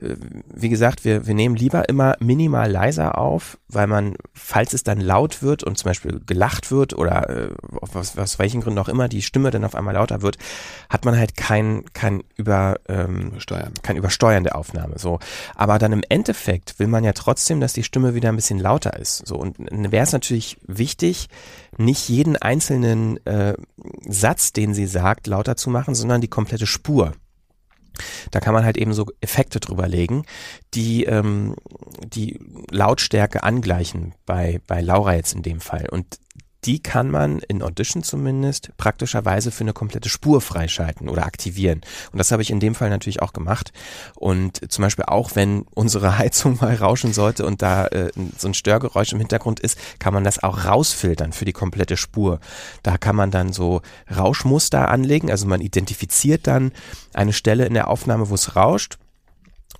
äh, 0.00 0.16
wie 0.54 0.70
gesagt, 0.70 1.04
wir, 1.04 1.26
wir 1.26 1.34
nehmen 1.34 1.56
lieber 1.56 1.88
immer 1.88 2.16
minimal 2.20 2.70
leiser 2.70 3.18
auf, 3.18 3.58
weil 3.68 3.86
man, 3.86 4.16
falls 4.32 4.72
es 4.72 4.82
dann 4.82 5.00
laut 5.00 5.42
wird 5.42 5.62
und 5.62 5.76
zum 5.76 5.90
Beispiel 5.90 6.20
gelacht 6.24 6.70
wird 6.70 6.94
oder 6.94 7.28
äh, 7.28 7.48
aus, 7.80 8.16
aus 8.16 8.38
welchen 8.38 8.62
Gründen 8.62 8.78
auch 8.78 8.88
immer 8.88 9.08
die 9.08 9.22
Stimme 9.22 9.50
dann 9.50 9.64
auf 9.64 9.74
einmal 9.74 9.94
lauter 9.94 10.22
wird, 10.22 10.38
hat 10.88 11.04
man 11.04 11.18
halt 11.18 11.36
kein, 11.36 11.84
kein 11.92 12.22
über 12.36 12.76
ähm, 12.88 13.28
Übersteuern. 13.28 13.72
kein 13.82 13.96
Übersteuern 13.96 14.44
der 14.44 14.56
Aufnahme. 14.56 14.98
So, 14.98 15.18
aber 15.54 15.78
dann 15.78 15.92
im 15.92 16.02
Endeffekt 16.08 16.78
will 16.78 16.86
man 16.86 17.04
ja 17.04 17.12
trotzdem, 17.12 17.60
dass 17.60 17.74
die 17.74 17.84
Stimme 17.84 18.14
wieder 18.14 18.30
ein 18.30 18.36
bisschen 18.36 18.58
lauter 18.58 18.98
ist. 18.98 19.26
So 19.26 19.36
und 19.36 19.56
wäre 19.58 20.04
es 20.04 20.12
natürlich 20.12 20.56
wichtig, 20.66 21.28
nicht 21.78 22.08
jeden 22.08 22.36
einzelnen 22.36 23.24
äh, 23.26 23.54
Satz, 24.06 24.52
den 24.52 24.74
sie 24.74 24.86
sagt, 24.86 25.26
lauter 25.26 25.56
zu 25.56 25.70
machen, 25.70 25.94
sondern 25.94 26.20
die 26.20 26.28
komplette 26.28 26.66
Spur. 26.66 27.12
Da 28.30 28.40
kann 28.40 28.54
man 28.54 28.64
halt 28.64 28.76
eben 28.76 28.94
so 28.94 29.06
Effekte 29.20 29.60
drüber 29.60 29.86
legen, 29.86 30.24
die 30.74 31.04
ähm, 31.04 31.56
die 32.04 32.40
Lautstärke 32.70 33.42
angleichen 33.42 34.14
bei 34.24 34.60
bei 34.66 34.80
Laura 34.80 35.14
jetzt 35.14 35.34
in 35.34 35.42
dem 35.42 35.60
Fall. 35.60 35.86
Und 35.90 36.18
die 36.64 36.80
kann 36.80 37.10
man 37.10 37.40
in 37.40 37.62
Audition 37.62 38.02
zumindest 38.02 38.70
praktischerweise 38.76 39.50
für 39.50 39.64
eine 39.64 39.72
komplette 39.72 40.08
Spur 40.08 40.40
freischalten 40.40 41.08
oder 41.08 41.26
aktivieren. 41.26 41.80
Und 42.12 42.18
das 42.18 42.30
habe 42.30 42.42
ich 42.42 42.50
in 42.50 42.60
dem 42.60 42.74
Fall 42.74 42.90
natürlich 42.90 43.20
auch 43.20 43.32
gemacht. 43.32 43.72
Und 44.14 44.70
zum 44.70 44.82
Beispiel 44.82 45.06
auch, 45.06 45.32
wenn 45.34 45.62
unsere 45.74 46.18
Heizung 46.18 46.58
mal 46.60 46.74
rauschen 46.74 47.12
sollte 47.12 47.44
und 47.46 47.62
da 47.62 47.86
äh, 47.86 48.12
so 48.38 48.48
ein 48.48 48.54
Störgeräusch 48.54 49.12
im 49.12 49.18
Hintergrund 49.18 49.60
ist, 49.60 49.78
kann 49.98 50.14
man 50.14 50.24
das 50.24 50.42
auch 50.42 50.64
rausfiltern 50.64 51.32
für 51.32 51.44
die 51.44 51.52
komplette 51.52 51.96
Spur. 51.96 52.38
Da 52.82 52.96
kann 52.96 53.16
man 53.16 53.30
dann 53.30 53.52
so 53.52 53.82
Rauschmuster 54.14 54.88
anlegen. 54.88 55.30
Also 55.30 55.46
man 55.46 55.60
identifiziert 55.60 56.46
dann 56.46 56.72
eine 57.12 57.32
Stelle 57.32 57.66
in 57.66 57.74
der 57.74 57.88
Aufnahme, 57.88 58.30
wo 58.30 58.34
es 58.34 58.54
rauscht 58.54 58.98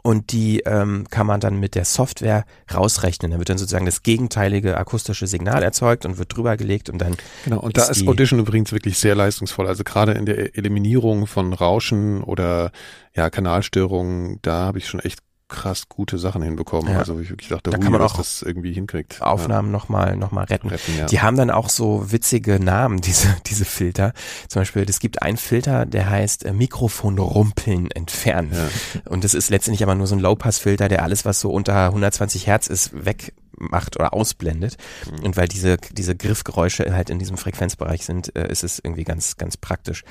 und 0.03 0.33
die 0.33 0.61
ähm, 0.61 1.07
kann 1.11 1.27
man 1.27 1.41
dann 1.41 1.59
mit 1.59 1.75
der 1.75 1.85
Software 1.85 2.45
rausrechnen. 2.73 3.31
Da 3.31 3.39
wird 3.39 3.49
dann 3.49 3.59
sozusagen 3.59 3.87
das 3.87 4.03
gegenteilige 4.03 4.77
akustische 4.77 5.27
Signal 5.27 5.63
erzeugt 5.63 6.05
und 6.05 6.19
wird 6.19 6.37
drüber 6.37 6.57
gelegt 6.57 6.91
und 6.91 6.99
dann. 6.99 7.17
Genau, 7.45 7.61
und 7.61 7.77
ist 7.79 7.87
da 7.87 7.91
ist 7.91 8.07
Audition 8.09 8.41
übrigens 8.41 8.73
wirklich 8.73 8.99
sehr 8.99 9.15
leistungsvoll. 9.15 9.69
Also 9.69 9.85
gerade 9.85 10.13
in 10.13 10.27
der 10.27 10.57
Eliminierung 10.57 11.27
von 11.27 11.53
Rauschen 11.53 12.23
oder 12.23 12.73
ja, 13.15 13.31
Kanalstörungen, 13.31 14.41
da 14.43 14.67
habe 14.67 14.79
ich 14.79 14.89
schon 14.89 15.01
echt 15.01 15.21
krass 15.53 15.89
gute 15.89 16.19
Sachen 16.19 16.43
hinbekommen. 16.43 16.93
Ja. 16.93 16.99
Also 16.99 17.21
ich 17.21 17.31
wirklich 17.31 17.49
dachte, 17.49 17.71
da 17.71 17.79
kann 17.79 17.93
man 17.93 18.01
auch 18.01 18.17
das 18.17 18.43
irgendwie 18.43 18.73
hinkriegt. 18.73 19.23
Aufnahmen 19.23 19.69
ja. 19.69 19.73
nochmal 19.73 20.17
noch 20.17 20.33
mal 20.33 20.45
retten. 20.45 20.69
retten 20.69 20.99
ja. 20.99 21.07
Die 21.07 21.21
haben 21.21 21.37
dann 21.37 21.51
auch 21.51 21.69
so 21.69 22.11
witzige 22.11 22.59
Namen, 22.59 23.01
diese, 23.03 23.37
diese 23.47 23.65
Filter. 23.65 24.13
Zum 24.49 24.61
Beispiel, 24.61 24.85
es 24.89 24.99
gibt 24.99 25.23
einen 25.23 25.37
Filter, 25.37 25.87
der 25.87 26.09
heißt 26.11 26.45
äh, 26.45 26.53
Mikrofonrumpeln 26.53 27.91
entfernen. 27.91 28.53
Ja. 28.53 29.01
Und 29.11 29.25
das 29.25 29.35
ist 29.35 29.51
letztendlich 29.51 29.83
aber 29.83 29.95
nur 29.95 30.07
so 30.07 30.17
ein 30.17 30.21
Low-Pass-Filter, 30.21 30.89
der 30.89 31.03
alles, 31.03 31.25
was 31.25 31.41
so 31.41 31.51
unter 31.51 31.87
120 31.87 32.47
Hertz 32.47 32.67
ist, 32.67 32.91
wegmacht 33.59 33.97
oder 33.97 34.13
ausblendet. 34.13 34.77
Mhm. 35.11 35.25
Und 35.25 35.37
weil 35.37 35.49
diese, 35.49 35.77
diese 35.93 36.17
Griffgeräusche 36.17 36.95
halt 36.95 37.11
in 37.11 37.19
diesem 37.19 37.37
Frequenzbereich 37.37 38.05
sind, 38.05 38.35
äh, 38.37 38.51
ist 38.51 38.65
es 38.65 38.81
irgendwie 38.83 39.05
ganz, 39.05 39.37
ganz 39.37 39.57
praktisch. 39.57 40.05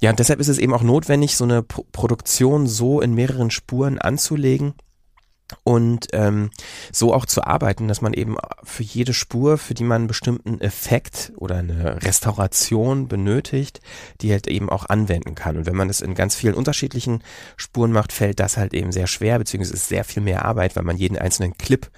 Ja, 0.00 0.10
und 0.10 0.18
deshalb 0.18 0.40
ist 0.40 0.48
es 0.48 0.58
eben 0.58 0.74
auch 0.74 0.82
notwendig, 0.82 1.36
so 1.36 1.44
eine 1.44 1.62
Pro 1.62 1.84
Produktion 1.92 2.66
so 2.66 3.00
in 3.00 3.14
mehreren 3.14 3.50
Spuren 3.50 3.98
anzulegen, 3.98 4.74
und 5.62 6.08
ähm, 6.12 6.50
so 6.90 7.12
auch 7.12 7.26
zu 7.26 7.44
arbeiten, 7.44 7.86
dass 7.86 8.00
man 8.00 8.14
eben 8.14 8.36
für 8.62 8.82
jede 8.82 9.12
Spur, 9.12 9.58
für 9.58 9.74
die 9.74 9.84
man 9.84 10.02
einen 10.02 10.06
bestimmten 10.06 10.60
Effekt 10.60 11.32
oder 11.36 11.56
eine 11.56 12.02
Restauration 12.02 13.08
benötigt, 13.08 13.80
die 14.20 14.32
halt 14.32 14.46
eben 14.46 14.70
auch 14.70 14.86
anwenden 14.88 15.34
kann. 15.34 15.58
Und 15.58 15.66
wenn 15.66 15.76
man 15.76 15.88
das 15.88 16.00
in 16.00 16.14
ganz 16.14 16.34
vielen 16.34 16.54
unterschiedlichen 16.54 17.22
Spuren 17.56 17.92
macht, 17.92 18.12
fällt 18.12 18.40
das 18.40 18.56
halt 18.56 18.72
eben 18.72 18.90
sehr 18.90 19.06
schwer, 19.06 19.38
beziehungsweise 19.38 19.74
ist 19.74 19.88
sehr 19.88 20.04
viel 20.04 20.22
mehr 20.22 20.44
Arbeit, 20.44 20.76
weil 20.76 20.84
man 20.84 20.96
jeden 20.96 21.18
einzelnen 21.18 21.56
Clip 21.58 21.90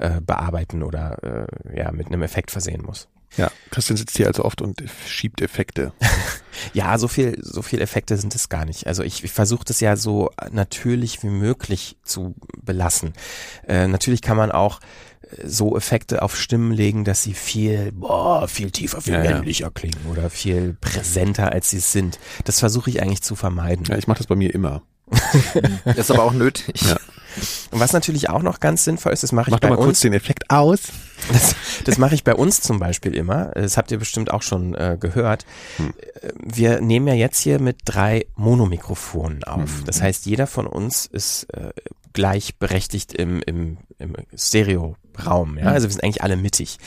äh, 0.00 0.20
bearbeiten 0.20 0.82
oder 0.82 1.46
äh, 1.46 1.78
ja 1.78 1.92
mit 1.92 2.08
einem 2.08 2.22
Effekt 2.22 2.50
versehen 2.50 2.82
muss. 2.82 3.08
Ja, 3.36 3.50
Christian 3.70 3.96
sitzt 3.96 4.16
hier 4.16 4.26
also 4.26 4.44
oft 4.44 4.60
und 4.60 4.82
schiebt 5.06 5.40
Effekte. 5.40 5.92
ja, 6.72 6.98
so 6.98 7.06
viel, 7.06 7.38
so 7.40 7.62
viel 7.62 7.80
Effekte 7.80 8.16
sind 8.16 8.34
es 8.34 8.48
gar 8.48 8.64
nicht. 8.64 8.88
Also 8.88 9.04
ich, 9.04 9.22
ich 9.22 9.30
versuche 9.30 9.64
das 9.64 9.78
ja 9.78 9.94
so 9.94 10.30
natürlich 10.50 11.22
wie 11.22 11.28
möglich 11.28 11.96
zu 12.02 12.34
belassen. 12.60 13.12
Äh, 13.68 13.86
natürlich 13.86 14.20
kann 14.20 14.36
man 14.36 14.50
auch 14.50 14.80
äh, 15.22 15.46
so 15.46 15.76
Effekte 15.76 16.22
auf 16.22 16.36
Stimmen 16.36 16.72
legen, 16.72 17.04
dass 17.04 17.22
sie 17.22 17.34
viel, 17.34 17.92
boah, 17.92 18.48
viel 18.48 18.72
tiefer, 18.72 19.00
viel 19.00 19.14
ja, 19.14 19.20
männlicher 19.20 19.66
ja. 19.66 19.70
klingen 19.70 20.06
oder 20.10 20.28
viel 20.28 20.76
präsenter, 20.80 21.52
als 21.52 21.70
sie 21.70 21.80
sind. 21.80 22.18
Das 22.44 22.58
versuche 22.58 22.90
ich 22.90 23.00
eigentlich 23.00 23.22
zu 23.22 23.36
vermeiden. 23.36 23.86
Ja, 23.88 23.96
ich 23.96 24.08
mache 24.08 24.18
das 24.18 24.26
bei 24.26 24.36
mir 24.36 24.52
immer. 24.52 24.82
Das 25.84 25.96
ist 25.96 26.10
aber 26.10 26.24
auch 26.24 26.32
nötig. 26.32 26.80
Ja. 26.82 26.96
Und 27.70 27.80
was 27.80 27.92
natürlich 27.92 28.28
auch 28.28 28.42
noch 28.42 28.60
ganz 28.60 28.84
sinnvoll 28.84 29.12
ist, 29.12 29.22
das 29.22 29.32
mache 29.32 29.48
ich 29.48 29.52
Mach 29.52 29.60
bei 29.60 29.68
doch 29.68 29.76
mal 29.76 29.80
uns. 29.80 29.86
kurz 29.86 30.00
den 30.00 30.12
Effekt 30.12 30.50
aus. 30.50 30.80
Das, 31.32 31.54
das 31.84 31.98
mache 31.98 32.14
ich 32.14 32.24
bei 32.24 32.34
uns 32.34 32.60
zum 32.60 32.78
Beispiel 32.78 33.14
immer. 33.14 33.46
Das 33.54 33.76
habt 33.76 33.90
ihr 33.90 33.98
bestimmt 33.98 34.30
auch 34.30 34.42
schon 34.42 34.74
äh, 34.74 34.96
gehört. 34.98 35.44
Hm. 35.76 35.92
Wir 36.34 36.80
nehmen 36.80 37.06
ja 37.06 37.14
jetzt 37.14 37.40
hier 37.40 37.60
mit 37.60 37.78
drei 37.84 38.26
Monomikrofonen 38.36 39.44
auf. 39.44 39.78
Hm. 39.78 39.84
Das 39.84 40.02
heißt, 40.02 40.26
jeder 40.26 40.46
von 40.46 40.66
uns 40.66 41.06
ist 41.06 41.44
äh, 41.54 41.70
gleichberechtigt 42.12 43.12
im, 43.12 43.42
im, 43.42 43.78
im 43.98 44.14
Stereo-Raum. 44.34 45.58
Ja? 45.58 45.66
Hm. 45.66 45.72
Also 45.72 45.86
wir 45.86 45.92
sind 45.92 46.02
eigentlich 46.02 46.22
alle 46.22 46.36
mittig. 46.36 46.78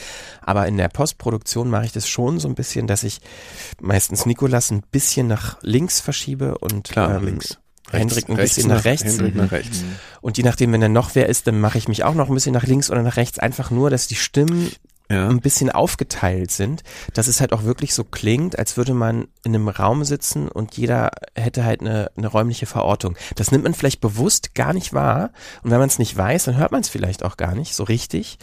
Aber 0.42 0.66
in 0.66 0.76
der 0.76 0.88
Postproduktion 0.88 1.70
mache 1.70 1.86
ich 1.86 1.92
das 1.92 2.06
schon 2.08 2.38
so 2.38 2.48
ein 2.48 2.54
bisschen, 2.54 2.86
dass 2.86 3.02
ich 3.02 3.20
meistens 3.80 4.26
Nikolas 4.26 4.70
ein 4.70 4.82
bisschen 4.90 5.26
nach 5.26 5.56
links 5.62 6.00
verschiebe 6.00 6.58
und 6.58 6.88
Klar, 6.88 7.16
ähm, 7.16 7.24
links. 7.24 7.58
Hendrik 7.98 8.28
ein 8.28 8.36
bisschen 8.36 8.68
nach, 8.68 8.76
nach 8.76 8.84
rechts. 8.84 9.04
Hendrik 9.04 9.34
nach 9.34 9.52
rechts. 9.52 9.82
Mhm. 9.82 9.96
Und 10.20 10.36
je 10.38 10.44
nachdem, 10.44 10.72
wenn 10.72 10.80
dann 10.80 10.92
noch 10.92 11.14
wer 11.14 11.28
ist, 11.28 11.46
dann 11.46 11.60
mache 11.60 11.78
ich 11.78 11.88
mich 11.88 12.04
auch 12.04 12.14
noch 12.14 12.28
ein 12.28 12.34
bisschen 12.34 12.54
nach 12.54 12.64
links 12.64 12.90
oder 12.90 13.02
nach 13.02 13.16
rechts. 13.16 13.38
Einfach 13.38 13.70
nur, 13.70 13.90
dass 13.90 14.06
die 14.06 14.14
Stimmen 14.14 14.70
ja. 15.10 15.28
ein 15.28 15.40
bisschen 15.40 15.70
aufgeteilt 15.70 16.50
sind, 16.50 16.82
dass 17.12 17.28
es 17.28 17.40
halt 17.40 17.52
auch 17.52 17.64
wirklich 17.64 17.94
so 17.94 18.04
klingt, 18.04 18.58
als 18.58 18.76
würde 18.76 18.94
man 18.94 19.28
in 19.44 19.54
einem 19.54 19.68
Raum 19.68 20.04
sitzen 20.04 20.48
und 20.48 20.76
jeder 20.76 21.10
hätte 21.34 21.64
halt 21.64 21.80
eine, 21.80 22.10
eine 22.16 22.28
räumliche 22.28 22.66
Verortung. 22.66 23.16
Das 23.36 23.50
nimmt 23.50 23.64
man 23.64 23.74
vielleicht 23.74 24.00
bewusst 24.00 24.54
gar 24.54 24.72
nicht 24.72 24.92
wahr 24.92 25.30
und 25.62 25.70
wenn 25.70 25.78
man 25.78 25.88
es 25.88 25.98
nicht 25.98 26.16
weiß, 26.16 26.44
dann 26.44 26.56
hört 26.56 26.72
man 26.72 26.80
es 26.80 26.88
vielleicht 26.88 27.22
auch 27.22 27.36
gar 27.36 27.54
nicht 27.54 27.74
so 27.74 27.84
richtig. 27.84 28.38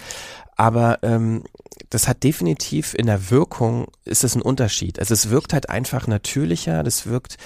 Aber 0.56 1.00
ähm, 1.02 1.44
das 1.90 2.08
hat 2.08 2.24
definitiv 2.24 2.94
in 2.94 3.08
der 3.08 3.32
Wirkung 3.32 3.88
ist 4.06 4.24
es 4.24 4.36
ein 4.36 4.42
Unterschied. 4.42 5.00
Also 5.00 5.14
es 5.14 5.30
wirkt 5.30 5.54
halt 5.54 5.70
einfach 5.70 6.06
natürlicher, 6.06 6.84
das 6.84 7.08
wirkt 7.08 7.38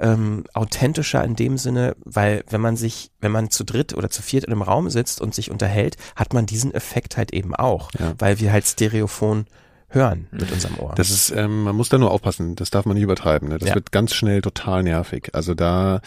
ähm, 0.00 0.44
authentischer 0.54 1.24
in 1.24 1.36
dem 1.36 1.58
Sinne, 1.58 1.96
weil 2.04 2.44
wenn 2.48 2.60
man 2.60 2.76
sich, 2.76 3.10
wenn 3.20 3.32
man 3.32 3.50
zu 3.50 3.64
dritt 3.64 3.94
oder 3.94 4.10
zu 4.10 4.22
viert 4.22 4.44
in 4.44 4.52
einem 4.52 4.62
Raum 4.62 4.90
sitzt 4.90 5.20
und 5.20 5.34
sich 5.34 5.50
unterhält, 5.50 5.96
hat 6.16 6.32
man 6.32 6.46
diesen 6.46 6.74
Effekt 6.74 7.16
halt 7.16 7.32
eben 7.32 7.54
auch, 7.54 7.90
ja. 7.98 8.14
weil 8.18 8.40
wir 8.40 8.52
halt 8.52 8.66
Stereophon 8.66 9.46
hören 9.94 10.26
mit 10.32 10.50
unserem 10.50 10.78
Ohr. 10.78 10.92
Das 10.96 11.10
ist, 11.10 11.30
ähm, 11.30 11.62
man 11.62 11.76
muss 11.76 11.88
da 11.88 11.98
nur 11.98 12.10
aufpassen, 12.10 12.56
das 12.56 12.70
darf 12.70 12.84
man 12.84 12.94
nicht 12.94 13.04
übertreiben. 13.04 13.48
Ne? 13.48 13.58
Das 13.58 13.68
ja. 13.68 13.74
wird 13.74 13.92
ganz 13.92 14.12
schnell 14.12 14.42
total 14.42 14.82
nervig. 14.82 15.30
Also 15.32 15.54
da 15.54 16.00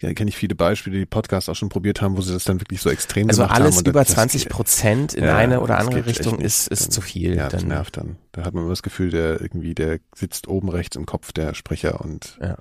ja, 0.00 0.12
kenne 0.14 0.30
ich 0.30 0.36
viele 0.36 0.54
Beispiele, 0.54 0.98
die 0.98 1.06
Podcasts 1.06 1.48
auch 1.48 1.54
schon 1.54 1.68
probiert 1.68 2.00
haben, 2.00 2.16
wo 2.16 2.22
sie 2.22 2.32
das 2.32 2.44
dann 2.44 2.60
wirklich 2.60 2.80
so 2.80 2.90
extrem 2.90 3.28
also 3.28 3.42
gemacht 3.42 3.54
haben. 3.54 3.64
Also 3.64 3.78
alles 3.78 3.86
über 3.86 4.04
20 4.04 4.48
Prozent 4.48 5.14
in 5.14 5.24
ja, 5.24 5.36
eine 5.36 5.60
oder 5.60 5.78
andere 5.78 6.06
Richtung 6.06 6.40
ist, 6.40 6.68
ist 6.68 6.84
dann, 6.84 6.90
zu 6.90 7.00
viel. 7.02 7.36
Ja, 7.36 7.48
das 7.48 7.60
dann. 7.60 7.68
nervt 7.68 7.96
dann. 7.96 8.16
Da 8.32 8.44
hat 8.44 8.54
man 8.54 8.62
immer 8.62 8.72
das 8.72 8.82
Gefühl, 8.82 9.10
der 9.10 9.40
irgendwie, 9.40 9.74
der 9.74 9.98
sitzt 10.14 10.48
oben 10.48 10.70
rechts 10.70 10.96
im 10.96 11.06
Kopf 11.06 11.32
der 11.32 11.54
Sprecher 11.54 12.00
und 12.00 12.38
ja 12.40 12.56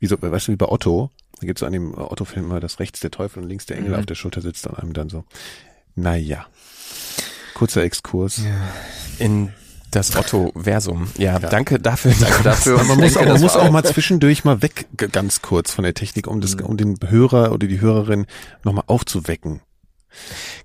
wie 0.00 0.06
so, 0.06 0.20
weißt 0.20 0.48
du, 0.48 0.52
wie 0.52 0.56
bei 0.56 0.68
Otto, 0.68 1.10
da 1.40 1.46
gibt 1.46 1.58
es 1.58 1.60
so 1.60 1.66
an 1.66 1.72
dem 1.72 1.96
Otto-Film 1.96 2.46
mal, 2.46 2.60
dass 2.60 2.78
rechts 2.78 3.00
der 3.00 3.10
Teufel 3.10 3.42
und 3.42 3.48
links 3.48 3.66
der 3.66 3.76
Engel 3.76 3.92
mhm. 3.92 3.98
auf 3.98 4.06
der 4.06 4.14
Schulter 4.14 4.40
sitzt 4.40 4.66
und 4.66 4.78
einem 4.78 4.92
dann 4.92 5.08
so. 5.08 5.24
Naja. 5.94 6.46
Kurzer 7.54 7.82
Exkurs. 7.82 8.38
Ja. 8.38 9.24
In 9.24 9.52
das 9.90 10.16
Otto-Versum. 10.16 11.08
Ja, 11.18 11.38
ja, 11.38 11.38
danke 11.38 11.78
dafür. 11.78 12.12
Danke 12.18 12.42
dafür. 12.42 12.82
man 12.84 12.98
muss, 12.98 13.16
auch, 13.16 13.24
man 13.24 13.40
muss 13.40 13.56
auch 13.56 13.70
mal 13.70 13.84
zwischendurch 13.84 14.44
mal 14.44 14.60
weg, 14.62 14.86
ganz 14.96 15.40
kurz 15.42 15.72
von 15.72 15.84
der 15.84 15.94
Technik, 15.94 16.26
um 16.26 16.40
das, 16.40 16.56
mhm. 16.56 16.66
um 16.66 16.76
den 16.76 16.98
Hörer 17.06 17.52
oder 17.52 17.66
die 17.66 17.80
Hörerin 17.80 18.26
nochmal 18.64 18.84
aufzuwecken. 18.86 19.60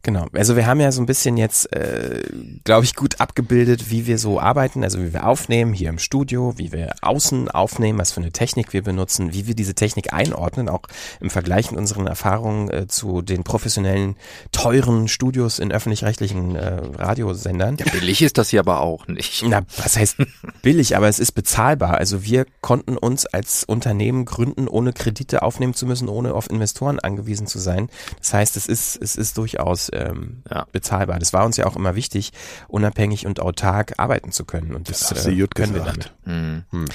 Genau. 0.03 0.27
Also 0.33 0.55
wir 0.55 0.65
haben 0.65 0.79
ja 0.79 0.91
so 0.91 1.01
ein 1.01 1.05
bisschen 1.05 1.37
jetzt, 1.37 1.71
äh, 1.73 2.23
glaube 2.63 2.85
ich, 2.85 2.95
gut 2.95 3.19
abgebildet, 3.19 3.89
wie 3.89 4.07
wir 4.07 4.17
so 4.17 4.39
arbeiten, 4.39 4.83
also 4.83 4.99
wie 4.99 5.13
wir 5.13 5.27
aufnehmen 5.27 5.73
hier 5.73 5.89
im 5.89 5.99
Studio, 5.99 6.53
wie 6.57 6.71
wir 6.71 6.93
außen 7.01 7.49
aufnehmen, 7.49 7.99
was 7.99 8.11
für 8.11 8.21
eine 8.21 8.31
Technik 8.31 8.73
wir 8.73 8.81
benutzen, 8.81 9.33
wie 9.33 9.47
wir 9.47 9.55
diese 9.55 9.75
Technik 9.75 10.13
einordnen, 10.13 10.69
auch 10.69 10.83
im 11.19 11.29
Vergleich 11.29 11.71
mit 11.71 11.79
unseren 11.79 12.07
Erfahrungen 12.07 12.69
äh, 12.69 12.87
zu 12.87 13.21
den 13.21 13.43
professionellen, 13.43 14.15
teuren 14.51 15.07
Studios 15.07 15.59
in 15.59 15.71
öffentlich-rechtlichen 15.71 16.55
äh, 16.55 16.81
Radiosendern. 16.97 17.77
Ja, 17.77 17.85
billig 17.91 18.21
ist 18.21 18.37
das 18.37 18.49
hier 18.49 18.61
aber 18.61 18.81
auch 18.81 19.07
nicht. 19.07 19.43
Na, 19.47 19.61
was 19.77 19.97
heißt 19.97 20.17
billig, 20.61 20.95
aber 20.95 21.07
es 21.07 21.19
ist 21.19 21.33
bezahlbar. 21.33 21.97
Also 21.97 22.23
wir 22.23 22.45
konnten 22.61 22.97
uns 22.97 23.25
als 23.25 23.63
Unternehmen 23.63 24.25
gründen, 24.25 24.67
ohne 24.67 24.93
Kredite 24.93 25.41
aufnehmen 25.41 25.73
zu 25.73 25.85
müssen, 25.85 26.09
ohne 26.09 26.33
auf 26.33 26.49
Investoren 26.49 26.99
angewiesen 26.99 27.47
zu 27.47 27.59
sein. 27.59 27.89
Das 28.19 28.33
heißt, 28.33 28.57
es 28.57 28.67
ist, 28.67 29.01
es 29.01 29.15
ist 29.15 29.35
durchaus 29.39 29.89
ähm, 29.93 30.43
ja. 30.49 30.65
bezahlbar. 30.71 31.17
Das 31.19 31.31
war 31.31 31.45
uns 31.45 31.55
ja 31.55 31.65
auch 31.65 31.77
immer 31.77 31.95
wichtig, 31.95 32.31
unabhängig 32.67 33.25
und 33.25 33.39
autark 33.39 33.93
arbeiten 33.97 34.31
zu 34.31 34.43
können. 34.43 34.75
Und 34.75 34.89
das, 34.89 35.07
das 35.07 35.25
äh, 35.25 35.47
können 35.47 35.73
wir 35.73 35.83
damit. 35.83 36.11
Mhm. 36.25 36.65
Hm. 36.71 36.85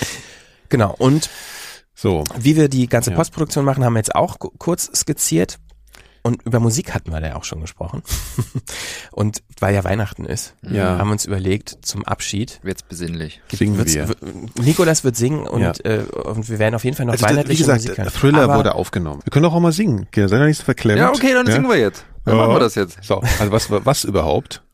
Genau. 0.68 0.94
Und 0.98 1.30
so. 1.94 2.24
wie 2.38 2.56
wir 2.56 2.68
die 2.68 2.86
ganze 2.86 3.12
Postproduktion 3.12 3.64
machen, 3.64 3.84
haben 3.84 3.94
wir 3.94 4.00
jetzt 4.00 4.14
auch 4.14 4.36
kurz 4.58 4.90
skizziert. 4.94 5.58
Und 6.26 6.42
über 6.46 6.58
Musik 6.58 6.94
hatten 6.94 7.12
wir 7.12 7.20
da 7.20 7.28
ja 7.28 7.36
auch 7.36 7.44
schon 7.44 7.60
gesprochen. 7.60 8.02
und 9.12 9.42
weil 9.60 9.74
ja 9.74 9.84
Weihnachten 9.84 10.24
ist, 10.24 10.54
ja. 10.62 10.98
haben 10.98 11.08
wir 11.08 11.12
uns 11.12 11.26
überlegt, 11.26 11.76
zum 11.82 12.02
Abschied. 12.02 12.60
Wird's 12.62 12.82
besinnlich. 12.82 13.42
Singen 13.52 13.76
wir. 13.76 14.08
Nikolas 14.58 15.04
wird 15.04 15.16
singen 15.16 15.46
und, 15.46 15.60
ja. 15.60 15.72
äh, 15.84 16.04
und 16.04 16.48
wir 16.48 16.58
werden 16.58 16.74
auf 16.74 16.84
jeden 16.84 16.96
Fall 16.96 17.04
noch 17.04 17.12
also 17.12 17.26
weihnachtliche 17.26 17.66
wie 17.66 17.72
gesagt, 17.72 17.98
Musik 17.98 18.14
Thriller 18.14 18.44
Aber 18.44 18.56
wurde 18.56 18.74
aufgenommen. 18.74 19.20
Wir 19.22 19.30
können 19.30 19.42
doch 19.42 19.52
auch 19.52 19.60
mal 19.60 19.72
singen. 19.72 20.08
Sei 20.14 20.26
doch 20.26 20.46
nicht 20.46 20.56
so 20.56 20.64
verklemmt. 20.64 20.98
Ja, 20.98 21.10
okay, 21.10 21.34
dann 21.34 21.46
ja? 21.46 21.52
singen 21.52 21.68
wir 21.68 21.78
jetzt. 21.78 22.06
Dann 22.24 22.36
machen 22.36 22.52
wir 22.52 22.60
das 22.60 22.74
jetzt. 22.74 22.98
So, 23.02 23.20
also 23.38 23.52
was, 23.52 23.70
was 23.70 24.04
überhaupt? 24.04 24.62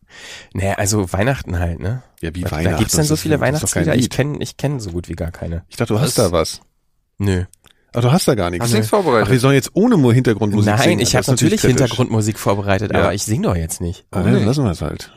Naja, 0.53 0.75
also 0.75 1.13
Weihnachten 1.13 1.59
halt, 1.59 1.79
ne? 1.79 2.03
Ja, 2.21 2.35
wie 2.35 2.43
Weihnachten. 2.43 2.65
Da 2.65 2.77
gibt's 2.77 2.95
denn 2.95 3.05
so 3.05 3.17
viele 3.17 3.41
Weihnachtslieder? 3.41 3.95
Ich 3.95 4.11
kenne 4.11 4.39
ich 4.41 4.57
kenn 4.57 4.81
so 4.81 4.91
gut 4.91 5.09
wie 5.09 5.15
gar 5.15 5.31
keine. 5.31 5.65
Ich 5.69 5.77
dachte, 5.77 5.95
du 5.95 6.01
was? 6.01 6.09
hast 6.09 6.19
da 6.19 6.33
was. 6.33 6.61
Nö. 7.19 7.45
Ach, 7.93 8.03
du 8.03 8.13
hast 8.13 8.29
da 8.29 8.35
gar 8.35 8.51
nichts. 8.51 8.65
Hast 8.65 8.73
nichts 8.73 8.89
vorbereitet? 8.89 9.27
Ach, 9.29 9.33
wir 9.33 9.41
sollen 9.41 9.55
jetzt 9.55 9.71
ohne 9.75 9.97
nur 9.97 10.15
Hintergrundmusik 10.15 10.71
Nein, 10.71 10.79
singen. 10.79 10.97
Nein, 10.97 11.03
ich 11.03 11.17
habe 11.17 11.31
natürlich 11.31 11.61
Hintergrundmusik 11.61 12.39
vorbereitet, 12.39 12.93
ja. 12.93 13.01
aber 13.01 13.15
ich 13.15 13.23
sing 13.23 13.43
doch 13.43 13.57
jetzt 13.57 13.81
nicht. 13.81 14.05
Ah, 14.11 14.23
dann 14.23 14.45
lassen 14.45 14.65
wir 14.65 14.73
es 14.73 14.83
halt. 14.83 15.13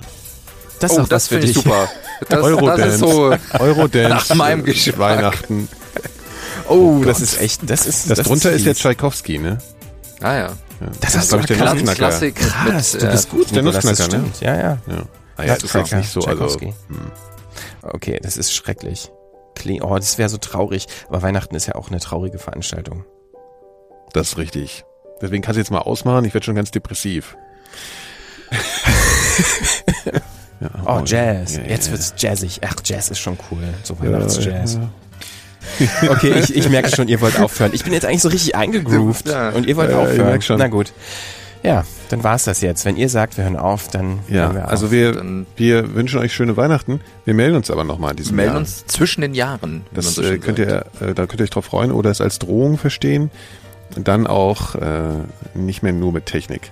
Das 0.79 0.91
ist 0.91 0.99
oh, 0.99 1.05
das 1.07 1.27
finde 1.27 1.47
ich 1.47 1.53
super. 1.53 1.89
Das, 2.29 2.41
Eurodance. 2.41 2.81
Das 2.81 2.93
ist 2.93 2.99
so 2.99 3.35
Eurodance. 3.59 4.09
Nach 4.09 4.35
meinem 4.35 4.63
Geschmack. 4.63 4.97
Weihnachten. 4.97 5.67
Oh, 6.69 6.99
oh 7.01 7.03
das 7.03 7.19
ist 7.19 7.41
echt, 7.41 7.69
das 7.69 7.85
ist, 7.85 8.09
das, 8.09 8.19
das 8.19 8.27
drunter 8.27 8.51
ist, 8.51 8.61
ist 8.61 8.65
jetzt 8.65 8.79
Tschaikowski, 8.79 9.39
ne? 9.39 9.57
Ah, 10.23 10.35
ja. 10.35 10.53
Das, 10.79 11.13
das 11.13 11.15
ist, 11.15 11.29
glaube 11.29 11.41
ich, 11.41 11.47
der 11.47 11.57
Nussknacker. 11.57 11.95
Klassik. 11.95 12.35
Krass, 12.35 12.93
mit, 12.93 13.03
du 13.03 13.11
bist 13.11 13.29
gut. 13.29 13.55
Der 13.55 13.61
Nussknacker, 13.61 14.07
ne? 14.07 14.23
Ja, 14.39 14.55
ja. 14.55 14.77
ja. 14.87 15.03
Ah, 15.35 15.43
ja, 15.43 15.55
das 15.55 15.63
ist 15.63 15.73
jetzt 15.73 15.93
nicht 15.93 16.09
so, 16.09 16.21
also. 16.21 16.59
Hm. 16.59 16.73
Okay, 17.81 18.19
das 18.21 18.37
ist 18.37 18.53
schrecklich. 18.53 19.11
Oh, 19.81 19.95
das 19.95 20.17
wäre 20.17 20.29
so 20.29 20.37
traurig. 20.37 20.87
Aber 21.09 21.21
Weihnachten 21.21 21.55
ist 21.55 21.67
ja 21.67 21.75
auch 21.75 21.89
eine 21.89 21.99
traurige 21.99 22.39
Veranstaltung. 22.39 23.05
Das 24.13 24.29
ist 24.29 24.37
richtig. 24.37 24.85
Deswegen 25.21 25.43
kannst 25.43 25.57
du 25.57 25.61
jetzt 25.61 25.71
mal 25.71 25.79
ausmachen, 25.79 26.25
ich 26.25 26.33
werde 26.33 26.45
schon 26.45 26.55
ganz 26.55 26.71
depressiv. 26.71 27.37
ja, 30.59 30.69
oh, 30.85 31.01
Jazz. 31.05 31.57
Ja, 31.57 31.63
jetzt 31.63 31.91
wird's 31.91 32.13
jazzig. 32.17 32.61
Ach, 32.65 32.75
Jazz 32.83 33.09
ist 33.09 33.19
schon 33.19 33.37
cool. 33.51 33.63
So 33.83 33.99
Weihnachtsjazz. 33.99 34.79
okay, 36.09 36.33
ich, 36.39 36.55
ich 36.55 36.69
merke 36.69 36.95
schon, 36.95 37.07
ihr 37.07 37.21
wollt 37.21 37.39
aufhören. 37.39 37.71
Ich 37.73 37.83
bin 37.83 37.93
jetzt 37.93 38.05
eigentlich 38.05 38.21
so 38.21 38.29
richtig 38.29 38.55
eingegroovt 38.55 39.29
und 39.55 39.65
ihr 39.67 39.75
wollt 39.75 39.93
aufhören. 39.93 40.39
Na 40.57 40.67
gut. 40.67 40.93
Ja, 41.63 41.85
dann 42.09 42.25
war's 42.25 42.43
das 42.43 42.59
jetzt. 42.59 42.83
Wenn 42.83 42.97
ihr 42.97 43.07
sagt, 43.07 43.37
wir 43.37 43.45
hören 43.45 43.55
auf, 43.55 43.87
dann 43.87 44.19
ja, 44.27 44.41
hören 44.43 44.55
wir 44.55 44.65
auf. 44.65 44.71
Also 44.71 44.91
wir, 44.91 45.45
wir 45.55 45.95
wünschen 45.95 46.19
euch 46.19 46.33
schöne 46.33 46.57
Weihnachten. 46.57 46.99
Wir 47.23 47.33
melden 47.33 47.55
uns 47.55 47.71
aber 47.71 47.85
nochmal 47.85 48.11
in 48.11 48.17
diesem 48.17 48.33
Wir 48.33 48.43
melden 48.43 48.51
Jahr. 48.51 48.59
uns 48.59 48.85
zwischen 48.87 49.21
den 49.21 49.33
Jahren. 49.33 49.85
Das 49.93 50.13
so 50.15 50.21
äh, 50.21 50.37
könnt 50.39 50.59
ihr, 50.59 50.85
äh, 50.99 51.13
da 51.13 51.25
könnt 51.25 51.39
ihr 51.39 51.45
euch 51.45 51.49
drauf 51.49 51.65
freuen 51.65 51.93
oder 51.93 52.11
es 52.11 52.19
als 52.19 52.37
Drohung 52.37 52.77
verstehen. 52.77 53.31
Und 53.95 54.07
dann 54.09 54.27
auch 54.27 54.75
äh, 54.75 55.13
nicht 55.53 55.83
mehr 55.83 55.93
nur 55.93 56.11
mit 56.11 56.25
Technik. 56.25 56.71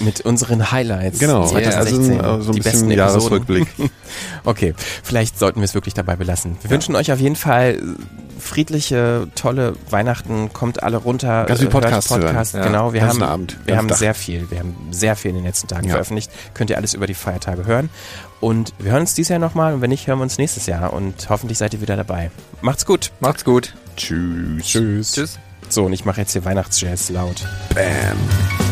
Mit 0.00 0.20
unseren 0.22 0.72
Highlights. 0.72 1.18
Genau, 1.18 1.46
2016. 1.46 2.20
Also 2.20 2.42
so 2.42 2.50
ein 2.50 2.54
die 2.54 2.60
bisschen 2.60 2.90
Jahresrückblick. 2.90 3.66
okay, 4.44 4.74
vielleicht 5.02 5.38
sollten 5.38 5.60
wir 5.60 5.64
es 5.64 5.74
wirklich 5.74 5.94
dabei 5.94 6.16
belassen. 6.16 6.56
Wir 6.62 6.68
ja. 6.68 6.74
wünschen 6.74 6.96
euch 6.96 7.12
auf 7.12 7.20
jeden 7.20 7.36
Fall 7.36 7.78
friedliche, 8.38 9.28
tolle 9.34 9.74
Weihnachten. 9.90 10.52
Kommt 10.52 10.82
alle 10.82 10.98
runter. 10.98 11.44
Ganz 11.44 11.60
viel 11.60 11.68
Podcast, 11.68 12.08
Podcast. 12.08 12.54
Ja. 12.54 12.64
Genau, 12.64 12.92
wir 12.92 13.06
haben, 13.06 13.22
Abend, 13.22 13.56
wir 13.64 13.76
haben 13.76 13.88
sehr 13.90 14.14
viel. 14.14 14.50
Wir 14.50 14.58
haben 14.58 14.74
sehr 14.90 15.16
viel 15.16 15.30
in 15.30 15.36
den 15.36 15.44
letzten 15.44 15.68
Tagen 15.68 15.86
ja. 15.86 15.92
veröffentlicht. 15.92 16.30
Könnt 16.54 16.70
ihr 16.70 16.76
alles 16.76 16.94
über 16.94 17.06
die 17.06 17.14
Feiertage 17.14 17.64
hören. 17.64 17.88
Und 18.40 18.74
wir 18.78 18.90
hören 18.90 19.02
uns 19.02 19.14
dieses 19.14 19.28
Jahr 19.28 19.38
nochmal 19.38 19.74
und 19.74 19.80
wenn 19.82 19.90
nicht, 19.90 20.08
hören 20.08 20.18
wir 20.18 20.24
uns 20.24 20.36
nächstes 20.36 20.66
Jahr 20.66 20.92
und 20.92 21.30
hoffentlich 21.30 21.58
seid 21.58 21.74
ihr 21.74 21.80
wieder 21.80 21.96
dabei. 21.96 22.32
Macht's 22.60 22.84
gut. 22.84 23.12
Macht's 23.20 23.44
gut. 23.44 23.74
Tschüss. 23.96 24.64
Tschüss. 24.64 25.12
Tschüss. 25.12 25.38
So, 25.68 25.84
und 25.84 25.92
ich 25.92 26.04
mache 26.04 26.20
jetzt 26.20 26.32
hier 26.32 26.44
Weihnachtsjazz 26.44 27.08
laut. 27.10 27.46
Bam. 27.74 28.71